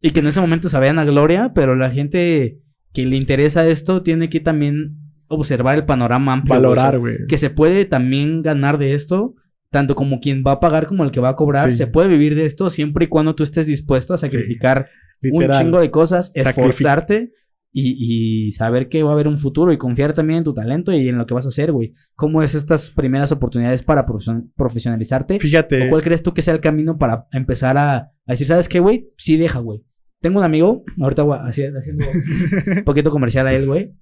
y 0.00 0.10
que 0.10 0.20
en 0.20 0.28
ese 0.28 0.40
momento 0.40 0.68
sabían 0.68 1.00
a 1.00 1.04
gloria, 1.04 1.50
pero 1.52 1.74
la 1.74 1.90
gente 1.90 2.60
que 2.92 3.04
le 3.06 3.16
interesa 3.16 3.66
esto 3.66 4.02
tiene 4.04 4.28
que 4.28 4.38
también 4.38 4.98
observar 5.28 5.76
el 5.76 5.84
panorama 5.84 6.32
amplio. 6.32 6.54
güey. 6.60 6.64
O 6.72 6.74
sea, 6.74 6.82
Valorar, 6.84 6.98
güey. 7.00 7.16
que 7.28 7.38
se 7.38 7.50
puede 7.50 7.84
también 7.84 8.42
ganar 8.42 8.78
de 8.78 8.94
esto, 8.94 9.34
tanto 9.70 9.94
como 9.94 10.20
quien 10.20 10.42
va 10.46 10.52
a 10.52 10.60
pagar 10.60 10.86
como 10.86 11.04
el 11.04 11.10
que 11.10 11.20
va 11.20 11.30
a 11.30 11.36
cobrar. 11.36 11.70
Sí. 11.72 11.76
Se 11.78 11.86
puede 11.86 12.08
vivir 12.08 12.34
de 12.34 12.44
esto 12.46 12.70
siempre 12.70 13.06
y 13.06 13.08
cuando 13.08 13.34
tú 13.34 13.42
estés 13.42 13.66
dispuesto 13.66 14.14
a 14.14 14.18
sacrificar 14.18 14.88
un 15.22 15.40
Literal. 15.42 15.62
chingo 15.64 15.80
de 15.80 15.90
cosas, 15.90 16.32
Sacrific- 16.34 16.48
esforzarte 16.50 17.32
y, 17.76 18.46
y 18.46 18.52
saber 18.52 18.88
que 18.88 19.02
va 19.02 19.10
a 19.10 19.14
haber 19.14 19.26
un 19.26 19.36
futuro 19.38 19.72
y 19.72 19.78
confiar 19.78 20.12
también 20.12 20.38
en 20.38 20.44
tu 20.44 20.54
talento 20.54 20.92
y 20.92 21.08
en 21.08 21.18
lo 21.18 21.26
que 21.26 21.34
vas 21.34 21.44
a 21.46 21.48
hacer, 21.48 21.72
güey. 21.72 21.92
¿Cómo 22.14 22.42
es 22.42 22.54
estas 22.54 22.90
primeras 22.90 23.32
oportunidades 23.32 23.82
para 23.82 24.06
profesion- 24.06 24.52
profesionalizarte? 24.54 25.40
Fíjate. 25.40 25.86
¿O 25.86 25.90
cuál 25.90 26.02
crees 26.02 26.22
tú 26.22 26.32
que 26.34 26.42
sea 26.42 26.54
el 26.54 26.60
camino 26.60 26.98
para 26.98 27.26
empezar 27.32 27.76
a, 27.78 27.96
a 27.96 28.10
decir, 28.28 28.46
¿sabes 28.46 28.68
qué, 28.68 28.78
güey? 28.78 29.08
Sí, 29.16 29.36
deja, 29.36 29.58
güey. 29.58 29.82
Tengo 30.20 30.38
un 30.38 30.44
amigo, 30.44 30.84
ahorita 31.00 31.22
voy 31.24 31.36
a- 31.38 31.42
haci- 31.46 31.76
haciendo 31.76 32.04
un 32.78 32.84
poquito 32.84 33.10
comercial 33.10 33.46
a 33.48 33.52
él, 33.54 33.66
güey. 33.66 33.92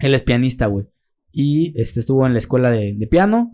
Él 0.00 0.14
es 0.14 0.22
pianista, 0.22 0.66
güey. 0.66 0.86
Y 1.32 1.72
este 1.80 2.00
estuvo 2.00 2.26
en 2.26 2.32
la 2.32 2.38
escuela 2.38 2.70
de, 2.70 2.94
de 2.96 3.06
piano. 3.06 3.50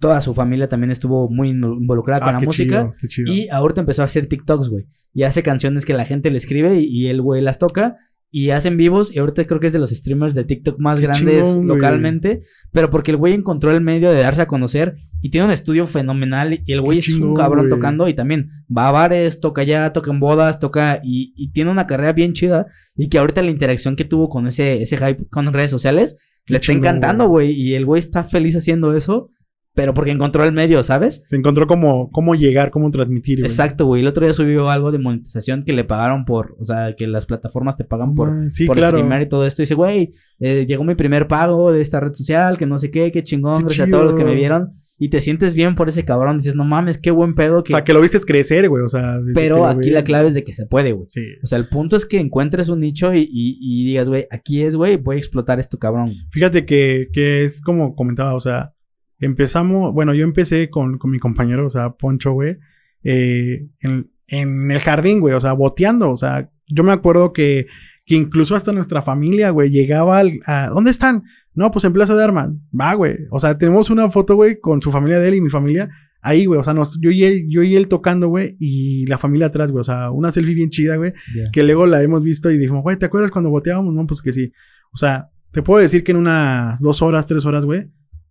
Toda 0.00 0.20
su 0.20 0.32
familia 0.34 0.68
también 0.68 0.90
estuvo 0.90 1.28
muy 1.28 1.50
invo- 1.50 1.76
involucrada 1.76 2.20
con 2.20 2.28
Ah, 2.30 2.32
la 2.34 2.38
qué 2.40 2.46
música. 2.46 2.80
chido, 2.82 2.94
qué 3.00 3.08
chido. 3.08 3.32
Y 3.32 3.48
ahorita 3.48 3.80
empezó 3.80 4.02
a 4.02 4.06
hacer 4.06 4.26
TikToks, 4.26 4.68
güey. 4.68 4.86
Y 5.14 5.24
hace 5.24 5.42
canciones 5.42 5.84
que 5.84 5.92
la 5.92 6.04
gente 6.04 6.30
le 6.30 6.38
escribe 6.38 6.80
y, 6.80 6.84
y 6.86 7.06
el 7.08 7.20
güey 7.20 7.42
las 7.42 7.58
toca. 7.58 7.96
Y 8.34 8.50
hacen 8.50 8.78
vivos. 8.78 9.14
Y 9.14 9.18
ahorita 9.18 9.44
creo 9.44 9.60
que 9.60 9.66
es 9.68 9.72
de 9.74 9.78
los 9.78 9.90
streamers 9.90 10.34
de 10.34 10.44
TikTok 10.44 10.80
más 10.80 10.98
Qué 10.98 11.04
grandes 11.04 11.46
chingón, 11.46 11.68
localmente. 11.68 12.42
Pero 12.72 12.88
porque 12.88 13.10
el 13.10 13.18
güey 13.18 13.34
encontró 13.34 13.70
el 13.70 13.82
medio 13.82 14.10
de 14.10 14.20
darse 14.20 14.42
a 14.42 14.46
conocer. 14.46 14.96
Y 15.20 15.28
tiene 15.28 15.46
un 15.46 15.52
estudio 15.52 15.86
fenomenal. 15.86 16.62
Y 16.64 16.72
el 16.72 16.80
güey 16.80 17.00
Qué 17.00 17.10
es 17.10 17.18
un 17.18 17.34
cabrón 17.34 17.68
güey. 17.68 17.78
tocando. 17.78 18.08
Y 18.08 18.14
también 18.14 18.50
va 18.74 18.88
a 18.88 18.92
bares, 18.92 19.38
toca 19.38 19.60
allá, 19.62 19.92
toca 19.92 20.10
en 20.10 20.18
bodas, 20.18 20.58
toca. 20.58 21.00
Y, 21.04 21.34
y 21.36 21.52
tiene 21.52 21.70
una 21.70 21.86
carrera 21.86 22.14
bien 22.14 22.32
chida. 22.32 22.66
Y 22.96 23.10
que 23.10 23.18
ahorita 23.18 23.42
la 23.42 23.50
interacción 23.50 23.94
que 23.94 24.06
tuvo 24.06 24.30
con 24.30 24.46
ese, 24.46 24.80
ese 24.80 24.96
hype 24.96 25.28
con 25.28 25.52
redes 25.52 25.70
sociales. 25.70 26.16
Qué 26.46 26.54
le 26.54 26.56
está 26.56 26.72
chingón, 26.72 26.88
encantando, 26.88 27.28
güey. 27.28 27.52
Y 27.52 27.74
el 27.74 27.84
güey 27.84 28.00
está 28.00 28.24
feliz 28.24 28.56
haciendo 28.56 28.96
eso. 28.96 29.28
Pero 29.74 29.94
porque 29.94 30.10
encontró 30.10 30.44
el 30.44 30.52
medio, 30.52 30.82
¿sabes? 30.82 31.22
Se 31.24 31.34
encontró 31.34 31.66
cómo, 31.66 32.10
cómo 32.10 32.34
llegar, 32.34 32.70
cómo 32.70 32.90
transmitir, 32.90 33.38
güey. 33.38 33.50
Exacto, 33.50 33.86
güey. 33.86 34.02
El 34.02 34.08
otro 34.08 34.26
día 34.26 34.34
subió 34.34 34.68
algo 34.68 34.92
de 34.92 34.98
monetización 34.98 35.64
que 35.64 35.72
le 35.72 35.84
pagaron 35.84 36.26
por, 36.26 36.56
o 36.58 36.64
sea, 36.64 36.94
que 36.94 37.06
las 37.06 37.24
plataformas 37.24 37.76
te 37.78 37.84
pagan 37.84 38.14
por, 38.14 38.28
Ah, 38.28 38.50
Sí, 38.50 38.66
por 38.66 38.76
claro. 38.76 38.98
y 38.98 39.28
todo 39.28 39.46
esto. 39.46 39.62
Y 39.62 39.64
dice, 39.64 39.74
güey, 39.74 40.12
eh, 40.40 40.66
llegó 40.68 40.84
mi 40.84 40.94
primer 40.94 41.26
pago 41.26 41.72
de 41.72 41.80
esta 41.80 42.00
red 42.00 42.12
social, 42.12 42.58
que 42.58 42.66
no 42.66 42.76
sé 42.76 42.90
qué, 42.90 43.10
qué 43.10 43.22
chingón, 43.22 43.60
Qué 43.60 43.64
gracias 43.64 43.88
a 43.88 43.90
todos 43.90 44.04
los 44.04 44.14
que 44.14 44.24
me 44.24 44.34
vieron. 44.34 44.74
Y 44.98 45.08
te 45.08 45.20
sientes 45.22 45.54
bien 45.54 45.74
por 45.74 45.88
ese 45.88 46.04
cabrón. 46.04 46.36
Dices, 46.36 46.54
no 46.54 46.64
mames, 46.64 46.96
qué 46.98 47.10
buen 47.10 47.34
pedo. 47.34 47.60
O 47.60 47.62
Que... 47.64 47.72
sea, 47.72 47.82
que 47.82 47.92
lo 47.94 48.00
viste 48.02 48.20
crecer, 48.20 48.68
güey. 48.68 48.84
O 48.84 48.88
sea, 48.88 49.18
Pero 49.34 49.66
aquí 49.66 49.86
ves. 49.88 49.92
la 49.94 50.04
clave 50.04 50.28
es 50.28 50.34
de 50.34 50.44
que 50.44 50.52
se 50.52 50.66
puede, 50.66 50.92
güey. 50.92 51.06
Sí. 51.08 51.22
O 51.42 51.46
sea, 51.46 51.58
el 51.58 51.68
punto 51.68 51.96
es 51.96 52.04
que 52.06 52.18
encuentres 52.20 52.68
un 52.68 52.80
nicho 52.80 53.12
y, 53.12 53.20
y- 53.22 53.58
y 53.58 53.86
digas, 53.86 54.08
güey, 54.08 54.26
aquí 54.30 54.62
es, 54.62 54.76
güey, 54.76 54.98
voy 54.98 55.16
a 55.16 55.18
explotar 55.18 55.58
esto, 55.58 55.78
cabrón. 55.78 56.12
Fíjate 56.30 56.66
que, 56.66 57.08
que 57.12 57.42
es 57.42 57.60
como 57.62 57.96
comentaba, 57.96 58.34
o 58.34 58.40
sea, 58.40 58.74
empezamos, 59.22 59.94
bueno, 59.94 60.14
yo 60.14 60.24
empecé 60.24 60.68
con, 60.68 60.98
con 60.98 61.10
mi 61.10 61.18
compañero, 61.18 61.66
o 61.66 61.70
sea, 61.70 61.90
Poncho, 61.90 62.32
güey, 62.32 62.58
eh, 63.04 63.66
en, 63.80 64.10
en 64.26 64.70
el 64.70 64.78
jardín, 64.80 65.20
güey, 65.20 65.34
o 65.34 65.40
sea, 65.40 65.52
boteando, 65.52 66.10
o 66.10 66.16
sea, 66.16 66.50
yo 66.66 66.82
me 66.82 66.92
acuerdo 66.92 67.32
que, 67.32 67.66
que 68.04 68.16
incluso 68.16 68.56
hasta 68.56 68.72
nuestra 68.72 69.00
familia, 69.00 69.50
güey, 69.50 69.70
llegaba 69.70 70.18
al, 70.18 70.40
a, 70.44 70.68
¿dónde 70.68 70.90
están? 70.90 71.22
No, 71.54 71.70
pues 71.70 71.84
en 71.84 71.92
Plaza 71.92 72.16
de 72.16 72.24
Armas, 72.24 72.50
va, 72.78 72.94
güey, 72.94 73.16
o 73.30 73.38
sea, 73.38 73.56
tenemos 73.56 73.90
una 73.90 74.10
foto, 74.10 74.34
güey, 74.34 74.58
con 74.58 74.82
su 74.82 74.90
familia 74.90 75.20
de 75.20 75.28
él 75.28 75.36
y 75.36 75.40
mi 75.40 75.50
familia, 75.50 75.88
ahí, 76.20 76.44
güey, 76.44 76.58
o 76.58 76.64
sea, 76.64 76.74
nos, 76.74 76.98
yo, 77.00 77.12
y 77.12 77.22
él, 77.22 77.46
yo 77.48 77.62
y 77.62 77.76
él 77.76 77.86
tocando, 77.86 78.26
güey, 78.26 78.56
y 78.58 79.06
la 79.06 79.18
familia 79.18 79.46
atrás, 79.46 79.70
güey, 79.70 79.82
o 79.82 79.84
sea, 79.84 80.10
una 80.10 80.32
selfie 80.32 80.54
bien 80.54 80.70
chida, 80.70 80.96
güey, 80.96 81.12
que 81.52 81.62
luego 81.62 81.86
la 81.86 82.02
hemos 82.02 82.24
visto 82.24 82.50
y 82.50 82.58
dijimos, 82.58 82.82
güey, 82.82 82.96
¿te 82.96 83.06
acuerdas 83.06 83.30
cuando 83.30 83.50
boteábamos? 83.50 83.94
No, 83.94 84.04
pues 84.04 84.20
que 84.20 84.32
sí. 84.32 84.52
O 84.92 84.96
sea, 84.96 85.30
te 85.52 85.62
puedo 85.62 85.80
decir 85.80 86.02
que 86.02 86.12
en 86.12 86.18
unas 86.18 86.80
dos 86.80 87.02
horas, 87.02 87.26
tres 87.26 87.46
horas, 87.46 87.64
güey, 87.64 87.88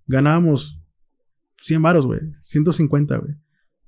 ganábamos 0.08 0.81
100 1.62 1.82
varos, 1.82 2.06
güey. 2.06 2.20
150, 2.42 3.18
güey. 3.18 3.36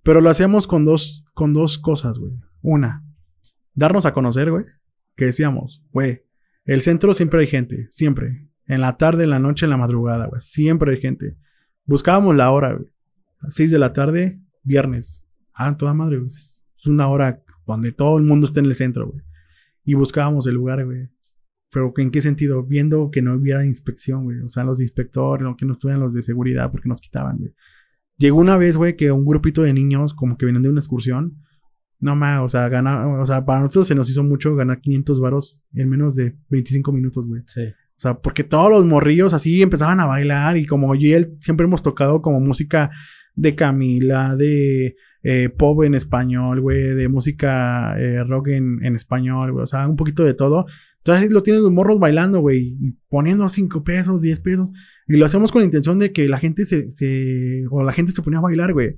Pero 0.04 0.22
lo 0.22 0.30
hacíamos 0.30 0.68
con 0.68 0.86
dos, 0.86 1.26
con 1.34 1.54
dos 1.54 1.78
cosas, 1.78 2.20
güey. 2.20 2.34
Una, 2.62 3.04
darnos 3.74 4.06
a 4.06 4.14
conocer, 4.14 4.52
güey. 4.52 4.66
Que 5.16 5.26
decíamos, 5.26 5.84
güey, 5.92 6.24
el 6.66 6.82
centro 6.82 7.14
siempre 7.14 7.42
hay 7.42 7.48
gente, 7.48 7.88
siempre. 7.90 8.50
En 8.66 8.82
la 8.82 8.98
tarde, 8.98 9.26
en 9.26 9.30
la 9.30 9.40
noche, 9.40 9.66
en 9.66 9.72
la 9.72 9.78
madrugada, 9.78 10.28
güey. 10.28 10.42
Siempre 10.42 10.92
hay 10.92 11.02
gente. 11.02 11.38
Buscábamos 11.86 12.36
la 12.36 12.52
hora, 12.52 12.74
güey. 12.74 12.90
A 13.40 13.52
6 13.52 13.72
de 13.72 13.80
la 13.80 13.92
tarde, 13.92 14.40
viernes. 14.64 15.24
Ah, 15.54 15.76
toda 15.78 15.94
madre, 15.94 16.18
güey. 16.18 16.30
Es 16.30 16.64
una 16.86 17.08
hora 17.10 17.44
donde 17.66 17.92
todo 17.92 18.18
el 18.18 18.24
mundo 18.24 18.46
está 18.46 18.60
en 18.60 18.68
el 18.68 18.76
centro, 18.76 19.08
güey. 19.08 19.24
Y 19.84 19.96
buscábamos 19.96 20.48
el 20.48 20.56
lugar, 20.56 20.86
güey. 20.86 21.10
Pero 21.74 21.92
¿en 21.98 22.12
qué 22.12 22.22
sentido? 22.22 22.64
Viendo 22.64 23.10
que 23.12 23.22
no 23.22 23.34
hubiera 23.34 23.66
inspección, 23.66 24.24
güey. 24.24 24.40
O 24.42 24.50
sea, 24.50 24.64
los 24.64 24.78
de 24.78 24.84
inspector, 24.84 25.42
no, 25.42 25.58
que 25.58 25.66
no 25.66 25.74
estuvieran 25.74 26.02
los 26.02 26.14
de 26.14 26.22
seguridad 26.22 26.72
porque 26.72 26.88
nos 26.88 27.02
quitaban, 27.02 27.38
güey. 27.38 27.54
Llegó 28.18 28.38
una 28.38 28.58
vez, 28.58 28.78
güey, 28.78 28.96
que 28.96 29.12
un 29.12 29.26
grupito 29.26 29.64
de 29.64 29.74
niños 29.74 30.14
como 30.14 30.38
que 30.38 30.46
venían 30.46 30.64
de 30.64 30.70
una 30.70 30.80
excursión. 30.80 31.38
No 32.00 32.16
más, 32.16 32.42
o 32.42 32.50
sea, 32.50 32.70
gana, 32.70 33.08
o 33.22 33.26
sea, 33.26 33.46
para 33.46 33.62
nosotros 33.62 33.88
se 33.88 33.96
nos 33.96 34.10
hizo 34.10 34.24
mucho 34.24 34.56
ganar 34.56 34.82
500 34.82 35.20
varos 35.20 35.64
en 35.74 35.90
menos 35.90 36.16
de 36.16 36.36
25 36.50 36.92
minutos, 36.92 37.28
güey. 37.28 37.42
Sí. 37.48 37.64
O 37.64 38.02
sea, 38.04 38.16
porque 38.16 38.44
todos 38.44 38.70
los 38.70 38.86
morrillos 38.86 39.34
así 39.34 39.62
empezaban 39.62 40.00
a 40.00 40.06
bailar 40.06 40.58
y 40.58 40.66
como 40.66 40.94
yo 40.96 41.08
y 41.08 41.14
él 41.14 41.38
siempre 41.40 41.66
hemos 41.66 41.82
tocado 41.82 42.22
como 42.22 42.40
música 42.40 42.92
de 43.36 43.56
Camila, 43.56 44.36
de 44.36 44.96
eh, 45.24 45.50
pop 45.50 45.84
en 45.84 45.96
español, 45.96 46.60
güey, 46.60 46.96
de 46.96 47.08
música 47.08 47.98
eh, 47.98 48.24
rock 48.24 48.50
en, 48.50 48.84
en 48.84 48.96
español, 48.96 49.54
güey, 49.54 49.64
o 49.64 49.68
sea, 49.68 49.88
un 49.88 49.96
poquito 49.96 50.24
de 50.24 50.34
todo. 50.34 50.66
Entonces 50.98 51.32
lo 51.32 51.44
tienen 51.44 51.64
los 51.64 51.72
morros 51.72 52.00
bailando, 52.00 52.40
güey, 52.40 52.78
poniendo 53.10 53.48
5 53.50 53.84
pesos, 53.84 54.22
10 54.22 54.40
pesos. 54.42 54.72
Y 55.08 55.18
lo 55.18 55.26
hacemos 55.26 55.52
con 55.52 55.62
la 55.62 55.66
intención 55.66 56.00
de 56.00 56.12
que 56.12 56.28
la 56.30 56.40
gente 56.40 56.66
se, 56.66 56.92
se 56.92 57.64
o 57.70 57.84
la 57.84 57.92
gente 57.92 58.12
se 58.12 58.22
ponía 58.22 58.40
a 58.40 58.44
bailar, 58.44 58.74
güey, 58.74 58.96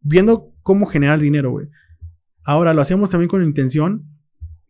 viendo 0.00 0.52
cómo 0.62 0.86
generar 0.86 1.20
dinero, 1.20 1.50
güey. 1.50 1.68
Ahora 2.44 2.72
lo 2.74 2.82
hacíamos 2.82 3.10
también 3.10 3.28
con 3.28 3.40
la 3.40 3.46
intención 3.46 4.04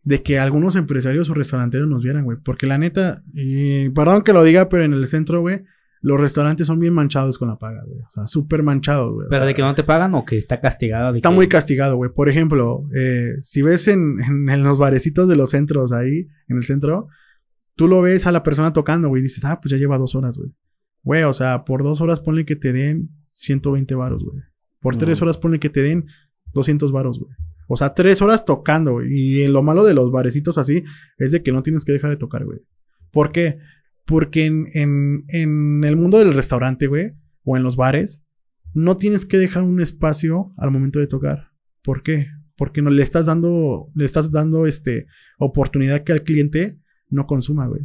de 0.03 0.21
que 0.21 0.39
algunos 0.39 0.75
empresarios 0.75 1.29
o 1.29 1.33
restauranteros 1.33 1.87
nos 1.87 2.03
vieran, 2.03 2.23
güey. 2.23 2.37
Porque 2.43 2.65
la 2.65 2.77
neta, 2.77 3.23
y 3.33 3.89
perdón 3.89 4.23
que 4.23 4.33
lo 4.33 4.43
diga, 4.43 4.69
pero 4.69 4.83
en 4.83 4.93
el 4.93 5.07
centro, 5.07 5.41
güey, 5.41 5.63
los 6.01 6.19
restaurantes 6.19 6.67
son 6.67 6.79
bien 6.79 6.93
manchados 6.93 7.37
con 7.37 7.47
la 7.49 7.57
paga, 7.57 7.83
güey. 7.85 7.99
O 7.99 8.09
sea, 8.11 8.27
súper 8.27 8.63
manchados, 8.63 9.13
güey. 9.13 9.27
O 9.27 9.29
Pero 9.29 9.41
sea, 9.41 9.47
de 9.47 9.53
que 9.53 9.61
no 9.61 9.75
te 9.75 9.83
pagan 9.83 10.13
o 10.15 10.23
que 10.25 10.37
está 10.37 10.61
castigado. 10.61 11.11
de 11.11 11.17
Está 11.19 11.29
que- 11.29 11.35
muy 11.35 11.47
castigado, 11.47 11.95
güey. 11.97 12.11
Por 12.11 12.29
ejemplo, 12.29 12.83
eh, 12.95 13.33
si 13.41 13.61
ves 13.61 13.87
en, 13.87 14.21
en- 14.21 14.49
en 14.49 14.63
los 14.63 14.77
barecitos 14.79 15.27
de 15.27 15.35
los 15.35 15.49
centros 15.49 15.91
ahí, 15.91 16.27
en 16.47 16.57
el 16.57 16.63
centro, 16.63 17.07
tú 17.75 17.87
lo 17.87 18.01
ves 18.01 18.27
a 18.27 18.31
la 18.31 18.43
persona 18.43 18.71
tocando, 18.73 19.09
güey, 19.09 19.19
y 19.21 19.23
dices, 19.23 19.43
ah, 19.45 19.59
pues 19.61 19.71
ya 19.71 19.77
lleva 19.77 19.97
dos 19.97 20.15
horas, 20.15 20.37
güey. 20.37 20.51
Güey, 21.03 21.23
o 21.23 21.33
sea, 21.33 21.63
por 21.65 21.83
dos 21.83 22.01
horas 22.01 22.19
ponle 22.19 22.45
que 22.45 22.55
te 22.55 22.71
den 22.73 23.09
120 23.33 23.95
varos, 23.95 24.23
güey. 24.23 24.41
Por 24.81 24.93
No. 24.95 24.99
tres 24.99 25.21
horas 25.21 25.37
ponle 25.37 25.59
que 25.59 25.69
te 25.69 25.81
den 25.81 26.05
200 26.53 26.91
varos, 26.91 27.19
güey. 27.19 27.33
O 27.67 27.77
sea, 27.77 27.93
tres 27.93 28.21
horas 28.21 28.45
tocando, 28.45 28.93
güey. 28.93 29.07
Y 29.13 29.47
lo 29.47 29.61
malo 29.63 29.83
de 29.85 29.93
los 29.93 30.11
barecitos 30.11 30.57
así 30.57 30.83
es 31.17 31.31
de 31.31 31.43
que 31.43 31.51
no 31.51 31.61
tienes 31.61 31.85
que 31.85 31.91
dejar 31.91 32.09
de 32.09 32.17
tocar, 32.17 32.43
güey. 32.45 32.59
¿Por 33.11 33.31
qué? 33.31 33.59
Porque 34.09 34.45
en, 34.45 34.65
en, 34.73 35.23
en 35.27 35.83
el 35.83 35.95
mundo 35.95 36.17
del 36.17 36.33
restaurante, 36.33 36.87
güey, 36.87 37.11
o 37.43 37.57
en 37.57 37.61
los 37.61 37.75
bares, 37.75 38.23
no 38.73 38.97
tienes 38.97 39.23
que 39.23 39.37
dejar 39.37 39.61
un 39.61 39.81
espacio 39.81 40.51
al 40.57 40.71
momento 40.71 40.97
de 40.97 41.05
tocar. 41.05 41.51
¿Por 41.83 42.01
qué? 42.01 42.25
Porque 42.57 42.81
no 42.81 42.89
le 42.89 43.03
estás 43.03 43.27
dando, 43.27 43.91
le 43.93 44.05
estás 44.05 44.31
dando 44.31 44.65
este 44.65 45.05
oportunidad 45.37 46.03
que 46.03 46.11
al 46.11 46.23
cliente 46.23 46.79
no 47.11 47.27
consuma, 47.27 47.67
güey. 47.67 47.83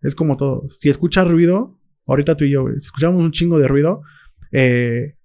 Es 0.00 0.14
como 0.14 0.38
todo. 0.38 0.66
Si 0.70 0.88
escuchas 0.88 1.28
ruido, 1.28 1.78
ahorita 2.06 2.38
tú 2.38 2.44
y 2.44 2.52
yo, 2.52 2.62
güey, 2.62 2.80
si 2.80 2.86
escuchamos 2.86 3.22
un 3.22 3.30
chingo 3.30 3.58
de 3.58 3.68
ruido, 3.68 4.00
eh, 4.52 5.16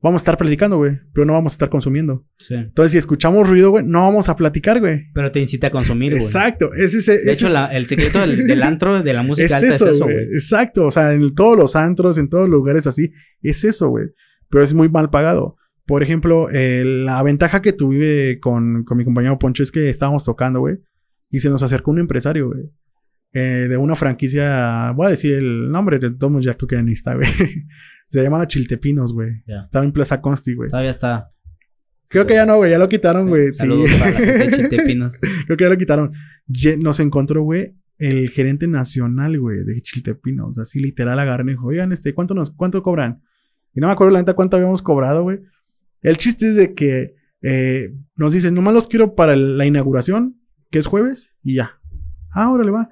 vamos 0.00 0.20
a 0.20 0.22
estar 0.22 0.36
platicando, 0.36 0.76
güey, 0.76 0.98
pero 1.12 1.24
no 1.26 1.32
vamos 1.32 1.52
a 1.52 1.54
estar 1.54 1.68
consumiendo. 1.68 2.24
Sí. 2.38 2.54
Entonces, 2.54 2.92
si 2.92 2.98
escuchamos 2.98 3.48
ruido, 3.48 3.70
güey, 3.70 3.84
no 3.84 4.00
vamos 4.02 4.28
a 4.28 4.36
platicar, 4.36 4.80
güey. 4.80 5.06
Pero 5.12 5.32
te 5.32 5.40
incita 5.40 5.66
a 5.66 5.70
consumir, 5.70 6.12
güey. 6.12 6.22
Exacto. 6.24 6.72
Ese, 6.74 6.98
ese, 6.98 7.12
De 7.18 7.18
hecho, 7.22 7.30
ese 7.30 7.46
es- 7.46 7.52
la- 7.52 7.66
el 7.76 7.86
secreto 7.86 8.20
del, 8.20 8.46
del 8.46 8.62
antro, 8.62 9.02
de 9.02 9.12
la 9.12 9.22
música 9.24 9.46
es 9.46 9.52
alta 9.52 9.66
eso, 9.68 9.86
es 9.90 9.96
eso, 9.96 10.04
güey. 10.04 10.14
güey. 10.16 10.26
Exacto. 10.32 10.86
O 10.86 10.90
sea, 10.90 11.12
en 11.12 11.34
todos 11.34 11.56
los 11.58 11.74
antros, 11.76 12.16
en 12.18 12.28
todos 12.28 12.44
los 12.48 12.58
lugares 12.58 12.86
así, 12.86 13.10
es 13.42 13.64
eso, 13.64 13.88
güey. 13.88 14.06
Pero 14.48 14.62
es 14.64 14.72
muy 14.74 14.88
mal 14.88 15.10
pagado. 15.10 15.56
Por 15.86 16.02
ejemplo, 16.02 16.48
eh, 16.52 16.84
la 16.84 17.22
ventaja 17.22 17.62
que 17.62 17.72
tuve 17.72 18.38
con, 18.40 18.84
con 18.84 18.98
mi 18.98 19.04
compañero 19.04 19.38
Poncho 19.38 19.62
es 19.62 19.72
que 19.72 19.88
estábamos 19.88 20.24
tocando, 20.24 20.60
güey. 20.60 20.76
Y 21.30 21.40
se 21.40 21.50
nos 21.50 21.62
acercó 21.62 21.90
un 21.90 21.98
empresario, 21.98 22.48
güey. 22.48 22.64
Eh, 23.32 23.66
de 23.68 23.76
una 23.76 23.94
franquicia, 23.94 24.92
voy 24.92 25.06
a 25.06 25.10
decir 25.10 25.34
el 25.34 25.70
nombre, 25.70 25.98
de 25.98 26.10
todos 26.10 26.44
ya 26.44 26.54
creo 26.54 26.68
que 26.68 26.82
ni 26.82 26.92
está, 26.92 27.14
güey. 27.14 27.28
Se 28.06 28.22
llamaba 28.22 28.46
Chiltepinos, 28.46 29.12
güey. 29.12 29.42
Estaba 29.46 29.84
en 29.84 29.92
Plaza 29.92 30.20
Consti, 30.20 30.54
güey. 30.54 30.70
Todavía 30.70 30.90
está. 30.90 31.30
Creo 32.08 32.26
que 32.26 32.34
ya 32.34 32.46
no, 32.46 32.56
güey. 32.56 32.70
Ya 32.70 32.78
lo 32.78 32.88
quitaron, 32.88 33.28
güey. 33.28 33.48
Sí. 33.48 33.58
Saludos 33.58 33.90
para 33.98 34.12
la 34.12 34.16
gente 34.16 34.38
de 34.38 34.50
Chiltepinos. 34.56 35.18
Creo 35.46 35.56
que 35.58 35.64
ya 35.64 35.68
lo 35.68 35.76
quitaron. 35.76 36.12
Nos 36.78 37.00
encontró, 37.00 37.42
güey, 37.42 37.74
el 37.98 38.30
gerente 38.30 38.66
nacional, 38.66 39.38
güey, 39.38 39.62
de 39.64 39.82
Chiltepinos. 39.82 40.58
Así 40.58 40.80
literal 40.80 41.18
agarran 41.18 41.48
y 41.48 41.52
dijo, 41.52 41.66
oigan, 41.66 41.92
este, 41.92 42.14
¿cuánto 42.14 42.32
nos, 42.32 42.50
cuánto 42.50 42.82
cobran? 42.82 43.20
Y 43.74 43.80
no 43.80 43.88
me 43.88 43.92
acuerdo 43.92 44.12
la 44.12 44.20
neta 44.20 44.32
cuánto 44.32 44.56
habíamos 44.56 44.80
cobrado, 44.80 45.22
güey. 45.22 45.40
El 46.00 46.16
chiste 46.16 46.48
es 46.48 46.56
de 46.56 46.74
que 46.74 47.14
eh, 47.42 47.94
nos 48.16 48.32
dicen, 48.32 48.54
nomás 48.54 48.72
los 48.72 48.88
quiero 48.88 49.14
para 49.14 49.36
la 49.36 49.66
inauguración, 49.66 50.40
que 50.70 50.78
es 50.78 50.86
jueves, 50.86 51.34
y 51.42 51.56
ya. 51.56 51.78
Ah, 52.30 52.50
órale, 52.50 52.70
va. 52.70 52.90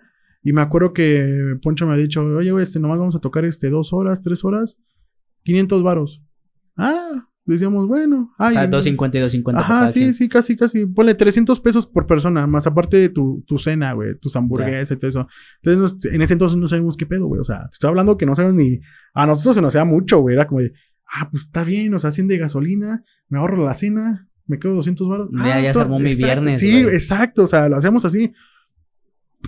Y 0.48 0.52
me 0.52 0.60
acuerdo 0.60 0.92
que 0.92 1.56
Poncho 1.60 1.86
me 1.88 1.94
ha 1.94 1.96
dicho, 1.96 2.22
oye, 2.24 2.52
güey, 2.52 2.62
este, 2.62 2.78
nomás 2.78 2.98
vamos 3.00 3.16
a 3.16 3.18
tocar 3.18 3.44
este 3.44 3.68
dos 3.68 3.92
horas, 3.92 4.20
tres 4.22 4.44
horas, 4.44 4.78
500 5.42 5.82
varos. 5.82 6.22
Ah, 6.76 7.26
decíamos, 7.44 7.88
bueno. 7.88 8.30
O 8.38 8.44
Ay, 8.44 8.54
sea, 8.54 8.66
250 8.68 9.18
y 9.18 9.20
250 9.22 9.66
por 9.66 9.76
Ajá, 9.76 9.86
sí, 9.90 10.00
quien. 10.00 10.14
sí, 10.14 10.28
casi, 10.28 10.56
casi. 10.56 10.86
Ponle 10.86 11.14
300 11.16 11.58
pesos 11.58 11.86
por 11.86 12.06
persona, 12.06 12.46
más 12.46 12.64
aparte 12.68 12.96
de 12.96 13.08
tu, 13.08 13.42
tu 13.46 13.58
cena, 13.58 13.92
güey, 13.94 14.16
tus 14.20 14.36
hamburguesas 14.36 14.96
y 14.96 15.00
todo 15.00 15.08
eso. 15.08 15.28
Entonces, 15.62 16.12
en 16.12 16.22
ese 16.22 16.34
entonces 16.34 16.56
no 16.58 16.68
sabemos 16.68 16.96
qué 16.96 17.06
pedo, 17.06 17.26
güey. 17.26 17.40
O 17.40 17.44
sea, 17.44 17.62
te 17.62 17.74
estoy 17.74 17.88
hablando 17.88 18.16
que 18.16 18.26
no 18.26 18.36
sabemos 18.36 18.56
ni. 18.56 18.78
A 19.14 19.26
nosotros 19.26 19.56
se 19.56 19.62
nos 19.62 19.74
da 19.74 19.84
mucho, 19.84 20.20
güey. 20.20 20.36
Era 20.36 20.46
como 20.46 20.60
de, 20.60 20.72
ah, 21.12 21.28
pues 21.30 21.42
está 21.44 21.64
bien, 21.64 21.92
o 21.92 21.98
sea, 21.98 22.12
100 22.12 22.28
de 22.28 22.38
gasolina, 22.38 23.02
me 23.28 23.38
ahorro 23.38 23.64
la 23.64 23.74
cena, 23.74 24.28
me 24.46 24.60
quedo 24.60 24.74
200 24.74 25.08
baros. 25.08 25.28
Ya- 25.32 25.60
ya 25.60 25.72
se 25.74 25.80
armó 25.80 25.98
mi 25.98 26.14
viernes, 26.14 26.60
Sí, 26.60 26.84
güey. 26.84 26.94
exacto, 26.94 27.42
o 27.42 27.46
sea, 27.48 27.68
lo 27.68 27.74
hacemos 27.76 28.04
así. 28.04 28.32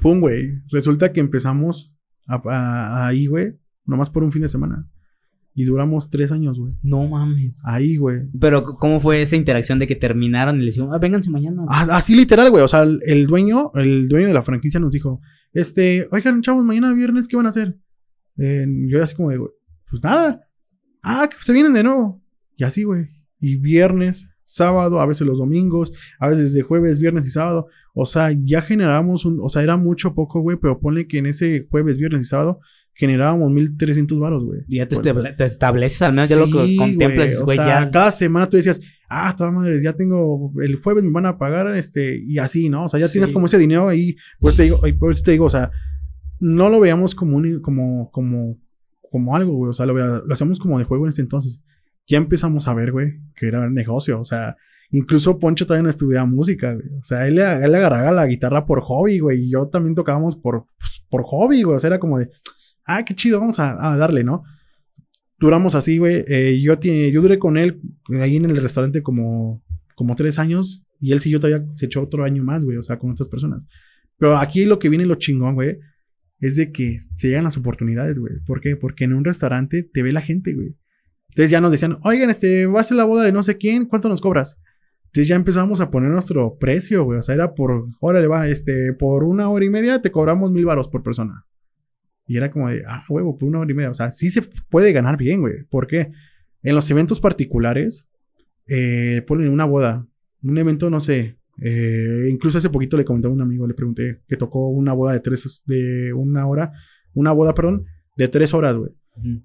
Pum, 0.01 0.21
güey. 0.21 0.61
Resulta 0.71 1.13
que 1.13 1.21
empezamos 1.21 1.97
a- 2.27 2.41
a- 2.45 3.07
ahí, 3.09 3.27
güey, 3.27 3.55
nomás 3.85 4.11
por 4.11 4.23
un 4.25 4.33
fin 4.33 4.43
de 4.43 4.49
semana. 4.49 4.89
Y 5.55 5.65
duramos 5.65 6.09
tres 6.09 6.31
años, 6.31 6.57
güey. 6.59 6.75
No 6.85 7.09
mames. 7.09 7.61
Ahí, 7.65 7.97
güey. 7.97 8.21
Pero, 8.39 8.63
¿cómo 8.65 9.01
fue 9.01 9.23
esa 9.23 9.35
interacción 9.35 9.81
de 9.81 9.89
que 9.89 9.97
terminaron 9.97 10.57
y 10.57 10.61
le 10.61 10.67
dijeron, 10.67 10.95
ah, 10.95 10.99
vénganse 10.99 11.31
mañana? 11.31 11.65
Ah, 11.69 11.87
Así 11.93 12.15
literal, 12.15 12.51
güey. 12.51 12.63
O 12.63 12.69
sea, 12.69 12.83
el, 12.85 13.01
el 13.05 13.27
dueño, 13.27 13.73
el 13.75 14.09
dueño 14.09 14.29
de 14.29 14.35
la 14.35 14.43
franquicia 14.43 14.79
nos 14.79 14.93
dijo, 14.93 15.21
este, 15.53 16.07
oigan, 16.13 16.43
chavos, 16.43 16.65
mañana 16.65 16.93
viernes, 16.93 17.27
¿qué 17.27 17.37
van 17.37 17.47
a 17.47 17.49
hacer? 17.49 17.77
Eh, 18.37 18.67
yo 18.89 19.03
así 19.03 19.17
como 19.17 19.31
de, 19.31 19.39
güey, 19.39 19.51
pues 19.91 20.01
nada. 20.05 20.43
Ah, 21.03 21.29
que 21.29 21.37
se 21.43 21.53
vienen 21.53 21.73
de 21.73 21.83
nuevo. 21.83 22.23
Y 22.57 22.63
así, 22.63 22.85
güey. 22.85 23.07
Y 23.41 23.57
viernes, 23.57 24.31
sábado, 24.45 25.01
a 25.01 25.07
veces 25.07 25.27
los 25.27 25.39
domingos, 25.39 25.93
a 26.21 26.29
veces 26.29 26.55
de 26.55 26.63
jueves, 26.63 27.01
viernes 27.01 27.27
y 27.27 27.31
sábado. 27.31 27.67
O 28.01 28.05
sea, 28.07 28.31
ya 28.45 28.63
generábamos 28.63 29.25
un, 29.25 29.41
o 29.43 29.49
sea, 29.49 29.63
era 29.63 29.77
mucho 29.77 30.15
poco, 30.15 30.41
güey, 30.41 30.57
pero 30.61 30.79
ponle 30.79 31.09
que 31.09 31.19
en 31.19 31.27
ese 31.27 31.67
jueves, 31.69 31.99
viernes 31.99 32.23
y 32.23 32.25
sábado 32.27 32.61
generábamos 32.95 33.51
1300 33.51 34.19
varos, 34.21 34.45
güey. 34.45 34.61
Y 34.69 34.77
ya 34.77 34.87
te, 34.87 35.13
Bueno, 35.13 35.29
te 35.37 35.45
estableces, 35.45 36.03
al 36.03 36.13
menos 36.13 36.29
ya 36.29 36.37
lo 36.37 36.49
contemplas, 36.51 37.43
güey, 37.43 37.59
o 37.59 37.63
sea, 37.65 37.85
ya. 37.85 37.91
Cada 37.91 38.13
semana 38.13 38.49
tú 38.49 38.57
decías, 38.57 38.81
ah, 39.09 39.35
toda 39.37 39.51
madre, 39.51 39.83
ya 39.83 39.95
tengo, 39.95 40.53
el 40.63 40.77
jueves 40.77 41.03
me 41.03 41.11
van 41.11 41.27
a 41.27 41.39
pagar, 41.39 41.75
este, 41.77 42.19
y 42.19 42.39
así, 42.39 42.69
¿no? 42.69 42.85
O 42.85 42.89
sea, 42.89 43.01
ya 43.01 43.07
Sí. 43.07 43.15
tienes 43.15 43.33
como 43.33 43.47
ese 43.47 43.59
dinero 43.59 43.89
ahí. 43.89 44.15
Pues 44.39 44.57
te 44.57 44.65
digo, 44.65 44.81
por 45.01 45.11
eso 45.13 45.23
te 45.25 45.33
digo, 45.33 45.47
o 45.47 45.51
sea, 45.51 45.71
no 46.41 46.69
lo 46.71 46.79
veamos 46.79 47.15
como 47.17 47.37
un, 47.37 47.61
como, 47.61 48.11
como, 48.13 48.59
como 49.11 49.35
algo, 49.37 49.55
güey. 49.55 49.71
O 49.71 49.73
sea, 49.73 49.87
lo, 49.87 50.25
lo 50.25 50.33
hacemos 50.33 50.61
como 50.61 50.79
de 50.79 50.85
juego 50.85 51.05
en 51.05 51.09
este 51.09 51.23
entonces. 51.23 51.63
Ya 52.07 52.19
empezamos 52.19 52.69
a 52.69 52.75
ver, 52.75 52.93
güey, 52.93 53.15
que 53.35 53.49
era 53.49 53.69
negocio. 53.69 54.21
O 54.21 54.25
sea, 54.25 54.57
incluso 54.91 55.39
Poncho 55.39 55.67
todavía 55.67 55.85
no 55.85 55.91
estudiaba 55.91 56.27
música, 56.27 56.73
güey. 56.75 56.89
O 57.01 57.05
sea, 57.05 57.27
él, 57.27 57.37
le- 57.37 57.45
agarraba 57.45 58.13
la 58.13 58.27
guitarra 58.27 58.67
por 58.67 58.81
hobby, 58.81 59.19
güey. 59.19 59.45
Y 59.45 59.51
yo 59.51 59.69
también 59.69 59.95
tocábamos 59.95 60.37
por, 60.37 60.67
pues, 60.79 61.05
por 61.09 61.23
hobby, 61.25 61.63
güey. 61.63 61.77
O 61.77 61.79
sea, 61.79 61.89
era 61.89 61.99
como 61.99 62.19
de, 62.19 62.31
ah, 62.85 63.05
qué 63.05 63.15
chido, 63.15 63.41
vamos 63.41 63.59
a, 63.59 63.75
darle, 63.97 64.25
¿no? 64.25 64.45
Duramos 65.39 65.75
así, 65.75 65.99
güey. 65.99 66.25
Eh, 66.27 66.61
yo, 66.61 66.79
yo 66.81 67.23
duré 67.23 67.39
con 67.39 67.57
él 67.57 67.81
ahí 68.21 68.37
en 68.37 68.47
el 68.47 68.61
restaurante 68.61 69.03
como, 69.03 69.63
como 69.95 70.17
tres 70.17 70.39
años. 70.39 70.85
Y 71.01 71.13
él 71.13 71.21
sí, 71.21 71.31
yo 71.31 71.39
todavía 71.39 71.65
se 71.77 71.87
echó 71.87 72.03
otro 72.03 72.25
año 72.25 72.43
más, 72.43 72.65
güey. 72.65 72.77
O 72.77 72.83
sea, 72.83 72.99
con 72.99 73.11
otras 73.11 73.29
personas. 73.29 73.69
Pero 74.17 74.37
aquí 74.37 74.65
lo 74.65 74.79
que 74.79 74.89
viene 74.89 75.07
lo 75.07 75.15
chingón, 75.15 75.55
güey, 75.55 75.79
es 76.41 76.57
de 76.57 76.73
que 76.73 76.99
se 77.15 77.29
llegan 77.29 77.45
las 77.45 77.57
oportunidades, 77.57 78.19
güey. 78.19 78.35
¿Por 78.47 78.61
qué? 78.61 78.75
Porque 78.77 79.05
en 79.05 79.13
un 79.13 79.25
restaurante 79.25 79.83
te 79.85 80.03
ve 80.03 80.13
la 80.13 80.21
gente, 80.21 80.55
güey. 80.55 80.75
Entonces 81.29 81.51
ya 81.51 81.61
nos 81.61 81.71
decían, 81.71 81.99
oigan, 82.03 82.31
este, 82.31 82.67
va 82.67 82.81
a 82.81 82.85
ser 82.85 82.97
la 82.97 83.05
boda 83.05 83.25
de 83.25 83.33
no 83.33 83.43
sé 83.43 83.59
quién, 83.59 83.87
¿cuánto 83.87 84.09
nos 84.09 84.21
cobras? 84.21 84.57
Entonces 85.09 85.29
ya 85.29 85.37
empezamos 85.37 85.81
a 85.81 85.91
poner 85.91 86.11
nuestro 86.11 86.57
precio, 86.59 87.05
güey. 87.05 87.19
O 87.19 87.23
sea, 87.23 87.35
era 87.35 87.55
por, 87.55 87.87
órale, 88.01 88.27
va, 88.27 88.47
este, 88.49 88.93
por 88.93 89.25
una 89.25 89.49
hora 89.49 89.65
y 89.65 89.71
media 89.71 90.03
te 90.03 90.11
cobramos 90.11 90.53
mil 90.53 90.67
varos 90.67 90.89
por 90.89 91.03
persona. 91.03 91.47
Y 92.27 92.37
era 92.37 92.51
como 92.51 92.69
de, 92.69 92.83
ah, 92.87 93.03
huevo, 93.09 93.39
por 93.39 93.49
una 93.49 93.61
hora 93.61 93.71
y 93.71 93.75
media. 93.75 93.91
O 93.91 93.95
sea, 93.95 94.11
sí 94.11 94.29
se 94.29 94.43
puede 94.43 94.93
ganar 94.93 95.17
bien, 95.17 95.41
güey. 95.41 95.65
¿Por 95.71 95.87
qué? 95.87 96.13
En 96.63 96.75
los 96.75 96.91
eventos 96.91 97.21
particulares, 97.21 98.07
eh, 98.67 99.23
ponen 99.27 99.49
una 99.49 99.65
boda, 99.65 100.07
un 100.43 100.59
evento, 100.59 100.91
no 100.91 101.01
sé. 101.01 101.39
eh, 101.61 102.29
incluso 102.31 102.59
hace 102.59 102.71
poquito 102.71 102.97
le 102.97 103.05
comenté 103.05 103.27
a 103.27 103.31
un 103.31 103.41
amigo, 103.41 103.67
le 103.67 103.75
pregunté 103.75 104.21
que 104.29 104.37
tocó 104.37 104.69
una 104.69 104.93
boda 104.93 105.13
de 105.15 105.21
tres, 105.21 105.63
de 105.67 106.13
una 106.13 106.47
hora, 106.47 106.73
una 107.15 107.33
boda, 107.33 107.55
perdón, 107.55 107.87
de 108.17 108.29
tres 108.29 108.55
horas, 108.55 108.77
güey. 108.77 108.93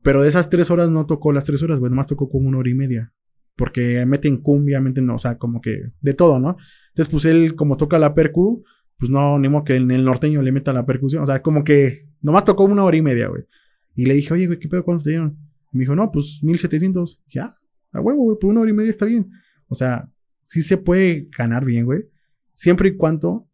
Pero 0.04 0.22
de 0.22 0.28
esas 0.28 0.50
tres 0.50 0.70
horas 0.70 0.92
no 0.92 1.06
tocó 1.06 1.32
las 1.32 1.46
tres 1.46 1.64
horas, 1.64 1.80
güey. 1.80 1.90
Nomás 1.90 2.08
tocó 2.08 2.30
como 2.30 2.50
una 2.50 2.58
hora 2.60 2.70
y 2.70 2.76
media. 2.76 3.14
Porque 3.56 4.06
meten 4.06 4.38
cumbia, 4.38 4.82
meten, 4.82 5.10
o 5.10 5.20
sea, 5.20 5.38
como 5.38 5.62
que 5.62 5.92
de 6.02 6.14
todo, 6.14 6.40
¿no? 6.40 6.58
Entonces, 6.90 7.12
pues 7.12 7.26
él, 7.26 7.56
como 7.56 7.78
toca 7.78 8.00
la 8.00 8.14
percu, 8.14 8.64
pues 8.98 9.10
no, 9.12 9.38
ni 9.38 9.50
modo 9.50 9.64
que 9.64 9.76
en 9.76 9.92
el 9.92 10.06
norteño 10.06 10.42
le 10.42 10.52
meta 10.52 10.74
la 10.74 10.86
percusión. 10.86 11.24
O 11.24 11.26
sea, 11.26 11.42
como 11.42 11.64
que 11.64 12.08
nomás 12.22 12.46
tocó 12.46 12.64
una 12.64 12.84
hora 12.84 12.98
y 12.98 13.02
media, 13.02 13.28
güey. 13.28 13.44
Y 13.96 14.06
le 14.06 14.14
dije, 14.14 14.34
oye, 14.34 14.48
güey, 14.48 14.60
¿qué 14.60 14.68
pedo? 14.68 14.84
¿Cuánto 14.84 15.04
te 15.04 15.12
dieron? 15.12 15.38
Y 15.72 15.78
me 15.78 15.82
dijo, 15.82 15.96
no, 15.96 16.12
pues 16.12 16.40
1700. 16.42 17.22
Ya, 17.30 17.56
a 17.92 18.02
huevo, 18.02 18.24
güey, 18.24 18.38
por 18.40 18.50
una 18.50 18.62
hora 18.62 18.70
y 18.70 18.74
media 18.74 18.90
está 18.90 19.06
bien. 19.06 19.30
O 19.68 19.76
sea, 19.76 20.10
sí 20.46 20.62
se 20.62 20.78
puede 20.78 21.28
ganar 21.38 21.66
bien, 21.66 21.86
güey. 21.86 22.06
Siempre 22.54 22.90
y 22.90 22.96
cuando 22.96 23.48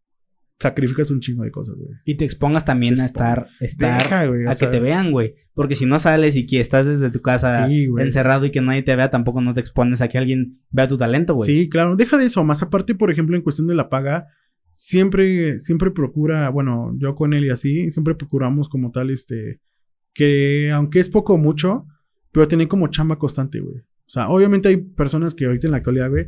sacrificas 0.59 1.09
un 1.09 1.21
chingo 1.21 1.43
de 1.43 1.51
cosas, 1.51 1.75
güey. 1.75 1.91
Y 2.05 2.15
te 2.15 2.25
expongas 2.25 2.65
también 2.65 2.95
Te 2.95 3.01
a 3.01 3.05
estar, 3.05 3.47
estar 3.61 4.01
Deja, 4.01 4.25
güey, 4.25 4.45
a 4.45 4.55
que 4.55 4.67
te 4.67 4.79
vean, 4.79 5.11
güey. 5.11 5.35
Porque 5.53 5.75
si 5.75 5.85
no 5.85 5.99
sales 5.99 6.35
y 6.35 6.45
que 6.45 6.59
estás 6.59 6.85
desde 6.85 7.09
tu 7.09 7.21
casa 7.21 7.67
Sí, 7.67 7.87
encerrado 7.97 8.45
y 8.45 8.51
que 8.51 8.61
nadie 8.61 8.83
te 8.83 8.95
vea, 8.95 9.09
tampoco 9.09 9.41
no 9.41 9.53
te 9.53 9.61
expones 9.61 10.01
a 10.01 10.09
que 10.09 10.17
alguien 10.17 10.59
vea 10.69 10.87
tu 10.87 10.97
talento, 10.97 11.33
güey. 11.33 11.49
Sí, 11.49 11.69
claro. 11.69 11.95
Deja 11.95 12.17
de 12.17 12.25
eso. 12.25 12.43
Más 12.43 12.61
aparte, 12.61 12.93
por 12.93 13.09
ejemplo, 13.09 13.35
en 13.35 13.41
cuestión 13.41 13.67
de 13.67 13.75
la 13.75 13.89
paga, 13.89 14.27
siempre, 14.71 15.59
siempre 15.59 15.91
procura, 15.91 16.49
bueno, 16.49 16.93
yo 16.97 17.15
con 17.15 17.33
él 17.33 17.45
y 17.45 17.49
así, 17.49 17.89
siempre 17.91 18.15
procuramos 18.15 18.69
como 18.69 18.91
tal, 18.91 19.09
este, 19.09 19.61
que 20.13 20.71
aunque 20.71 20.99
es 20.99 21.09
poco 21.09 21.33
o 21.33 21.37
mucho, 21.37 21.85
pero 22.31 22.47
tener 22.47 22.67
como 22.67 22.87
chamba 22.87 23.17
constante, 23.17 23.59
güey. 23.59 23.77
O 23.77 24.11
sea, 24.11 24.29
obviamente 24.29 24.69
hay 24.69 24.77
personas 24.77 25.35
que 25.35 25.45
ahorita 25.45 25.67
en 25.67 25.71
la 25.71 25.77
actualidad, 25.77 26.09
güey, 26.09 26.25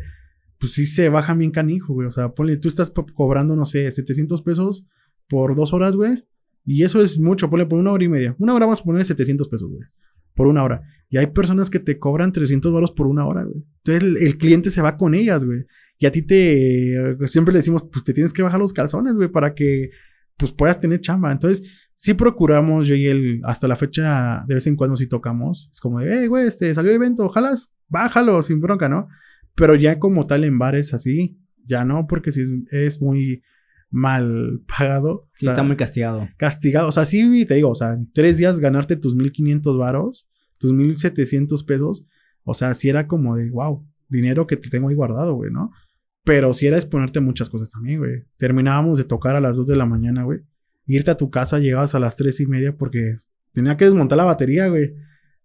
pues 0.62 0.74
sí 0.74 0.86
se 0.86 1.10
bajan 1.10 1.40
bien 1.40 1.50
canijo, 1.50 1.94
güey. 1.94 2.08
O 2.08 2.12
sea, 2.12 2.30
ponle, 2.30 2.56
tú 2.58 2.68
estás 2.68 2.94
cobrando, 3.16 3.56
no 3.56 3.66
sé, 3.66 3.90
700 3.90 4.44
pesos 4.44 4.86
por 5.28 5.56
dos 5.56 5.74
horas, 5.74 5.96
güey. 5.96 6.24
Y 6.64 6.84
eso 6.84 7.02
es 7.02 7.18
mucho, 7.18 7.50
ponle 7.50 7.66
por 7.66 7.80
una 7.80 7.92
hora 7.92 8.04
y 8.04 8.08
media. 8.08 8.36
Una 8.38 8.54
hora 8.54 8.68
vamos 8.68 8.82
a 8.82 8.84
poner 8.84 9.04
700 9.04 9.50
pesos, 9.50 9.68
güey. 9.68 9.82
Por 10.36 10.46
una 10.46 10.64
hora. 10.64 10.84
Y 11.10 11.18
hay 11.18 11.28
personas 11.28 11.72
que 11.72 11.80
te 11.80 11.98
cobran 11.98 12.32
300 12.32 12.72
baros 12.72 12.92
por 12.92 13.08
una 13.08 13.26
hora, 13.26 13.44
güey. 13.44 13.66
Entonces 13.84 14.04
el, 14.04 14.18
el 14.28 14.38
cliente 14.38 14.70
se 14.70 14.84
va 14.84 14.98
con 14.98 15.16
ellas, 15.16 15.44
güey. 15.44 15.66
Y 15.98 16.06
a 16.06 16.12
ti 16.12 16.22
te... 16.22 17.18
Siempre 17.26 17.54
le 17.54 17.60
decimos, 17.60 17.84
pues 17.92 18.04
te 18.04 18.14
tienes 18.14 18.32
que 18.32 18.44
bajar 18.44 18.60
los 18.60 18.72
calzones, 18.72 19.16
güey, 19.16 19.30
para 19.30 19.56
que 19.56 19.90
pues 20.38 20.52
puedas 20.54 20.80
tener 20.80 21.02
chamba. 21.02 21.32
Entonces, 21.32 21.68
sí 21.96 22.14
procuramos, 22.14 22.88
yo 22.88 22.94
y 22.94 23.08
él, 23.08 23.42
hasta 23.46 23.68
la 23.68 23.76
fecha, 23.76 24.44
de 24.48 24.54
vez 24.54 24.68
en 24.68 24.76
cuando 24.76 24.96
sí 24.96 25.08
tocamos. 25.08 25.70
Es 25.74 25.80
como 25.80 26.00
de, 26.00 26.22
hey, 26.22 26.28
güey, 26.28 26.48
este, 26.48 26.72
salió 26.74 26.92
el 26.92 26.98
evento, 26.98 27.30
jalas, 27.30 27.72
bájalo, 27.90 28.42
sin 28.44 28.62
bronca, 28.62 28.88
¿no? 28.88 29.08
Pero 29.56 29.76
ya 29.76 30.00
como 30.00 30.28
tal 30.28 30.44
en 30.44 30.58
bares 30.60 30.94
así, 30.94 31.38
ya 31.66 31.84
no, 31.86 32.08
porque 32.08 32.32
sí 32.32 32.42
es, 32.42 32.52
es 32.72 33.02
muy 33.02 33.44
mal 33.90 34.62
pagado. 34.68 35.28
Sí, 35.38 35.46
O 35.46 35.48
sea, 35.48 35.54
está 35.54 35.64
muy 35.64 35.76
castigado. 35.76 36.28
castigado. 36.38 36.88
O 36.88 36.92
sea, 36.92 37.06
sí, 37.06 37.46
te 37.46 37.56
digo, 37.56 37.70
o 37.70 37.76
sea, 37.76 37.94
en 37.94 38.12
tres 38.12 38.38
días 38.38 38.60
ganarte 38.60 38.96
tus 38.96 39.16
1500 39.16 39.78
varos, 39.78 40.28
tus 40.58 40.72
1700 40.74 41.64
pesos. 41.64 42.06
O 42.44 42.54
sea, 42.54 42.74
sí 42.74 42.90
era 42.90 43.08
como 43.08 43.36
de, 43.36 43.50
wow, 43.52 43.86
dinero 44.08 44.48
que 44.48 44.58
te 44.58 44.70
tengo 44.70 44.90
ahí 44.90 44.96
guardado, 44.96 45.36
güey, 45.36 45.52
¿no? 45.52 45.72
Pero 46.24 46.54
sí 46.54 46.68
era 46.68 46.78
exponerte 46.78 47.20
a 47.20 47.22
muchas 47.22 47.50
cosas 47.50 47.70
también, 47.70 48.00
güey. 48.00 48.24
Terminábamos 48.38 48.98
de 48.98 49.04
tocar 49.04 49.36
a 49.36 49.42
las 49.42 49.58
2 49.58 49.68
de 49.68 49.76
la 49.76 49.86
mañana, 49.86 50.24
güey. 50.24 50.40
Irte 50.88 51.12
a 51.12 51.18
tu 51.18 51.30
casa, 51.30 51.60
llegabas 51.60 51.94
a 51.96 52.00
las 52.00 52.16
tres 52.16 52.40
y 52.40 52.46
media 52.46 52.76
porque 52.76 53.18
tenía 53.54 53.78
que 53.78 53.86
desmontar 53.86 54.18
la 54.18 54.26
batería, 54.26 54.68
güey. 54.68 54.96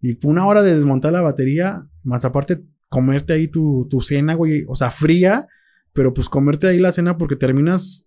Y 0.00 0.18
una 0.26 0.46
hora 0.46 0.62
de 0.62 0.74
desmontar 0.74 1.12
la 1.12 1.22
batería, 1.22 1.86
más 2.02 2.24
aparte 2.24 2.62
comerte 2.88 3.32
ahí 3.32 3.48
tu, 3.48 3.86
tu 3.90 4.00
cena, 4.00 4.34
güey, 4.34 4.64
o 4.68 4.74
sea, 4.76 4.90
fría, 4.90 5.46
pero 5.92 6.12
pues 6.14 6.28
comerte 6.28 6.66
ahí 6.68 6.78
la 6.78 6.92
cena 6.92 7.16
porque 7.18 7.36
terminas, 7.36 8.06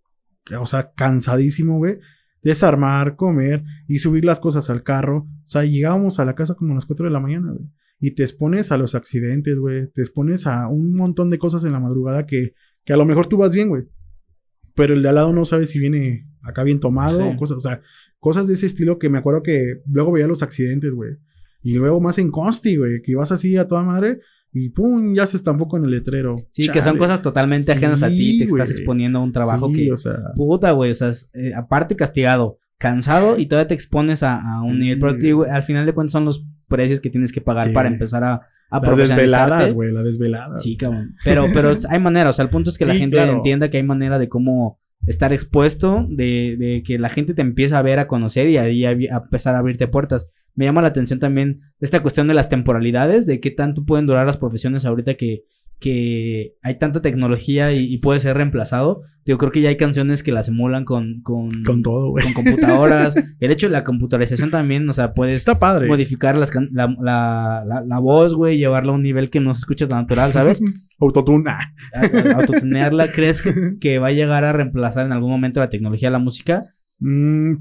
o 0.59 0.65
sea, 0.65 0.91
cansadísimo, 0.95 1.77
güey. 1.77 1.99
Desarmar, 2.41 3.15
comer 3.17 3.63
y 3.87 3.99
subir 3.99 4.23
las 4.23 4.39
cosas 4.39 4.69
al 4.69 4.83
carro. 4.83 5.27
O 5.43 5.47
sea, 5.47 5.65
llegábamos 5.65 6.19
a 6.19 6.25
la 6.25 6.35
casa 6.35 6.55
como 6.55 6.71
a 6.71 6.75
las 6.75 6.85
4 6.85 7.05
de 7.05 7.11
la 7.11 7.19
mañana, 7.19 7.51
güey. 7.51 7.65
Y 7.99 8.11
te 8.11 8.23
expones 8.23 8.71
a 8.71 8.77
los 8.77 8.95
accidentes, 8.95 9.57
güey. 9.57 9.87
Te 9.91 10.01
expones 10.01 10.47
a 10.47 10.67
un 10.69 10.93
montón 10.95 11.29
de 11.29 11.37
cosas 11.37 11.65
en 11.65 11.73
la 11.73 11.81
madrugada 11.81 12.25
que, 12.25 12.53
que 12.85 12.93
a 12.93 12.97
lo 12.97 13.05
mejor 13.05 13.27
tú 13.27 13.35
vas 13.37 13.53
bien, 13.53 13.67
güey. 13.67 13.83
Pero 14.73 14.93
el 14.93 15.03
de 15.03 15.09
al 15.09 15.15
lado 15.15 15.33
no 15.33 15.43
sabe 15.43 15.65
si 15.65 15.79
viene 15.79 16.27
acá 16.41 16.63
bien 16.63 16.79
tomado 16.79 17.17
Sí. 17.17 17.23
o 17.23 17.35
cosas, 17.35 17.57
o 17.57 17.61
sea, 17.61 17.81
cosas 18.19 18.47
de 18.47 18.53
ese 18.53 18.67
estilo 18.67 18.97
que 18.99 19.09
me 19.09 19.17
acuerdo 19.17 19.43
que 19.43 19.81
luego 19.85 20.13
veía 20.13 20.27
los 20.27 20.41
accidentes, 20.41 20.93
güey. 20.93 21.17
Y 21.61 21.73
luego 21.73 21.99
más 21.99 22.17
en 22.19 22.31
Consti, 22.31 22.77
güey, 22.77 23.01
que 23.01 23.15
vas 23.15 23.33
así 23.33 23.57
a 23.57 23.67
toda 23.67 23.83
madre 23.83 24.21
y 24.51 24.69
pum, 24.69 25.13
ya 25.13 25.25
se 25.27 25.37
estampó 25.37 25.67
con 25.67 25.85
el 25.85 25.91
letrero. 25.91 26.35
Sí, 26.51 26.69
que 26.69 26.81
son 26.81 26.97
cosas 26.97 27.21
totalmente 27.21 27.71
ajenas 27.71 28.01
a 28.01 28.09
ti. 28.09 28.39
Te 28.39 28.45
estás 28.45 28.71
exponiendo 28.71 29.19
a 29.19 29.21
un 29.21 29.31
trabajo 29.31 29.69
Sí, 29.69 29.75
que. 29.75 29.91
o 29.91 29.97
sea, 29.97 30.15
Puta, 30.35 30.71
güey. 30.71 30.91
O 30.91 30.95
sea, 30.95 31.09
es, 31.09 31.29
eh, 31.33 31.53
aparte 31.55 31.95
castigado, 31.95 32.59
cansado 32.77 33.37
y 33.37 33.45
todavía 33.45 33.67
te 33.67 33.75
expones 33.75 34.23
a, 34.23 34.41
a 34.41 34.63
un 34.63 34.73
Sí, 34.75 34.79
nivel. 34.79 34.99
Pero 34.99 35.13
digo, 35.13 35.45
al 35.49 35.63
final 35.63 35.85
de 35.85 35.93
cuentas 35.93 36.13
son 36.13 36.25
los 36.25 36.45
precios 36.67 36.99
que 36.99 37.09
tienes 37.09 37.31
que 37.31 37.41
pagar 37.41 37.73
para 37.73 37.89
empezar 37.89 38.23
a, 38.23 38.41
a 38.71 38.79
las 38.79 38.97
desveladas, 38.97 39.73
güey, 39.73 39.91
la 39.91 40.01
desvelada. 40.01 40.57
Sí, 40.57 40.77
cabrón. 40.77 41.15
Pero, 41.23 41.47
pero 41.53 41.71
hay 41.89 41.99
manera. 41.99 42.29
O 42.29 42.33
sea, 42.33 42.43
el 42.43 42.49
punto 42.49 42.69
es 42.69 42.77
que 42.77 42.85
la 42.85 42.95
gente 42.95 43.17
claro. 43.17 43.33
entienda 43.33 43.69
que 43.69 43.77
hay 43.77 43.83
manera 43.83 44.17
de 44.17 44.29
cómo 44.29 44.79
estar 45.05 45.31
expuesto, 45.31 46.05
de, 46.09 46.55
de 46.57 46.83
que 46.83 46.99
la 46.99 47.09
gente 47.09 47.33
te 47.33 47.41
empieza 47.41 47.79
a 47.79 47.81
ver, 47.81 47.99
a 47.99 48.07
conocer 48.07 48.49
y 48.49 48.57
ahí 48.57 48.85
a, 48.85 48.89
a 48.89 49.23
empezar 49.23 49.55
a 49.55 49.59
abrirte 49.59 49.87
puertas. 49.87 50.27
Me 50.55 50.65
llama 50.65 50.81
la 50.81 50.89
atención 50.89 51.19
también 51.19 51.61
esta 51.79 52.01
cuestión 52.01 52.27
de 52.27 52.33
las 52.33 52.49
temporalidades, 52.49 53.25
de 53.25 53.39
qué 53.39 53.51
tanto 53.51 53.85
pueden 53.85 54.05
durar 54.05 54.25
las 54.25 54.37
profesiones 54.37 54.83
ahorita 54.85 55.15
que, 55.15 55.43
que 55.79 56.55
hay 56.61 56.77
tanta 56.77 57.01
tecnología 57.01 57.71
y, 57.71 57.85
y 57.93 57.97
puede 57.99 58.19
ser 58.19 58.35
reemplazado. 58.35 59.01
Yo 59.25 59.37
creo 59.37 59.51
que 59.51 59.61
ya 59.61 59.69
hay 59.69 59.77
canciones 59.77 60.23
que 60.23 60.33
las 60.33 60.49
emulan 60.49 60.83
con, 60.83 61.21
con, 61.21 61.63
Con 61.63 61.81
todo, 61.83 62.09
güey. 62.09 62.25
con 62.25 62.33
computadoras. 62.33 63.15
El 63.39 63.51
hecho 63.51 63.67
de 63.67 63.71
la 63.73 63.85
computarización 63.85 64.51
también, 64.51 64.89
o 64.89 64.91
sea, 64.93 65.13
puedes 65.13 65.35
Está 65.41 65.57
padre. 65.59 65.87
modificar 65.87 66.35
las 66.37 66.51
can- 66.51 66.69
la, 66.73 66.93
la, 66.99 67.63
la, 67.65 67.81
la 67.87 67.99
voz, 67.99 68.33
güey, 68.33 68.57
llevarla 68.57 68.91
a 68.91 68.95
un 68.95 69.03
nivel 69.03 69.29
que 69.29 69.39
no 69.39 69.53
se 69.53 69.59
escucha 69.59 69.87
tan 69.87 69.99
natural, 69.99 70.33
¿sabes? 70.33 70.61
Autotune. 70.99 71.45
ah. 71.49 71.59
A- 71.93 72.01
a- 72.05 72.41
Autotunearla, 72.41 73.07
¿crees 73.13 73.41
que, 73.41 73.53
que 73.79 73.99
va 73.99 74.07
a 74.07 74.11
llegar 74.11 74.43
a 74.43 74.51
reemplazar 74.51 75.05
en 75.05 75.13
algún 75.13 75.29
momento 75.29 75.61
la 75.61 75.69
tecnología 75.69 76.09
la 76.09 76.19
música? 76.19 76.61
Mm, 76.99 77.53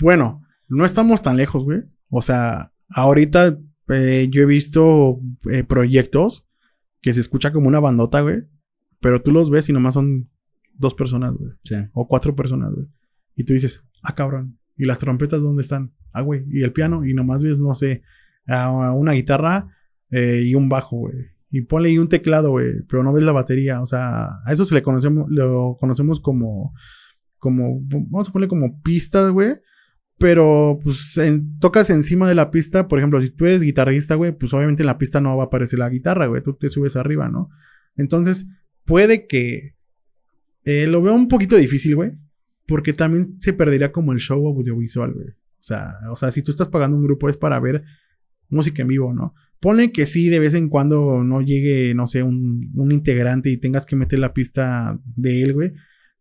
bueno, 0.00 0.42
no 0.68 0.84
estamos 0.84 1.22
tan 1.22 1.36
lejos, 1.36 1.62
güey. 1.62 1.82
O 2.10 2.20
sea, 2.20 2.72
ahorita 2.88 3.58
eh, 3.88 4.28
yo 4.30 4.42
he 4.42 4.46
visto 4.46 5.20
eh, 5.50 5.64
proyectos 5.64 6.46
que 7.00 7.12
se 7.12 7.20
escucha 7.20 7.52
como 7.52 7.68
una 7.68 7.80
bandota, 7.80 8.20
güey. 8.20 8.42
Pero 9.00 9.22
tú 9.22 9.32
los 9.32 9.50
ves 9.50 9.68
y 9.68 9.72
nomás 9.72 9.94
son 9.94 10.28
dos 10.74 10.94
personas, 10.94 11.34
güey. 11.34 11.52
Sí. 11.64 11.76
O 11.92 12.06
cuatro 12.06 12.34
personas, 12.36 12.74
güey. 12.74 12.86
Y 13.36 13.44
tú 13.44 13.54
dices, 13.54 13.84
ah, 14.02 14.14
cabrón. 14.14 14.58
¿Y 14.76 14.84
las 14.84 14.98
trompetas 14.98 15.42
dónde 15.42 15.62
están? 15.62 15.92
Ah, 16.12 16.22
güey. 16.22 16.44
¿Y 16.50 16.62
el 16.62 16.72
piano? 16.72 17.04
Y 17.04 17.14
nomás 17.14 17.42
ves, 17.42 17.60
no 17.60 17.74
sé, 17.74 18.02
a 18.46 18.92
una 18.92 19.12
guitarra 19.12 19.68
eh, 20.10 20.42
y 20.44 20.54
un 20.54 20.68
bajo, 20.68 20.96
güey. 20.96 21.14
Y 21.50 21.62
ponle 21.62 21.88
ahí 21.88 21.98
un 21.98 22.08
teclado, 22.08 22.50
güey. 22.50 22.82
Pero 22.88 23.02
no 23.02 23.12
ves 23.12 23.24
la 23.24 23.32
batería. 23.32 23.80
O 23.80 23.86
sea, 23.86 24.26
a 24.44 24.52
eso 24.52 24.64
se 24.64 24.74
le 24.74 24.82
conocemos, 24.82 25.28
lo 25.30 25.76
conocemos 25.80 26.20
como, 26.20 26.74
como, 27.38 27.80
vamos 27.82 28.28
a 28.28 28.32
ponerle 28.32 28.48
como 28.48 28.80
pistas, 28.82 29.30
güey. 29.30 29.54
Pero, 30.20 30.78
pues, 30.84 31.18
tocas 31.60 31.88
encima 31.88 32.28
de 32.28 32.34
la 32.34 32.50
pista. 32.50 32.86
Por 32.88 32.98
ejemplo, 32.98 33.20
si 33.22 33.30
tú 33.30 33.46
eres 33.46 33.62
guitarrista, 33.62 34.16
güey, 34.16 34.32
pues 34.32 34.52
obviamente 34.52 34.82
en 34.82 34.88
la 34.88 34.98
pista 34.98 35.18
no 35.20 35.36
va 35.36 35.44
a 35.44 35.46
aparecer 35.46 35.78
la 35.78 35.88
guitarra, 35.88 36.26
güey. 36.26 36.42
Tú 36.42 36.52
te 36.52 36.68
subes 36.68 36.94
arriba, 36.96 37.30
¿no? 37.30 37.48
Entonces, 37.96 38.46
puede 38.84 39.26
que... 39.26 39.76
eh, 40.64 40.86
lo 40.86 41.00
veo 41.00 41.14
un 41.14 41.26
poquito 41.26 41.56
difícil, 41.56 41.96
güey. 41.96 42.12
Porque 42.66 42.92
también 42.92 43.40
se 43.40 43.54
perdería 43.54 43.92
como 43.92 44.12
el 44.12 44.18
show 44.18 44.46
audiovisual, 44.46 45.12
güey. 45.14 45.28
O 45.28 45.62
sea, 45.62 45.94
o 46.12 46.16
sea, 46.16 46.30
si 46.30 46.42
tú 46.42 46.50
estás 46.50 46.68
pagando 46.68 46.98
un 46.98 47.04
grupo 47.04 47.28
es 47.30 47.38
para 47.38 47.58
ver 47.58 47.82
música 48.50 48.82
en 48.82 48.88
vivo, 48.88 49.14
¿no? 49.14 49.34
Ponle 49.58 49.90
que 49.90 50.04
sí, 50.06 50.28
de 50.28 50.38
vez 50.38 50.52
en 50.54 50.68
cuando 50.68 51.24
no 51.24 51.40
llegue, 51.40 51.94
no 51.94 52.06
sé, 52.06 52.22
un, 52.22 52.70
un 52.74 52.92
integrante 52.92 53.50
y 53.50 53.56
tengas 53.56 53.86
que 53.86 53.96
meter 53.96 54.18
la 54.18 54.32
pista 54.34 54.98
de 55.16 55.42
él, 55.42 55.54
güey. 55.54 55.72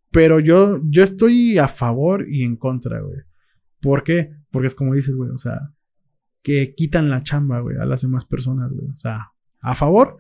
Pero 0.09 0.39
yo, 0.39 0.81
yo 0.85 1.03
estoy 1.03 1.57
a 1.57 1.67
favor 1.67 2.25
y 2.29 2.43
en 2.43 2.55
contra, 2.55 3.01
güey. 3.01 3.19
¿Por 3.81 4.03
qué? 4.03 4.31
Porque 4.51 4.67
es 4.67 4.75
como 4.75 4.93
dices, 4.93 5.15
güey, 5.15 5.31
o 5.31 5.37
sea, 5.37 5.71
que 6.41 6.73
quitan 6.75 7.09
la 7.09 7.23
chamba, 7.23 7.59
güey, 7.59 7.77
a 7.77 7.85
las 7.85 8.01
demás 8.01 8.25
personas, 8.25 8.71
güey. 8.71 8.87
O 8.89 8.97
sea, 8.97 9.31
a 9.61 9.75
favor, 9.75 10.17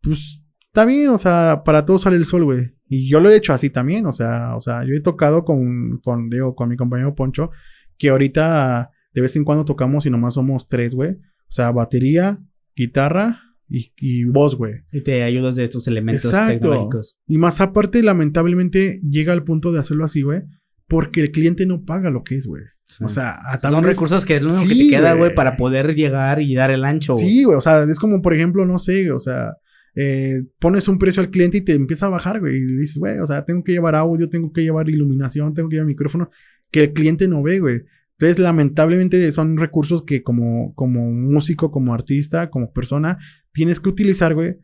pues 0.00 0.42
está 0.66 0.84
bien, 0.84 1.08
o 1.08 1.18
sea, 1.18 1.62
para 1.64 1.84
todos 1.84 2.02
sale 2.02 2.16
el 2.16 2.24
sol, 2.24 2.44
güey. 2.44 2.74
Y 2.88 3.08
yo 3.08 3.20
lo 3.20 3.30
he 3.30 3.36
hecho 3.36 3.52
así 3.52 3.70
también, 3.70 4.06
o 4.06 4.12
sea, 4.12 4.56
o 4.56 4.60
sea, 4.60 4.84
yo 4.84 4.94
he 4.94 5.00
tocado 5.00 5.44
con, 5.44 5.98
con, 5.98 6.30
digo, 6.30 6.54
con 6.54 6.68
mi 6.68 6.76
compañero 6.76 7.14
Poncho, 7.14 7.50
que 7.98 8.10
ahorita 8.10 8.90
de 9.12 9.20
vez 9.20 9.36
en 9.36 9.44
cuando 9.44 9.64
tocamos 9.64 10.06
y 10.06 10.10
nomás 10.10 10.34
somos 10.34 10.68
tres, 10.68 10.94
güey. 10.94 11.12
O 11.12 11.50
sea, 11.50 11.70
batería, 11.70 12.38
guitarra 12.76 13.40
y, 13.68 13.92
y 13.96 14.24
voz, 14.24 14.54
güey. 14.54 14.82
Y 14.92 15.02
te 15.02 15.22
ayudas 15.22 15.56
de 15.56 15.64
estos 15.64 15.88
elementos 15.88 16.26
Exacto. 16.26 16.52
tecnológicos. 16.52 17.18
Y 17.26 17.38
más 17.38 17.60
aparte, 17.60 18.02
lamentablemente, 18.02 19.00
llega 19.02 19.32
al 19.32 19.44
punto 19.44 19.72
de 19.72 19.80
hacerlo 19.80 20.04
así, 20.04 20.22
güey. 20.22 20.42
Porque 20.86 21.20
el 21.20 21.32
cliente 21.32 21.66
no 21.66 21.84
paga 21.84 22.10
lo 22.10 22.22
que 22.22 22.36
es, 22.36 22.46
güey. 22.46 22.62
O 23.00 23.08
sea, 23.08 23.38
son 23.60 23.82
vez- 23.82 23.94
recursos 23.94 24.24
que 24.24 24.36
es 24.36 24.42
lo 24.42 24.50
único 24.50 24.68
que 24.68 24.74
Sí, 24.74 24.84
te 24.90 24.96
queda, 24.96 25.12
güey, 25.14 25.34
para 25.34 25.56
poder 25.56 25.94
llegar 25.94 26.40
y 26.40 26.54
dar 26.54 26.70
el 26.70 26.84
ancho. 26.84 27.14
Sí, 27.16 27.44
güey. 27.44 27.56
O 27.56 27.60
sea, 27.60 27.82
es 27.84 27.98
como, 27.98 28.22
por 28.22 28.34
ejemplo, 28.34 28.64
no 28.64 28.78
sé, 28.78 29.10
o 29.12 29.20
sea, 29.20 29.56
eh, 29.94 30.42
pones 30.58 30.88
un 30.88 30.98
precio 30.98 31.22
al 31.22 31.30
cliente 31.30 31.58
y 31.58 31.60
te 31.60 31.74
empieza 31.74 32.06
a 32.06 32.10
bajar, 32.10 32.40
güey. 32.40 32.56
Y 32.56 32.76
dices, 32.78 32.98
güey, 32.98 33.18
o 33.18 33.26
sea, 33.26 33.44
tengo 33.44 33.62
que 33.62 33.72
llevar 33.72 33.94
audio, 33.94 34.28
tengo 34.28 34.52
que 34.52 34.62
llevar 34.62 34.88
iluminación, 34.88 35.52
tengo 35.54 35.68
que 35.68 35.76
llevar 35.76 35.86
micrófono, 35.86 36.30
que 36.70 36.80
el 36.84 36.92
cliente 36.92 37.28
no 37.28 37.42
ve, 37.42 37.60
güey. 37.60 37.82
Entonces, 38.12 38.38
lamentablemente, 38.38 39.30
son 39.32 39.56
recursos 39.58 40.02
que 40.04 40.22
como, 40.22 40.74
como 40.74 41.10
músico, 41.12 41.70
como 41.70 41.94
artista, 41.94 42.50
como 42.50 42.72
persona, 42.72 43.18
tienes 43.52 43.80
que 43.80 43.90
utilizar, 43.90 44.34
güey, 44.34 44.56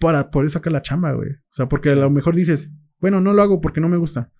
para 0.00 0.30
poder 0.30 0.50
sacar 0.50 0.72
la 0.72 0.82
chamba, 0.82 1.12
güey. 1.12 1.30
O 1.30 1.52
sea, 1.52 1.68
porque 1.68 1.90
a 1.90 1.94
lo 1.94 2.10
mejor 2.10 2.34
dices, 2.34 2.70
bueno, 3.00 3.20
no 3.20 3.32
lo 3.32 3.42
hago 3.42 3.60
porque 3.60 3.80
no 3.80 3.88
me 3.88 3.96
gusta. 3.96 4.30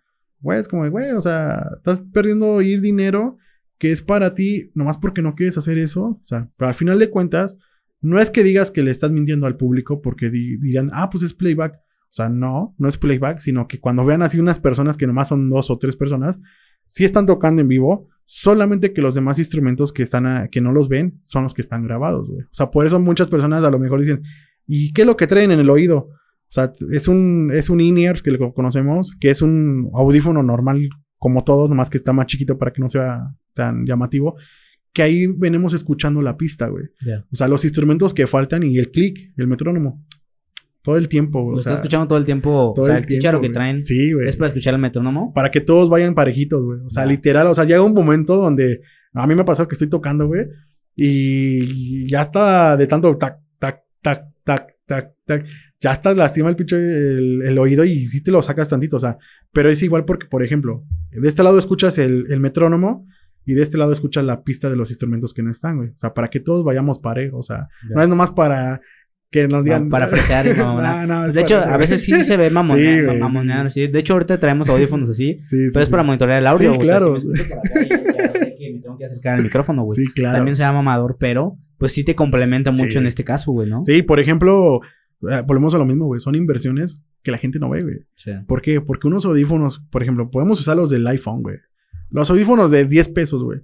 Güey, 0.41 0.59
es 0.59 0.69
como, 0.69 0.89
güey, 0.91 1.11
o 1.13 1.21
sea, 1.21 1.67
estás 1.77 2.03
perdiendo 2.13 2.61
ir 2.63 2.81
dinero 2.81 3.37
que 3.79 3.91
es 3.91 4.01
para 4.03 4.35
ti, 4.35 4.71
nomás 4.75 4.97
porque 4.97 5.23
no 5.23 5.35
quieres 5.35 5.59
hacer 5.59 5.79
eso. 5.79 6.05
O 6.05 6.21
sea, 6.25 6.49
pero 6.57 6.69
al 6.69 6.75
final 6.75 6.99
de 6.99 7.11
cuentas, 7.11 7.59
no 8.01 8.21
es 8.21 8.31
que 8.31 8.43
digas 8.45 8.71
que 8.71 8.83
le 8.83 8.91
estás 8.91 9.13
mintiendo 9.13 9.47
al 9.47 9.57
público 9.57 10.01
porque 10.01 10.31
di- 10.31 10.57
dirán, 10.59 10.91
ah, 10.93 11.11
pues 11.11 11.23
es 11.25 11.35
playback. 11.35 11.75
O 11.75 12.13
sea, 12.17 12.29
no, 12.29 12.75
no 12.79 12.89
es 12.89 12.97
playback, 12.97 13.41
sino 13.41 13.67
que 13.67 13.79
cuando 13.81 14.05
vean 14.05 14.23
así 14.23 14.39
unas 14.39 14.61
personas 14.61 14.97
que 14.97 15.07
nomás 15.07 15.29
son 15.29 15.51
dos 15.51 15.71
o 15.71 15.79
tres 15.79 15.97
personas, 15.97 16.39
sí 16.87 17.05
están 17.05 17.27
tocando 17.27 17.61
en 17.61 17.69
vivo, 17.69 18.09
solamente 18.25 18.93
que 18.93 19.03
los 19.03 19.15
demás 19.15 19.39
instrumentos 19.39 19.93
que 19.93 20.03
están, 20.03 20.49
que 20.51 20.61
no 20.61 20.73
los 20.73 20.89
ven, 20.89 21.19
son 21.23 21.43
los 21.43 21.53
que 21.53 21.63
están 21.63 21.85
grabados, 21.85 22.29
güey. 22.29 22.43
O 22.43 22.55
sea, 22.55 22.71
por 22.71 22.87
eso 22.87 22.99
muchas 23.01 23.29
personas 23.29 23.65
a 23.65 23.71
lo 23.71 23.79
mejor 23.79 24.01
dicen, 24.01 24.23
¿y 24.67 24.93
qué 24.93 25.03
es 25.03 25.07
lo 25.07 25.17
que 25.17 25.27
traen 25.27 25.51
en 25.51 25.61
el 25.61 25.69
oído? 25.69 26.11
O 26.49 26.53
sea, 26.53 26.73
es 26.93 27.09
un, 27.09 27.51
es 27.53 27.69
un 27.71 27.81
in-ear 27.81 28.23
que 28.23 28.31
lo 28.31 28.53
conocemos, 28.53 29.13
que 29.21 29.31
es 29.31 29.43
un 29.43 29.91
audífono 29.95 30.43
normal 30.43 30.89
como 31.19 31.45
todos, 31.45 31.71
nomás 31.71 31.91
que 31.91 31.97
está 31.97 32.13
más 32.13 32.27
chiquito 32.27 32.59
para 32.59 32.73
que 32.73 32.81
no 32.81 32.89
sea 32.89 33.35
tan 33.55 33.85
llamativo. 33.85 34.37
Que 34.93 35.03
ahí 35.03 35.27
venimos 35.27 35.75
escuchando 35.75 36.23
la 36.23 36.37
pista, 36.37 36.69
güey. 36.69 36.85
O 37.31 37.37
sea, 37.37 37.49
los 37.49 37.65
instrumentos 37.65 38.15
que 38.15 38.27
faltan 38.27 38.63
y 38.63 38.79
el 38.79 38.91
click, 38.91 39.33
el 39.37 39.47
metrónomo. 39.47 40.05
Todo 40.83 40.97
el 40.97 41.09
tiempo, 41.09 41.43
güey. 41.43 41.55
Lo 41.55 41.59
o 41.59 41.61
sea, 41.61 41.73
está 41.73 41.83
escuchando 41.83 42.07
todo 42.07 42.19
el 42.19 42.25
tiempo. 42.25 42.73
todo 42.75 42.85
o 42.85 42.87
sea, 42.87 42.99
el 42.99 43.07
chicharo 43.07 43.41
que 43.41 43.51
traen. 43.51 43.81
Sí, 43.81 44.13
güey. 44.13 44.29
es 44.29 44.37
para 44.37 44.49
escuchar 44.49 44.73
el 44.75 44.81
metrónomo. 44.81 45.33
Para 45.35 45.51
que 45.51 45.61
todos 45.61 45.91
vayan 45.91 46.15
parejitos, 46.15 46.65
güey. 46.65 46.81
O 46.87 46.91
sea, 46.91 47.05
literal, 47.05 47.49
o 47.49 47.55
sea, 47.55 47.65
llega 47.65 47.83
un 47.83 47.93
momento 47.93 48.37
donde 48.37 48.81
a 49.13 49.27
mí 49.27 49.35
me 49.35 49.43
ha 49.43 49.45
pasado 49.45 49.67
que 49.67 49.75
estoy 49.75 49.89
tocando, 49.89 50.27
güey, 50.27 50.47
y 50.95 52.07
ya 52.07 52.23
está 52.23 52.77
de 52.77 52.87
tanto 52.87 53.17
tac, 53.17 53.39
tac, 53.59 53.83
tac, 54.03 54.25
tac, 54.45 54.77
tac, 54.87 55.15
tac, 55.25 55.47
ya 55.81 55.91
hasta 55.91 56.15
lastima 56.15 56.49
el 56.49 56.57
pinche 56.57 56.77
el, 56.77 57.43
el 57.43 57.59
oído 57.59 57.85
y 57.85 58.07
sí 58.09 58.23
te 58.23 58.31
lo 58.31 58.43
sacas 58.43 58.69
tantito, 58.69 58.97
o 58.97 59.01
sea, 59.01 59.19
pero 59.53 59.71
es 59.71 59.83
igual 59.83 60.05
porque, 60.05 60.27
por 60.27 60.43
ejemplo, 60.43 60.85
de 61.11 61.29
este 61.29 61.43
lado 61.43 61.59
escuchas 61.59 61.99
el, 61.99 62.27
el 62.31 62.41
metrónomo 62.41 63.07
y 63.45 63.55
de 63.55 63.63
este 63.63 63.79
lado 63.79 63.93
escuchas 63.93 64.25
la 64.25 64.43
pista 64.43 64.69
de 64.71 64.77
los 64.77 64.91
instrumentos 64.91 65.33
que 65.35 65.43
no 65.43 65.51
están, 65.51 65.77
güey. 65.77 65.91
O 65.91 65.99
sea, 65.99 66.13
para 66.15 66.29
que 66.29 66.41
todos 66.41 66.65
vayamos 66.65 66.99
parejos, 66.99 67.39
o 67.39 67.43
sea, 67.43 67.69
Ya. 67.89 67.95
no 67.95 68.03
es 68.03 68.09
nomás 68.09 68.31
para 68.31 68.81
que 69.31 69.47
nos 69.49 69.65
digan... 69.65 69.89
para 69.91 70.09
fresear 70.09 70.47
y. 70.47 70.51
No, 70.57 71.07
no, 71.07 71.29
de 71.29 71.41
hecho, 71.41 71.59
a 71.59 71.77
veces 71.77 72.03
sí 72.03 72.25
se 72.25 72.37
ve 72.37 72.49
Sí, 72.49 72.55
mamonear, 72.55 73.05
güey, 73.05 73.19
mamonear, 73.19 73.71
sí. 73.71 73.87
sí. 73.87 73.93
De 73.93 73.99
hecho, 73.99 74.15
ahorita 74.15 74.41
traemos 74.41 74.69
audífonos 74.69 75.11
así. 75.11 75.41
Sí, 75.45 75.57
sí, 75.59 75.67
Pero 75.73 75.81
es 75.83 75.87
sí. 75.89 75.91
para 75.91 76.03
monitorear 76.03 76.39
el 76.41 76.47
audio. 76.47 76.73
Sí, 76.75 76.79
o 76.81 76.85
sea, 76.85 76.97
claro. 76.99 77.21
si 77.21 77.27
me 77.29 77.35
escucho 77.35 77.55
por 77.55 77.59
acá 77.69 77.81
y 77.85 77.89
ya 77.89 78.31
sé 78.33 78.57
que 78.57 78.73
me 78.73 78.81
tengo 78.81 78.99
que 78.99 79.05
acercar 79.05 79.35
al 79.35 79.43
micrófono, 79.43 79.83
güey. 79.85 79.97
Sí, 80.07 80.13
claro. 80.13 80.37
También 80.39 80.55
se 80.57 80.63
llama 80.63 80.79
amador, 80.81 81.17
pero 81.21 81.57
pues 81.79 81.93
sí 81.93 82.03
te 82.05 82.15
complementa 82.15 82.71
mucho 82.71 82.93
Sí. 82.93 82.99
en 82.99 83.07
este 83.07 83.23
caso, 83.25 83.53
güey, 83.53 83.69
¿no? 83.69 83.85
Sí, 83.85 84.03
por 84.03 84.19
ejemplo, 84.21 84.81
volvemos 85.21 85.75
a 85.75 85.79
lo 85.79 85.87
mismo, 85.87 86.07
güey. 86.07 86.21
Son 86.21 86.35
inversiones 86.35 87.05
que 87.23 87.31
la 87.31 87.39
gente 87.39 87.59
no 87.59 87.71
ve, 87.71 87.83
güey. 87.83 87.97
Sí. 88.15 88.33
¿Por 88.47 88.63
qué? 88.63 88.81
Porque 88.81 89.07
unos 89.09 89.25
audífonos, 89.25 89.81
por 89.91 90.03
ejemplo, 90.03 90.31
podemos 90.31 90.61
usar 90.61 90.77
los 90.77 90.91
del 90.91 91.07
iPhone, 91.07 91.43
güey. 91.43 91.57
Los 92.11 92.31
audífonos 92.31 92.71
de 92.71 92.85
10 92.85 93.09
pesos, 93.11 93.43
güey. 93.43 93.61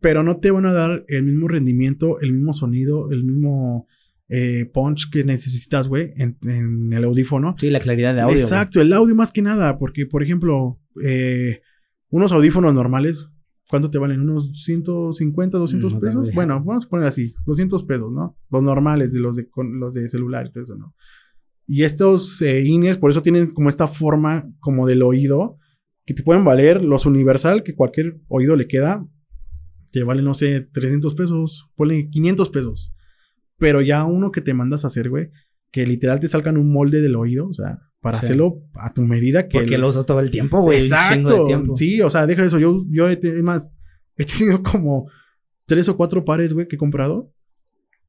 Pero 0.00 0.22
no 0.22 0.38
te 0.38 0.50
van 0.50 0.66
a 0.66 0.72
dar 0.72 1.04
el 1.08 1.22
mismo 1.22 1.48
rendimiento, 1.48 2.20
el 2.20 2.32
mismo 2.32 2.52
sonido, 2.52 3.10
el 3.10 3.24
mismo... 3.24 3.86
eh, 4.30 4.70
punch 4.74 5.10
que 5.10 5.24
necesitas, 5.24 5.88
güey, 5.88 6.12
en, 6.16 6.36
en 6.44 6.92
el 6.92 7.04
audífono. 7.04 7.54
Sí, 7.58 7.70
la 7.70 7.80
claridad 7.80 8.14
de 8.14 8.20
audio. 8.20 8.36
Exacto, 8.36 8.80
el 8.80 8.92
audio 8.92 9.14
más 9.14 9.32
que 9.32 9.40
nada, 9.40 9.78
porque, 9.78 10.04
por 10.04 10.22
ejemplo, 10.22 10.78
eh, 11.02 11.62
unos 12.10 12.30
audífonos 12.32 12.74
normales, 12.74 13.26
¿cuánto 13.68 13.90
te 13.90 13.98
valen? 13.98 14.20
¿Unos 14.20 14.50
150, 14.64 15.58
200 15.58 15.92
Mm, 15.92 15.94
No 15.96 16.00
pesos? 16.00 16.34
Bueno, 16.34 16.62
vamos 16.64 16.86
a 16.86 16.88
poner 16.88 17.06
así, 17.06 17.34
200 17.46 17.82
pesos, 17.84 18.12
¿no? 18.12 18.36
Los 18.50 18.62
normales, 18.62 19.12
de 19.12 19.20
los 19.20 19.36
de, 19.36 19.48
con, 19.48 19.78
los 19.78 19.94
de 19.94 20.08
celular 20.08 20.46
y 20.46 20.52
todo 20.52 20.64
eso, 20.64 20.74
¿no? 20.76 20.94
Y 21.66 21.82
estos 21.82 22.40
eh, 22.40 22.62
in-ears, 22.62 22.96
por 22.98 23.10
eso 23.10 23.22
tienen 23.22 23.50
como 23.50 23.68
esta 23.68 23.86
forma 23.86 24.50
como 24.60 24.86
del 24.86 25.02
oído, 25.02 25.58
que 26.06 26.14
te 26.14 26.22
pueden 26.22 26.44
valer 26.44 26.82
los 26.82 27.04
universal, 27.04 27.62
que 27.62 27.74
cualquier 27.74 28.18
oído 28.28 28.56
le 28.56 28.66
queda, 28.66 29.06
te 29.92 30.02
vale, 30.02 30.22
no 30.22 30.32
sé, 30.32 30.62
300 30.72 31.14
pesos, 31.14 31.70
ponle 31.76 32.08
500 32.08 32.48
pesos. 32.48 32.94
Pero 33.58 33.82
ya 33.82 34.04
uno 34.04 34.30
que 34.30 34.40
te 34.40 34.54
mandas 34.54 34.84
a 34.84 34.86
hacer, 34.86 35.10
güey, 35.10 35.30
que 35.70 35.84
literal 35.86 36.20
te 36.20 36.28
salgan 36.28 36.56
un 36.56 36.72
molde 36.72 37.02
del 37.02 37.16
oído, 37.16 37.48
o 37.48 37.52
sea, 37.52 37.78
para 38.00 38.18
Sí. 38.18 38.26
hacerlo 38.26 38.62
a 38.74 38.92
tu 38.92 39.02
medida 39.02 39.48
que... 39.48 39.58
Porque 39.58 39.74
el- 39.74 39.80
lo 39.80 39.88
usas 39.88 40.06
todo 40.06 40.20
el 40.20 40.30
tiempo, 40.30 40.60
güey. 40.60 40.80
chingo 40.80 40.94
de 40.96 41.02
Exacto. 41.02 41.44
tiempo. 41.46 41.76
Sí, 41.76 42.00
o 42.00 42.10
sea, 42.10 42.26
deja 42.26 42.44
eso. 42.44 42.58
Yo, 42.58 42.84
yo 42.90 43.08
he, 43.08 43.18
más, 43.42 43.74
he 44.16 44.24
tenido 44.24 44.62
como 44.62 45.10
tres 45.66 45.88
o 45.88 45.96
cuatro 45.96 46.24
pares, 46.24 46.52
güey, 46.52 46.68
que 46.68 46.76
he 46.76 46.78
comprado. 46.78 47.32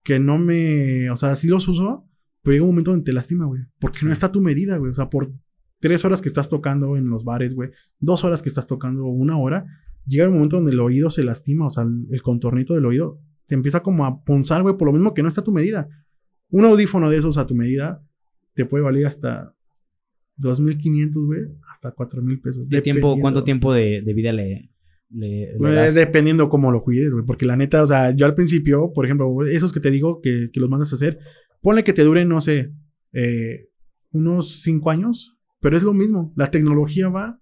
Que 0.03 0.19
no 0.19 0.37
me. 0.37 1.09
O 1.11 1.15
sea, 1.15 1.35
sí 1.35 1.47
los 1.47 1.67
uso. 1.67 2.05
Pero 2.41 2.53
llega 2.53 2.63
un 2.63 2.69
momento 2.71 2.91
donde 2.91 3.03
te 3.03 3.11
lastima, 3.13 3.45
güey. 3.45 3.63
Porque 3.79 3.99
no 4.03 4.13
está 4.13 4.27
a 4.27 4.31
tu 4.31 4.39
medida, 4.41 4.77
güey. 4.77 4.91
O 4.91 4.93
sea, 4.93 5.09
por 5.09 5.31
tres 5.79 6.05
horas 6.05 6.21
que 6.21 6.29
estás 6.29 6.47
tocando 6.47 6.95
en 6.95 7.09
los 7.09 7.25
bares, 7.25 7.53
güey. 7.53 7.71
Dos 7.99 8.23
horas 8.23 8.41
que 8.41 8.47
estás 8.49 8.65
tocando, 8.65 9.05
una 9.05 9.37
hora. 9.37 9.65
Llega 10.07 10.27
un 10.29 10.35
momento 10.35 10.55
donde 10.55 10.71
el 10.71 10.79
oído 10.79 11.09
se 11.09 11.23
lastima. 11.23 11.67
O 11.67 11.69
sea, 11.69 11.83
el, 11.83 12.05
el 12.11 12.21
contornito 12.21 12.73
del 12.75 12.85
oído 12.85 13.19
te 13.45 13.55
empieza 13.55 13.81
como 13.83 14.05
a 14.05 14.23
punzar, 14.23 14.61
güey. 14.61 14.77
Por 14.77 14.85
lo 14.87 14.93
mismo 14.93 15.13
que 15.13 15.21
no 15.21 15.27
está 15.27 15.41
a 15.41 15.43
tu 15.43 15.51
medida. 15.51 15.89
Un 16.49 16.63
audífono 16.65 17.09
de 17.09 17.17
esos 17.17 17.37
a 17.37 17.45
tu 17.45 17.55
medida 17.55 18.01
te 18.53 18.65
puede 18.65 18.83
valer 18.85 19.05
hasta 19.05 19.53
2.500, 20.39 21.25
güey, 21.25 21.41
hasta 21.71 21.93
4.000 21.93 22.41
pesos. 22.41 22.69
¿De 22.69 22.81
tiempo. 22.81 23.17
¿Cuánto 23.19 23.43
tiempo 23.43 23.73
de, 23.73 24.01
de 24.01 24.13
vida 24.13 24.31
le, 24.31 24.71
le, 25.11 25.49
das? 25.59 25.95
dependiendo 25.95 26.49
cómo 26.49 26.71
lo 26.71 26.83
cuides, 26.83 27.11
güey. 27.11 27.25
Porque 27.25 27.45
la 27.45 27.55
neta, 27.55 27.83
o 27.83 27.87
sea, 27.87 28.11
yo 28.15 28.25
al 28.25 28.35
principio, 28.35 28.91
por 28.93 29.05
ejemplo, 29.05 29.45
esos 29.45 29.73
que 29.73 29.79
te 29.79 29.91
digo 29.91 30.21
que, 30.21 30.49
que 30.51 30.59
los 30.59 30.69
mandas 30.69 30.91
a 30.91 30.95
hacer, 30.95 31.19
ponle 31.61 31.83
que 31.83 31.93
te 31.93 32.03
duren, 32.03 32.29
no 32.29 32.41
sé, 32.41 32.71
eh, 33.13 33.67
unos 34.11 34.61
5 34.61 34.89
años, 34.91 35.37
pero 35.59 35.77
es 35.77 35.83
lo 35.83 35.93
mismo. 35.93 36.33
La 36.35 36.51
tecnología 36.51 37.09
va 37.09 37.39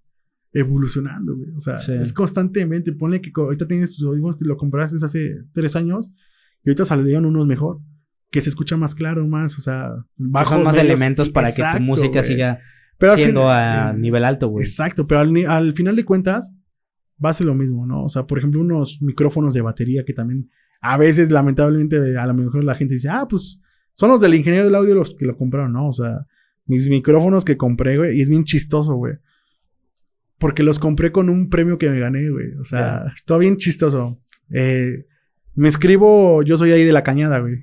evolucionando, 0.53 1.35
güey. 1.35 1.51
O 1.55 1.59
sea, 1.59 1.77
Sí. 1.77 1.93
es 1.93 2.13
constantemente. 2.13 2.91
Ponle 2.93 3.21
que 3.21 3.31
ahorita 3.35 3.67
tienes 3.67 3.95
tus 3.95 4.05
audífonos 4.07 4.37
que 4.37 4.45
lo 4.45 4.57
compraste 4.57 4.97
hace 5.03 5.35
3 5.53 5.75
años 5.75 6.09
y 6.63 6.69
ahorita 6.69 6.85
salieron 6.85 7.25
unos 7.25 7.45
mejor. 7.45 7.79
Que 8.29 8.41
se 8.41 8.49
escucha 8.49 8.75
más 8.75 8.93
claro, 8.93 9.25
más, 9.25 9.57
o 9.57 9.61
sea, 9.61 9.89
bajos, 10.17 10.55
Son 10.55 10.63
más 10.63 10.75
medios, 10.75 10.91
elementos 10.99 11.29
para 11.29 11.53
que 11.53 11.63
tu 11.71 11.81
música 11.81 12.23
siga 12.23 12.59
Pero 12.97 13.15
siendo 13.15 13.41
fin- 13.41 13.49
a 13.49 13.91
eh, 13.91 13.97
nivel 13.97 14.23
alto, 14.23 14.47
güey. 14.47 14.65
Exacto, 14.65 15.05
pero 15.07 15.21
al, 15.21 15.73
final 15.73 15.95
de 15.95 16.05
cuentas 16.05 16.53
va 17.23 17.29
a 17.29 17.33
ser 17.33 17.47
lo 17.47 17.55
mismo, 17.55 17.85
¿no? 17.85 18.03
O 18.05 18.09
sea, 18.09 18.25
por 18.25 18.37
ejemplo, 18.37 18.59
unos 18.61 19.01
micrófonos 19.01 19.53
de 19.53 19.61
batería 19.61 20.03
que 20.05 20.13
también 20.13 20.49
a 20.81 20.97
veces, 20.97 21.31
lamentablemente, 21.31 22.17
a 22.17 22.25
lo 22.27 22.33
mejor 22.33 22.63
la 22.63 22.75
gente 22.75 22.95
dice, 22.95 23.09
ah, 23.09 23.27
pues 23.29 23.59
son 23.93 24.11
los 24.11 24.19
del 24.21 24.35
ingeniero 24.35 24.65
del 24.65 24.75
audio 24.75 24.93
los 24.95 25.15
que 25.15 25.25
lo 25.25 25.35
compraron, 25.35 25.73
¿no? 25.73 25.89
O 25.89 25.93
sea, 25.93 26.25
mis 26.65 26.87
micrófonos 26.87 27.45
que 27.45 27.57
compré, 27.57 27.97
güey, 27.97 28.17
y 28.17 28.21
es 28.21 28.29
bien 28.29 28.43
chistoso, 28.43 28.93
güey. 28.95 29.15
Porque 30.37 30.61
los 30.61 30.77
compré 30.77 31.11
con 31.11 31.29
un 31.29 31.49
premio 31.49 31.77
que 31.79 31.89
me 31.89 31.99
gané, 31.99 32.29
güey. 32.29 32.51
O 32.61 32.65
sea, 32.65 33.13
todo 33.25 33.39
bien 33.39 33.57
chistoso. 33.57 34.21
Eh, 34.51 35.05
me 35.55 35.67
escribo, 35.67 36.43
yo 36.43 36.57
soy 36.57 36.71
ahí 36.71 36.83
de 36.83 36.91
la 36.91 37.03
cañada, 37.03 37.39
güey. 37.39 37.55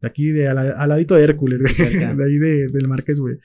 De 0.00 0.08
aquí, 0.08 0.30
de 0.30 0.48
al, 0.48 0.58
al 0.58 0.88
ladito 0.88 1.14
de 1.14 1.24
Hércules, 1.24 1.60
güey. 1.60 1.74
De 2.16 2.24
ahí 2.24 2.38
de- 2.38 2.68
del 2.68 2.88
Marqués, 2.88 3.20
güey. 3.20 3.36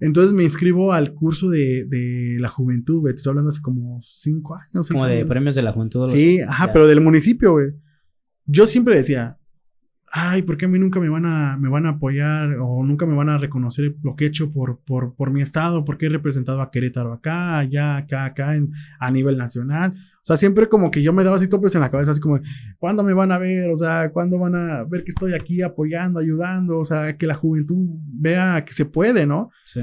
Entonces 0.00 0.32
me 0.32 0.42
inscribo 0.42 0.92
al 0.92 1.12
curso 1.12 1.50
de, 1.50 1.84
de 1.86 2.36
la 2.40 2.48
juventud, 2.48 3.00
güey. 3.00 3.12
Te 3.14 3.18
estoy 3.18 3.32
hablando 3.32 3.50
hace 3.50 3.60
como 3.60 4.00
cinco 4.02 4.56
años. 4.56 4.88
Como 4.88 5.04
de 5.06 5.18
años. 5.18 5.28
premios 5.28 5.54
de 5.54 5.62
la 5.62 5.72
juventud. 5.72 6.00
los- 6.00 6.12
Sí, 6.12 6.40
ajá, 6.40 6.68
ya. 6.68 6.72
pero 6.72 6.88
del 6.88 7.00
municipio, 7.00 7.52
güey. 7.52 7.68
Yo 8.46 8.66
siempre 8.66 8.96
decía, 8.96 9.38
ay, 10.10 10.42
¿por 10.42 10.56
qué 10.56 10.64
a 10.64 10.68
mí 10.68 10.78
nunca 10.78 10.98
me 10.98 11.08
van 11.08 11.24
a, 11.24 11.56
me 11.56 11.68
van 11.68 11.86
a 11.86 11.90
apoyar 11.90 12.56
o 12.60 12.82
nunca 12.84 13.06
me 13.06 13.14
van 13.14 13.28
a 13.28 13.38
reconocer 13.38 13.94
lo 14.02 14.16
que 14.16 14.24
he 14.24 14.28
hecho 14.28 14.52
por, 14.52 14.80
por, 14.80 15.14
por 15.14 15.30
mi 15.30 15.40
estado? 15.40 15.84
¿Por 15.84 15.98
qué 15.98 16.06
he 16.06 16.08
representado 16.08 16.60
a 16.60 16.70
Querétaro 16.70 17.12
acá, 17.12 17.58
allá, 17.58 17.96
acá, 17.96 18.24
acá, 18.24 18.56
en, 18.56 18.72
a 18.98 19.10
nivel 19.10 19.38
nacional? 19.38 19.94
O 20.22 20.24
sea, 20.24 20.36
siempre 20.36 20.68
como 20.68 20.90
que 20.90 21.02
yo 21.02 21.12
me 21.12 21.24
daba 21.24 21.36
así 21.36 21.48
topes 21.48 21.74
en 21.74 21.80
la 21.80 21.90
cabeza, 21.90 22.10
así 22.10 22.20
como, 22.20 22.40
¿cuándo 22.78 23.02
me 23.02 23.14
van 23.14 23.32
a 23.32 23.38
ver? 23.38 23.70
O 23.70 23.76
sea, 23.76 24.10
¿cuándo 24.10 24.38
van 24.38 24.54
a 24.54 24.84
ver 24.84 25.04
que 25.04 25.10
estoy 25.10 25.32
aquí 25.32 25.62
apoyando, 25.62 26.18
ayudando? 26.18 26.78
O 26.78 26.84
sea, 26.84 27.16
que 27.16 27.26
la 27.26 27.34
juventud 27.34 27.86
vea 28.12 28.64
que 28.64 28.72
se 28.72 28.84
puede, 28.86 29.26
¿no? 29.26 29.50
Sí. 29.64 29.80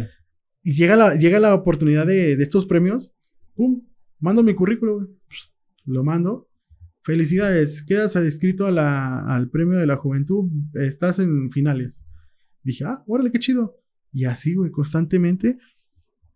Y 0.62 0.74
llega 0.74 0.95
la, 0.95 1.16
llega 1.16 1.40
la 1.40 1.54
oportunidad 1.54 2.06
de, 2.06 2.36
de 2.36 2.44
estos 2.44 2.66
premios. 2.66 3.14
¡Pum! 3.56 3.82
Mando 4.20 4.44
mi 4.44 4.54
currículum. 4.54 5.08
Lo 5.86 6.04
mando. 6.04 6.47
Felicidades. 7.08 7.82
Quedas 7.84 8.18
inscrito 8.18 8.66
a 8.66 8.72
la- 8.72 9.20
al 9.34 9.50
premio 9.50 9.78
de 9.78 9.88
la 9.88 9.96
juventud. 9.96 10.52
Estás 10.74 11.20
en 11.20 11.50
finales. 11.52 12.06
Dije, 12.64 12.84
ah, 12.84 13.02
órale, 13.08 13.32
qué 13.32 13.40
chido. 13.40 13.78
Y 14.12 14.26
así, 14.26 14.56
güey, 14.56 14.72
constantemente. 14.72 15.58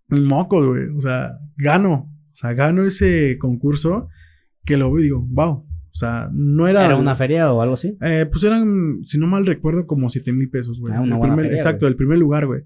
Moco, 0.08 0.66
güey. 0.66 0.88
O 0.96 1.02
sea, 1.02 1.32
gano. 1.58 2.10
O 2.32 2.36
sea, 2.36 2.54
gano 2.54 2.84
ese 2.84 3.38
concurso 3.38 4.08
que 4.64 4.78
lo 4.78 4.90
veo 4.94 5.02
y 5.02 5.04
digo, 5.04 5.20
wow. 5.30 5.66
O 5.94 5.94
sea, 5.94 6.30
no 6.32 6.70
era. 6.70 6.86
¿Era 6.86 6.96
una 6.96 7.16
feria 7.16 7.52
o 7.52 7.62
algo 7.62 7.74
así? 7.74 7.98
Eh, 8.00 8.26
pues 8.32 8.42
eran, 8.46 9.02
si 9.04 9.18
no 9.18 9.28
mal 9.28 9.46
recuerdo, 9.46 9.86
como 9.86 10.10
7 10.10 10.32
mil 10.32 10.50
pesos, 10.50 10.80
güey. 10.80 10.94
Ah, 10.94 11.02
una 11.02 11.16
El 11.16 11.20
buena 11.20 11.34
primer- 11.36 11.46
feria, 11.52 11.58
Exacto, 11.58 11.86
el 11.86 11.98
primer 11.98 12.18
lugar, 12.18 12.46
güey. 12.48 12.62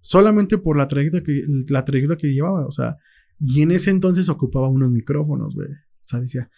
Solamente 0.00 0.56
por 0.56 0.78
la 0.78 0.88
trayectoria 0.88 1.26
que, 1.26 1.44
la 1.68 1.84
trayectoria 1.84 2.18
que 2.18 2.32
llevaba, 2.32 2.64
o 2.66 2.72
sea. 2.72 2.96
Y 3.38 3.60
en 3.60 3.72
ese 3.72 3.90
entonces 3.90 4.30
ocupaba 4.30 4.68
unos 4.70 4.90
micrófonos, 4.90 5.54
güey. 5.54 5.68
O 5.68 6.04
sea, 6.04 6.20
decía, 6.20 6.48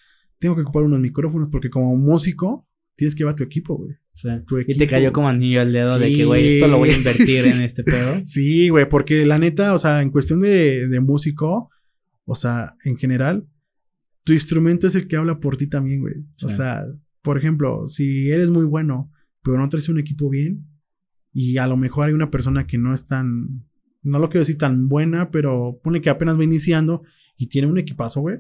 tengo 0.43 0.57
que 0.57 0.63
ocupar 0.63 0.83
unos 0.83 1.01
micrófonos 1.01 1.49
porque 1.51 1.71
como 1.71 1.97
músico 1.97 2.67
tienes 2.97 3.15
que 3.15 3.21
llevar 3.21 3.37
tu 3.37 3.45
equipo, 3.45 3.77
güey. 3.77 3.95
Sí. 4.15 4.29
Tu 4.47 4.59
Y 4.59 4.65
te 4.67 4.73
equipo. 4.73 4.91
cayó 4.91 5.13
como 5.13 5.29
anillo 5.29 5.61
al 5.63 5.73
dedo 5.73 5.99
de 5.99 6.09
Sí. 6.09 6.17
que, 6.17 6.25
güey, 6.27 6.49
esto 6.57 6.69
lo 6.69 6.79
voy 6.79 6.91
a 6.91 6.97
invertir 6.97 7.47
en 7.47 7.63
este 7.63 7.83
pedo. 7.85 8.21
Sí, 8.25 8.69
güey, 8.69 8.89
porque 8.89 9.25
la 9.25 9.39
neta, 9.39 9.73
o 9.73 9.79
sea, 9.79 10.03
en 10.03 10.11
cuestión 10.11 10.41
de, 10.41 10.87
de 10.89 11.01
músico, 11.01 11.71
o 12.25 12.35
sea, 12.35 12.75
en 12.85 12.97
general, 12.99 13.47
tu 14.25 14.33
instrumento 14.33 14.87
es 14.87 14.95
el 14.95 15.09
que 15.09 15.17
habla 15.17 15.41
por 15.41 15.57
ti 15.57 15.67
también, 15.69 16.01
güey. 16.01 16.15
O 16.45 16.49
Sí. 16.49 16.57
sea, 16.57 16.85
por 17.23 17.39
ejemplo, 17.39 17.87
si 17.89 18.31
eres 18.31 18.51
muy 18.51 18.65
bueno, 18.65 19.11
pero 19.43 19.57
no 19.59 19.69
traes 19.69 19.89
un 19.89 19.99
equipo 20.01 20.29
bien, 20.29 20.65
y 21.33 21.57
a 21.57 21.67
lo 21.67 21.77
mejor 21.77 22.07
hay 22.09 22.13
una 22.13 22.31
persona 22.31 22.67
que 22.67 22.77
no 22.79 22.93
es 22.95 23.07
tan, 23.07 23.65
no 24.03 24.19
lo 24.19 24.29
quiero 24.29 24.41
decir 24.41 24.59
tan 24.59 24.89
buena, 24.89 25.31
pero 25.31 25.81
pone 25.83 26.01
que 26.03 26.11
apenas 26.11 26.39
va 26.39 26.45
iniciando 26.45 27.03
y 27.39 27.47
tiene 27.47 27.69
un 27.69 27.79
equipazo, 27.79 28.21
güey, 28.21 28.39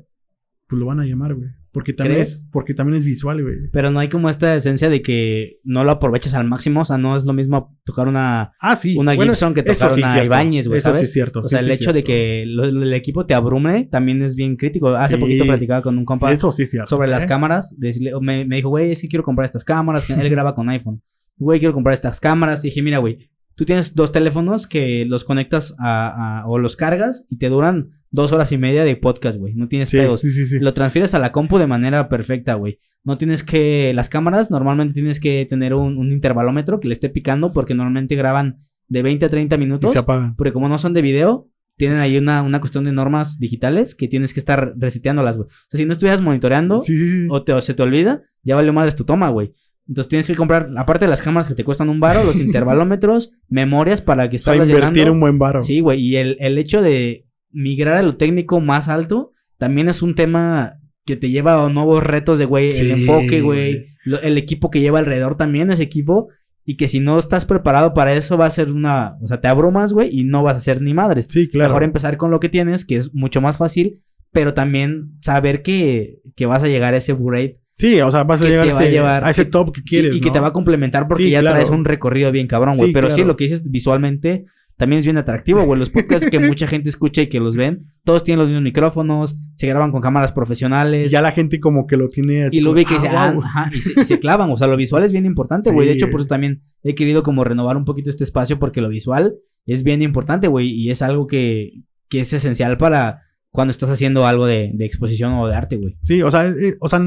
pues 0.72 0.80
lo 0.80 0.86
van 0.86 1.00
a 1.00 1.04
llamar, 1.04 1.34
güey. 1.34 1.50
Porque 1.70 1.92
también 1.92 2.16
¿Crees? 2.16 2.28
es, 2.36 2.44
porque 2.50 2.72
también 2.74 2.96
es 2.96 3.04
visual, 3.04 3.42
güey. 3.42 3.54
Pero 3.72 3.90
no 3.90 3.98
hay 3.98 4.08
como 4.08 4.30
esta 4.30 4.54
esencia 4.54 4.88
de 4.88 5.02
que 5.02 5.58
no 5.64 5.84
lo 5.84 5.90
aprovechas 5.90 6.32
al 6.34 6.46
máximo. 6.46 6.80
O 6.80 6.84
sea, 6.86 6.96
no 6.98 7.14
es 7.14 7.24
lo 7.24 7.32
mismo 7.34 7.78
tocar 7.84 8.08
una, 8.08 8.52
Ah, 8.60 8.74
sí. 8.76 8.96
una 8.96 9.14
Bueno, 9.14 9.32
Gibson 9.32 9.52
que 9.54 9.62
tocar 9.62 9.90
sí 9.90 10.00
una. 10.02 10.24
Ibáñez, 10.24 10.66
güey, 10.68 10.78
Eso 10.78 10.92
sí 10.94 11.02
es 11.02 11.12
cierto. 11.12 11.40
O 11.40 11.44
sea, 11.48 11.60
sí 11.60 11.66
el 11.66 11.70
hecho 11.72 11.92
de 11.92 12.02
que 12.04 12.44
lo- 12.46 12.64
el 12.64 12.92
equipo 12.94 13.26
te 13.26 13.34
abrume 13.34 13.88
también 13.90 14.22
es 14.22 14.34
bien 14.34 14.56
crítico. 14.56 14.88
Hace 14.90 15.18
poquito 15.18 15.44
platicaba 15.44 15.82
con 15.82 15.98
un 15.98 16.04
compa 16.06 16.30
eso 16.32 16.50
cierto. 16.52 16.86
sobre 16.86 17.08
las 17.08 17.24
¿eh? 17.24 17.26
cámaras. 17.26 17.74
Decirle, 17.78 18.12
me, 18.20 18.44
me 18.46 18.56
dijo, 18.56 18.68
güey, 18.70 18.92
es 18.92 19.00
que 19.02 19.08
quiero 19.08 19.24
comprar 19.24 19.44
estas 19.46 19.64
cámaras. 19.64 20.06
que 20.06 20.12
Él 20.14 20.28
graba 20.30 20.54
con 20.54 20.68
iPhone. 20.68 21.02
Güey, 21.36 21.58
quiero 21.58 21.74
comprar 21.74 21.94
estas 21.94 22.20
cámaras. 22.20 22.64
Y 22.64 22.68
dije, 22.68 22.82
mira, 22.82 22.98
güey, 22.98 23.30
tú 23.62 23.66
tienes 23.66 23.94
dos 23.94 24.10
teléfonos 24.10 24.66
que 24.66 25.04
los 25.06 25.22
conectas 25.24 25.74
a, 25.78 26.40
a- 26.40 26.46
o 26.48 26.58
los 26.58 26.74
cargas 26.74 27.24
y 27.30 27.38
te 27.38 27.48
duran 27.48 27.90
dos 28.10 28.32
horas 28.32 28.50
y 28.50 28.58
media 28.58 28.82
de 28.84 28.96
podcast, 28.96 29.38
güey. 29.38 29.54
No 29.54 29.68
tienes 29.68 29.88
Sí, 29.90 29.98
pedos. 29.98 30.20
sí, 30.20 30.30
sí, 30.32 30.46
sí. 30.46 30.58
Lo 30.58 30.74
transfieres 30.74 31.14
a 31.14 31.18
la 31.18 31.30
compu 31.32 31.58
de 31.58 31.66
manera 31.68 32.08
perfecta, 32.08 32.54
güey. 32.54 32.78
No 33.04 33.18
tienes 33.18 33.42
que. 33.44 33.92
Las 33.94 34.08
cámaras 34.08 34.50
normalmente 34.50 34.94
tienes 34.94 35.20
que 35.20 35.46
tener 35.48 35.74
un, 35.74 35.96
un 35.96 36.10
intervalómetro 36.12 36.80
que 36.80 36.88
le 36.88 36.94
esté 36.94 37.08
picando 37.08 37.52
porque 37.52 37.74
normalmente 37.74 38.16
graban 38.16 38.64
de 38.88 39.02
20 39.02 39.24
a 39.26 39.28
30 39.28 39.54
Y 39.54 39.58
minutos. 39.58 39.92
se 39.92 39.98
apagan. 39.98 40.34
Porque 40.36 40.52
como 40.52 40.68
no 40.68 40.76
son 40.78 40.92
de 40.92 41.02
video, 41.02 41.48
tienen 41.78 41.98
ahí 41.98 42.18
una, 42.18 42.42
una 42.42 42.60
cuestión 42.60 42.84
de 42.84 42.92
normas 42.92 43.38
digitales 43.38 43.94
que 43.94 44.08
tienes 44.08 44.34
que 44.34 44.40
estar 44.40 44.74
reseteándolas, 44.76 45.36
güey. 45.36 45.48
O 45.48 45.52
sea, 45.70 45.78
si 45.78 45.86
no 45.86 45.92
estuvieras 45.92 46.20
monitoreando 46.20 46.80
Sí, 46.82 46.96
sí, 46.98 47.08
sí. 47.22 47.26
o, 47.30 47.42
te, 47.44 47.52
o 47.54 47.60
se 47.60 47.74
te 47.74 47.82
olvida, 47.82 48.22
ya 48.42 48.54
valió 48.56 48.72
madres 48.72 48.94
tu 48.96 49.04
toma, 49.04 49.30
güey. 49.30 49.54
Entonces 49.88 50.08
tienes 50.08 50.26
que 50.26 50.34
comprar, 50.34 50.70
aparte 50.76 51.04
de 51.06 51.10
las 51.10 51.22
cámaras 51.22 51.48
que 51.48 51.54
te 51.54 51.64
cuestan 51.64 51.88
un 51.88 52.00
baro, 52.00 52.24
los 52.24 52.36
intervalómetros, 52.40 53.32
memorias 53.48 54.00
para 54.00 54.28
que 54.30 54.36
O 54.36 54.38
sea, 54.38 54.54
invertir 54.54 54.76
llenando. 54.76 55.12
un 55.12 55.20
buen 55.20 55.38
varo. 55.38 55.62
Sí, 55.62 55.80
güey. 55.80 56.00
Y 56.00 56.16
el, 56.16 56.36
el 56.40 56.58
hecho 56.58 56.82
de 56.82 57.26
migrar 57.50 57.96
a 57.96 58.02
lo 58.02 58.16
técnico 58.16 58.60
más 58.60 58.88
alto 58.88 59.32
también 59.58 59.88
es 59.88 60.02
un 60.02 60.14
tema 60.14 60.78
que 61.04 61.16
te 61.16 61.30
lleva 61.30 61.64
a 61.64 61.68
nuevos 61.68 62.04
retos 62.04 62.38
de, 62.38 62.44
güey, 62.44 62.72
Sí. 62.72 62.82
el 62.84 63.00
enfoque, 63.00 63.40
güey. 63.40 63.86
El 64.22 64.38
equipo 64.38 64.70
que 64.70 64.80
lleva 64.80 64.98
alrededor 65.00 65.36
también 65.36 65.70
es 65.70 65.80
equipo. 65.80 66.28
Y 66.64 66.76
que 66.76 66.86
si 66.86 67.00
no 67.00 67.18
estás 67.18 67.44
preparado 67.44 67.92
para 67.92 68.14
eso 68.14 68.38
va 68.38 68.46
a 68.46 68.50
ser 68.50 68.70
una... 68.70 69.16
O 69.20 69.26
sea, 69.26 69.40
te 69.40 69.48
abrumas, 69.48 69.92
güey, 69.92 70.08
y 70.12 70.22
no 70.22 70.44
vas 70.44 70.54
a 70.56 70.60
hacer 70.60 70.80
ni 70.80 70.94
madres. 70.94 71.26
Sí, 71.28 71.48
claro. 71.48 71.70
Mejor 71.70 71.82
empezar 71.82 72.16
con 72.16 72.30
lo 72.30 72.38
que 72.38 72.48
tienes, 72.48 72.84
que 72.84 72.96
es 72.96 73.12
mucho 73.14 73.40
más 73.40 73.58
fácil. 73.58 74.00
Pero 74.30 74.54
también 74.54 75.10
saber 75.22 75.62
que, 75.62 76.20
que 76.36 76.46
vas 76.46 76.62
a 76.62 76.68
llegar 76.68 76.94
a 76.94 76.98
ese 76.98 77.12
upgrade 77.14 77.58
Sí, 77.82 78.00
o 78.00 78.10
sea, 78.12 78.22
vas 78.22 78.40
a 78.40 78.44
que 78.44 78.50
llegar 78.50 78.66
llevar- 78.90 79.24
a 79.24 79.30
ese 79.30 79.44
sí, 79.44 79.50
top 79.50 79.72
que 79.72 79.80
Sí, 79.80 79.86
quieres. 79.86 80.16
y 80.16 80.20
que 80.20 80.30
te 80.30 80.38
va 80.40 80.48
a 80.48 80.52
complementar 80.52 81.08
porque 81.08 81.24
Sí, 81.24 81.30
ya 81.30 81.40
claro. 81.40 81.56
traes 81.56 81.70
un 81.70 81.84
recorrido 81.84 82.30
bien 82.30 82.46
cabrón, 82.46 82.76
güey. 82.76 82.90
Sí, 82.90 82.94
Pero 82.94 83.10
sí, 83.10 83.24
lo 83.24 83.36
que 83.36 83.44
dices 83.44 83.68
visualmente 83.70 84.44
también 84.76 84.98
es 85.00 85.04
bien 85.04 85.18
atractivo, 85.18 85.62
güey. 85.64 85.78
Los 85.78 85.90
podcasts 85.90 86.28
que 86.30 86.38
mucha 86.38 86.66
gente 86.66 86.88
escucha 86.88 87.22
y 87.22 87.26
que 87.26 87.40
los 87.40 87.56
ven, 87.56 87.86
todos 88.04 88.24
tienen 88.24 88.38
los 88.38 88.48
mismos 88.48 88.62
micrófonos, 88.64 89.36
se 89.54 89.66
graban 89.66 89.90
con 89.92 90.00
cámaras 90.00 90.30
Y 90.30 90.34
profesionales. 90.34 91.10
ya 91.10 91.22
la 91.22 91.32
gente 91.32 91.58
como 91.60 91.86
que 91.88 91.96
lo 91.96 92.08
tiene. 92.08 92.44
así 92.44 92.56
Y 92.58 92.60
lo 92.60 92.72
ve 92.72 92.84
que 92.84 92.94
ah, 92.94 92.96
dice, 93.02 93.08
ah, 93.08 93.34
ajá, 93.42 93.70
y 93.74 93.80
se, 93.80 94.00
y 94.00 94.04
se 94.04 94.18
clavan. 94.20 94.50
O 94.50 94.56
sea, 94.56 94.68
lo 94.68 94.76
visual 94.76 95.02
es 95.04 95.12
bien 95.12 95.26
importante, 95.26 95.70
güey. 95.72 95.88
de 95.88 95.94
hecho, 95.94 96.08
por 96.10 96.20
eso 96.20 96.28
también 96.28 96.62
he 96.84 96.94
querido 96.94 97.22
como 97.24 97.42
renovar 97.44 97.76
un 97.76 97.84
poquito 97.84 98.10
este 98.10 98.24
espacio 98.24 98.58
porque 98.58 98.80
lo 98.80 98.88
visual 98.88 99.34
es 99.66 99.82
bien 99.82 100.02
importante, 100.02 100.46
güey. 100.48 100.68
Y 100.70 100.90
es 100.90 101.02
algo 101.02 101.26
que, 101.26 101.82
que 102.08 102.20
es 102.20 102.32
esencial 102.32 102.76
para 102.76 103.22
cuando 103.50 103.70
estás 103.72 103.90
haciendo 103.90 104.26
algo 104.26 104.46
de, 104.46 104.70
de 104.72 104.84
exposición 104.86 105.32
o 105.34 105.46
de 105.48 105.54
arte, 105.54 105.76
güey. 105.76 105.96
Sí, 106.00 106.22
o 106.22 106.30
sea, 106.30 106.46
eh, 106.48 106.76
o 106.80 106.88
sea, 106.88 107.00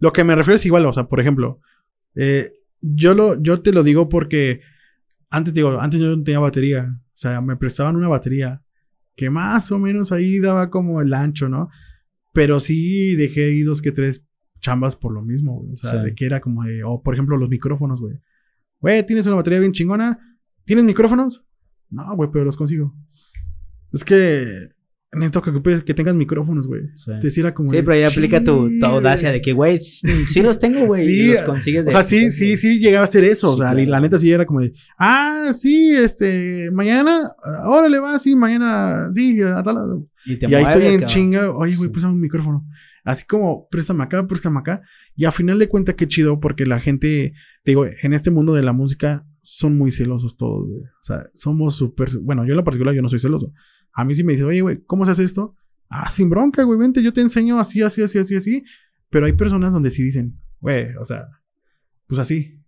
lo 0.00 0.12
que 0.12 0.24
me 0.24 0.34
refiero 0.34 0.56
es 0.56 0.66
igual, 0.66 0.86
o 0.86 0.92
sea, 0.92 1.04
por 1.08 1.20
ejemplo, 1.20 1.60
eh, 2.14 2.52
yo 2.80 3.14
lo, 3.14 3.40
yo 3.42 3.62
te 3.62 3.72
lo 3.72 3.82
digo 3.82 4.08
porque 4.08 4.60
antes 5.30 5.54
digo, 5.54 5.80
antes 5.80 5.98
yo 6.00 6.06
no 6.16 6.22
tenía 6.22 6.38
batería, 6.38 6.94
o 6.98 7.10
sea, 7.18 7.40
me 7.40 7.56
prestaban 7.56 7.96
una 7.96 8.08
batería 8.08 8.62
que 9.14 9.30
más 9.30 9.72
o 9.72 9.78
menos 9.78 10.12
ahí 10.12 10.38
daba 10.38 10.68
como 10.70 11.00
el 11.00 11.12
ancho, 11.14 11.48
¿no? 11.48 11.68
Pero 12.32 12.60
sí 12.60 13.16
dejé 13.16 13.46
ahí 13.46 13.62
dos 13.62 13.80
que 13.80 13.92
tres 13.92 14.26
chambas 14.60 14.94
por 14.96 15.12
lo 15.12 15.22
mismo, 15.22 15.56
güey. 15.60 15.72
O 15.72 15.76
sea, 15.76 15.92
Sí. 15.92 15.98
de 16.04 16.14
que 16.14 16.26
era 16.26 16.40
como 16.40 16.64
de, 16.64 16.84
o 16.84 17.02
por 17.02 17.14
ejemplo, 17.14 17.36
los 17.38 17.48
micrófonos, 17.48 18.00
güey. 18.00 18.18
Güey, 18.80 19.06
tienes 19.06 19.24
una 19.26 19.36
batería 19.36 19.58
bien 19.60 19.72
chingona. 19.72 20.18
¿Tienes 20.64 20.84
micrófonos? 20.84 21.42
No, 21.88 22.14
güey, 22.14 22.28
pero 22.30 22.44
los 22.44 22.56
consigo. 22.56 22.94
Es 23.92 24.04
que 24.04 24.68
necesito 25.16 25.42
que, 25.42 25.50
ocupes- 25.50 25.82
que 25.84 25.94
tengas 25.94 26.14
micrófonos, 26.14 26.66
güey. 26.66 26.82
Sí. 26.96 27.10
Te 27.20 27.26
decía 27.26 27.52
como 27.54 27.70
Sí, 27.70 27.76
de, 27.76 27.82
pero 27.82 27.94
ahí 27.96 28.04
aplica 28.04 28.42
tu, 28.42 28.68
"Sí, 28.68 28.78
tu 28.78 28.86
audacia 28.86 29.30
güey". 29.30 29.38
de 29.38 29.42
que, 29.42 29.52
güey, 29.52 29.78
sí 29.78 30.42
los 30.42 30.58
tengo, 30.58 30.86
güey. 30.86 31.02
Sí, 31.02 31.20
y 31.30 31.32
los 31.32 31.42
consigues 31.42 31.86
O 31.86 31.86
de- 31.86 31.92
sea, 31.92 32.02
sí, 32.02 32.30
sí, 32.30 32.56
sí 32.56 32.78
llegaba 32.78 33.04
a 33.04 33.08
ser 33.08 33.24
eso. 33.24 33.52
o 33.52 33.56
sea, 33.56 33.72
claro. 33.72 33.90
la 33.90 34.00
neta 34.00 34.18
sí 34.18 34.30
era 34.30 34.46
como 34.46 34.60
de, 34.60 34.72
ah, 34.98 35.50
sí, 35.52 35.90
este, 35.94 36.70
mañana, 36.72 37.32
ah, 37.44 37.68
órale, 37.68 37.98
va, 37.98 38.18
sí, 38.18 38.36
mañana, 38.36 39.08
sí, 39.12 39.40
a 39.42 39.62
tal 39.62 39.76
hora". 39.78 40.02
Y, 40.24 40.36
te 40.36 40.48
Y 40.50 40.54
ahí 40.54 40.64
estoy 40.64 40.82
en 40.86 40.90
cabrón. 40.92 41.08
chinga, 41.08 41.50
oye, 41.52 41.76
güey, 41.76 41.88
Sí. 41.88 41.92
préstame 41.92 42.14
un 42.14 42.20
micrófono. 42.20 42.66
Así 43.04 43.24
como, 43.24 43.68
préstame 43.70 44.02
acá, 44.02 44.26
préstame 44.26 44.58
acá. 44.58 44.82
Y 45.14 45.24
a 45.26 45.30
final 45.30 45.58
de 45.60 45.68
cuentas, 45.68 45.94
qué 45.94 46.08
chido, 46.08 46.40
porque 46.40 46.66
la 46.66 46.80
gente, 46.80 47.32
te 47.62 47.70
digo, 47.70 47.86
en 47.86 48.12
este 48.12 48.30
mundo 48.32 48.52
de 48.54 48.62
la 48.64 48.72
música, 48.72 49.24
son 49.42 49.78
muy 49.78 49.92
celosos 49.92 50.36
todos, 50.36 50.66
güey. 50.68 50.80
O 50.82 51.02
sea, 51.02 51.22
somos 51.34 51.76
súper, 51.76 52.08
bueno, 52.20 52.44
yo 52.44 52.50
en 52.50 52.56
lo 52.56 52.64
particular, 52.64 52.92
yo 52.96 53.02
no 53.02 53.08
soy 53.08 53.20
celoso. 53.20 53.52
A 53.96 54.04
mí 54.04 54.14
sí 54.14 54.22
me 54.22 54.32
dice, 54.34 54.44
oye, 54.44 54.60
güey, 54.60 54.82
¿cómo 54.86 55.04
se 55.04 55.10
hace 55.12 55.24
esto? 55.24 55.54
Ah, 55.88 56.08
sin 56.10 56.28
bronca, 56.30 56.62
güey, 56.64 56.78
vente, 56.78 57.02
yo 57.02 57.12
te 57.12 57.20
enseño 57.22 57.58
así, 57.58 57.80
así, 57.82 58.02
así, 58.02 58.18
así, 58.18 58.36
así. 58.36 58.64
Pero 59.10 59.26
hay 59.26 59.32
personas 59.32 59.72
donde 59.72 59.90
sí 59.90 60.02
dicen, 60.02 60.36
güey, 60.60 60.94
o 61.00 61.04
sea, 61.04 61.28
pues 62.06 62.18
así. 62.20 62.60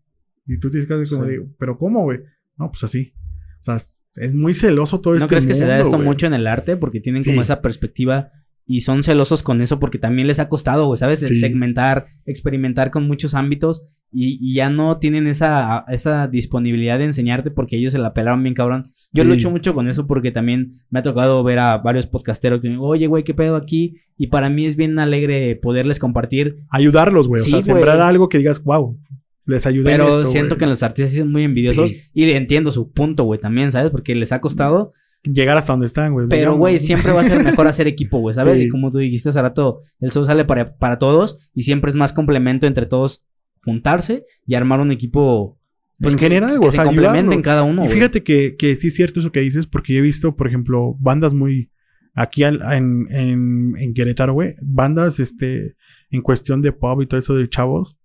Y 0.46 0.58
tú 0.58 0.70
tienes 0.70 0.88
que 0.88 0.94
hacer 0.94 1.08
como 1.08 1.24
Sí. 1.26 1.32
de, 1.32 1.46
pero 1.58 1.76
¿cómo, 1.76 2.02
güey? 2.02 2.20
No, 2.56 2.70
pues 2.70 2.82
así. 2.84 3.12
O 3.60 3.62
sea, 3.64 3.76
es 4.16 4.34
muy 4.34 4.54
celoso 4.54 5.00
todo 5.00 5.14
¿No 5.14 5.18
este 5.18 5.28
crees 5.28 5.46
que 5.46 5.54
se 5.54 5.66
da 5.66 5.78
esto 5.78 5.98
mucho 5.98 6.26
en 6.26 6.34
el 6.34 6.46
arte? 6.46 6.76
Porque 6.76 7.00
tienen 7.00 7.22
como 7.22 7.42
esa 7.42 7.60
perspectiva 7.60 8.30
y 8.64 8.80
son 8.80 9.02
celosos 9.02 9.42
con 9.42 9.60
eso 9.60 9.78
porque 9.78 9.98
también 9.98 10.26
les 10.28 10.38
ha 10.40 10.48
costado, 10.48 10.86
güey, 10.86 10.96
¿sabes? 10.98 11.22
El 11.22 11.28
Sí. 11.30 11.40
segmentar, 11.40 12.06
experimentar 12.24 12.90
con 12.90 13.06
muchos 13.06 13.34
ámbitos 13.34 13.86
y, 14.10 14.38
y 14.40 14.54
ya 14.54 14.70
no 14.70 14.98
tienen 14.98 15.26
esa, 15.26 15.84
esa 15.88 16.28
disponibilidad 16.28 16.98
de 16.98 17.04
enseñarte 17.04 17.50
porque 17.50 17.76
ellos 17.76 17.92
se 17.92 17.98
la 17.98 18.14
pelaron 18.14 18.42
bien 18.42 18.54
cabrón. 18.54 18.92
Yo 19.12 19.24
Sí. 19.24 19.28
lucho 19.30 19.50
mucho 19.50 19.74
con 19.74 19.88
eso 19.88 20.06
porque 20.06 20.30
también 20.30 20.80
me 20.90 21.00
ha 21.00 21.02
tocado 21.02 21.42
ver 21.44 21.58
a 21.58 21.76
varios 21.78 22.06
podcasteros 22.06 22.60
que 22.60 22.68
me 22.68 22.74
dicen, 22.74 22.84
oye, 22.86 23.06
güey, 23.06 23.24
¿qué 23.24 23.34
pedo 23.34 23.56
aquí? 23.56 23.96
Y 24.16 24.28
para 24.28 24.48
mí 24.50 24.64
es 24.66 24.76
bien 24.76 24.98
alegre 24.98 25.56
poderles 25.56 25.98
compartir 25.98 26.58
ayudarlos, 26.70 27.28
güey. 27.28 27.42
Sí, 27.42 27.48
o 27.54 27.60
sea, 27.62 27.74
güey. 27.74 27.84
sembrar 27.84 28.00
algo 28.00 28.28
que 28.28 28.38
digas, 28.38 28.62
wow, 28.64 28.98
les 29.44 29.66
ayudé 29.66 29.92
en 29.92 29.96
Pero 29.98 30.08
esto, 30.08 30.24
siento 30.26 30.54
güey". 30.54 30.58
que 30.60 30.66
los 30.66 30.82
artistas 30.82 31.14
son 31.16 31.30
muy 31.32 31.44
envidiosos 31.44 31.90
Sí. 31.90 32.00
y 32.14 32.30
entiendo 32.30 32.70
su 32.70 32.90
punto, 32.92 33.24
güey, 33.24 33.40
también, 33.40 33.70
¿sabes? 33.72 33.90
Porque 33.90 34.14
les 34.14 34.32
ha 34.32 34.40
costado. 34.40 34.92
Llegar 35.24 35.56
hasta 35.58 35.72
donde 35.72 35.86
están, 35.86 36.12
güey. 36.12 36.28
Pero, 36.28 36.56
güey, 36.56 36.78
siempre 36.78 37.10
va 37.12 37.22
a 37.22 37.24
ser 37.24 37.42
mejor 37.42 37.66
hacer 37.66 37.88
equipo, 37.88 38.18
güey, 38.20 38.34
¿sabes? 38.34 38.58
Sí. 38.60 38.66
Y 38.66 38.68
como 38.68 38.90
tú 38.90 38.98
dijiste 38.98 39.30
hace 39.30 39.42
rato, 39.42 39.80
el 40.00 40.12
show 40.12 40.24
sale 40.24 40.44
para, 40.44 40.76
para 40.76 40.98
todos 40.98 41.38
y 41.54 41.62
siempre 41.62 41.90
es 41.90 41.96
más 41.96 42.12
complemento 42.12 42.66
entre 42.68 42.86
todos 42.86 43.26
juntarse 43.68 44.24
y 44.46 44.54
armar 44.54 44.80
un 44.80 44.90
equipo. 44.92 45.58
Pues 46.00 46.14
en 46.14 46.20
general, 46.20 46.60
que 46.60 46.66
o 46.66 46.70
se 46.70 46.76
sea, 46.76 46.84
complementen 46.84 47.18
ayudarlo. 47.26 47.42
cada 47.42 47.62
uno, 47.64 47.84
Y 47.84 47.88
fíjate 47.88 48.22
que, 48.22 48.56
que 48.56 48.76
sí 48.76 48.86
es 48.86 48.94
cierto 48.94 49.20
eso 49.20 49.32
que 49.32 49.40
dices, 49.40 49.66
porque 49.66 49.92
yo 49.94 49.98
he 49.98 50.02
visto, 50.02 50.34
por 50.36 50.46
ejemplo, 50.46 50.94
bandas 51.00 51.34
muy. 51.34 51.70
Aquí 52.14 52.42
al- 52.44 52.62
en, 52.72 53.06
en, 53.10 53.74
en 53.78 53.94
Querétaro, 53.94 54.32
güey. 54.32 54.54
Bandas, 54.62 55.20
este. 55.20 55.76
En 56.10 56.22
cuestión 56.22 56.62
de 56.62 56.72
pop 56.72 57.02
y 57.02 57.06
todo 57.06 57.18
eso 57.18 57.34
de 57.34 57.48
chavos. 57.48 57.96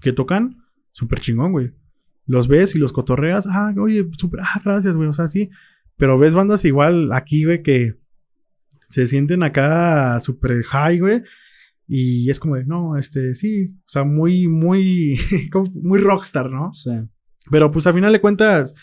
Que 0.00 0.12
tocan 0.12 0.56
súper 0.92 1.20
chingón, 1.20 1.52
güey. 1.52 1.72
Los 2.26 2.48
ves 2.48 2.74
y 2.74 2.78
los 2.78 2.92
cotorreas. 2.92 3.46
Ah, 3.48 3.72
oye, 3.78 4.06
súper. 4.16 4.40
Ah, 4.42 4.60
gracias, 4.64 4.96
güey. 4.96 5.08
O 5.08 5.12
sea, 5.12 5.26
sí. 5.28 5.50
Pero 5.96 6.18
ves 6.18 6.34
bandas 6.34 6.64
igual 6.64 7.12
aquí, 7.12 7.44
güey, 7.44 7.62
que 7.62 7.94
se 8.88 9.06
sienten 9.06 9.42
acá 9.42 10.18
súper 10.20 10.62
high, 10.64 10.98
güey. 11.00 11.22
Y 11.86 12.30
es 12.30 12.40
como 12.40 12.56
de, 12.56 12.64
no, 12.64 12.96
este, 12.96 13.34
sí. 13.34 13.74
O 13.80 13.88
sea, 13.88 14.04
muy, 14.04 14.48
muy. 14.48 15.18
muy 15.74 16.00
rockstar, 16.00 16.50
¿no? 16.50 16.72
Sí. 16.72 16.90
Pero 17.50 17.70
pues 17.70 17.86
a 17.86 17.92
final 17.92 18.12
de 18.12 18.20
cuentas, 18.20 18.74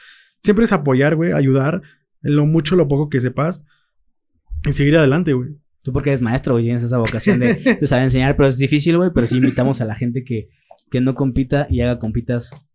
siempre 0.41 0.65
es 0.65 0.71
apoyar, 0.71 1.15
güey, 1.15 1.31
ayudar 1.31 1.81
lo 2.21 2.45
mucho, 2.45 2.75
lo 2.75 2.87
poco 2.87 3.09
que 3.09 3.19
sepas 3.19 3.63
y 4.67 4.71
seguir 4.71 4.97
adelante, 4.97 5.33
güey. 5.33 5.49
Tú 5.81 5.91
porque 5.91 6.11
eres 6.11 6.21
maestro, 6.21 6.53
güey, 6.53 6.65
tienes 6.65 6.83
esa 6.83 6.99
vocación 6.99 7.39
de, 7.39 7.55
de 7.81 7.87
saber 7.87 8.03
enseñar, 8.03 8.35
pero 8.35 8.47
es 8.47 8.57
difícil, 8.57 8.97
güey, 8.97 9.09
pero 9.13 9.25
sí 9.25 9.37
invitamos 9.37 9.81
a 9.81 9.85
la 9.85 9.95
gente 9.95 10.23
que, 10.23 10.49
que 10.91 11.01
no 11.01 11.15
compita 11.15 11.65
y 11.69 11.81
haga 11.81 11.97
compitas, 11.97 12.69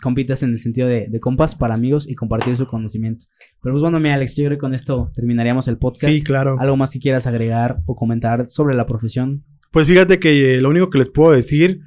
compitas 0.00 0.42
en 0.42 0.52
el 0.52 0.58
sentido 0.58 0.88
de, 0.88 1.08
de 1.08 1.20
compas 1.20 1.54
para 1.54 1.74
amigos 1.74 2.08
y 2.08 2.14
compartir 2.14 2.56
su 2.56 2.66
conocimiento. 2.66 3.26
Pero 3.62 3.74
pues 3.74 3.82
bueno, 3.82 4.00
mi 4.00 4.08
Alex, 4.08 4.36
yo 4.36 4.46
creo 4.46 4.56
que 4.56 4.60
con 4.60 4.74
esto 4.74 5.10
terminaríamos 5.14 5.68
el 5.68 5.76
podcast. 5.76 6.10
Sí, 6.10 6.22
claro. 6.22 6.56
¿Algo 6.58 6.78
más 6.78 6.90
que 6.90 7.00
quieras 7.00 7.26
agregar 7.26 7.82
o 7.84 7.94
comentar 7.94 8.46
sobre 8.48 8.74
la 8.74 8.86
profesión? 8.86 9.44
Pues 9.70 9.86
fíjate 9.86 10.18
que 10.18 10.56
eh, 10.56 10.60
lo 10.60 10.68
único 10.68 10.90
que 10.90 10.98
les 10.98 11.08
puedo 11.08 11.32
decir 11.32 11.80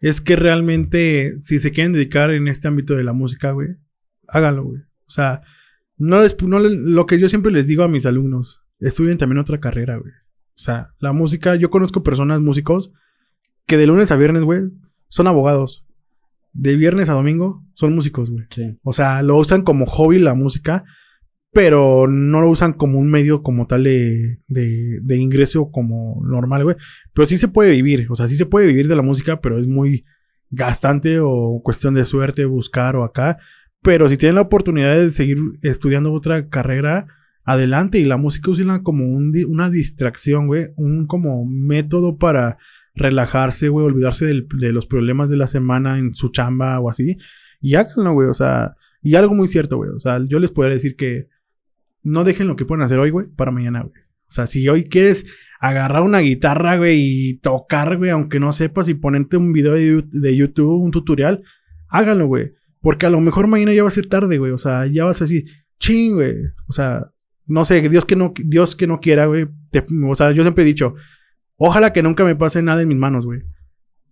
es 0.00 0.20
que 0.20 0.36
realmente, 0.36 1.38
si 1.38 1.58
se 1.58 1.72
quieren 1.72 1.92
dedicar 1.92 2.30
en 2.30 2.48
este 2.48 2.68
ámbito 2.68 2.94
de 2.94 3.04
la 3.04 3.12
música, 3.12 3.52
güey, 3.52 3.76
háganlo, 4.28 4.64
güey. 4.64 4.80
O 4.80 5.10
sea, 5.10 5.42
no 5.96 6.20
les, 6.20 6.40
no 6.42 6.58
lo 6.58 7.06
que 7.06 7.18
yo 7.18 7.28
siempre 7.28 7.52
les 7.52 7.66
digo 7.66 7.82
a 7.82 7.88
mis 7.88 8.06
alumnos, 8.06 8.60
estudien 8.78 9.18
también 9.18 9.38
otra 9.38 9.58
carrera, 9.58 9.96
güey. 9.96 10.12
O 10.12 10.58
sea, 10.58 10.94
la 10.98 11.12
música, 11.12 11.54
yo 11.56 11.70
conozco 11.70 12.02
personas, 12.02 12.40
músicos, 12.40 12.90
que 13.66 13.76
de 13.76 13.86
lunes 13.86 14.10
a 14.10 14.16
viernes, 14.16 14.42
güey, 14.42 14.62
son 15.08 15.26
abogados. 15.26 15.84
De 16.52 16.76
viernes 16.76 17.08
a 17.08 17.12
domingo 17.12 17.62
son 17.74 17.94
músicos, 17.94 18.30
güey. 18.30 18.46
Sí. 18.50 18.78
O 18.82 18.92
sea, 18.92 19.22
lo 19.22 19.36
usan 19.36 19.62
como 19.62 19.84
hobby 19.86 20.18
la 20.18 20.34
música, 20.34 20.84
pero 21.56 22.06
no 22.06 22.42
lo 22.42 22.50
usan 22.50 22.74
como 22.74 22.98
un 22.98 23.08
medio 23.10 23.42
como 23.42 23.66
tal 23.66 23.84
de, 23.84 24.40
de, 24.46 25.16
ingreso 25.16 25.70
como 25.70 26.20
normal, 26.22 26.64
güey. 26.64 26.76
Pero 27.14 27.24
sí 27.24 27.38
se 27.38 27.48
puede 27.48 27.70
vivir, 27.70 28.08
o 28.10 28.14
sea, 28.14 28.28
sí 28.28 28.36
se 28.36 28.44
puede 28.44 28.66
vivir 28.66 28.88
de 28.88 28.94
la 28.94 29.00
música, 29.00 29.40
pero 29.40 29.58
es 29.58 29.66
muy 29.66 30.04
gastante 30.50 31.18
o 31.18 31.62
cuestión 31.64 31.94
de 31.94 32.04
suerte 32.04 32.44
buscar 32.44 32.94
o 32.94 33.04
acá. 33.04 33.38
Pero 33.80 34.06
si 34.06 34.18
tienen 34.18 34.34
la 34.34 34.42
oportunidad 34.42 34.96
de 34.96 35.08
seguir 35.08 35.38
estudiando 35.62 36.12
otra 36.12 36.50
carrera, 36.50 37.06
adelante. 37.42 37.98
Y 38.00 38.04
la 38.04 38.18
música 38.18 38.50
usan 38.50 38.82
como 38.82 39.06
un 39.06 39.34
una 39.48 39.70
distracción, 39.70 40.48
güey. 40.48 40.72
Un 40.76 41.06
como 41.06 41.46
método 41.46 42.18
para 42.18 42.58
relajarse, 42.94 43.70
güey. 43.70 43.86
Olvidarse 43.86 44.26
de 44.26 44.72
los 44.72 44.86
problemas 44.86 45.30
de 45.30 45.38
la 45.38 45.46
semana 45.46 45.98
en 45.98 46.14
su 46.14 46.28
chamba 46.28 46.78
o 46.80 46.90
así. 46.90 47.16
Y 47.62 47.76
háganlo, 47.76 48.12
güey. 48.12 48.28
O 48.28 48.34
sea, 48.34 48.76
y 49.02 49.14
algo 49.14 49.34
muy 49.34 49.46
cierto, 49.46 49.78
güey. 49.78 49.88
O 49.88 50.00
sea, 50.00 50.22
yo 50.28 50.38
les 50.38 50.50
podría 50.50 50.74
decir 50.74 50.96
que 50.96 51.34
no 52.06 52.24
dejen 52.24 52.46
lo 52.48 52.56
que 52.56 52.64
pueden 52.64 52.82
hacer 52.82 52.98
hoy, 52.98 53.10
güey, 53.10 53.26
para 53.26 53.50
mañana, 53.50 53.82
güey. 53.82 53.92
O 54.28 54.32
sea, 54.32 54.46
si 54.46 54.68
hoy 54.68 54.84
quieres 54.84 55.26
agarrar 55.60 56.02
una 56.02 56.18
guitarra, 56.20 56.76
güey, 56.76 56.98
y 57.00 57.38
tocar, 57.38 57.96
güey, 57.96 58.10
aunque 58.10 58.40
no 58.40 58.52
sepas, 58.52 58.88
y 58.88 58.94
ponerte 58.94 59.36
un 59.36 59.52
video 59.52 59.74
de, 59.74 60.36
YouTube, 60.36 60.82
un 60.82 60.90
tutorial, 60.90 61.42
háganlo, 61.88 62.26
güey. 62.26 62.52
Porque 62.80 63.06
a 63.06 63.10
lo 63.10 63.20
mejor 63.20 63.46
mañana 63.46 63.72
ya 63.72 63.82
va 63.82 63.88
a 63.88 63.92
ser 63.92 64.06
tarde, 64.08 64.38
güey. 64.38 64.52
O 64.52 64.58
sea, 64.58 64.86
ya 64.86 65.04
vas 65.04 65.20
a 65.20 65.24
decir, 65.24 65.44
ching, 65.78 66.14
güey. 66.14 66.34
O 66.68 66.72
sea, 66.72 67.10
no 67.46 67.64
sé, 67.64 67.88
Dios 67.88 68.04
que 68.04 68.16
no, 68.16 68.32
Dios 68.36 68.74
que 68.76 68.86
no 68.86 69.00
quiera, 69.00 69.26
güey. 69.26 69.46
te- 69.70 69.84
O 70.04 70.14
sea, 70.14 70.32
yo 70.32 70.42
siempre 70.42 70.64
he 70.64 70.66
dicho, 70.66 70.94
ojalá 71.56 71.92
que 71.92 72.02
nunca 72.02 72.24
me 72.24 72.34
pase 72.36 72.62
nada 72.62 72.82
en 72.82 72.88
mis 72.88 72.96
manos, 72.98 73.24
güey. 73.24 73.42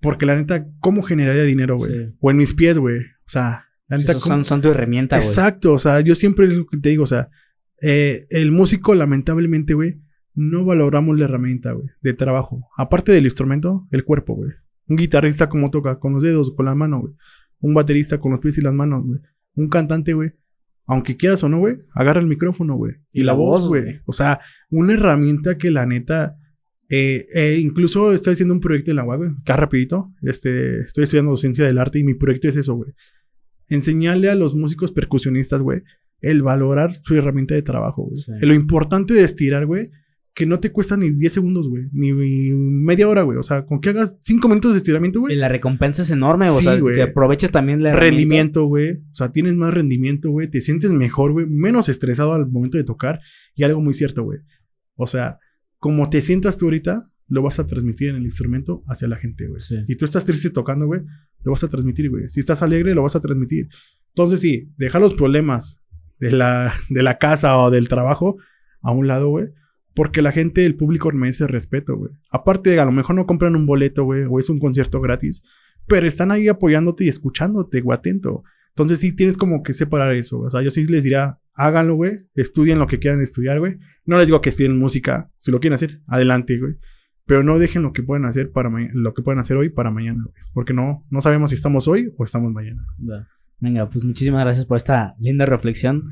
Porque 0.01 0.27
la 0.27 0.37
neta, 0.37 0.67
¿cómo 0.81 1.03
generaría 1.03 1.43
dinero, 1.45 1.77
güey? 1.77 1.93
Sí. 1.93 2.15
O 2.21 2.31
en 2.31 2.37
mis 2.37 2.55
pies, 2.55 2.79
güey. 2.79 2.99
O 3.01 3.29
sea, 3.29 3.67
la 3.89 3.97
neta, 3.97 4.13
Esos 4.13 4.23
¿cómo- 4.23 4.35
son, 4.37 4.45
son 4.45 4.61
tu 4.61 4.71
herramienta, 4.71 5.17
güey. 5.17 5.29
Exacto, 5.29 5.73
o 5.73 5.79
sea, 5.79 6.01
yo 6.01 6.15
siempre 6.15 6.47
es 6.47 6.57
lo 6.57 6.67
que 6.67 6.79
te 6.79 6.89
digo, 6.91 7.05
o 7.05 7.07
sea, 7.09 7.29
eh, 7.87 8.27
el 8.31 8.51
músico, 8.51 8.95
lamentablemente, 8.95 9.75
güey, 9.75 10.01
no 10.35 10.65
valoramos 10.65 11.19
la 11.19 11.27
herramienta, 11.27 11.73
güey, 11.73 11.89
de 12.01 12.15
trabajo. 12.15 12.67
Aparte 12.79 13.13
del 13.13 13.25
instrumento, 13.25 13.87
el 13.91 14.05
cuerpo, 14.05 14.35
güey. 14.35 14.53
Un 14.89 14.97
guitarrista 14.97 15.51
como 15.51 15.71
toca, 15.71 15.99
con 15.99 16.15
los 16.15 16.23
dedos, 16.23 16.55
con 16.55 16.65
la 16.65 16.75
mano, 16.75 17.01
güey. 17.01 17.13
Un 17.61 17.75
baterista 17.75 18.19
con 18.19 18.33
los 18.33 18.41
pies 18.41 18.57
y 18.57 18.63
las 18.63 18.73
manos, 18.73 19.05
güey. 19.05 19.21
Un 19.57 19.69
cantante, 19.69 20.15
güey. 20.15 20.33
Aunque 20.87 21.19
quieras 21.19 21.45
o 21.45 21.49
no, 21.51 21.59
güey, 21.59 21.77
agarra 21.93 22.21
el 22.21 22.27
micrófono, 22.27 22.75
güey. 22.77 22.95
Y, 23.13 23.23
la, 23.23 23.35
voz, 23.35 23.69
güey. 23.69 24.01
O 24.07 24.13
sea, 24.13 24.41
una 24.71 24.95
herramienta 24.95 25.59
que 25.59 25.71
la 25.71 25.85
neta 25.85 26.39
Eh, 26.89 27.27
eh, 27.35 27.59
incluso 27.61 28.13
estoy 28.13 28.35
haciendo 28.35 28.55
un 28.55 28.61
proyecto 28.61 28.93
en 28.93 28.97
la 28.97 29.05
UAG, 29.05 29.19
güey, 29.19 29.31
acá 29.43 29.57
rapidito. 29.57 30.11
Este, 30.23 30.81
estoy 30.81 31.05
estudiando 31.05 31.33
docencia 31.33 31.65
del 31.67 31.79
arte 31.79 31.99
y 31.99 32.05
mi 32.05 32.15
proyecto 32.15 32.49
es 32.49 32.57
eso, 32.57 32.75
güey. 32.77 32.93
Enseñarle 33.69 34.31
a 34.31 34.35
los 34.35 34.55
músicos 34.55 34.91
percusionistas, 34.93 35.63
güey, 35.63 35.83
el 36.21 36.43
valorar 36.43 36.95
su 36.95 37.15
herramienta 37.17 37.55
de 37.55 37.63
trabajo, 37.63 38.05
güey. 38.05 38.17
Sí. 38.17 38.33
Lo 38.41 38.55
importante 38.55 39.15
de 39.15 39.23
estirar, 39.25 39.67
güey, 39.67 39.91
que 40.37 40.47
no 40.47 40.59
te 40.59 40.73
cuesta 40.73 40.97
ni 40.97 41.11
10 41.11 41.33
segundos, 41.33 41.69
güey, 41.69 41.85
ni 41.93 42.13
media 42.13 43.09
hora, 43.09 43.23
güey. 43.23 43.39
O 43.39 43.43
sea, 43.45 43.67
con 43.67 43.81
que 43.81 43.91
hagas 43.91 44.17
5 44.23 44.49
minutos 44.49 44.73
de 44.73 44.79
estiramiento, 44.79 45.19
Y 45.19 45.23
güey. 45.23 45.37
la 45.37 45.49
recompensa 45.49 46.03
es 46.03 46.11
enorme, 46.11 46.49
o 46.51 46.59
Sí, 46.59 46.65
sea, 46.65 46.79
güey. 46.81 46.97
que 46.97 47.03
aproveches 47.03 47.53
también 47.53 47.83
la. 47.85 47.95
Rendimiento, 47.95 48.65
güey. 48.65 48.95
O 48.95 49.15
sea, 49.15 49.31
tienes 49.31 49.55
más 49.55 49.73
rendimiento, 49.73 50.31
güey. 50.31 50.49
Te 50.51 50.61
sientes 50.61 50.91
mejor, 50.91 51.33
güey. 51.33 51.47
Menos 51.47 51.89
estresado 51.89 52.33
al 52.35 52.51
momento 52.51 52.79
de 52.79 52.85
tocar. 52.85 53.21
Y 53.55 53.63
algo 53.63 53.81
muy 53.81 53.95
cierto, 53.95 54.25
güey. 54.25 54.41
O 54.97 55.07
sea, 55.07 55.39
como 55.79 56.11
te 56.11 56.21
sientas 56.21 56.57
tú 56.57 56.65
ahorita, 56.67 57.09
lo 57.29 57.43
vas 57.43 57.59
a 57.61 57.67
transmitir 57.67 58.09
en 58.09 58.17
el 58.17 58.25
instrumento 58.25 58.83
hacia 58.89 59.07
la 59.07 59.17
gente, 59.17 59.47
güey. 59.47 59.61
Sí. 59.61 59.85
Si 59.85 59.97
tú 59.97 60.05
estás 60.05 60.25
triste 60.27 60.51
tocando, 60.51 60.87
güey, 60.87 61.03
lo 61.45 61.53
vas 61.53 61.63
a 61.63 61.69
transmitir, 61.69 62.11
güey. 62.11 62.29
Si 62.29 62.41
estás 62.41 62.61
alegre, 62.63 62.93
lo 62.95 63.03
vas 63.03 63.15
a 63.15 63.21
transmitir. 63.21 63.69
Entonces, 64.09 64.41
sí, 64.41 64.69
deja 64.79 64.99
los 64.99 65.15
problemas 65.15 65.81
de 66.31 66.37
la, 66.37 66.73
de 66.89 67.03
la 67.03 67.19
casa 67.19 67.59
o 67.59 67.71
del 67.71 67.89
trabajo 67.89 68.37
a 68.81 68.93
un 68.93 69.07
lado, 69.07 69.29
güey. 69.29 69.49
Porque 69.95 70.23
la 70.23 70.33
gente, 70.33 70.67
el 70.67 70.77
público 70.77 71.11
merece 71.13 71.47
respeto, 71.47 71.97
güey. 71.97 72.13
Aparte, 72.31 72.79
a 72.81 72.85
lo 72.85 72.93
mejor 72.93 73.15
no 73.15 73.27
compran 73.27 73.55
un 73.55 73.67
boleto, 73.67 74.05
güey, 74.05 74.25
o 74.29 74.41
es 74.41 74.49
un 74.49 74.59
concierto 74.59 75.01
gratis, 75.01 75.43
pero 75.87 76.07
están 76.07 76.33
ahí 76.33 76.49
apoyándote 76.49 77.05
y 77.05 77.09
escuchándote, 77.09 77.81
güey, 77.81 77.97
atento. 77.97 78.43
Entonces 78.71 78.99
sí 78.99 79.15
tienes 79.15 79.39
como 79.39 79.63
que 79.63 79.73
separar 79.73 80.15
eso. 80.17 80.41
O 80.41 80.51
sea, 80.51 80.63
yo 80.63 80.71
sí 80.71 80.85
les 80.87 81.05
diría, 81.05 81.39
háganlo, 81.53 81.95
güey. 81.95 82.23
Estudien 82.35 82.81
lo 82.81 82.89
que 82.89 82.99
quieran 82.99 83.23
estudiar, 83.23 83.61
güey. 83.61 83.77
No 84.05 84.19
les 84.19 84.27
digo 84.27 84.41
que 84.41 84.49
estudien 84.49 84.77
música. 84.77 85.31
Si 85.39 85.53
lo 85.53 85.61
quieren 85.61 85.75
hacer, 85.75 86.01
adelante, 86.09 86.59
güey. 86.59 86.75
Pero 87.27 87.45
no 87.45 87.59
dejen 87.59 87.83
lo 87.83 87.93
que 87.93 88.03
pueden 88.03 88.25
hacer 88.25 88.51
para 88.51 88.71
lo 88.93 89.15
que 89.15 89.23
pueden 89.23 89.39
hacer 89.39 89.57
hoy 89.57 89.69
para 89.69 89.91
mañana, 89.91 90.25
güey. 90.25 90.35
Porque 90.53 90.73
no, 90.73 91.07
no 91.09 91.21
sabemos 91.21 91.51
si 91.51 91.55
estamos 91.55 91.87
hoy 91.87 92.13
o 92.17 92.25
estamos 92.25 92.53
mañana. 92.53 92.85
Venga, 93.65 93.89
pues 93.89 94.05
muchísimas 94.05 94.45
gracias 94.45 94.67
por 94.67 94.77
esta 94.77 95.15
linda 95.19 95.47
reflexión. 95.47 96.11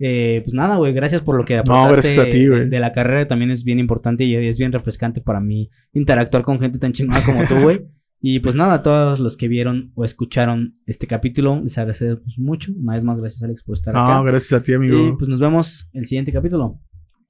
Eh, 0.00 0.40
pues 0.44 0.54
nada, 0.54 0.74
güey, 0.76 0.92
gracias 0.92 1.20
por 1.22 1.36
lo 1.36 1.44
que 1.44 1.58
aportaste 1.58 1.92
gracias 2.14 2.18
a 2.26 2.28
ti, 2.28 2.48
güey. 2.48 2.68
de 2.68 2.80
la 2.80 2.92
carrera. 2.92 3.28
También 3.28 3.52
es 3.52 3.62
bien 3.62 3.78
importante 3.78 4.24
y 4.24 4.34
es 4.34 4.58
bien 4.58 4.72
refrescante 4.72 5.20
para 5.20 5.38
mí 5.40 5.70
interactuar 5.92 6.42
con 6.42 6.58
gente 6.58 6.80
tan 6.80 6.92
chingona 6.92 7.22
como 7.22 7.46
tú, 7.46 7.54
güey. 7.60 7.80
Y 8.22 8.40
pues 8.40 8.54
nada, 8.54 8.74
a 8.74 8.82
todos 8.82 9.18
los 9.18 9.38
que 9.38 9.48
vieron 9.48 9.92
o 9.94 10.04
escucharon 10.04 10.74
este 10.84 11.06
capítulo, 11.06 11.58
les 11.62 11.78
agradecemos 11.78 12.36
mucho. 12.36 12.70
Una 12.76 12.92
vez 12.92 13.02
más, 13.02 13.18
gracias, 13.18 13.42
Alex, 13.42 13.62
por 13.64 13.72
estar 13.76 13.94
No, 13.94 14.04
acá. 14.04 14.20
gracias 14.30 14.60
a 14.60 14.62
ti, 14.62 14.74
amigo. 14.74 15.08
Y 15.08 15.12
pues 15.16 15.26
nos 15.30 15.40
vemos 15.40 15.88
el 15.94 16.04
siguiente 16.04 16.30
capítulo. 16.30 16.80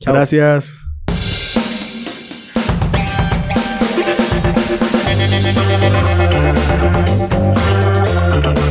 Chao. 0.01 0.13
Gracias. 0.15 0.75